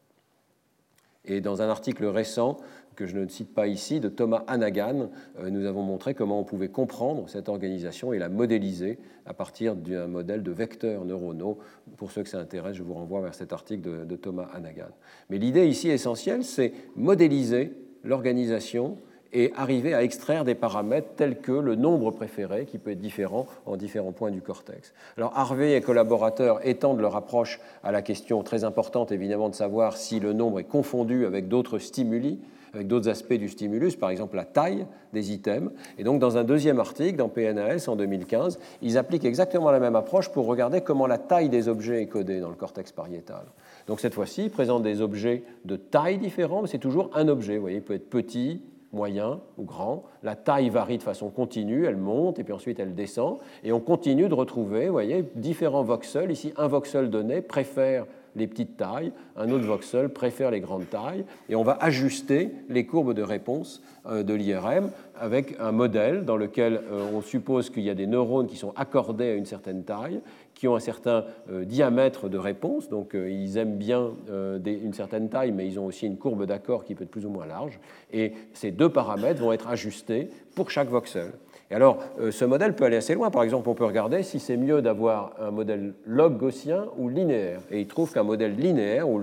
Et 1.23 1.39
dans 1.39 1.61
un 1.61 1.69
article 1.69 2.05
récent, 2.05 2.57
que 2.97 3.05
je 3.05 3.17
ne 3.17 3.27
cite 3.29 3.53
pas 3.53 3.67
ici, 3.67 4.01
de 4.01 4.09
Thomas 4.09 4.43
Hannagan, 4.47 5.09
euh, 5.39 5.49
nous 5.49 5.65
avons 5.65 5.81
montré 5.81 6.13
comment 6.13 6.41
on 6.41 6.43
pouvait 6.43 6.67
comprendre 6.67 7.29
cette 7.29 7.47
organisation 7.47 8.11
et 8.11 8.19
la 8.19 8.27
modéliser 8.27 8.99
à 9.25 9.33
partir 9.33 9.77
d'un 9.77 10.07
modèle 10.07 10.43
de 10.43 10.51
vecteurs 10.51 11.05
neuronaux. 11.05 11.59
Pour 11.95 12.11
ceux 12.11 12.23
que 12.23 12.29
ça 12.29 12.39
intéresse, 12.39 12.75
je 12.75 12.83
vous 12.83 12.93
renvoie 12.93 13.21
vers 13.21 13.33
cet 13.33 13.53
article 13.53 14.05
de, 14.05 14.15
Thomas 14.17 14.49
Hannagan. 14.53 14.89
Mais 15.29 15.37
l'idée 15.37 15.67
ici 15.67 15.87
essentielle, 15.87 16.43
c'est 16.43 16.73
modéliser 16.97 17.71
l'organisation 18.03 18.97
et 19.33 19.51
arriver 19.55 19.93
à 19.93 20.03
extraire 20.03 20.45
des 20.45 20.55
paramètres 20.55 21.09
tels 21.15 21.39
que 21.39 21.51
le 21.51 21.75
nombre 21.75 22.11
préféré, 22.11 22.65
qui 22.65 22.77
peut 22.77 22.91
être 22.91 23.01
différent 23.01 23.47
en 23.65 23.75
différents 23.75 24.11
points 24.11 24.31
du 24.31 24.41
cortex. 24.41 24.93
Alors 25.17 25.33
Harvey 25.35 25.75
et 25.75 25.81
collaborateurs 25.81 26.65
étendent 26.65 27.01
leur 27.01 27.15
approche 27.15 27.59
à 27.83 27.91
la 27.91 28.01
question 28.01 28.43
très 28.43 28.63
importante 28.63 29.11
évidemment 29.11 29.49
de 29.49 29.55
savoir 29.55 29.97
si 29.97 30.19
le 30.19 30.33
nombre 30.33 30.59
est 30.59 30.65
confondu 30.65 31.25
avec 31.25 31.47
d'autres 31.47 31.79
stimuli, 31.79 32.39
avec 32.73 32.87
d'autres 32.87 33.09
aspects 33.09 33.33
du 33.33 33.49
stimulus, 33.49 33.95
par 33.95 34.09
exemple 34.09 34.35
la 34.35 34.45
taille 34.45 34.85
des 35.13 35.31
items. 35.31 35.71
Et 35.97 36.03
donc 36.03 36.19
dans 36.19 36.37
un 36.37 36.43
deuxième 36.43 36.79
article, 36.79 37.17
dans 37.17 37.29
PNAS 37.29 37.87
en 37.87 37.95
2015, 37.95 38.59
ils 38.81 38.97
appliquent 38.97 39.25
exactement 39.25 39.71
la 39.71 39.79
même 39.79 39.95
approche 39.95 40.29
pour 40.29 40.45
regarder 40.45 40.81
comment 40.81 41.07
la 41.07 41.17
taille 41.17 41.49
des 41.49 41.67
objets 41.67 42.01
est 42.01 42.07
codée 42.07 42.39
dans 42.39 42.49
le 42.49 42.55
cortex 42.55 42.91
pariétal. 42.91 43.45
Donc 43.87 43.99
cette 43.99 44.13
fois-ci, 44.13 44.45
ils 44.45 44.51
présentent 44.51 44.83
des 44.83 45.01
objets 45.01 45.43
de 45.65 45.75
taille 45.75 46.17
différente, 46.17 46.63
mais 46.63 46.67
c'est 46.67 46.77
toujours 46.77 47.09
un 47.13 47.27
objet. 47.27 47.55
Vous 47.55 47.61
voyez, 47.61 47.77
il 47.77 47.83
peut 47.83 47.93
être 47.93 48.09
petit, 48.09 48.61
moyen 48.93 49.41
ou 49.57 49.63
grand. 49.63 50.03
La 50.21 50.35
taille 50.35 50.69
varie 50.69 50.97
de 50.97 51.03
façon 51.03 51.29
continue, 51.29 51.85
elle 51.85 51.97
monte 51.97 52.39
et 52.39 52.43
puis 52.43 52.53
ensuite 52.53 52.79
elle 52.79 52.95
descend. 52.95 53.39
Et 53.63 53.71
on 53.71 53.79
continue 53.79 54.29
de 54.29 54.33
retrouver, 54.33 54.85
vous 54.85 54.93
voyez, 54.93 55.25
différents 55.35 55.83
voxels. 55.83 56.31
Ici, 56.31 56.53
un 56.57 56.67
voxel 56.67 57.09
donné 57.09 57.41
préfère 57.41 58.05
les 58.35 58.47
petites 58.47 58.77
tailles, 58.77 59.11
un 59.37 59.49
autre 59.51 59.65
voxel 59.65 60.09
préfère 60.09 60.51
les 60.51 60.59
grandes 60.59 60.89
tailles, 60.89 61.25
et 61.49 61.55
on 61.55 61.63
va 61.63 61.77
ajuster 61.79 62.51
les 62.69 62.85
courbes 62.85 63.13
de 63.13 63.21
réponse 63.21 63.81
euh, 64.07 64.23
de 64.23 64.33
l'IRM 64.33 64.89
avec 65.15 65.55
un 65.59 65.71
modèle 65.71 66.25
dans 66.25 66.37
lequel 66.37 66.81
euh, 66.91 67.11
on 67.13 67.21
suppose 67.21 67.69
qu'il 67.69 67.83
y 67.83 67.89
a 67.89 67.95
des 67.95 68.07
neurones 68.07 68.47
qui 68.47 68.57
sont 68.57 68.73
accordés 68.75 69.29
à 69.29 69.33
une 69.35 69.45
certaine 69.45 69.83
taille, 69.83 70.21
qui 70.55 70.67
ont 70.67 70.75
un 70.75 70.79
certain 70.79 71.25
euh, 71.51 71.65
diamètre 71.65 72.29
de 72.29 72.37
réponse, 72.37 72.89
donc 72.89 73.13
ils 73.15 73.57
aiment 73.57 73.77
bien 73.77 74.11
une 74.65 74.93
certaine 74.93 75.29
taille, 75.29 75.51
mais 75.51 75.67
ils 75.67 75.79
ont 75.79 75.85
aussi 75.85 76.05
une 76.05 76.17
courbe 76.17 76.45
d'accord 76.45 76.83
qui 76.83 76.95
peut 76.95 77.03
être 77.03 77.11
plus 77.11 77.25
ou 77.25 77.29
moins 77.29 77.45
large, 77.45 77.79
et 78.11 78.33
ces 78.53 78.71
deux 78.71 78.89
paramètres 78.89 79.41
vont 79.41 79.51
être 79.51 79.67
ajustés 79.67 80.29
pour 80.55 80.71
chaque 80.71 80.89
voxel. 80.89 81.31
Et 81.73 81.75
alors, 81.75 81.97
euh, 82.19 82.29
ce 82.29 82.45
modèle 82.45 82.75
peut 82.75 82.83
aller 82.83 82.97
assez 82.97 83.15
loin. 83.15 83.31
Par 83.31 83.41
exemple, 83.41 83.67
on 83.67 83.73
peut 83.73 83.85
regarder 83.85 84.21
si 84.21 84.39
c'est 84.39 84.57
mieux 84.57 84.83
d'avoir 84.83 85.33
un 85.39 85.49
modèle 85.49 85.93
log 86.05 86.37
gaussien 86.37 86.85
ou 86.97 87.09
linéaire. 87.09 87.61
Et 87.71 87.81
il 87.81 87.87
trouve 87.87 88.13
qu'un 88.13 88.21
modèle 88.21 88.55
linéaire, 88.55 89.09
où 89.09 89.19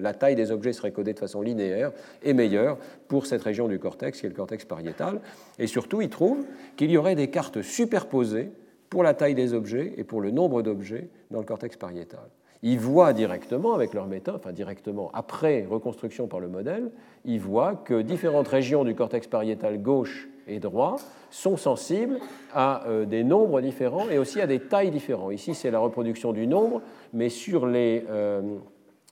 la 0.00 0.14
taille 0.14 0.34
des 0.34 0.52
objets 0.52 0.72
serait 0.72 0.92
codée 0.92 1.12
de 1.12 1.18
façon 1.18 1.42
linéaire, 1.42 1.92
est 2.22 2.32
meilleur 2.32 2.78
pour 3.08 3.26
cette 3.26 3.42
région 3.42 3.68
du 3.68 3.78
cortex, 3.78 4.20
qui 4.20 4.26
est 4.26 4.30
le 4.30 4.34
cortex 4.34 4.64
pariétal. 4.64 5.20
Et 5.58 5.66
surtout, 5.66 6.00
il 6.00 6.08
trouve 6.08 6.46
qu'il 6.76 6.90
y 6.90 6.96
aurait 6.96 7.14
des 7.14 7.28
cartes 7.28 7.60
superposées 7.60 8.50
pour 8.92 9.02
la 9.02 9.14
taille 9.14 9.34
des 9.34 9.54
objets 9.54 9.94
et 9.96 10.04
pour 10.04 10.20
le 10.20 10.30
nombre 10.30 10.60
d'objets 10.60 11.08
dans 11.30 11.38
le 11.38 11.46
cortex 11.46 11.78
pariétal. 11.78 12.28
Ils 12.62 12.78
voient 12.78 13.14
directement, 13.14 13.72
avec 13.72 13.94
leur 13.94 14.06
méthode, 14.06 14.34
enfin 14.34 14.52
directement 14.52 15.10
après 15.14 15.64
reconstruction 15.64 16.26
par 16.26 16.40
le 16.40 16.48
modèle, 16.48 16.90
ils 17.24 17.40
voient 17.40 17.74
que 17.74 18.02
différentes 18.02 18.48
régions 18.48 18.84
du 18.84 18.94
cortex 18.94 19.26
pariétal 19.26 19.80
gauche 19.80 20.28
et 20.46 20.58
droit 20.58 20.96
sont 21.30 21.56
sensibles 21.56 22.18
à 22.52 22.86
euh, 22.86 23.06
des 23.06 23.24
nombres 23.24 23.62
différents 23.62 24.10
et 24.10 24.18
aussi 24.18 24.42
à 24.42 24.46
des 24.46 24.60
tailles 24.60 24.90
différentes. 24.90 25.32
Ici, 25.32 25.54
c'est 25.54 25.70
la 25.70 25.78
reproduction 25.78 26.34
du 26.34 26.46
nombre, 26.46 26.82
mais 27.14 27.30
sur 27.30 27.66
les, 27.66 28.04
euh, 28.10 28.42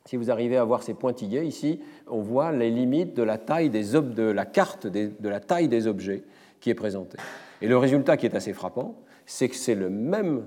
si 0.05 0.19
vous 0.19 0.31
arrivez 0.31 0.59
à 0.59 0.65
voir 0.65 0.83
ces 0.83 0.93
pointillés 0.93 1.45
ici, 1.45 1.81
on 2.07 2.21
voit 2.21 2.53
les 2.53 2.69
limites 2.69 3.17
de 3.17 3.23
la 3.23 3.39
taille 3.39 3.71
des 3.71 3.93
de 3.93 4.31
la 4.31 4.45
carte 4.45 4.87
de 4.87 5.29
la 5.31 5.41
taille 5.41 5.69
des 5.69 5.87
objets 5.87 6.23
qui 6.61 6.69
est 6.69 6.75
présentée. 6.75 7.17
Et 7.63 7.67
le 7.67 7.79
résultat 7.79 8.19
qui 8.19 8.27
est 8.27 8.37
assez 8.37 8.53
frappant, 8.53 8.97
c'est 9.31 9.49
que 9.49 9.55
c'est 9.55 9.77
le 9.77 9.91
même 9.91 10.45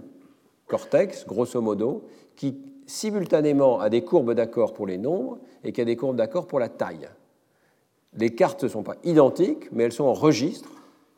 cortex, 0.68 1.26
grosso 1.26 1.62
modo, 1.62 2.04
qui 2.36 2.58
simultanément 2.86 3.80
a 3.80 3.90
des 3.90 4.04
courbes 4.04 4.34
d'accord 4.34 4.74
pour 4.74 4.86
les 4.86 4.98
nombres 4.98 5.40
et 5.64 5.72
qui 5.72 5.80
a 5.80 5.86
des 5.86 5.96
courbes 5.96 6.18
d'accord 6.18 6.48
pour 6.48 6.60
la 6.60 6.68
taille. 6.68 7.08
Les 8.18 8.36
cartes 8.36 8.62
ne 8.64 8.68
sont 8.68 8.84
pas 8.84 8.98
identiques, 9.06 9.72
mais 9.72 9.86
elles 9.86 9.94
sont 9.94 10.04
en 10.04 10.14
registre 10.14 10.70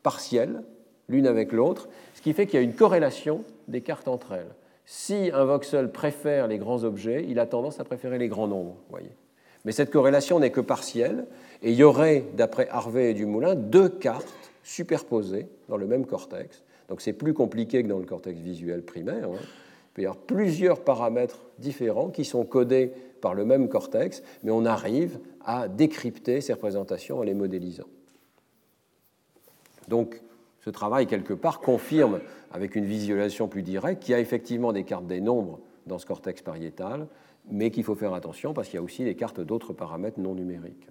partiel, 0.04 0.62
l'une 1.08 1.26
avec 1.26 1.50
l'autre, 1.50 1.88
ce 2.14 2.22
qui 2.22 2.32
fait 2.34 2.46
qu'il 2.46 2.54
y 2.54 2.62
a 2.62 2.64
une 2.64 2.72
corrélation 2.72 3.42
des 3.66 3.80
cartes 3.80 4.06
entre 4.06 4.32
elles. 4.32 4.54
Si 4.84 5.32
un 5.34 5.44
voxel 5.44 5.90
préfère 5.90 6.46
les 6.46 6.58
grands 6.58 6.84
objets, 6.84 7.26
il 7.28 7.40
a 7.40 7.46
tendance 7.46 7.80
à 7.80 7.84
préférer 7.84 8.18
les 8.18 8.28
grands 8.28 8.46
nombres. 8.46 8.76
Voyez. 8.90 9.10
Mais 9.64 9.72
cette 9.72 9.90
corrélation 9.90 10.38
n'est 10.38 10.52
que 10.52 10.60
partielle, 10.60 11.26
et 11.62 11.72
il 11.72 11.76
y 11.76 11.82
aurait, 11.82 12.26
d'après 12.34 12.68
Harvey 12.68 13.10
et 13.10 13.14
Dumoulin, 13.14 13.56
deux 13.56 13.88
cartes 13.88 14.32
superposées 14.62 15.48
dans 15.68 15.76
le 15.76 15.88
même 15.88 16.06
cortex. 16.06 16.62
Donc 16.88 17.00
c'est 17.00 17.12
plus 17.12 17.34
compliqué 17.34 17.82
que 17.82 17.88
dans 17.88 17.98
le 17.98 18.04
cortex 18.04 18.38
visuel 18.38 18.82
primaire. 18.82 19.28
Hein. 19.30 19.38
Il 19.40 19.92
peut 19.94 20.02
y 20.02 20.06
avoir 20.06 20.22
plusieurs 20.22 20.84
paramètres 20.84 21.40
différents 21.58 22.10
qui 22.10 22.24
sont 22.24 22.44
codés 22.44 22.92
par 23.20 23.34
le 23.34 23.44
même 23.44 23.68
cortex, 23.68 24.22
mais 24.42 24.50
on 24.50 24.64
arrive 24.64 25.18
à 25.44 25.68
décrypter 25.68 26.40
ces 26.40 26.52
représentations 26.52 27.18
en 27.18 27.22
les 27.22 27.34
modélisant. 27.34 27.86
Donc, 29.88 30.20
ce 30.60 30.70
travail, 30.70 31.06
quelque 31.06 31.32
part, 31.32 31.60
confirme, 31.60 32.20
avec 32.50 32.74
une 32.74 32.84
visualisation 32.84 33.48
plus 33.48 33.62
directe, 33.62 34.02
qu'il 34.02 34.12
y 34.12 34.14
a 34.14 34.20
effectivement 34.20 34.72
des 34.72 34.84
cartes 34.84 35.06
des 35.06 35.20
nombres 35.20 35.60
dans 35.86 35.98
ce 35.98 36.06
cortex 36.06 36.42
pariétal, 36.42 37.06
mais 37.50 37.70
qu'il 37.70 37.84
faut 37.84 37.94
faire 37.94 38.14
attention 38.14 38.52
parce 38.52 38.68
qu'il 38.68 38.76
y 38.76 38.80
a 38.80 38.82
aussi 38.82 39.04
des 39.04 39.14
cartes 39.14 39.40
d'autres 39.40 39.72
paramètres 39.72 40.18
non 40.18 40.34
numériques. 40.34 40.88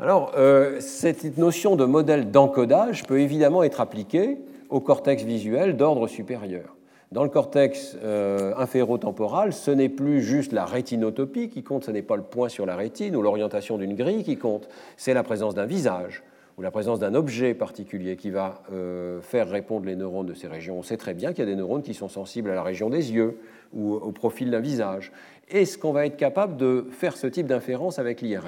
Alors, 0.00 0.32
euh, 0.38 0.80
cette 0.80 1.36
notion 1.36 1.76
de 1.76 1.84
modèle 1.84 2.30
d'encodage 2.30 3.04
peut 3.04 3.20
évidemment 3.20 3.62
être 3.62 3.82
appliquée 3.82 4.38
au 4.70 4.80
cortex 4.80 5.24
visuel 5.24 5.76
d'ordre 5.76 6.08
supérieur. 6.08 6.74
Dans 7.12 7.22
le 7.22 7.28
cortex 7.28 7.98
euh, 8.02 8.54
inférotemporal, 8.56 9.52
ce 9.52 9.70
n'est 9.70 9.90
plus 9.90 10.22
juste 10.22 10.52
la 10.52 10.64
rétinotopie 10.64 11.50
qui 11.50 11.62
compte, 11.62 11.84
ce 11.84 11.90
n'est 11.90 12.00
pas 12.00 12.16
le 12.16 12.22
point 12.22 12.48
sur 12.48 12.64
la 12.64 12.76
rétine 12.76 13.14
ou 13.14 13.20
l'orientation 13.20 13.76
d'une 13.76 13.94
grille 13.94 14.24
qui 14.24 14.38
compte, 14.38 14.70
c'est 14.96 15.12
la 15.12 15.22
présence 15.22 15.54
d'un 15.54 15.66
visage 15.66 16.22
ou 16.56 16.62
la 16.62 16.70
présence 16.70 16.98
d'un 16.98 17.14
objet 17.14 17.52
particulier 17.52 18.16
qui 18.16 18.30
va 18.30 18.62
euh, 18.72 19.20
faire 19.20 19.50
répondre 19.50 19.84
les 19.84 19.96
neurones 19.96 20.26
de 20.26 20.34
ces 20.34 20.46
régions. 20.46 20.78
On 20.78 20.82
sait 20.82 20.96
très 20.96 21.12
bien 21.12 21.34
qu'il 21.34 21.40
y 21.44 21.46
a 21.46 21.50
des 21.50 21.56
neurones 21.56 21.82
qui 21.82 21.92
sont 21.92 22.08
sensibles 22.08 22.48
à 22.48 22.54
la 22.54 22.62
région 22.62 22.88
des 22.88 23.12
yeux 23.12 23.38
ou 23.74 23.92
au 23.92 24.12
profil 24.12 24.50
d'un 24.50 24.60
visage. 24.60 25.12
Est-ce 25.50 25.76
qu'on 25.76 25.92
va 25.92 26.06
être 26.06 26.16
capable 26.16 26.56
de 26.56 26.86
faire 26.90 27.18
ce 27.18 27.26
type 27.26 27.46
d'inférence 27.46 27.98
avec 27.98 28.22
l'IRM 28.22 28.46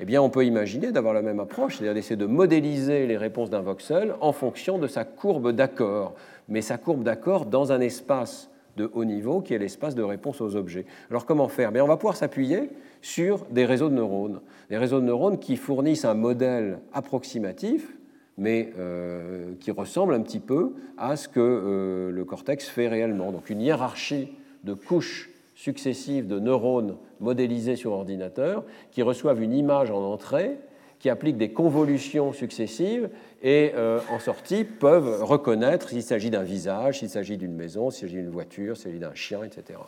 eh 0.00 0.04
bien, 0.04 0.20
on 0.20 0.28
peut 0.28 0.44
imaginer 0.44 0.92
d'avoir 0.92 1.14
la 1.14 1.22
même 1.22 1.40
approche, 1.40 1.76
c'est-à-dire 1.76 1.94
d'essayer 1.94 2.16
de 2.16 2.26
modéliser 2.26 3.06
les 3.06 3.16
réponses 3.16 3.50
d'un 3.50 3.62
voxel 3.62 4.14
en 4.20 4.32
fonction 4.32 4.78
de 4.78 4.86
sa 4.86 5.04
courbe 5.04 5.52
d'accord 5.52 6.14
mais 6.48 6.62
sa 6.62 6.78
courbe 6.78 7.02
d'accord 7.02 7.46
dans 7.46 7.72
un 7.72 7.80
espace 7.80 8.50
de 8.76 8.90
haut 8.92 9.04
niveau 9.04 9.40
qui 9.40 9.54
est 9.54 9.58
l'espace 9.58 9.94
de 9.94 10.02
réponse 10.02 10.40
aux 10.40 10.54
objets. 10.54 10.84
Alors 11.10 11.24
comment 11.24 11.48
faire? 11.48 11.72
On 11.74 11.86
va 11.86 11.96
pouvoir 11.96 12.16
s'appuyer 12.16 12.70
sur 13.00 13.44
des 13.50 13.64
réseaux 13.64 13.88
de 13.88 13.94
neurones, 13.94 14.40
des 14.68 14.76
réseaux 14.76 15.00
de 15.00 15.06
neurones 15.06 15.38
qui 15.38 15.56
fournissent 15.56 16.04
un 16.04 16.14
modèle 16.14 16.78
approximatif 16.92 17.96
mais 18.38 18.70
euh, 18.78 19.54
qui 19.60 19.70
ressemble 19.70 20.12
un 20.12 20.20
petit 20.20 20.40
peu 20.40 20.74
à 20.98 21.16
ce 21.16 21.26
que 21.26 21.40
euh, 21.40 22.10
le 22.10 22.24
cortex 22.26 22.68
fait 22.68 22.86
réellement. 22.86 23.32
Donc 23.32 23.48
une 23.48 23.62
hiérarchie 23.62 24.28
de 24.62 24.74
couches 24.74 25.30
successives 25.56 26.28
de 26.28 26.38
neurones 26.38 26.96
modélisés 27.18 27.74
sur 27.74 27.92
ordinateur 27.92 28.62
qui 28.92 29.02
reçoivent 29.02 29.42
une 29.42 29.54
image 29.54 29.90
en 29.90 30.02
entrée, 30.02 30.58
qui 30.98 31.10
appliquent 31.10 31.38
des 31.38 31.50
convolutions 31.50 32.32
successives 32.32 33.08
et 33.42 33.72
euh, 33.74 33.98
en 34.10 34.18
sortie 34.18 34.64
peuvent 34.64 35.24
reconnaître 35.24 35.88
s'il 35.88 36.02
s'agit 36.02 36.30
d'un 36.30 36.42
visage, 36.42 37.00
s'il 37.00 37.08
s'agit 37.08 37.36
d'une 37.36 37.54
maison, 37.54 37.90
s'il 37.90 38.08
s'agit 38.08 38.20
d'une 38.20 38.30
voiture, 38.30 38.76
s'il 38.76 38.84
s'agit 38.84 38.98
d'un 38.98 39.14
chien, 39.14 39.42
etc. 39.42 39.78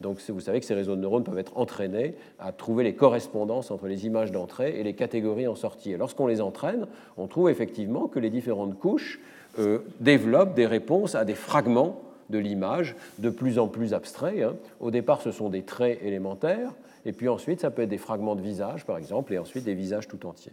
Donc 0.00 0.18
vous 0.28 0.40
savez 0.40 0.60
que 0.60 0.66
ces 0.66 0.74
réseaux 0.74 0.96
de 0.96 1.00
neurones 1.00 1.24
peuvent 1.24 1.38
être 1.38 1.58
entraînés 1.58 2.14
à 2.38 2.52
trouver 2.52 2.84
les 2.84 2.94
correspondances 2.94 3.70
entre 3.70 3.86
les 3.86 4.06
images 4.06 4.32
d'entrée 4.32 4.80
et 4.80 4.82
les 4.82 4.94
catégories 4.94 5.46
en 5.46 5.54
sortie. 5.54 5.92
Et 5.92 5.96
lorsqu'on 5.98 6.26
les 6.26 6.40
entraîne, 6.40 6.86
on 7.18 7.26
trouve 7.26 7.50
effectivement 7.50 8.08
que 8.08 8.18
les 8.18 8.30
différentes 8.30 8.78
couches 8.78 9.20
euh, 9.58 9.80
développent 10.00 10.54
des 10.54 10.66
réponses 10.66 11.14
à 11.14 11.26
des 11.26 11.34
fragments 11.34 12.00
de 12.30 12.38
l'image 12.38 12.96
de 13.18 13.30
plus 13.30 13.58
en 13.58 13.68
plus 13.68 13.94
abstraits. 13.94 14.42
Hein. 14.42 14.56
Au 14.80 14.90
départ, 14.90 15.20
ce 15.20 15.30
sont 15.32 15.48
des 15.48 15.62
traits 15.62 16.00
élémentaires, 16.02 16.72
et 17.04 17.12
puis 17.12 17.28
ensuite, 17.28 17.60
ça 17.60 17.70
peut 17.70 17.82
être 17.82 17.88
des 17.88 17.98
fragments 17.98 18.36
de 18.36 18.42
visage, 18.42 18.84
par 18.84 18.98
exemple, 18.98 19.32
et 19.32 19.38
ensuite 19.38 19.64
des 19.64 19.74
visages 19.74 20.08
tout 20.08 20.26
entiers. 20.26 20.52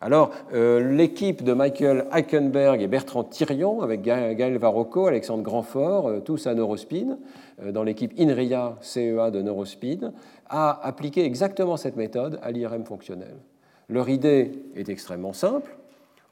Alors, 0.00 0.30
euh, 0.52 0.92
l'équipe 0.94 1.42
de 1.42 1.54
Michael 1.54 2.06
Eichenberg 2.12 2.82
et 2.82 2.86
Bertrand 2.86 3.24
Thirion, 3.24 3.80
avec 3.80 4.02
Gaël 4.02 4.58
Varocco, 4.58 5.06
Alexandre 5.06 5.42
Grandfort, 5.42 6.08
euh, 6.08 6.20
tous 6.20 6.46
à 6.46 6.54
Neurospin, 6.54 7.18
euh, 7.62 7.72
dans 7.72 7.82
l'équipe 7.82 8.12
INRIA 8.18 8.76
CEA 8.82 9.30
de 9.30 9.40
Neurospin, 9.40 10.12
a 10.48 10.86
appliqué 10.86 11.24
exactement 11.24 11.76
cette 11.76 11.96
méthode 11.96 12.38
à 12.42 12.50
l'IRM 12.50 12.84
fonctionnel. 12.84 13.36
Leur 13.88 14.08
idée 14.08 14.52
est 14.74 14.88
extrêmement 14.88 15.32
simple. 15.32 15.76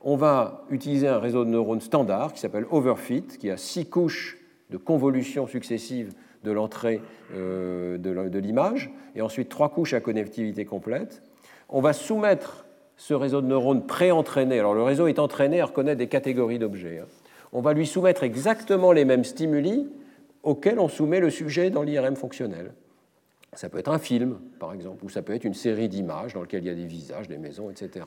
On 0.02 0.16
va 0.16 0.64
utiliser 0.70 1.08
un 1.08 1.18
réseau 1.18 1.44
de 1.44 1.50
neurones 1.50 1.80
standard 1.80 2.34
qui 2.34 2.40
s'appelle 2.40 2.66
Overfit, 2.70 3.24
qui 3.40 3.50
a 3.50 3.56
six 3.56 3.86
couches 3.86 4.38
de 4.70 4.76
convolution 4.76 5.46
successives 5.46 6.12
de 6.42 6.52
l'entrée 6.52 7.00
de 7.32 8.38
l'image, 8.38 8.90
et 9.16 9.22
ensuite 9.22 9.48
trois 9.48 9.70
couches 9.70 9.94
à 9.94 10.00
connectivité 10.00 10.64
complète. 10.64 11.22
On 11.68 11.80
va 11.80 11.92
soumettre 11.92 12.66
ce 12.96 13.14
réseau 13.14 13.40
de 13.40 13.46
neurones 13.46 13.86
pré-entraîné. 13.86 14.58
Alors 14.58 14.74
le 14.74 14.82
réseau 14.82 15.06
est 15.06 15.18
entraîné 15.18 15.60
à 15.60 15.66
reconnaître 15.66 15.98
des 15.98 16.06
catégories 16.06 16.58
d'objets. 16.58 17.00
Hein. 17.00 17.06
On 17.52 17.60
va 17.60 17.72
lui 17.72 17.86
soumettre 17.86 18.22
exactement 18.22 18.92
les 18.92 19.04
mêmes 19.04 19.24
stimuli 19.24 19.88
auxquels 20.42 20.78
on 20.78 20.88
soumet 20.88 21.20
le 21.20 21.30
sujet 21.30 21.70
dans 21.70 21.82
l'IRM 21.82 22.16
fonctionnel. 22.16 22.72
Ça 23.54 23.68
peut 23.68 23.78
être 23.78 23.90
un 23.90 23.98
film, 23.98 24.38
par 24.58 24.72
exemple, 24.72 25.04
ou 25.04 25.08
ça 25.08 25.22
peut 25.22 25.32
être 25.32 25.44
une 25.44 25.54
série 25.54 25.88
d'images 25.88 26.34
dans 26.34 26.42
lesquelles 26.42 26.64
il 26.64 26.66
y 26.66 26.70
a 26.70 26.74
des 26.74 26.86
visages, 26.86 27.28
des 27.28 27.38
maisons, 27.38 27.70
etc. 27.70 28.04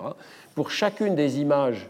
Pour 0.56 0.70
chacune 0.70 1.16
des 1.16 1.40
images 1.40 1.90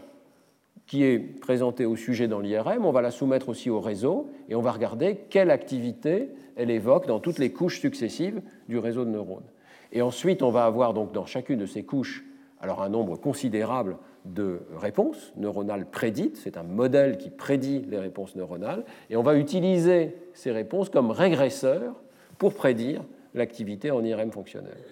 qui 0.88 1.04
est 1.04 1.18
présentée 1.18 1.84
au 1.84 1.94
sujet 1.94 2.26
dans 2.26 2.40
l'IRM, 2.40 2.84
on 2.84 2.90
va 2.90 3.02
la 3.02 3.10
soumettre 3.10 3.50
aussi 3.50 3.70
au 3.70 3.78
réseau 3.78 4.30
et 4.48 4.54
on 4.54 4.62
va 4.62 4.72
regarder 4.72 5.20
quelle 5.28 5.50
activité 5.50 6.30
elle 6.56 6.70
évoque 6.70 7.06
dans 7.06 7.20
toutes 7.20 7.38
les 7.38 7.52
couches 7.52 7.78
successives 7.78 8.40
du 8.68 8.78
réseau 8.78 9.04
de 9.04 9.10
neurones. 9.10 9.44
Et 9.92 10.02
ensuite, 10.02 10.42
on 10.42 10.50
va 10.50 10.64
avoir 10.64 10.94
donc 10.94 11.12
dans 11.12 11.26
chacune 11.26 11.58
de 11.58 11.66
ces 11.66 11.84
couches 11.84 12.24
alors 12.60 12.82
un 12.82 12.88
nombre 12.88 13.16
considérable 13.16 13.98
de 14.24 14.62
réponses 14.76 15.32
neuronales 15.36 15.86
prédites, 15.86 16.36
c'est 16.36 16.56
un 16.56 16.64
modèle 16.64 17.18
qui 17.18 17.30
prédit 17.30 17.84
les 17.88 17.98
réponses 17.98 18.34
neuronales, 18.34 18.84
et 19.10 19.16
on 19.16 19.22
va 19.22 19.36
utiliser 19.36 20.16
ces 20.32 20.50
réponses 20.50 20.88
comme 20.90 21.10
régresseurs 21.10 21.94
pour 22.36 22.54
prédire 22.54 23.04
l'activité 23.34 23.90
en 23.90 24.02
IRM 24.02 24.32
fonctionnelle. 24.32 24.82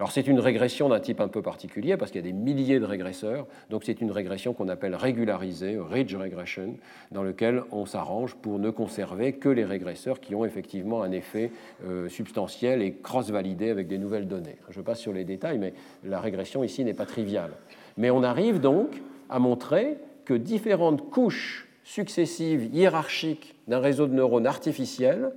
Alors 0.00 0.12
c'est 0.12 0.26
une 0.26 0.40
régression 0.40 0.88
d'un 0.88 0.98
type 0.98 1.20
un 1.20 1.28
peu 1.28 1.42
particulier 1.42 1.98
parce 1.98 2.10
qu'il 2.10 2.24
y 2.24 2.24
a 2.26 2.26
des 2.26 2.32
milliers 2.32 2.80
de 2.80 2.86
régresseurs, 2.86 3.46
donc 3.68 3.84
c'est 3.84 4.00
une 4.00 4.10
régression 4.10 4.54
qu'on 4.54 4.68
appelle 4.68 4.94
régularisée, 4.94 5.76
ridge 5.78 6.14
regression, 6.14 6.76
dans 7.12 7.22
lequel 7.22 7.64
on 7.70 7.84
s'arrange 7.84 8.34
pour 8.36 8.58
ne 8.58 8.70
conserver 8.70 9.34
que 9.34 9.50
les 9.50 9.66
régresseurs 9.66 10.18
qui 10.18 10.34
ont 10.34 10.46
effectivement 10.46 11.02
un 11.02 11.12
effet 11.12 11.52
euh, 11.86 12.08
substantiel 12.08 12.80
et 12.80 12.94
cross-validé 12.94 13.68
avec 13.68 13.88
des 13.88 13.98
nouvelles 13.98 14.26
données. 14.26 14.56
Je 14.70 14.80
passe 14.80 15.00
sur 15.00 15.12
les 15.12 15.24
détails, 15.24 15.58
mais 15.58 15.74
la 16.02 16.18
régression 16.18 16.64
ici 16.64 16.82
n'est 16.82 16.94
pas 16.94 17.04
triviale. 17.04 17.52
Mais 17.98 18.08
on 18.08 18.22
arrive 18.22 18.58
donc 18.58 19.02
à 19.28 19.38
montrer 19.38 19.98
que 20.24 20.32
différentes 20.32 21.10
couches 21.10 21.68
successives 21.84 22.74
hiérarchiques 22.74 23.54
d'un 23.68 23.80
réseau 23.80 24.06
de 24.06 24.14
neurones 24.14 24.46
artificiels 24.46 25.32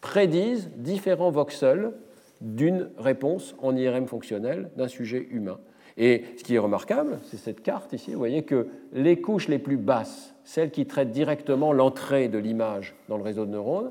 prédisent 0.00 0.68
différents 0.78 1.30
voxels 1.30 1.92
d'une 2.40 2.90
réponse 2.98 3.54
en 3.60 3.76
IRM 3.76 4.06
fonctionnel 4.06 4.70
d'un 4.76 4.88
sujet 4.88 5.26
humain. 5.30 5.58
Et 5.96 6.24
ce 6.38 6.44
qui 6.44 6.54
est 6.54 6.58
remarquable, 6.58 7.18
c'est 7.24 7.36
cette 7.36 7.62
carte 7.62 7.92
ici. 7.92 8.12
Vous 8.12 8.18
voyez 8.18 8.42
que 8.42 8.68
les 8.92 9.20
couches 9.20 9.48
les 9.48 9.58
plus 9.58 9.76
basses, 9.76 10.34
celles 10.44 10.70
qui 10.70 10.86
traitent 10.86 11.10
directement 11.10 11.72
l'entrée 11.72 12.28
de 12.28 12.38
l'image 12.38 12.94
dans 13.08 13.16
le 13.16 13.22
réseau 13.22 13.44
de 13.44 13.50
neurones, 13.50 13.90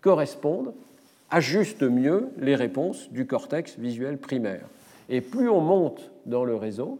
correspondent, 0.00 0.72
ajustent 1.30 1.82
mieux 1.82 2.28
les 2.38 2.54
réponses 2.54 3.10
du 3.12 3.26
cortex 3.26 3.78
visuel 3.78 4.18
primaire. 4.18 4.66
Et 5.08 5.20
plus 5.20 5.48
on 5.48 5.60
monte 5.60 6.10
dans 6.26 6.44
le 6.44 6.54
réseau, 6.54 6.98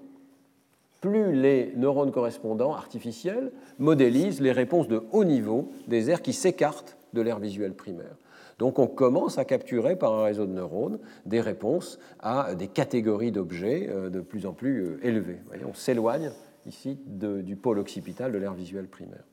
plus 1.00 1.32
les 1.32 1.72
neurones 1.76 2.12
correspondants 2.12 2.74
artificiels 2.74 3.52
modélisent 3.78 4.40
les 4.40 4.52
réponses 4.52 4.88
de 4.88 5.02
haut 5.12 5.24
niveau 5.24 5.72
des 5.88 6.10
aires 6.10 6.22
qui 6.22 6.32
s'écartent 6.32 6.96
de 7.14 7.22
l'aire 7.22 7.38
visuelle 7.38 7.72
primaire. 7.72 8.16
Donc 8.60 8.78
on 8.78 8.86
commence 8.86 9.38
à 9.38 9.46
capturer 9.46 9.96
par 9.96 10.12
un 10.12 10.24
réseau 10.24 10.44
de 10.44 10.52
neurones 10.52 10.98
des 11.24 11.40
réponses 11.40 11.98
à 12.20 12.54
des 12.54 12.68
catégories 12.68 13.32
d'objets 13.32 13.88
euh, 13.88 14.10
de 14.10 14.20
plus 14.20 14.44
en 14.44 14.52
plus 14.52 14.84
euh, 14.84 15.00
élevées. 15.02 15.38
on 15.66 15.72
s'éloigne 15.72 16.30
ici 16.66 16.98
du 17.06 17.56
pôle 17.56 17.78
occipital 17.78 18.30
de 18.30 18.36
l'aire 18.36 18.52
visuelle 18.52 18.86
primaire. 18.86 19.24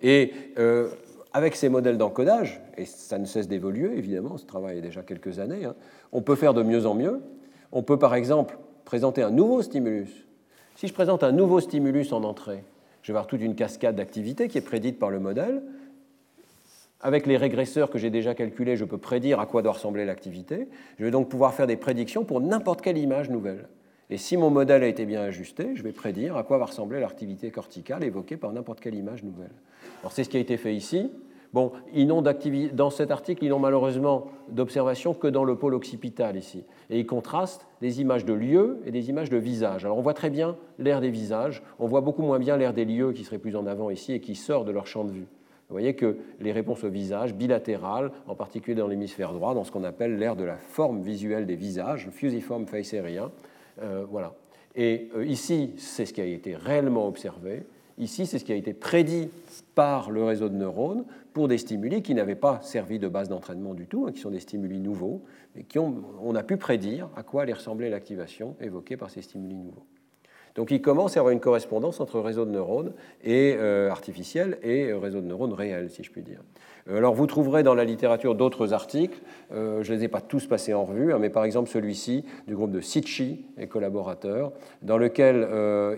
Et 0.00 0.32
euh, 0.56 0.88
avec 1.32 1.56
ces 1.56 1.68
modèles 1.68 1.98
d'encodage, 1.98 2.62
et 2.78 2.84
ça 2.84 3.18
ne 3.18 3.24
cesse 3.24 3.48
d'évoluer 3.48 3.98
évidemment, 3.98 4.38
ce 4.38 4.46
travail 4.46 4.78
est 4.78 4.82
déjà 4.82 5.02
quelques 5.02 5.40
années, 5.40 5.64
hein, 5.64 5.74
on 6.12 6.22
peut 6.22 6.36
faire 6.36 6.54
de 6.54 6.62
mieux 6.62 6.86
en 6.86 6.94
mieux. 6.94 7.22
On 7.72 7.82
peut 7.82 7.98
par 7.98 8.14
exemple 8.14 8.56
présenter 8.84 9.24
un 9.24 9.32
nouveau 9.32 9.62
stimulus. 9.62 10.28
Si 10.76 10.86
je 10.86 10.94
présente 10.94 11.24
un 11.24 11.32
nouveau 11.32 11.58
stimulus 11.58 12.12
en 12.12 12.22
entrée, 12.22 12.62
je 13.02 13.10
vais 13.10 13.16
avoir 13.16 13.26
toute 13.26 13.42
une 13.42 13.56
cascade 13.56 13.96
d'activités 13.96 14.46
qui 14.46 14.58
est 14.58 14.64
prédite 14.64 15.00
par 15.00 15.10
le 15.10 15.18
modèle. 15.18 15.62
Avec 17.04 17.26
les 17.26 17.36
régresseurs 17.36 17.90
que 17.90 17.98
j'ai 17.98 18.08
déjà 18.08 18.34
calculés, 18.34 18.76
je 18.76 18.84
peux 18.86 18.96
prédire 18.96 19.38
à 19.38 19.44
quoi 19.44 19.60
doit 19.60 19.72
ressembler 19.72 20.06
l'activité. 20.06 20.68
Je 20.98 21.04
vais 21.04 21.10
donc 21.10 21.28
pouvoir 21.28 21.52
faire 21.52 21.66
des 21.66 21.76
prédictions 21.76 22.24
pour 22.24 22.40
n'importe 22.40 22.80
quelle 22.80 22.96
image 22.96 23.28
nouvelle. 23.28 23.68
Et 24.08 24.16
si 24.16 24.38
mon 24.38 24.48
modèle 24.48 24.82
a 24.82 24.86
été 24.86 25.04
bien 25.04 25.20
ajusté, 25.20 25.72
je 25.74 25.82
vais 25.82 25.92
prédire 25.92 26.38
à 26.38 26.44
quoi 26.44 26.56
va 26.56 26.64
ressembler 26.64 27.00
l'activité 27.00 27.50
corticale 27.50 28.04
évoquée 28.04 28.38
par 28.38 28.54
n'importe 28.54 28.80
quelle 28.80 28.94
image 28.94 29.22
nouvelle. 29.22 29.52
Alors 30.00 30.12
c'est 30.12 30.24
ce 30.24 30.30
qui 30.30 30.38
a 30.38 30.40
été 30.40 30.56
fait 30.56 30.74
ici. 30.74 31.12
Bon, 31.52 31.72
ils 31.92 32.06
n'ont 32.06 32.22
dans 32.72 32.88
cet 32.88 33.10
article, 33.10 33.44
ils 33.44 33.50
n'ont 33.50 33.58
malheureusement 33.58 34.28
d'observation 34.48 35.12
que 35.12 35.26
dans 35.26 35.44
le 35.44 35.56
pôle 35.56 35.74
occipital 35.74 36.38
ici. 36.38 36.64
Et 36.88 37.00
ils 37.00 37.06
contrastent 37.06 37.66
des 37.82 38.00
images 38.00 38.24
de 38.24 38.32
lieux 38.32 38.80
et 38.86 38.90
des 38.90 39.10
images 39.10 39.28
de 39.28 39.36
visages. 39.36 39.84
Alors 39.84 39.98
on 39.98 40.02
voit 40.02 40.14
très 40.14 40.30
bien 40.30 40.56
l'air 40.78 41.02
des 41.02 41.10
visages, 41.10 41.62
on 41.78 41.86
voit 41.86 42.00
beaucoup 42.00 42.22
moins 42.22 42.38
bien 42.38 42.56
l'air 42.56 42.72
des 42.72 42.86
lieux 42.86 43.12
qui 43.12 43.24
serait 43.24 43.36
plus 43.36 43.56
en 43.56 43.66
avant 43.66 43.90
ici 43.90 44.14
et 44.14 44.20
qui 44.20 44.36
sort 44.36 44.64
de 44.64 44.72
leur 44.72 44.86
champ 44.86 45.04
de 45.04 45.12
vue. 45.12 45.26
Vous 45.68 45.74
voyez 45.74 45.94
que 45.94 46.18
les 46.40 46.52
réponses 46.52 46.84
au 46.84 46.90
visage 46.90 47.34
bilatérales, 47.34 48.12
en 48.26 48.34
particulier 48.34 48.76
dans 48.76 48.86
l'hémisphère 48.86 49.32
droit, 49.32 49.54
dans 49.54 49.64
ce 49.64 49.72
qu'on 49.72 49.84
appelle 49.84 50.18
l'ère 50.18 50.36
de 50.36 50.44
la 50.44 50.56
forme 50.56 51.02
visuelle 51.02 51.46
des 51.46 51.56
visages, 51.56 52.08
fusiforme 52.10 52.66
face 52.66 52.92
area, 52.92 53.30
euh, 53.82 54.04
voilà. 54.08 54.34
Et 54.76 55.08
euh, 55.16 55.24
ici, 55.24 55.72
c'est 55.76 56.04
ce 56.04 56.12
qui 56.12 56.20
a 56.20 56.26
été 56.26 56.54
réellement 56.54 57.06
observé. 57.08 57.64
Ici, 57.96 58.26
c'est 58.26 58.38
ce 58.38 58.44
qui 58.44 58.52
a 58.52 58.56
été 58.56 58.74
prédit 58.74 59.28
par 59.74 60.10
le 60.10 60.24
réseau 60.24 60.48
de 60.48 60.56
neurones 60.56 61.04
pour 61.32 61.48
des 61.48 61.58
stimuli 61.58 62.02
qui 62.02 62.14
n'avaient 62.14 62.34
pas 62.34 62.60
servi 62.62 62.98
de 62.98 63.08
base 63.08 63.28
d'entraînement 63.28 63.72
du 63.72 63.86
tout, 63.86 64.06
hein, 64.06 64.12
qui 64.12 64.20
sont 64.20 64.30
des 64.30 64.40
stimuli 64.40 64.80
nouveaux, 64.80 65.22
mais 65.54 65.62
qui 65.62 65.78
ont, 65.78 66.02
on 66.22 66.34
a 66.34 66.42
pu 66.42 66.56
prédire 66.56 67.08
à 67.16 67.22
quoi 67.22 67.42
allait 67.42 67.52
ressembler 67.52 67.88
l'activation 67.88 68.56
évoquée 68.60 68.96
par 68.96 69.10
ces 69.10 69.22
stimuli 69.22 69.54
nouveaux. 69.54 69.86
Donc 70.54 70.70
il 70.70 70.80
commence 70.80 71.16
à 71.16 71.20
avoir 71.20 71.32
une 71.32 71.40
correspondance 71.40 72.00
entre 72.00 72.20
réseau 72.20 72.44
de 72.44 72.50
neurones 72.50 72.92
et, 73.24 73.56
euh, 73.58 73.90
artificiels 73.90 74.58
et 74.62 74.90
euh, 74.90 74.98
réseau 74.98 75.20
de 75.20 75.26
neurones 75.26 75.52
réels, 75.52 75.90
si 75.90 76.04
je 76.04 76.12
puis 76.12 76.22
dire. 76.22 76.40
Euh, 76.88 76.98
alors 76.98 77.14
vous 77.14 77.26
trouverez 77.26 77.64
dans 77.64 77.74
la 77.74 77.84
littérature 77.84 78.36
d'autres 78.36 78.72
articles, 78.72 79.20
je 79.50 79.56
ne 79.56 79.96
les 79.96 80.04
ai 80.04 80.08
pas 80.08 80.20
tous 80.20 80.46
passés 80.46 80.72
en 80.72 80.84
revue, 80.84 81.12
hein, 81.12 81.18
mais 81.18 81.30
par 81.30 81.44
exemple 81.44 81.68
celui-ci 81.68 82.24
du 82.46 82.54
groupe 82.54 82.70
de 82.70 82.80
Sitchi 82.80 83.46
et 83.58 83.66
collaborateurs, 83.66 84.52
dans 84.82 84.98
lequel 84.98 85.48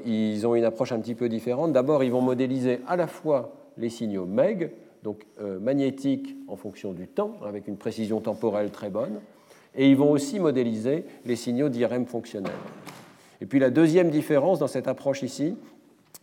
ils 0.05 0.47
ont 0.47 0.55
une 0.55 0.65
approche 0.65 0.93
un 0.93 1.01
petit 1.01 1.15
peu 1.15 1.29
différente. 1.29 1.73
D'abord, 1.73 2.05
ils 2.05 2.13
vont 2.13 2.21
modéliser 2.21 2.81
à 2.87 2.97
la 2.97 3.07
fois 3.07 3.53
les 3.79 3.89
signaux 3.89 4.27
MEG, 4.27 4.73
donc 5.03 5.27
magnétiques 5.61 6.37
en 6.49 6.57
fonction 6.57 6.93
du 6.93 7.09
temps, 7.09 7.37
avec 7.45 7.67
une 7.69 7.77
précision 7.77 8.21
temporelle 8.21 8.71
très 8.71 8.91
bonne, 8.91 9.21
et 9.75 9.89
ils 9.89 9.97
vont 9.97 10.11
aussi 10.11 10.39
modéliser 10.39 11.05
les 11.25 11.37
signaux 11.37 11.69
d'IRM 11.69 12.07
fonctionnels. 12.07 12.53
Et 13.41 13.47
puis 13.47 13.59
la 13.59 13.71
deuxième 13.71 14.11
différence 14.11 14.59
dans 14.59 14.67
cette 14.67 14.89
approche 14.89 15.23
ici, 15.23 15.57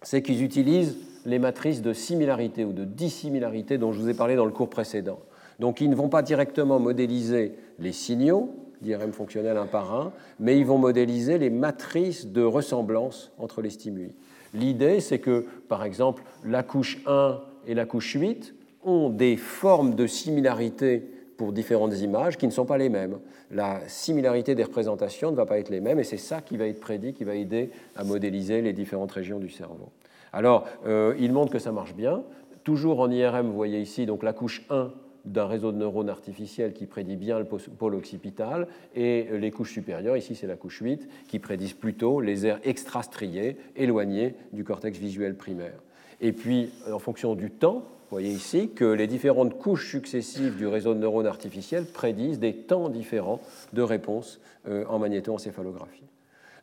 c'est 0.01 0.21
qu'ils 0.21 0.43
utilisent 0.43 0.97
les 1.25 1.39
matrices 1.39 1.81
de 1.81 1.93
similarité 1.93 2.65
ou 2.65 2.73
de 2.73 2.83
dissimilarité 2.83 3.77
dont 3.77 3.91
je 3.91 3.99
vous 3.99 4.09
ai 4.09 4.13
parlé 4.13 4.35
dans 4.35 4.45
le 4.45 4.51
cours 4.51 4.69
précédent. 4.69 5.19
Donc 5.59 5.81
ils 5.81 5.89
ne 5.89 5.95
vont 5.95 6.09
pas 6.09 6.21
directement 6.21 6.79
modéliser 6.79 7.53
les 7.79 7.91
signaux 7.91 8.55
d'IRM 8.83 9.13
fonctionnel 9.13 9.57
un 9.57 9.65
par 9.65 9.95
un, 9.95 10.11
mais 10.39 10.59
ils 10.59 10.65
vont 10.65 10.77
modéliser 10.77 11.37
les 11.37 11.49
matrices 11.49 12.27
de 12.27 12.43
ressemblance 12.43 13.31
entre 13.39 13.61
les 13.61 13.69
stimuli. 13.69 14.11
L'idée, 14.53 14.99
c'est 14.99 15.19
que, 15.19 15.45
par 15.67 15.83
exemple, 15.83 16.23
la 16.45 16.61
couche 16.61 16.99
1 17.07 17.39
et 17.65 17.73
la 17.73 17.85
couche 17.85 18.13
8 18.13 18.53
ont 18.83 19.09
des 19.09 19.37
formes 19.37 19.95
de 19.95 20.05
similarité 20.05 21.07
pour 21.43 21.51
différentes 21.51 21.99
images 21.99 22.37
qui 22.37 22.47
ne 22.47 22.53
sont 22.53 22.63
pas 22.63 22.77
les 22.77 22.87
mêmes. 22.87 23.19
La 23.51 23.81
similarité 23.89 24.55
des 24.55 24.63
représentations 24.63 25.29
ne 25.29 25.35
va 25.35 25.45
pas 25.45 25.59
être 25.59 25.67
les 25.67 25.81
mêmes 25.81 25.99
et 25.99 26.05
c'est 26.05 26.15
ça 26.15 26.39
qui 26.39 26.55
va 26.55 26.67
être 26.67 26.79
prédit, 26.79 27.11
qui 27.11 27.25
va 27.25 27.35
aider 27.35 27.69
à 27.97 28.05
modéliser 28.05 28.61
les 28.61 28.71
différentes 28.71 29.11
régions 29.11 29.39
du 29.39 29.49
cerveau. 29.49 29.89
Alors, 30.31 30.65
euh, 30.85 31.13
il 31.19 31.33
montre 31.33 31.51
que 31.51 31.59
ça 31.59 31.73
marche 31.73 31.95
bien. 31.95 32.23
Toujours 32.63 33.01
en 33.01 33.11
IRM, 33.11 33.47
vous 33.47 33.55
voyez 33.55 33.81
ici 33.81 34.05
donc 34.05 34.23
la 34.23 34.31
couche 34.31 34.65
1 34.69 34.93
d'un 35.25 35.45
réseau 35.45 35.73
de 35.73 35.77
neurones 35.77 36.09
artificiels 36.09 36.71
qui 36.71 36.85
prédit 36.85 37.17
bien 37.17 37.39
le 37.39 37.45
pôle 37.45 37.95
occipital, 37.95 38.67
et 38.95 39.27
les 39.33 39.51
couches 39.51 39.73
supérieures, 39.73 40.15
ici 40.15 40.35
c'est 40.35 40.47
la 40.47 40.55
couche 40.55 40.79
8, 40.79 41.09
qui 41.27 41.39
prédisent 41.39 41.73
plutôt 41.73 42.21
les 42.21 42.45
aires 42.45 42.61
extrastriées, 42.63 43.57
éloignées 43.75 44.35
du 44.53 44.63
cortex 44.63 44.97
visuel 44.97 45.35
primaire. 45.35 45.81
Et 46.21 46.31
puis, 46.31 46.71
en 46.89 46.99
fonction 46.99 47.35
du 47.35 47.51
temps, 47.51 47.83
vous 48.09 48.19
voyez 48.19 48.31
ici 48.31 48.69
que 48.69 48.85
les 48.85 49.07
différentes 49.07 49.57
couches 49.57 49.89
successives 49.89 50.55
du 50.55 50.67
réseau 50.67 50.93
de 50.93 50.99
neurones 50.99 51.25
artificiels 51.25 51.85
prédisent 51.85 52.39
des 52.39 52.53
temps 52.53 52.89
différents 52.89 53.39
de 53.73 53.81
réponse 53.81 54.39
euh, 54.67 54.85
en 54.87 54.99
magnétoencéphalographie. 54.99 56.03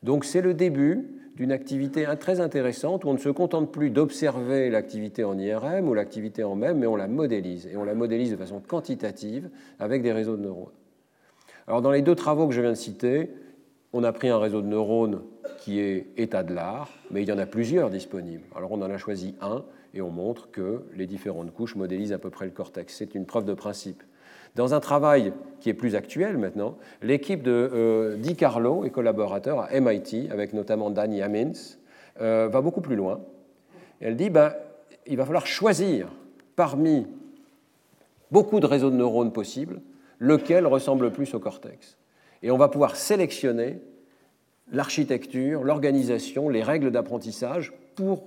Donc 0.02 0.24
c'est 0.24 0.40
le 0.40 0.54
début 0.54 1.08
d'une 1.36 1.52
activité 1.52 2.06
très 2.18 2.40
intéressante 2.40 3.04
où 3.04 3.08
on 3.08 3.14
ne 3.14 3.18
se 3.18 3.28
contente 3.28 3.72
plus 3.72 3.90
d'observer 3.90 4.70
l'activité 4.70 5.24
en 5.24 5.38
IRM 5.38 5.88
ou 5.88 5.94
l'activité 5.94 6.44
en 6.44 6.54
MEM, 6.54 6.78
mais 6.78 6.86
on 6.86 6.96
la 6.96 7.08
modélise. 7.08 7.66
Et 7.66 7.76
on 7.76 7.84
la 7.84 7.94
modélise 7.94 8.30
de 8.30 8.36
façon 8.36 8.60
quantitative 8.60 9.50
avec 9.78 10.02
des 10.02 10.12
réseaux 10.12 10.36
de 10.36 10.42
neurones. 10.42 10.72
Alors 11.66 11.82
dans 11.82 11.90
les 11.90 12.02
deux 12.02 12.14
travaux 12.14 12.46
que 12.46 12.54
je 12.54 12.60
viens 12.60 12.70
de 12.70 12.76
citer, 12.76 13.30
on 13.92 14.04
a 14.04 14.12
pris 14.12 14.28
un 14.28 14.38
réseau 14.38 14.62
de 14.62 14.66
neurones 14.66 15.22
qui 15.58 15.80
est 15.80 16.08
état 16.16 16.42
de 16.42 16.54
l'art, 16.54 16.90
mais 17.10 17.22
il 17.22 17.28
y 17.28 17.32
en 17.32 17.38
a 17.38 17.46
plusieurs 17.46 17.90
disponibles. 17.90 18.44
Alors 18.54 18.72
on 18.72 18.82
en 18.82 18.90
a 18.90 18.98
choisi 18.98 19.34
un 19.40 19.64
et 19.94 20.00
on 20.00 20.10
montre 20.10 20.50
que 20.50 20.82
les 20.94 21.06
différentes 21.06 21.52
couches 21.52 21.76
modélisent 21.76 22.12
à 22.12 22.18
peu 22.18 22.30
près 22.30 22.44
le 22.44 22.50
cortex. 22.50 22.94
C'est 22.96 23.14
une 23.14 23.26
preuve 23.26 23.44
de 23.44 23.54
principe. 23.54 24.02
Dans 24.56 24.74
un 24.74 24.80
travail 24.80 25.32
qui 25.60 25.68
est 25.68 25.74
plus 25.74 25.94
actuel 25.94 26.36
maintenant, 26.36 26.76
l'équipe 27.02 27.42
de 27.42 27.70
euh, 27.72 28.16
Di 28.16 28.34
Carlo 28.34 28.84
et 28.84 28.90
collaborateurs 28.90 29.60
à 29.60 29.80
MIT, 29.80 30.28
avec 30.30 30.52
notamment 30.52 30.90
Danny 30.90 31.22
Amins, 31.22 31.52
euh, 32.20 32.48
va 32.48 32.60
beaucoup 32.60 32.80
plus 32.80 32.96
loin. 32.96 33.20
Elle 34.00 34.16
dit 34.16 34.30
ben, 34.30 34.54
il 35.06 35.16
va 35.16 35.24
falloir 35.24 35.46
choisir 35.46 36.08
parmi 36.56 37.06
beaucoup 38.30 38.60
de 38.60 38.66
réseaux 38.66 38.90
de 38.90 38.96
neurones 38.96 39.32
possibles 39.32 39.80
lequel 40.18 40.66
ressemble 40.66 41.06
le 41.06 41.12
plus 41.12 41.32
au 41.34 41.38
cortex. 41.38 41.96
Et 42.42 42.50
on 42.50 42.58
va 42.58 42.68
pouvoir 42.68 42.96
sélectionner 42.96 43.78
l'architecture, 44.72 45.64
l'organisation, 45.64 46.48
les 46.48 46.62
règles 46.62 46.90
d'apprentissage 46.90 47.72
pour 47.94 48.24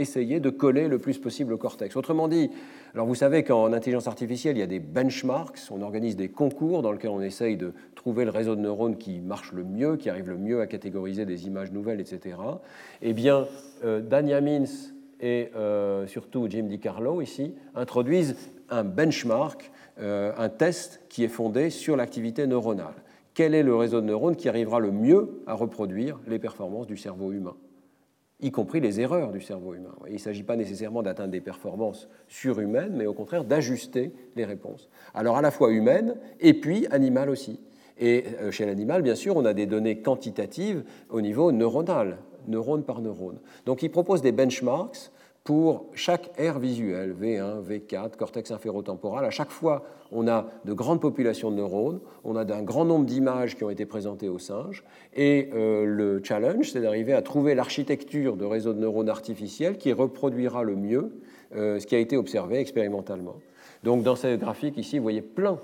essayer 0.00 0.40
de 0.40 0.50
coller 0.50 0.88
le 0.88 0.98
plus 0.98 1.18
possible 1.18 1.52
au 1.52 1.58
cortex. 1.58 1.96
Autrement 1.96 2.28
dit, 2.28 2.50
alors 2.94 3.06
vous 3.06 3.14
savez 3.14 3.44
qu'en 3.44 3.72
intelligence 3.72 4.06
artificielle, 4.06 4.56
il 4.56 4.60
y 4.60 4.64
a 4.64 4.66
des 4.66 4.80
benchmarks, 4.80 5.60
on 5.70 5.82
organise 5.82 6.16
des 6.16 6.28
concours 6.28 6.82
dans 6.82 6.92
lesquels 6.92 7.10
on 7.10 7.20
essaye 7.20 7.56
de 7.56 7.72
trouver 7.94 8.24
le 8.24 8.30
réseau 8.30 8.56
de 8.56 8.60
neurones 8.60 8.96
qui 8.96 9.20
marche 9.20 9.52
le 9.52 9.64
mieux, 9.64 9.96
qui 9.96 10.10
arrive 10.10 10.28
le 10.28 10.38
mieux 10.38 10.60
à 10.60 10.66
catégoriser 10.66 11.26
des 11.26 11.46
images 11.46 11.72
nouvelles, 11.72 12.00
etc. 12.00 12.36
Eh 13.02 13.12
bien, 13.12 13.46
euh, 13.84 14.00
Dania 14.00 14.40
Mins 14.40 14.92
et 15.20 15.50
euh, 15.54 16.06
surtout 16.06 16.46
Jim 16.48 16.64
DiCarlo 16.64 17.20
ici 17.20 17.54
introduisent 17.74 18.36
un 18.70 18.84
benchmark, 18.84 19.70
euh, 20.00 20.32
un 20.38 20.48
test 20.48 21.02
qui 21.08 21.24
est 21.24 21.28
fondé 21.28 21.70
sur 21.70 21.96
l'activité 21.96 22.46
neuronale. 22.46 22.94
Quel 23.34 23.54
est 23.54 23.62
le 23.62 23.76
réseau 23.76 24.00
de 24.00 24.06
neurones 24.06 24.36
qui 24.36 24.48
arrivera 24.48 24.80
le 24.80 24.90
mieux 24.90 25.42
à 25.46 25.54
reproduire 25.54 26.18
les 26.26 26.38
performances 26.38 26.86
du 26.86 26.96
cerveau 26.96 27.32
humain? 27.32 27.54
Y 28.42 28.50
compris 28.50 28.80
les 28.80 29.00
erreurs 29.00 29.32
du 29.32 29.40
cerveau 29.40 29.74
humain. 29.74 29.94
Il 30.06 30.14
ne 30.14 30.18
s'agit 30.18 30.42
pas 30.42 30.56
nécessairement 30.56 31.02
d'atteindre 31.02 31.30
des 31.30 31.40
performances 31.40 32.08
surhumaines, 32.28 32.94
mais 32.96 33.06
au 33.06 33.14
contraire 33.14 33.44
d'ajuster 33.44 34.12
les 34.36 34.44
réponses. 34.44 34.88
Alors 35.14 35.36
à 35.36 35.42
la 35.42 35.50
fois 35.50 35.70
humaines 35.70 36.16
et 36.40 36.54
puis 36.54 36.86
animales 36.90 37.30
aussi. 37.30 37.60
Et 37.98 38.24
euh, 38.40 38.50
chez 38.50 38.64
l'animal, 38.64 39.02
bien 39.02 39.14
sûr, 39.14 39.36
on 39.36 39.44
a 39.44 39.52
des 39.52 39.66
données 39.66 40.00
quantitatives 40.00 40.84
au 41.10 41.20
niveau 41.20 41.52
neuronal, 41.52 42.18
neurone 42.48 42.82
par 42.82 43.02
neurone. 43.02 43.38
Donc 43.66 43.82
il 43.82 43.90
propose 43.90 44.22
des 44.22 44.32
benchmarks 44.32 45.10
pour 45.50 45.86
chaque 45.96 46.30
aire 46.38 46.60
visuelle, 46.60 47.12
V1, 47.12 47.60
V4, 47.66 48.14
cortex 48.16 48.52
inférotemporal. 48.52 49.24
À 49.24 49.30
chaque 49.30 49.50
fois, 49.50 49.82
on 50.12 50.28
a 50.28 50.46
de 50.64 50.72
grandes 50.72 51.00
populations 51.00 51.50
de 51.50 51.56
neurones, 51.56 51.98
on 52.22 52.36
a 52.36 52.42
un 52.54 52.62
grand 52.62 52.84
nombre 52.84 53.04
d'images 53.04 53.56
qui 53.56 53.64
ont 53.64 53.70
été 53.70 53.84
présentées 53.84 54.28
aux 54.28 54.38
singes, 54.38 54.84
et 55.12 55.50
euh, 55.52 55.84
le 55.86 56.22
challenge, 56.22 56.70
c'est 56.70 56.80
d'arriver 56.80 57.14
à 57.14 57.20
trouver 57.20 57.56
l'architecture 57.56 58.36
de 58.36 58.44
réseau 58.44 58.72
de 58.72 58.78
neurones 58.78 59.08
artificiels 59.08 59.76
qui 59.76 59.92
reproduira 59.92 60.62
le 60.62 60.76
mieux 60.76 61.10
euh, 61.56 61.80
ce 61.80 61.86
qui 61.88 61.96
a 61.96 61.98
été 61.98 62.16
observé 62.16 62.60
expérimentalement. 62.60 63.34
Donc 63.82 64.04
dans 64.04 64.14
cette 64.14 64.38
graphique 64.38 64.76
ici, 64.76 64.98
vous 64.98 65.02
voyez 65.02 65.20
plein 65.20 65.58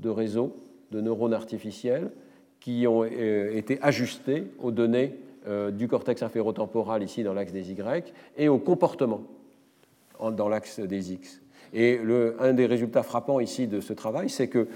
de 0.00 0.10
réseaux 0.10 0.54
de 0.90 1.00
neurones 1.00 1.32
artificiels 1.32 2.10
qui 2.60 2.86
ont 2.86 3.04
euh, 3.04 3.56
été 3.56 3.78
ajustés 3.80 4.48
aux 4.58 4.70
données 4.70 5.14
du 5.72 5.88
cortex 5.88 6.22
inférotemporal 6.22 7.02
ici 7.02 7.22
dans 7.22 7.34
l'axe 7.34 7.52
des 7.52 7.70
Y 7.70 8.12
et 8.36 8.48
au 8.48 8.58
comportement 8.58 9.22
dans 10.20 10.48
l'axe 10.48 10.80
des 10.80 11.12
X. 11.12 11.42
Et 11.72 11.98
le, 11.98 12.36
un 12.40 12.52
des 12.52 12.66
résultats 12.66 13.02
frappants 13.02 13.40
ici 13.40 13.66
de 13.66 13.80
ce 13.80 13.92
travail, 13.92 14.30
c'est 14.30 14.48
que 14.48 14.68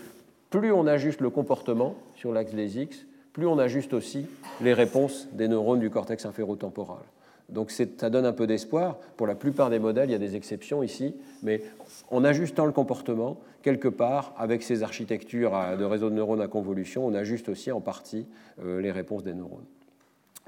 plus 0.50 0.72
on 0.72 0.86
ajuste 0.86 1.20
le 1.20 1.30
comportement 1.30 1.94
sur 2.14 2.32
l'axe 2.32 2.54
des 2.54 2.78
X, 2.80 3.06
plus 3.32 3.46
on 3.46 3.58
ajuste 3.58 3.94
aussi 3.94 4.26
les 4.60 4.72
réponses 4.72 5.28
des 5.32 5.46
neurones 5.46 5.80
du 5.80 5.90
cortex 5.90 6.26
inférotemporal. 6.26 7.04
Donc 7.48 7.70
ça 7.70 8.10
donne 8.10 8.26
un 8.26 8.32
peu 8.32 8.46
d'espoir. 8.46 8.98
Pour 9.16 9.26
la 9.26 9.34
plupart 9.34 9.70
des 9.70 9.78
modèles, 9.78 10.10
il 10.10 10.12
y 10.12 10.16
a 10.16 10.18
des 10.18 10.36
exceptions 10.36 10.82
ici, 10.82 11.14
mais 11.42 11.62
en 12.10 12.24
ajustant 12.24 12.66
le 12.66 12.72
comportement, 12.72 13.38
quelque 13.62 13.88
part, 13.88 14.34
avec 14.36 14.62
ces 14.62 14.82
architectures 14.82 15.52
de 15.78 15.84
réseaux 15.84 16.10
de 16.10 16.14
neurones 16.14 16.42
à 16.42 16.48
convolution, 16.48 17.06
on 17.06 17.14
ajuste 17.14 17.48
aussi 17.48 17.72
en 17.72 17.80
partie 17.80 18.26
euh, 18.62 18.80
les 18.80 18.90
réponses 18.90 19.22
des 19.22 19.34
neurones. 19.34 19.64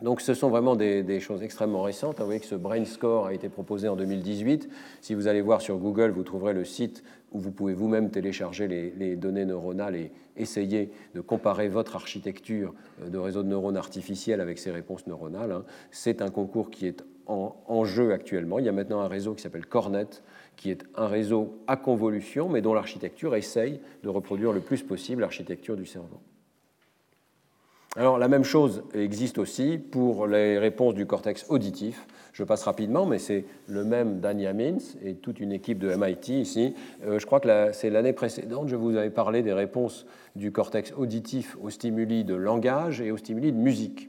Donc 0.03 0.23
ce 0.23 0.33
sont 0.33 0.49
vraiment 0.49 0.77
des, 0.77 1.21
choses 1.21 1.43
extrêmement 1.43 1.83
récentes. 1.83 2.21
Vous 2.21 2.25
voyez 2.25 2.41
que 2.41 2.47
ce 2.47 2.55
Brain 2.55 2.85
Score 2.85 3.27
a 3.27 3.35
été 3.35 3.49
proposé 3.49 3.89
en 3.89 3.97
2018. 3.97 4.69
Si 5.01 5.15
vous 5.15 5.27
allez 5.27 5.43
voir 5.43 5.61
sur 5.61 5.77
Google, 5.79 6.11
vous 6.11 6.23
trouverez 6.23 6.55
le 6.55 6.65
site 6.65 7.03
où 7.33 7.39
vous 7.39 7.51
pouvez 7.51 7.75
vous-même 7.75 8.11
télécharger 8.11 8.67
les, 8.67 9.17
données 9.17 9.45
neuronales 9.45 9.97
et 9.97 10.11
essayer 10.37 10.91
de 11.15 11.21
comparer 11.21 11.69
votre 11.69 11.97
architecture 11.97 12.75
de 13.07 13.19
réseau 13.19 13.43
de 13.43 13.49
neurones 13.49 13.77
artificiels 13.77 14.41
avec 14.41 14.59
ces 14.59 14.71
réponses 14.71 15.07
neuronales. 15.07 15.53
Hein. 15.53 15.65
C'est 15.91 16.23
un 16.23 16.31
concours 16.31 16.71
qui 16.71 16.87
est 16.87 17.05
en, 17.27 17.55
en, 17.67 17.85
jeu 17.85 18.13
actuellement. 18.13 18.59
Il 18.59 18.65
y 18.65 18.69
a 18.69 18.73
maintenant 18.73 19.01
un 19.01 19.09
réseau 19.09 19.35
qui 19.35 19.43
s'appelle 19.43 19.67
Cornet, 19.67 20.09
qui 20.57 20.71
est 20.71 20.83
un 20.97 21.07
réseau 21.07 21.61
à 21.67 21.77
convolution, 21.77 22.49
mais 22.49 22.63
dont 22.63 22.75
l'architecture 22.75 23.37
essaye 23.37 23.81
de 24.03 24.09
reproduire 24.09 24.53
le 24.53 24.61
plus 24.61 24.83
possible 24.83 25.21
l'architecture 25.21 25.77
du 25.77 25.87
cerveau. 25.87 26.21
Alors 27.97 28.19
la 28.19 28.29
même 28.29 28.45
chose 28.45 28.85
existe 28.95 29.39
aussi 29.39 29.77
pour 29.77 30.29
les 30.29 30.59
réponses 30.59 30.95
du 30.95 31.07
cortex 31.07 31.45
auditif. 31.49 32.07
Je 32.33 32.45
passe 32.45 32.63
rapidement, 32.63 33.05
mais 33.05 33.19
c'est 33.19 33.45
le 33.67 33.83
même 33.83 34.21
Dania 34.21 34.53
Mins 34.53 34.79
et 35.05 35.15
toute 35.15 35.41
une 35.41 35.51
équipe 35.51 35.81
de 35.81 35.93
MIT 35.97 36.41
ici. 36.41 36.75
Euh, 37.05 37.19
je 37.19 37.27
crois 37.27 37.41
que 37.41 37.73
c'est 37.73 37.91
l'année 37.91 38.13
précédente, 38.13 38.69
je 38.69 38.77
vous 38.77 38.95
avais 38.95 39.11
parlé 39.11 39.43
des 39.43 39.53
réponses 39.53 40.07
du 40.37 40.53
cortex 40.53 40.93
auditif 40.97 41.57
aux 41.61 41.71
stimuli 41.71 42.23
de 42.23 42.35
langage 42.35 43.01
et 43.01 43.11
aux 43.11 43.17
stimuli 43.17 43.51
de 43.51 43.59
musique. 43.59 44.09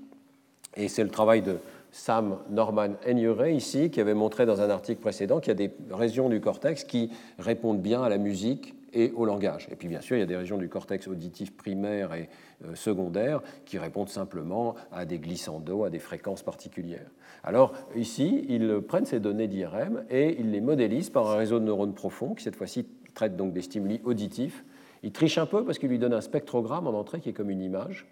Et 0.78 0.88
c'est 0.88 1.04
le 1.04 1.10
travail 1.10 1.42
de 1.42 1.58
Sam 1.92 2.38
Norman 2.52 2.90
Enyure 3.10 3.48
ici, 3.48 3.90
qui 3.90 4.00
avait 4.00 4.14
montré 4.14 4.46
dans 4.46 4.62
un 4.62 4.70
article 4.70 5.02
précédent 5.02 5.40
qu'il 5.40 5.50
y 5.50 5.52
a 5.52 5.68
des 5.68 5.72
régions 5.90 6.30
du 6.30 6.40
cortex 6.40 6.84
qui 6.84 7.10
répondent 7.40 7.82
bien 7.82 8.04
à 8.04 8.10
la 8.10 8.20
musique 8.20 8.76
et 8.94 9.12
au 9.12 9.26
langage. 9.26 9.68
Et 9.72 9.76
puis 9.76 9.88
bien 9.88 10.02
sûr, 10.02 10.18
il 10.18 10.20
y 10.20 10.24
a 10.24 10.28
des 10.28 10.36
régions 10.36 10.58
du 10.58 10.70
cortex 10.70 11.08
auditif 11.08 11.56
primaire 11.56 12.14
et 12.14 12.30
euh, 12.66 12.76
secondaire 12.76 13.42
qui 13.66 13.78
répondent 13.78 14.10
simplement 14.10 14.76
à 14.92 15.06
des 15.06 15.20
glissandos, 15.20 15.84
à 15.84 15.89
des 15.89 16.00
fréquences 16.00 16.44
particulières. 16.44 17.10
Alors 17.44 17.74
ici, 17.96 18.46
ils 18.50 18.82
prennent 18.82 19.06
ces 19.06 19.20
données 19.20 19.48
d'IRM 19.48 20.04
et 20.10 20.38
ils 20.39 20.52
les 20.52 20.62
modélisent 20.62 21.10
par 21.10 21.30
un 21.30 21.36
réseau 21.36 21.60
de 21.60 21.66
neurones 21.66 21.94
profonds 21.94 22.34
qui 22.34 22.44
cette 22.44 22.56
fois-ci 22.56 22.86
traite 23.14 23.36
donc 23.36 23.54
des 23.54 23.62
stimuli 23.62 24.02
auditifs. 24.04 24.64
Ils 25.04 25.12
trichent 25.12 25.38
un 25.38 25.46
peu 25.46 25.66
parce 25.66 25.80
qu'ils 25.80 25.89
lui 25.89 26.00
donnent 26.00 26.14
un 26.14 26.22
spectrogramme 26.22 26.88
en 26.88 26.92
entrée 26.92 27.20
qui 27.20 27.30
est 27.30 27.34
comme 27.34 27.50
une 27.50 27.62
image 27.62 28.08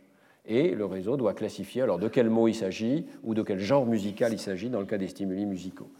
et 0.46 0.74
le 0.74 0.86
réseau 0.86 1.18
doit 1.18 1.34
classifier 1.34 1.84
alors 1.84 2.00
de 2.00 2.08
quel 2.08 2.30
mot 2.30 2.48
il 2.48 2.56
s'agit 2.56 3.06
ou 3.24 3.34
de 3.34 3.44
quel 3.44 3.60
genre 3.60 3.86
musical 3.86 4.34
il 4.34 4.40
s'agit 4.40 4.70
dans 4.70 4.80
le 4.80 4.86
cas 4.86 4.98
des 4.98 5.08
stimuli 5.08 5.46
musicaux. 5.46 5.92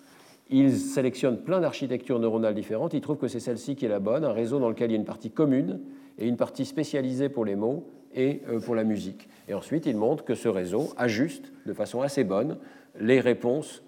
Ils 0.50 0.78
sélectionnent 0.78 1.38
plein 1.38 1.60
d'architectures 1.60 2.20
neuronales 2.20 2.56
différentes. 2.56 2.94
Ils 2.94 3.02
trouvent 3.02 3.18
que 3.18 3.28
c'est 3.28 3.40
celle-ci 3.40 3.76
qui 3.76 3.86
est 3.86 3.90
la 3.90 4.00
bonne, 4.00 4.26
un 4.26 4.32
réseau 4.32 4.60
dans 4.60 4.70
lequel 4.70 4.90
il 4.90 4.94
y 4.94 4.98
a 4.98 5.00
une 5.00 5.06
partie 5.06 5.30
commune 5.30 5.80
et 6.18 6.28
une 6.28 6.38
partie 6.38 6.66
spécialisée 6.66 7.30
pour 7.30 7.46
les 7.46 7.56
mots 7.56 7.88
et 8.16 8.42
euh, 8.50 8.60
pour 8.60 8.74
la 8.74 8.84
musique. 8.84 9.30
Et 9.48 9.54
ensuite, 9.54 9.86
ils 9.86 9.96
montrent 9.96 10.26
que 10.26 10.34
ce 10.34 10.48
réseau 10.48 10.90
ajuste 10.98 11.52
de 11.68 11.74
façon 11.74 12.02
assez 12.02 12.24
bonne 12.24 12.58
les 13.00 13.20
réponses 13.20 13.84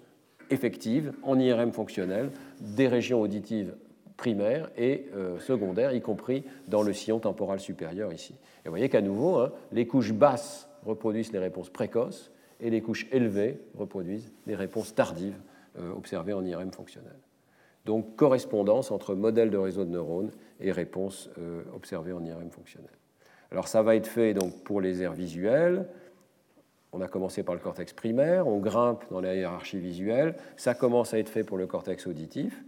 effectives 0.50 1.12
en 1.22 1.38
IRM 1.38 1.72
fonctionnel 1.72 2.30
des 2.60 2.86
régions 2.86 3.20
auditives 3.20 3.74
primaires 4.16 4.70
et 4.76 5.06
euh, 5.16 5.40
secondaires, 5.40 5.92
y 5.92 6.00
compris 6.00 6.44
dans 6.68 6.82
le 6.82 6.92
sillon 6.92 7.18
temporal 7.18 7.58
supérieur 7.58 8.12
ici. 8.12 8.34
Et 8.64 8.68
vous 8.68 8.70
voyez 8.70 8.88
qu'à 8.88 9.00
nouveau, 9.00 9.38
hein, 9.38 9.52
les 9.72 9.86
couches 9.86 10.12
basses 10.12 10.68
reproduisent 10.84 11.32
les 11.32 11.40
réponses 11.40 11.70
précoces 11.70 12.30
et 12.60 12.70
les 12.70 12.80
couches 12.80 13.08
élevées 13.10 13.58
reproduisent 13.76 14.32
des 14.46 14.54
réponses 14.54 14.94
tardives 14.94 15.34
observées 15.96 16.32
en 16.32 16.44
IRM 16.44 16.72
fonctionnel. 16.72 17.16
Donc 17.84 18.16
correspondance 18.16 18.90
entre 18.90 19.14
modèle 19.14 19.50
de 19.50 19.56
réseau 19.56 19.84
de 19.84 19.90
neurones 19.90 20.30
et 20.60 20.70
réponses 20.70 21.30
euh, 21.38 21.62
observées 21.74 22.12
en 22.12 22.24
IRM 22.24 22.50
fonctionnel. 22.50 22.90
Alors 23.50 23.68
ça 23.68 23.82
va 23.82 23.96
être 23.96 24.06
fait 24.06 24.34
donc 24.34 24.62
pour 24.62 24.80
les 24.80 25.02
aires 25.02 25.12
visuelles. 25.12 25.86
On 26.92 27.00
a 27.00 27.08
commencé 27.08 27.42
par 27.42 27.54
le 27.54 27.60
cortex 27.60 27.92
primaire, 27.92 28.46
on 28.46 28.58
grimpe 28.58 29.04
dans 29.10 29.20
la 29.20 29.34
hiérarchie 29.34 29.78
visuelle. 29.78 30.36
Ça 30.56 30.74
commence 30.74 31.14
à 31.14 31.18
être 31.18 31.28
fait 31.28 31.42
pour 31.42 31.56
le 31.56 31.66
cortex 31.66 32.06
auditif 32.06 32.62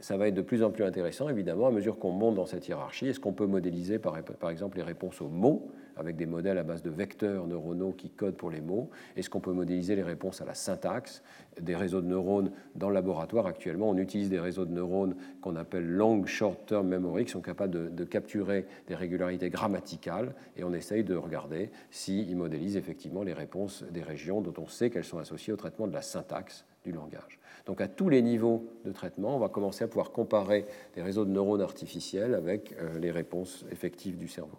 ça 0.00 0.16
va 0.16 0.28
être 0.28 0.34
de 0.34 0.42
plus 0.42 0.62
en 0.62 0.70
plus 0.70 0.84
intéressant, 0.84 1.28
évidemment, 1.28 1.66
à 1.66 1.70
mesure 1.70 1.98
qu'on 1.98 2.10
monte 2.10 2.34
dans 2.34 2.46
cette 2.46 2.66
hiérarchie. 2.66 3.08
Est-ce 3.08 3.20
qu'on 3.20 3.34
peut 3.34 3.46
modéliser, 3.46 3.98
par, 3.98 4.16
exemple, 4.50 4.78
les 4.78 4.82
réponses 4.82 5.20
aux 5.20 5.28
mots, 5.28 5.70
avec 5.96 6.16
des 6.16 6.24
modèles 6.24 6.56
à 6.56 6.62
base 6.62 6.82
de 6.82 6.88
vecteurs 6.88 7.46
neuronaux 7.46 7.92
qui 7.92 8.08
codent 8.08 8.36
pour 8.36 8.50
les 8.50 8.62
mots? 8.62 8.88
Est-ce 9.16 9.28
qu'on 9.28 9.40
peut 9.40 9.52
modéliser 9.52 9.96
les 9.96 10.02
réponses 10.02 10.40
à 10.40 10.46
la 10.46 10.54
syntaxe 10.54 11.22
Des 11.60 11.76
réseaux 11.76 12.00
de 12.00 12.06
neurones 12.06 12.50
dans 12.74 12.88
le 12.88 12.94
laboratoire, 12.94 13.46
actuellement, 13.46 13.90
on 13.90 13.98
utilise 13.98 14.30
des 14.30 14.40
réseaux 14.40 14.64
de 14.64 14.72
neurones 14.72 15.16
qu'on 15.42 15.54
appelle 15.56 15.86
long 15.86 16.24
short-term 16.24 16.88
memory, 16.88 17.26
qui 17.26 17.32
sont 17.32 17.42
capables 17.42 17.72
de, 17.72 17.88
de, 17.88 18.04
capturer 18.04 18.66
des 18.88 18.94
régularités 18.94 19.50
grammaticales, 19.50 20.34
et 20.56 20.64
on 20.64 20.72
essaye 20.72 21.04
de 21.04 21.14
regarder 21.14 21.70
s'ils 21.90 22.36
modélisent 22.36 22.78
effectivement 22.78 23.22
les 23.22 23.34
réponses 23.34 23.84
des 23.90 24.02
régions 24.02 24.40
dont 24.40 24.54
on 24.56 24.66
sait 24.66 24.88
qu'elles 24.88 25.04
sont 25.04 25.18
associées 25.18 25.52
au 25.52 25.56
traitement 25.56 25.86
de 25.86 25.92
la 25.92 26.02
syntaxe 26.02 26.64
du 26.84 26.92
langage. 26.92 27.38
Donc 27.66 27.80
à 27.80 27.88
tous 27.88 28.08
les 28.08 28.22
niveaux 28.22 28.66
de 28.84 28.92
traitement, 28.92 29.36
on 29.36 29.38
va 29.38 29.48
commencer 29.48 29.84
à 29.84 29.88
pouvoir 29.88 30.10
comparer 30.10 30.66
des 30.94 31.02
réseaux 31.02 31.24
de 31.24 31.30
neurones 31.30 31.60
artificiels 31.60 32.34
avec 32.34 32.74
euh, 32.80 32.98
les 32.98 33.10
réponses 33.10 33.64
effectives 33.70 34.16
du 34.16 34.28
cerveau. 34.28 34.58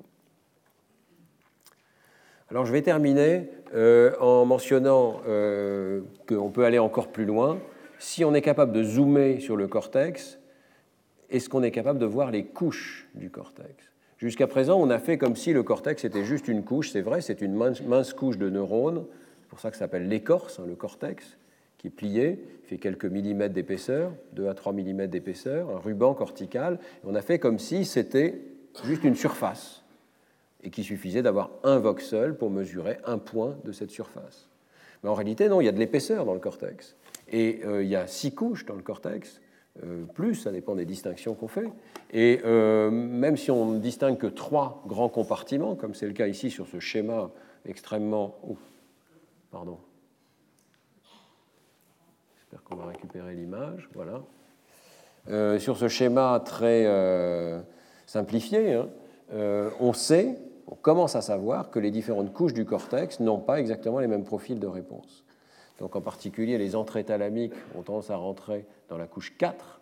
Alors 2.49 2.65
je 2.65 2.72
vais 2.72 2.82
terminer 2.82 3.49
euh, 3.74 4.13
en 4.19 4.45
mentionnant 4.45 5.22
euh, 5.28 6.01
qu'on 6.28 6.51
peut 6.51 6.65
aller 6.65 6.80
encore 6.80 7.07
plus 7.07 7.26
loin. 7.26 7.59
Si 7.97 8.26
on 8.26 8.34
est 8.34 8.41
capable 8.41 8.72
de 8.74 8.84
zoomer 8.84 9.39
sur 9.39 9.55
le 9.55 9.67
cortex, 9.67 10.39
est-ce 11.30 11.49
qu'on 11.49 11.63
est 11.63 11.72
capable 11.72 11.97
de 11.97 12.05
voir 12.05 12.30
les 12.30 12.45
couches 12.45 13.07
du 13.15 13.30
cortex? 13.30 13.91
Jusqu'à 14.17 14.47
présent, 14.47 14.80
on 14.80 14.89
a 14.89 14.99
fait 14.99 15.17
comme 15.17 15.36
si 15.36 15.53
le 15.53 15.63
cortex 15.63 16.03
était 16.03 16.26
juste 16.26 16.47
une 16.47 16.63
couche. 16.63 16.91
C'est 16.91 17.01
vrai, 17.01 17.22
c'est 17.22 17.41
une 17.41 17.55
mince, 17.55 18.13
couche 18.13 18.38
de 18.38 18.49
neurones. 18.49 19.05
C'est 19.41 19.49
pour 19.49 19.59
ça 19.59 19.72
que 19.72 19.78
ça 19.78 19.86
s'appelle 19.86 20.07
l'écorce, 20.07 20.59
hein, 20.59 20.65
le 20.67 20.76
cortex 20.76 21.38
qui 21.82 21.88
est 21.88 21.92
plié, 21.92 22.38
fait 22.66 22.78
quelques 22.78 23.06
millimètres 23.06 23.56
d'épaisseur, 23.56 24.14
2 24.34 24.48
à 24.48 24.54
3 24.54 24.72
millimètres 24.72 25.10
d'épaisseur, 25.10 25.72
un 25.72 25.80
ruban 25.80 26.14
cortical. 26.14 26.78
on 27.04 27.16
a 27.16 27.24
fait 27.24 27.40
comme 27.40 27.58
si 27.58 27.86
c'était 27.86 28.40
juste 28.86 29.04
une 29.04 29.16
surface 29.16 29.84
et 30.64 30.70
qu'il 30.70 30.84
suffisait 30.84 31.24
d'avoir 31.24 31.50
un 31.64 31.80
voxel 31.80 32.36
pour 32.36 32.52
mesurer 32.52 33.00
un 33.04 33.18
point 33.18 33.58
de 33.66 33.72
cette 33.72 33.90
surface. 33.90 34.48
Mais 35.02 35.10
en 35.10 35.16
réalité, 35.16 35.50
non, 35.50 35.60
il 35.60 35.66
y 35.66 35.70
a 35.70 35.72
de 35.72 35.80
l'épaisseur 35.80 36.24
dans 36.24 36.36
le 36.36 36.40
cortex. 36.40 36.96
Et 37.32 37.62
euh, 37.66 37.82
il 37.82 37.90
y 37.90 37.96
a 37.96 38.06
six 38.06 38.36
couches 38.36 38.68
dans 38.68 38.76
le 38.76 38.84
cortex, 38.84 39.42
euh, 39.84 40.04
plus, 40.14 40.36
ça 40.36 40.52
dépend 40.52 40.76
des 40.76 40.86
distinctions 40.86 41.34
qu'on 41.34 41.48
fait. 41.48 41.68
Et 42.14 42.42
euh, 42.46 42.92
même 42.92 43.38
si 43.38 43.50
on 43.50 43.72
ne 43.72 43.80
distingue 43.80 44.20
que 44.20 44.28
trois 44.28 44.84
grands 44.86 45.10
compartiments, 45.10 45.76
comme 45.76 45.96
c'est 45.96 46.06
le 46.06 46.14
cas 46.14 46.28
ici 46.28 46.52
sur 46.52 46.68
ce 46.68 46.80
schéma 46.80 47.32
extrêmement... 47.66 48.38
pardon, 49.50 49.80
J'espère 52.52 52.64
qu'on 52.66 52.84
va 52.84 52.88
récupérer 52.88 53.34
l'image. 53.34 53.88
Voilà. 53.93 54.24
Euh, 55.30 55.58
sur 55.58 55.78
ce 55.78 55.88
schéma 55.88 56.41
très 56.43 56.86
euh, 56.86 57.62
simplifié, 58.06 58.74
hein, 58.74 58.89
euh, 59.32 59.70
on 59.80 59.93
sait, 59.93 60.38
on 60.68 60.76
commence 60.76 61.16
à 61.16 61.22
savoir 61.22 61.72
que 61.72 61.80
les 61.80 61.91
différentes 61.91 62.34
couches 62.34 62.54
du 62.54 62.66
cortex 62.66 63.22
n'ont 63.22 63.39
pas 63.39 63.62
exactement 63.62 63.99
les 63.99 64.08
mêmes 64.08 64.26
profils 64.26 64.60
de 64.60 64.68
réponse. 64.68 65.24
Donc 65.80 65.95
en 65.95 66.02
particulier, 66.02 66.58
les 66.58 66.76
entrées 66.76 67.06
thalamiques 67.06 67.54
ont 67.78 67.84
tendance 67.84 68.10
à 68.10 68.18
rentrer 68.18 68.66
dans 68.89 68.97
la 68.97 69.08
couche 69.08 69.38
4, 69.38 69.80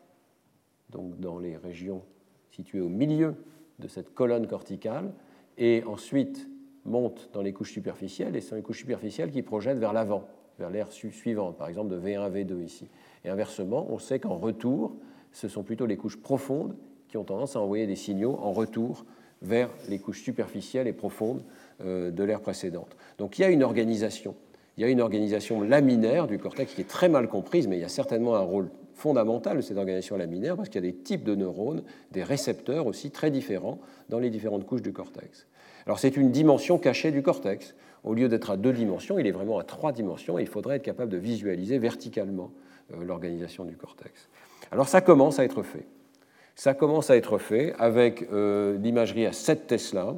donc 0.91 1.19
dans 1.19 1.39
les 1.39 1.57
régions 1.57 2.03
situées 2.51 2.81
au 2.81 2.89
milieu 2.89 3.33
de 3.79 3.87
cette 3.87 4.13
colonne 4.13 4.45
corticale, 4.45 5.11
et 5.57 5.83
ensuite 5.87 6.47
montent 6.85 7.31
dans 7.33 7.41
les 7.41 7.51
couches 7.51 7.71
superficielles, 7.71 8.35
et 8.35 8.41
ce 8.41 8.49
sont 8.49 8.55
les 8.55 8.61
couches 8.61 8.79
superficielles 8.79 9.31
qui 9.31 9.41
projettent 9.41 9.79
vers 9.79 9.93
l'avant 9.93 10.27
vers 10.59 10.69
l'ère 10.69 10.91
suivante, 10.91 11.57
par 11.57 11.67
exemple 11.69 11.89
de 11.89 11.99
V1, 11.99 12.31
V2 12.31 12.63
ici. 12.63 12.87
Et 13.25 13.29
inversement, 13.29 13.87
on 13.89 13.97
sait 13.97 14.19
qu'en 14.19 14.37
retour, 14.37 14.95
ce 15.31 15.47
sont 15.47 15.63
plutôt 15.63 15.85
les 15.85 15.97
couches 15.97 16.21
profondes 16.21 16.75
qui 17.07 17.17
ont 17.17 17.23
tendance 17.23 17.55
à 17.55 17.61
envoyer 17.61 17.87
des 17.87 17.95
signaux 17.95 18.37
en 18.41 18.51
retour 18.51 19.05
vers 19.41 19.69
les 19.87 19.99
couches 19.99 20.21
superficielles 20.21 20.87
et 20.87 20.93
profondes 20.93 21.43
euh, 21.81 22.11
de 22.11 22.23
l'ère 22.23 22.41
précédente. 22.41 22.95
Donc 23.17 23.39
il 23.39 23.41
y 23.41 23.45
a 23.45 23.49
une 23.49 23.63
organisation. 23.63 24.35
Il 24.77 24.81
y 24.81 24.85
a 24.85 24.89
une 24.89 25.01
organisation 25.01 25.61
laminaire 25.61 26.27
du 26.27 26.37
cortex 26.37 26.73
qui 26.73 26.81
est 26.81 26.87
très 26.87 27.09
mal 27.09 27.27
comprise, 27.27 27.67
mais 27.67 27.77
il 27.77 27.81
y 27.81 27.85
a 27.85 27.89
certainement 27.89 28.35
un 28.35 28.41
rôle 28.41 28.69
fondamental 28.93 29.57
de 29.57 29.61
cette 29.61 29.77
organisation 29.77 30.17
laminaire 30.17 30.55
parce 30.55 30.69
qu'il 30.69 30.83
y 30.83 30.87
a 30.87 30.91
des 30.91 30.97
types 30.97 31.23
de 31.23 31.35
neurones, 31.35 31.83
des 32.11 32.23
récepteurs 32.23 32.85
aussi 32.85 33.11
très 33.11 33.31
différents 33.31 33.79
dans 34.09 34.19
les 34.19 34.29
différentes 34.29 34.65
couches 34.65 34.81
du 34.81 34.93
cortex. 34.93 35.47
Alors 35.85 35.99
c'est 35.99 36.17
une 36.17 36.31
dimension 36.31 36.77
cachée 36.77 37.11
du 37.11 37.21
cortex 37.21 37.75
au 38.03 38.13
lieu 38.13 38.29
d'être 38.29 38.51
à 38.51 38.57
deux 38.57 38.73
dimensions, 38.73 39.19
il 39.19 39.27
est 39.27 39.31
vraiment 39.31 39.59
à 39.59 39.63
trois 39.63 39.91
dimensions 39.91 40.39
et 40.39 40.43
il 40.43 40.47
faudrait 40.47 40.77
être 40.77 40.83
capable 40.83 41.11
de 41.11 41.17
visualiser 41.17 41.77
verticalement 41.79 42.51
euh, 42.93 43.03
l'organisation 43.03 43.65
du 43.65 43.75
cortex. 43.75 44.29
Alors 44.71 44.87
ça 44.87 45.01
commence 45.01 45.39
à 45.39 45.45
être 45.45 45.63
fait. 45.63 45.85
Ça 46.55 46.73
commence 46.73 47.09
à 47.09 47.15
être 47.15 47.37
fait 47.37 47.73
avec 47.79 48.27
euh, 48.31 48.77
l'imagerie 48.77 49.25
à 49.25 49.31
7 49.31 49.67
Tesla, 49.67 50.13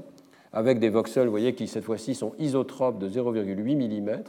avec 0.54 0.80
des 0.80 0.90
voxels, 0.90 1.26
vous 1.26 1.32
voyez, 1.32 1.54
qui 1.54 1.68
cette 1.68 1.84
fois-ci 1.84 2.16
sont 2.16 2.34
isotropes 2.40 3.00
de 3.00 3.08
0,8 3.08 4.02
mm, 4.02 4.24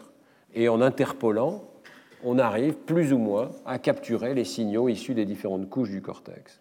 et 0.55 0.69
en 0.69 0.81
interpolant, 0.81 1.65
on 2.25 2.39
arrive 2.39 2.75
plus 2.75 3.13
ou 3.13 3.19
moins 3.19 3.51
à 3.67 3.79
capturer 3.79 4.35
les 4.35 4.45
signaux 4.45 4.89
issus 4.89 5.15
des 5.15 5.25
différentes 5.25 5.69
couches 5.69 5.91
du 5.91 6.03
cortex. 6.03 6.61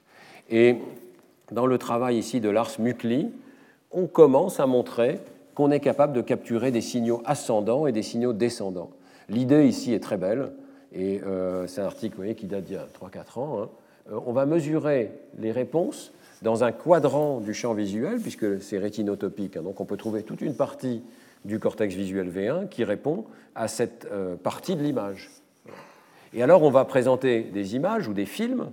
Et 0.49 0.77
dans 1.51 1.65
le 1.65 1.77
travail 1.77 2.17
ici 2.17 2.39
de 2.39 2.49
Lars 2.49 2.71
Mukli, 2.79 3.29
on 3.91 4.07
commence 4.07 4.59
à 4.59 4.65
montrer 4.65 5.19
qu'on 5.55 5.71
est 5.71 5.79
capable 5.79 6.13
de 6.13 6.21
capturer 6.21 6.71
des 6.71 6.81
signaux 6.81 7.21
ascendants 7.25 7.87
et 7.87 7.91
des 7.91 8.03
signaux 8.03 8.33
descendants. 8.33 8.91
L'idée 9.29 9.67
ici 9.67 9.93
est 9.93 9.99
très 9.99 10.17
belle, 10.17 10.51
et 10.93 11.21
euh, 11.25 11.67
c'est 11.67 11.81
un 11.81 11.85
article 11.85 12.15
voyez, 12.17 12.35
qui 12.35 12.47
date 12.47 12.65
d'il 12.65 12.75
y 12.75 12.77
a 12.77 12.85
3-4 12.85 13.39
ans. 13.39 13.61
Hein. 13.61 13.69
Euh, 14.11 14.19
on 14.25 14.33
va 14.33 14.45
mesurer 14.45 15.11
les 15.37 15.51
réponses 15.51 16.11
dans 16.41 16.63
un 16.63 16.71
quadrant 16.71 17.39
du 17.39 17.53
champ 17.53 17.73
visuel, 17.73 18.19
puisque 18.19 18.61
c'est 18.61 18.77
rétinotopique, 18.77 19.57
hein. 19.57 19.61
donc 19.61 19.79
on 19.79 19.85
peut 19.85 19.97
trouver 19.97 20.23
toute 20.23 20.41
une 20.41 20.55
partie 20.55 21.03
du 21.45 21.59
cortex 21.59 21.95
visuel 21.95 22.29
V1 22.29 22.67
qui 22.69 22.83
répond 22.83 23.25
à 23.55 23.67
cette 23.67 24.07
euh, 24.11 24.35
partie 24.35 24.75
de 24.75 24.81
l'image. 24.81 25.29
Et 26.33 26.43
alors 26.43 26.63
on 26.63 26.71
va 26.71 26.85
présenter 26.85 27.41
des 27.41 27.75
images 27.75 28.07
ou 28.07 28.13
des 28.13 28.25
films, 28.25 28.71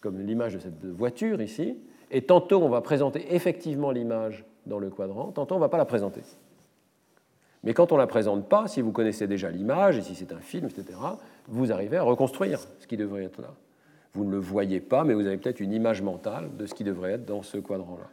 comme 0.00 0.18
l'image 0.20 0.54
de 0.54 0.58
cette 0.58 0.84
voiture 0.84 1.42
ici, 1.42 1.76
et 2.10 2.22
tantôt 2.22 2.62
on 2.62 2.68
va 2.68 2.80
présenter 2.80 3.34
effectivement 3.34 3.90
l'image 3.90 4.44
dans 4.66 4.78
le 4.78 4.90
quadrant, 4.90 5.32
tantôt 5.32 5.54
on 5.54 5.58
ne 5.58 5.64
va 5.64 5.68
pas 5.68 5.78
la 5.78 5.84
présenter. 5.84 6.22
Mais 7.62 7.72
quand 7.72 7.92
on 7.92 7.94
ne 7.94 8.00
la 8.00 8.06
présente 8.06 8.48
pas, 8.48 8.68
si 8.68 8.82
vous 8.82 8.92
connaissez 8.92 9.26
déjà 9.26 9.50
l'image, 9.50 9.96
et 9.96 10.02
si 10.02 10.14
c'est 10.14 10.32
un 10.32 10.40
film, 10.40 10.66
etc., 10.66 10.98
vous 11.48 11.72
arrivez 11.72 11.96
à 11.96 12.02
reconstruire 12.02 12.60
ce 12.78 12.86
qui 12.86 12.96
devrait 12.96 13.24
être 13.24 13.40
là. 13.40 13.54
Vous 14.12 14.24
ne 14.24 14.30
le 14.30 14.38
voyez 14.38 14.80
pas, 14.80 15.04
mais 15.04 15.14
vous 15.14 15.26
avez 15.26 15.38
peut-être 15.38 15.60
une 15.60 15.72
image 15.72 16.02
mentale 16.02 16.50
de 16.56 16.66
ce 16.66 16.74
qui 16.74 16.84
devrait 16.84 17.12
être 17.12 17.24
dans 17.24 17.42
ce 17.42 17.56
quadrant-là. 17.56 18.08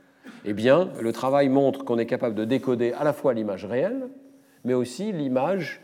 Eh 0.45 0.53
bien, 0.53 0.89
le 0.99 1.11
travail 1.11 1.49
montre 1.49 1.83
qu'on 1.83 1.99
est 1.99 2.05
capable 2.05 2.33
de 2.33 2.45
décoder 2.45 2.93
à 2.93 3.03
la 3.03 3.13
fois 3.13 3.33
l'image 3.33 3.65
réelle, 3.65 4.07
mais 4.63 4.73
aussi 4.73 5.11
l'image 5.11 5.81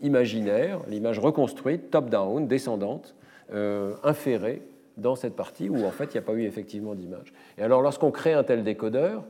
imaginaire, 0.00 0.80
l'image 0.88 1.18
reconstruite, 1.18 1.90
top-down, 1.90 2.48
descendante, 2.48 3.14
euh, 3.52 3.94
inférée 4.02 4.62
dans 4.96 5.16
cette 5.16 5.36
partie 5.36 5.68
où 5.68 5.84
en 5.84 5.90
fait 5.90 6.06
il 6.06 6.12
n'y 6.14 6.18
a 6.18 6.22
pas 6.22 6.32
eu 6.32 6.44
effectivement 6.44 6.94
d'image. 6.94 7.32
Et 7.58 7.62
alors 7.62 7.82
lorsqu'on 7.82 8.10
crée 8.10 8.32
un 8.32 8.42
tel 8.42 8.64
décodeur, 8.64 9.24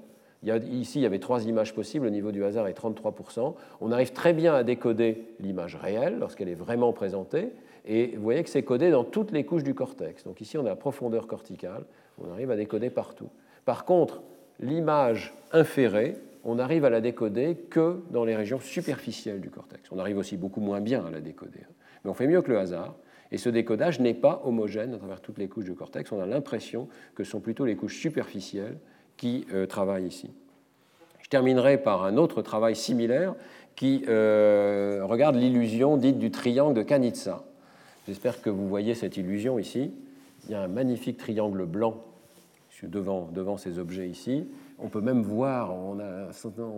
ici, 0.45 0.99
il 0.99 1.03
y 1.03 1.07
avait 1.07 1.18
trois 1.18 1.45
images 1.45 1.74
possibles, 1.74 2.07
le 2.07 2.11
niveau 2.11 2.32
du 2.32 2.45
hasard 2.45 2.66
est 2.68 2.78
33%. 2.78 3.55
On 3.80 3.93
arrive 3.93 4.12
très 4.12 4.32
bien 4.32 4.55
à 4.55 4.64
décoder 4.64 5.26
l'image 5.40 5.76
réelle 5.76 6.18
lorsqu'elle 6.18 6.49
est 6.49 6.55
vraiment 6.55 6.93
présentée, 6.93 7.53
et 7.84 8.14
vous 8.16 8.22
voyez 8.22 8.43
que 8.43 8.51
c'est 8.51 8.62
codé 8.62 8.90
dans 8.90 9.05
toutes 9.05 9.32
les 9.32 9.45
couches 9.45 9.64
du 9.64 9.74
cortex. 9.74 10.24
Donc 10.24 10.40
ici, 10.40 10.57
on 10.59 10.66
a 10.66 10.70
la 10.70 10.76
profondeur 10.76 11.26
corticale, 11.26 11.84
on 12.18 12.30
arrive 12.30 12.51
à 12.51 12.57
décoder 12.57 12.90
partout. 12.90 13.28
Par 13.64 13.84
contre, 13.84 14.22
l'image 14.61 15.34
inférée, 15.53 16.16
on 16.45 16.59
arrive 16.59 16.84
à 16.84 16.90
la 16.90 17.01
décoder 17.01 17.57
que 17.70 18.01
dans 18.11 18.24
les 18.24 18.35
régions 18.35 18.60
superficielles 18.60 19.40
du 19.40 19.51
cortex. 19.51 19.90
On 19.93 19.98
arrive 19.98 20.19
aussi 20.19 20.36
beaucoup 20.36 20.60
moins 20.60 20.81
bien 20.81 21.05
à 21.05 21.10
la 21.10 21.20
décoder, 21.20 21.60
mais 22.05 22.10
on 22.10 22.14
fait 22.14 22.27
mieux 22.27 22.43
que 22.43 22.51
le 22.51 22.59
hasard. 22.59 22.97
Et 23.31 23.39
ce 23.39 23.48
décodage 23.48 23.98
n'est 23.98 24.12
pas 24.12 24.43
homogène 24.44 24.93
à 24.93 24.98
travers 24.98 25.23
toutes 25.23 25.39
les 25.39 25.48
couches 25.48 25.64
du 25.64 25.74
cortex. 25.74 26.12
On 26.12 26.20
a 26.20 26.27
l'impression 26.27 26.89
que 27.14 27.24
ce 27.24 27.31
sont 27.31 27.40
plutôt 27.40 27.64
les 27.64 27.77
couches 27.77 27.98
superficielles 27.98 28.77
qui 29.16 29.47
euh, 29.52 29.66
travaillent 29.66 30.06
ici. 30.06 30.30
Je 31.20 31.28
terminerai 31.28 31.78
par 31.78 32.05
un 32.05 32.16
autre 32.16 32.43
travail 32.43 32.76
similaire 32.76 33.34
qui 33.76 34.05
euh, 34.09 35.01
regarde 35.05 35.36
l'illusion 35.36 35.97
dite 35.97 36.18
du 36.18 36.30
triangle 36.30 36.74
de 36.74 36.82
Kanitsa. 36.82 37.44
J'espère 38.06 38.43
que 38.43 38.51
vous 38.51 38.68
voyez 38.68 38.94
cette 38.94 39.16
illusion 39.16 39.59
ici. 39.59 39.93
Il 40.44 40.51
y 40.51 40.55
a 40.55 40.60
un 40.60 40.68
magnifique 40.68 41.16
triangle 41.16 41.64
blanc 41.64 42.02
devant, 42.82 43.56
ces 43.56 43.78
objets 43.78 44.09
ici. 44.09 44.47
On 44.78 44.89
peut 44.89 45.01
même 45.01 45.22
voir, 45.22 45.72
on 45.72 45.97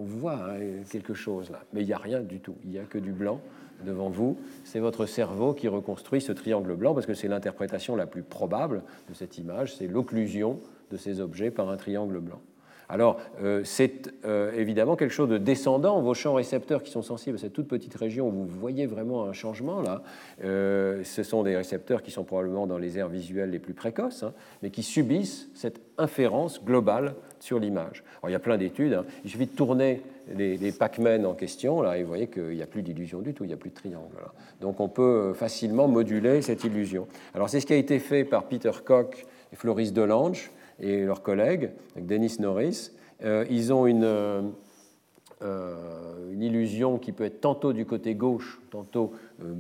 voit 0.05 0.51
hein, 0.51 0.83
quelque 0.91 1.15
chose 1.15 1.51
là, 1.51 1.63
mais 1.73 1.81
il 1.81 1.87
n'y 1.87 1.93
a 1.93 1.99
rien 1.99 2.21
du 2.21 2.41
tout. 2.41 2.57
Il 2.65 2.71
n'y 2.71 2.79
a 2.79 2.85
que 2.85 2.99
du 2.99 3.13
blanc 3.13 3.41
devant 3.85 4.11
vous. 4.11 4.37
C'est 4.65 4.81
votre 4.81 5.07
cerveau 5.07 5.55
qui 5.55 5.69
reconstruit 5.69 6.21
ce 6.21 6.33
triangle 6.33 6.75
blanc 6.75 6.95
parce 6.95 7.07
que 7.07 7.15
c'est 7.15 7.29
l'interprétation 7.29 7.97
la 7.97 8.07
plus 8.07 8.23
probable 8.23 8.83
de 9.09 9.15
cette 9.15 9.39
image, 9.39 9.75
c'est 9.77 9.87
l'occlusion 9.87 10.61
de 10.95 10.99
ces 10.99 11.21
objets 11.21 11.51
par 11.51 11.69
un 11.69 11.77
triangle 11.77 12.21
blanc. 12.21 12.41
Alors, 12.89 13.19
euh, 13.43 13.63
c'est 13.65 14.13
euh, 14.25 14.53
évidemment 14.53 14.97
quelque 14.97 15.13
chose 15.13 15.29
de 15.29 15.39
descendant. 15.39 16.01
Vos 16.01 16.15
champs 16.15 16.35
récepteurs 16.35 16.83
qui 16.83 16.91
sont 16.91 17.03
sensibles 17.03 17.37
à 17.37 17.41
cette 17.41 17.53
toute 17.53 17.69
petite 17.69 17.95
région 17.95 18.29
où 18.29 18.45
vous 18.45 18.61
voyez 18.61 18.87
vraiment 18.87 19.25
un 19.25 19.33
changement, 19.33 19.81
là, 19.81 20.03
euh, 20.45 21.03
ce 21.05 21.23
sont 21.23 21.43
des 21.43 21.57
récepteurs 21.57 22.03
qui 22.03 22.11
sont 22.11 22.25
probablement 22.25 22.67
dans 22.67 22.79
les 22.79 22.99
aires 22.99 23.09
visuelles 23.09 23.51
les 23.51 23.59
plus 23.59 23.75
précoces, 23.75 24.23
hein, 24.23 24.33
mais 24.63 24.71
qui 24.71 24.83
subissent 24.83 25.49
cette 25.55 25.81
inférence 25.99 26.63
globale 26.63 27.15
sur 27.41 27.59
l'image. 27.59 28.05
il 28.27 28.31
y 28.31 28.35
a 28.35 28.39
plein 28.39 28.59
d'études. 28.59 28.95
Hein. 28.95 29.05
Il 29.25 29.31
suffit 29.31 29.47
de 29.47 29.57
tourner 29.57 30.03
les, 30.35 30.73
Pac-Man 30.73 31.27
en 31.27 31.35
question, 31.35 31.83
là, 31.83 31.99
et 31.99 32.03
vous 32.03 32.09
voyez 32.09 32.27
qu'il 32.27 32.51
n'y 32.51 32.63
a 32.63 32.67
plus 32.67 32.83
d'illusion 32.83 33.21
du 33.21 33.35
tout, 33.35 33.45
il 33.45 33.49
n'y 33.49 33.53
a 33.53 33.59
plus 33.59 33.71
de 33.71 33.75
triangle. 33.75 34.17
Donc, 34.61 34.81
on 34.81 34.89
peut 34.89 35.33
facilement 35.35 35.89
moduler 35.89 36.43
cette 36.43 36.65
illusion. 36.65 37.07
Alors, 37.35 37.51
c'est 37.51 37.61
ce 37.61 37.67
qui 37.67 37.73
a 37.73 37.77
été 37.77 37.99
fait 37.99 38.25
par 38.25 38.45
Peter 38.45 38.73
Koch 38.85 39.27
et 39.53 39.57
Floris 39.57 39.93
Delange 39.93 40.51
et 40.81 41.05
leurs 41.05 41.23
collègues, 41.23 41.71
avec 41.95 42.07
Denis 42.07 42.37
Norris, 42.41 42.91
euh, 43.23 43.45
ils 43.49 43.73
ont 43.73 43.87
une, 43.87 44.05
euh, 44.05 44.43
une, 46.33 46.43
illusion 46.43 46.99
qui 46.99 47.13
peut 47.13 47.25
être 47.25 47.41
tantôt 47.41 47.73
du 47.73 47.87
côté 47.87 48.15
gauche, 48.15 48.61
tantôt 48.71 49.13
euh, 49.43 49.55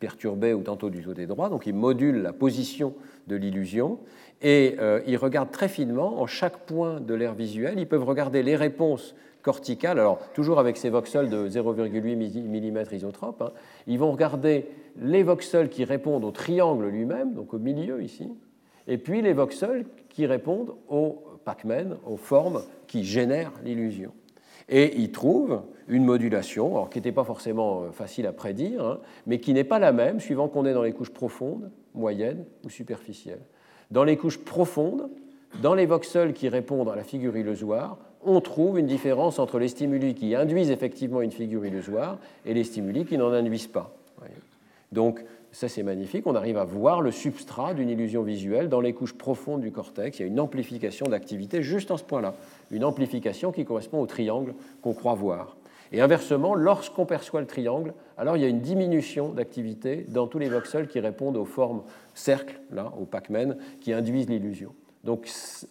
perturbée 0.00 0.52
ou 0.52 0.62
tantôt 0.62 0.90
du 0.90 1.02
côté 1.02 1.26
droit. 1.26 1.48
Donc 1.48 1.66
ils 1.66 1.74
modulent 1.74 2.22
la 2.22 2.32
position 2.32 2.94
de 3.26 3.36
l'illusion 3.36 3.98
et 4.40 4.76
ils 5.06 5.16
regardent 5.16 5.50
très 5.50 5.68
finement 5.68 6.22
en 6.22 6.26
chaque 6.26 6.58
point 6.58 7.00
de 7.00 7.12
l'air 7.12 7.34
visuel. 7.34 7.78
Ils 7.78 7.88
peuvent 7.88 8.04
regarder 8.04 8.42
les 8.42 8.56
réponses 8.56 9.14
corticales, 9.42 9.98
alors 9.98 10.20
toujours 10.32 10.58
avec 10.58 10.76
ces 10.76 10.90
voxels 10.90 11.28
de 11.28 11.48
0,8 11.48 12.46
mm 12.46 12.94
isotropes. 12.94 13.42
Hein. 13.42 13.52
Ils 13.86 13.98
vont 13.98 14.12
regarder 14.12 14.66
les 15.00 15.22
voxels 15.22 15.68
qui 15.68 15.84
répondent 15.84 16.24
au 16.24 16.30
triangle 16.30 16.86
lui-même, 16.86 17.34
donc 17.34 17.52
au 17.52 17.58
milieu 17.58 18.02
ici, 18.02 18.30
et 18.88 18.98
puis 18.98 19.22
les 19.22 19.34
voxels 19.34 19.84
qui 20.08 20.26
répondent 20.26 20.74
aux 20.88 21.22
Pac-Man, 21.44 21.96
aux 22.06 22.16
formes 22.16 22.62
qui 22.86 23.04
génèrent 23.04 23.52
l'illusion. 23.64 24.12
Et 24.68 24.96
ils 25.00 25.12
trouvent 25.12 25.62
une 25.86 26.04
modulation, 26.04 26.84
qui 26.86 26.98
n'était 26.98 27.12
pas 27.12 27.24
forcément 27.24 27.82
euh, 27.82 27.90
facile 27.90 28.26
à 28.26 28.32
prédire, 28.32 28.84
hein, 28.84 28.98
mais 29.26 29.38
qui 29.38 29.54
n'est 29.54 29.64
pas 29.64 29.78
la 29.78 29.92
même 29.92 30.20
suivant 30.20 30.48
qu'on 30.48 30.66
est 30.66 30.74
dans 30.74 30.82
les 30.82 30.92
couches 30.92 31.12
profondes, 31.12 31.70
moyennes 31.94 32.44
ou 32.64 32.70
superficielles. 32.70 33.40
Dans 33.90 34.04
les 34.04 34.18
couches 34.18 34.38
profondes, 34.38 35.08
dans 35.62 35.74
les 35.74 35.86
voxels 35.86 36.34
qui 36.34 36.48
répondent 36.48 36.90
à 36.90 36.96
la 36.96 37.04
figure 37.04 37.36
illusoire, 37.36 37.96
on 38.22 38.40
trouve 38.40 38.78
une 38.78 38.86
différence 38.86 39.38
entre 39.38 39.58
les 39.58 39.68
stimuli 39.68 40.14
qui 40.14 40.34
induisent 40.34 40.70
effectivement 40.70 41.22
une 41.22 41.30
figure 41.30 41.64
illusoire 41.64 42.18
et 42.44 42.52
les 42.52 42.64
stimuli 42.64 43.06
qui 43.06 43.16
n'en 43.16 43.32
induisent 43.32 43.68
pas. 43.68 43.94
Donc, 44.92 45.22
ça 45.58 45.66
c'est 45.66 45.82
magnifique, 45.82 46.24
on 46.28 46.36
arrive 46.36 46.56
à 46.56 46.62
voir 46.62 47.00
le 47.00 47.10
substrat 47.10 47.74
d'une 47.74 47.90
illusion 47.90 48.22
visuelle 48.22 48.68
dans 48.68 48.80
les 48.80 48.92
couches 48.92 49.14
profondes 49.14 49.60
du 49.60 49.72
cortex. 49.72 50.20
Il 50.20 50.22
y 50.22 50.24
a 50.24 50.28
une 50.28 50.38
amplification 50.38 51.06
d'activité 51.06 51.64
juste 51.64 51.90
en 51.90 51.96
ce 51.96 52.04
point-là, 52.04 52.36
une 52.70 52.84
amplification 52.84 53.50
qui 53.50 53.64
correspond 53.64 54.00
au 54.00 54.06
triangle 54.06 54.54
qu'on 54.82 54.94
croit 54.94 55.14
voir. 55.14 55.56
Et 55.90 56.00
inversement, 56.00 56.54
lorsqu'on 56.54 57.06
perçoit 57.06 57.40
le 57.40 57.48
triangle, 57.48 57.92
alors 58.16 58.36
il 58.36 58.42
y 58.44 58.46
a 58.46 58.48
une 58.48 58.60
diminution 58.60 59.30
d'activité 59.30 60.06
dans 60.08 60.28
tous 60.28 60.38
les 60.38 60.48
voxels 60.48 60.86
qui 60.86 61.00
répondent 61.00 61.36
aux 61.36 61.44
formes 61.44 61.82
cercles, 62.14 62.60
là, 62.70 62.92
au 62.96 63.04
Pac-Man, 63.04 63.56
qui 63.80 63.92
induisent 63.92 64.28
l'illusion. 64.28 64.72
Donc 65.02 65.28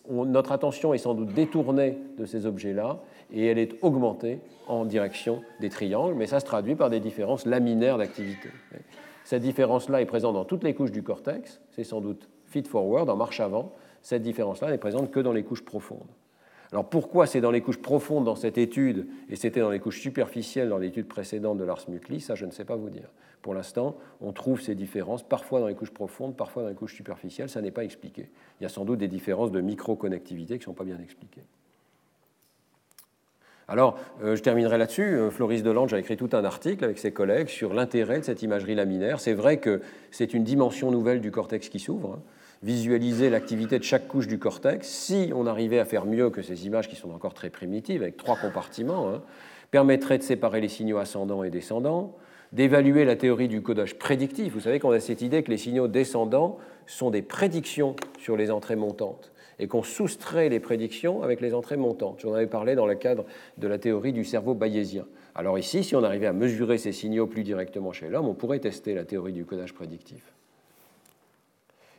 notre 0.09 0.51
attention 0.51 0.93
est 0.93 0.97
sans 0.97 1.14
doute 1.14 1.34
détournée 1.34 1.97
de 2.18 2.26
ces 2.26 2.45
objets-là 2.45 2.99
et 3.31 3.45
elle 3.45 3.57
est 3.57 3.81
augmentée 3.81 4.39
en 4.68 4.84
direction 4.84 5.43
des 5.61 5.69
triangles, 5.69 6.15
mais 6.15 6.27
ça 6.27 6.41
se 6.41 6.45
traduit 6.45 6.76
par 6.76 6.89
des 6.89 6.99
différences 6.99 7.45
laminaires 7.45 7.97
d'activité. 7.97 8.49
Cette 9.28 9.41
différence-là 9.41 10.02
est 10.02 10.06
présente 10.06 10.36
dans 10.36 10.45
toutes 10.45 10.64
les 10.64 10.74
couches 10.74 10.94
du 10.94 11.04
cortex, 11.04 11.60
c'est 11.72 11.84
sans 11.84 11.99
doute 11.99 12.30
feed-forward, 12.45 13.10
en 13.10 13.18
marche 13.18 13.41
avant. 13.41 13.76
Cette 14.02 14.22
différence-là 14.22 14.72
n'est 14.72 14.78
présente 14.78 15.12
que 15.12 15.20
dans 15.20 15.34
les 15.34 15.44
couches 15.44 15.66
profondes. 15.66 16.08
Alors 16.72 16.88
pourquoi 16.88 17.28
c'est 17.28 17.41
dans 17.41 17.52
les 17.52 17.60
couches 17.60 17.82
profondes 17.82 18.24
dans 18.24 18.38
cette 18.38 18.58
étude 18.58 19.06
et 19.28 19.36
c'était 19.36 19.60
dans 19.60 19.70
les 19.70 19.82
couches 19.82 19.99
superficielles 19.99 20.70
dans 20.70 20.78
l'étude 20.78 21.10
précédente 21.10 21.58
de 21.58 21.66
Lars 21.66 21.86
ça 22.22 22.36
je 22.36 22.45
ne 22.45 22.52
sais 22.52 22.64
pas 22.64 22.78
vous 22.78 22.90
dire. 22.90 23.10
Pour 23.41 23.54
l'instant, 23.54 23.98
on 24.22 24.32
trouve 24.32 24.62
ces 24.62 24.76
différences 24.76 25.28
parfois 25.28 25.60
dans 25.60 25.68
les 25.68 25.76
couches 25.76 25.94
profondes, 25.94 26.38
parfois 26.38 26.64
dans 26.64 26.70
les 26.70 26.76
couches 26.76 26.95
superficielles, 26.95 27.49
ça 27.49 27.62
n'est 27.62 27.72
pas 27.72 27.84
expliqué. 27.84 28.30
Il 28.62 28.64
y 28.64 28.66
a 28.66 28.70
sans 28.70 28.86
doute 28.86 28.99
des 28.99 29.10
différences 29.10 29.52
de 29.52 29.60
micro-connectivité 29.60 30.54
qui 30.54 30.62
ne 30.62 30.66
sont 30.66 30.74
pas 30.74 30.86
bien 30.86 31.02
expliquées. 31.02 31.44
Alors, 33.69 33.99
euh, 34.23 34.38
je 34.38 34.41
terminerai 34.41 34.77
là-dessus. 34.77 35.02
Euh, 35.02 35.30
Floris 35.30 35.61
Delange 35.61 35.94
a 35.94 35.99
écrit 35.99 36.15
tout 36.15 36.30
un 36.31 36.45
article 36.45 36.85
avec 36.85 36.98
ses 36.98 37.11
collègues 37.11 37.49
sur 37.49 37.73
l'intérêt 37.73 38.19
de 38.19 38.23
cette 38.23 38.41
imagerie 38.41 38.76
laminaire. 38.76 39.19
C'est 39.19 39.34
vrai 39.34 39.57
que 39.57 39.81
c'est 40.10 40.34
une 40.34 40.45
dimension 40.45 40.89
nouvelle 40.89 41.19
du 41.19 41.31
cortex 41.31 41.68
qui 41.68 41.80
s'ouvre. 41.80 42.14
Hein. 42.18 42.22
Visualiser 42.64 43.30
l'activité 43.30 43.77
de 43.77 43.84
chaque 43.84 44.07
couche 44.07 44.27
du 44.27 44.39
cortex, 44.39 44.88
si 44.88 45.31
on 45.35 45.45
arrivait 45.45 45.80
à 45.80 45.85
faire 45.85 46.06
mieux 46.06 46.30
que 46.30 46.41
ces 46.41 46.65
images 46.65 46.88
qui 46.88 46.95
sont 46.95 47.11
encore 47.11 47.34
très 47.34 47.49
primitives, 47.49 48.02
avec 48.02 48.15
trois 48.15 48.38
compartiments, 48.38 49.10
hein, 49.10 49.22
permettrait 49.69 50.18
de 50.18 50.23
séparer 50.23 50.61
les 50.61 50.69
signaux 50.69 50.98
ascendants 50.98 51.44
et 51.44 51.49
descendants, 51.49 52.15
d'évaluer 52.53 53.03
la 53.03 53.18
théorie 53.18 53.49
du 53.49 53.61
codage 53.61 53.99
prédictif. 53.99 54.53
Vous 54.53 54.61
savez 54.61 54.80
qu'on 54.80 54.91
a 54.91 54.99
cette 55.02 55.22
idée 55.22 55.44
que 55.44 55.52
les 55.52 55.57
signaux 55.57 55.89
descendants 55.89 56.57
sont 56.88 57.10
des 57.10 57.22
prédictions 57.22 57.98
sur 58.18 58.38
les 58.38 58.49
entrées 58.49 58.77
montantes 58.77 59.34
et 59.60 59.68
qu'on 59.68 59.84
soustrait 59.84 60.50
les 60.50 60.60
prédictions 60.60 61.24
avec 61.24 61.42
les 61.42 61.54
entrées 61.54 61.78
montantes. 61.78 62.20
J'en 62.22 62.34
avais 62.34 62.48
parlé 62.48 62.76
dans 62.76 62.86
le 62.86 62.96
cadre 62.96 63.26
de 63.58 63.68
la 63.68 63.78
théorie 63.78 64.14
du 64.14 64.24
cerveau 64.24 64.54
bayésien. 64.54 65.06
Alors 65.36 65.58
ici, 65.58 65.84
si 65.84 65.96
on 65.96 66.04
arrivait 66.04 66.28
à 66.28 66.34
mesurer 66.34 66.78
ces 66.78 66.92
signaux 66.92 67.28
plus 67.28 67.44
directement 67.44 67.92
chez 67.92 68.10
l'homme, 68.10 68.28
on 68.28 68.34
pourrait 68.34 68.60
tester 68.60 68.94
la 68.94 69.04
théorie 69.04 69.34
du 69.34 69.46
codage 69.46 69.74
prédictif. 69.74 70.34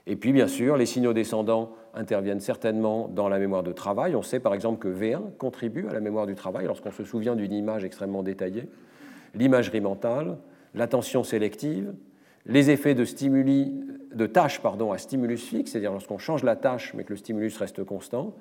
Et 0.07 0.17
puis, 0.17 0.33
bien 0.33 0.49
sûr, 0.49 0.79
les 0.79 0.87
signaux 0.87 1.13
descendants 1.13 1.73
interviennent 1.93 2.41
certainement 2.41 3.09
dans 3.09 3.29
la 3.29 3.39
mémoire 3.39 3.63
de 3.63 3.73
travail. 3.73 4.17
On 4.17 4.23
sait 4.23 4.41
par 4.41 4.55
exemple 4.55 4.79
que 4.79 4.89
V1 4.89 5.37
contribue 5.37 5.87
à 5.87 5.93
la 5.93 6.01
mémoire 6.01 6.27
du 6.27 6.35
travail 6.35 6.67
lorsqu'on 6.67 6.91
se 6.91 7.05
souvient 7.05 7.37
d'une 7.37 7.53
image 7.53 7.85
extrêmement 7.85 8.23
détaillée. 8.23 8.69
L'imagerie 9.35 9.83
mentale, 9.83 10.39
l'attention 10.75 11.25
sélective, 11.25 11.93
les 12.47 12.71
effets 12.71 12.95
de, 12.95 13.05
stimuli, 13.05 13.75
de 14.15 14.27
tâche 14.27 14.61
à 14.65 14.99
stimulus 14.99 15.45
fixe, 15.45 15.73
c'est-à-dire 15.73 15.93
lorsqu'on 15.93 16.19
change 16.19 16.43
la 16.43 16.57
tâche 16.57 16.95
mais 16.95 17.05
que 17.05 17.13
le 17.13 17.17
stimulus 17.17 17.57
reste 17.59 17.85
constant, 17.85 18.35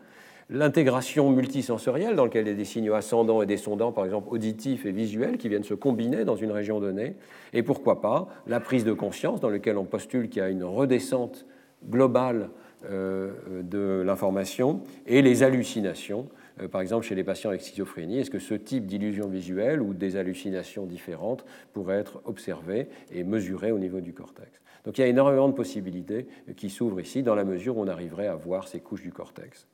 l'intégration 0.49 1.29
multisensorielle 1.31 2.15
dans 2.15 2.23
laquelle 2.25 2.45
il 2.45 2.49
y 2.49 2.53
a 2.53 2.55
des 2.55 2.65
signaux 2.65 2.93
ascendants 2.93 3.41
et 3.41 3.45
descendants, 3.45 3.91
par 3.91 4.05
exemple 4.05 4.27
auditifs 4.31 4.85
et 4.85 4.91
visuels, 4.91 5.37
qui 5.37 5.49
viennent 5.49 5.63
se 5.63 5.73
combiner 5.73 6.23
dans 6.25 6.35
une 6.35 6.51
région 6.51 6.79
donnée, 6.79 7.15
et 7.53 7.63
pourquoi 7.63 8.01
pas 8.01 8.27
la 8.47 8.59
prise 8.59 8.85
de 8.85 8.93
conscience 8.93 9.41
dans 9.41 9.49
laquelle 9.49 9.77
on 9.77 9.85
postule 9.85 10.29
qu'il 10.29 10.41
y 10.41 10.45
a 10.45 10.49
une 10.49 10.63
redescente 10.63 11.45
globale 11.89 12.49
euh, 12.89 13.31
de 13.63 14.01
l'information, 14.05 14.81
et 15.05 15.21
les 15.21 15.43
hallucinations 15.43 16.27
euh, 16.61 16.67
par 16.67 16.81
exemple 16.81 17.05
chez 17.05 17.15
les 17.15 17.23
patients 17.23 17.49
avec 17.49 17.61
schizophrénie, 17.61 18.19
est-ce 18.19 18.31
que 18.31 18.39
ce 18.39 18.53
type 18.53 18.85
d'illusion 18.85 19.27
visuelle 19.27 19.81
ou 19.81 19.93
des 19.93 20.15
hallucinations 20.15 20.85
différentes 20.85 21.45
pourraient 21.73 21.99
être 21.99 22.21
observées 22.25 22.87
et 23.11 23.23
mesurées 23.23 23.71
au 23.71 23.79
niveau 23.79 24.01
du 24.01 24.13
cortex? 24.13 24.49
Donc 24.85 24.97
il 24.97 25.01
y 25.01 25.03
a 25.03 25.07
énormément 25.07 25.47
de 25.47 25.53
possibilités 25.53 26.27
qui 26.55 26.69
s'ouvrent 26.69 27.01
ici 27.01 27.23
dans 27.23 27.35
la 27.35 27.43
mesure 27.43 27.77
où 27.77 27.81
on 27.81 27.87
arriverait 27.87 28.27
à 28.27 28.35
voir 28.35 28.67
ces 28.67 28.79
couches 28.79 29.03
du 29.03 29.11
cortex. 29.11 29.67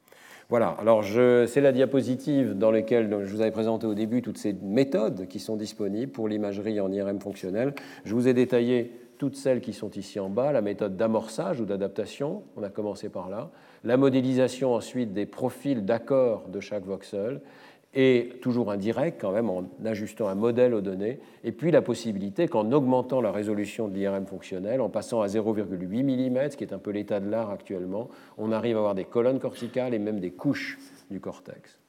Voilà, 0.49 0.75
alors 0.79 1.03
c'est 1.03 1.61
la 1.61 1.71
diapositive 1.71 2.53
dans 2.53 2.69
laquelle 2.69 3.09
je 3.23 3.33
vous 3.33 3.41
avais 3.41 3.51
présenté 3.51 3.87
au 3.87 3.93
début 3.93 4.21
toutes 4.21 4.37
ces 4.37 4.53
méthodes 4.53 5.27
qui 5.27 5.39
sont 5.39 5.55
disponibles 5.55 6.11
pour 6.11 6.27
l'imagerie 6.27 6.79
en 6.81 6.91
IRM 6.91 7.19
fonctionnelle. 7.19 7.73
Je 8.03 8.13
vous 8.13 8.27
ai 8.27 8.33
détaillé 8.33 8.91
toutes 9.17 9.35
celles 9.37 9.61
qui 9.61 9.71
sont 9.71 9.91
ici 9.91 10.19
en 10.19 10.29
bas, 10.29 10.51
la 10.51 10.61
méthode 10.61 10.97
d'amorçage 10.97 11.61
ou 11.61 11.65
d'adaptation, 11.65 12.43
on 12.57 12.63
a 12.63 12.69
commencé 12.69 13.07
par 13.07 13.29
là, 13.29 13.51
la 13.85 13.95
modélisation 13.95 14.73
ensuite 14.73 15.13
des 15.13 15.25
profils 15.25 15.85
d'accord 15.85 16.49
de 16.49 16.59
chaque 16.59 16.83
voxel, 16.83 17.39
et 17.95 18.39
toujours 18.41 18.71
indirect 18.71 19.21
quand 19.21 19.31
même 19.31 19.49
en 19.49 19.65
ajustant 19.85 20.27
un 20.27 20.35
modèle 20.35 20.73
aux 20.73 20.81
données, 20.81 21.19
et 21.43 21.51
puis 21.51 21.71
la 21.71 21.81
possibilité 21.81 22.47
qu'en 22.47 22.71
augmentant 22.71 23.21
la 23.21 23.31
résolution 23.31 23.87
de 23.87 23.95
l'IRM 23.95 24.25
fonctionnel, 24.25 24.81
en 24.81 24.89
passant 24.89 25.21
à 25.21 25.27
0,8 25.27 26.03
mm, 26.03 26.51
ce 26.51 26.57
qui 26.57 26.63
est 26.63 26.73
un 26.73 26.79
peu 26.79 26.91
l'état 26.91 27.19
de 27.19 27.29
l'art 27.29 27.51
actuellement, 27.51 28.09
on 28.37 28.51
arrive 28.51 28.77
à 28.77 28.79
avoir 28.79 28.95
des 28.95 29.05
colonnes 29.05 29.39
corticales 29.39 29.93
et 29.93 29.99
même 29.99 30.19
des 30.19 30.31
couches 30.31 30.79
du 31.11 31.19
cortex. 31.19 31.79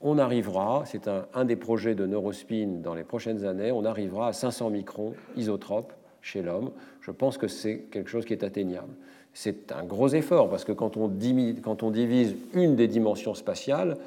On 0.00 0.18
arrivera, 0.18 0.82
c'est 0.84 1.08
un, 1.08 1.26
un 1.32 1.44
des 1.44 1.56
projets 1.56 1.94
de 1.94 2.06
Neurospin 2.06 2.80
dans 2.82 2.94
les 2.94 3.04
prochaines 3.04 3.44
années, 3.44 3.72
on 3.72 3.84
arrivera 3.84 4.28
à 4.28 4.32
500 4.32 4.70
microns 4.70 5.14
isotropes 5.36 5.92
chez 6.20 6.42
l'homme. 6.42 6.72
Je 7.00 7.12
pense 7.12 7.38
que 7.38 7.46
c'est 7.46 7.82
quelque 7.90 8.10
chose 8.10 8.24
qui 8.24 8.32
est 8.32 8.44
atteignable. 8.44 8.92
C'est 9.36 9.70
un 9.70 9.84
gros 9.84 10.08
effort 10.08 10.48
parce 10.48 10.64
que 10.64 10.72
quand 10.72 10.96
on, 10.96 11.08
divise 11.08 12.34
une 12.54 12.74
des 12.74 12.88
dimensions 12.88 13.34
spatiales, 13.34 13.98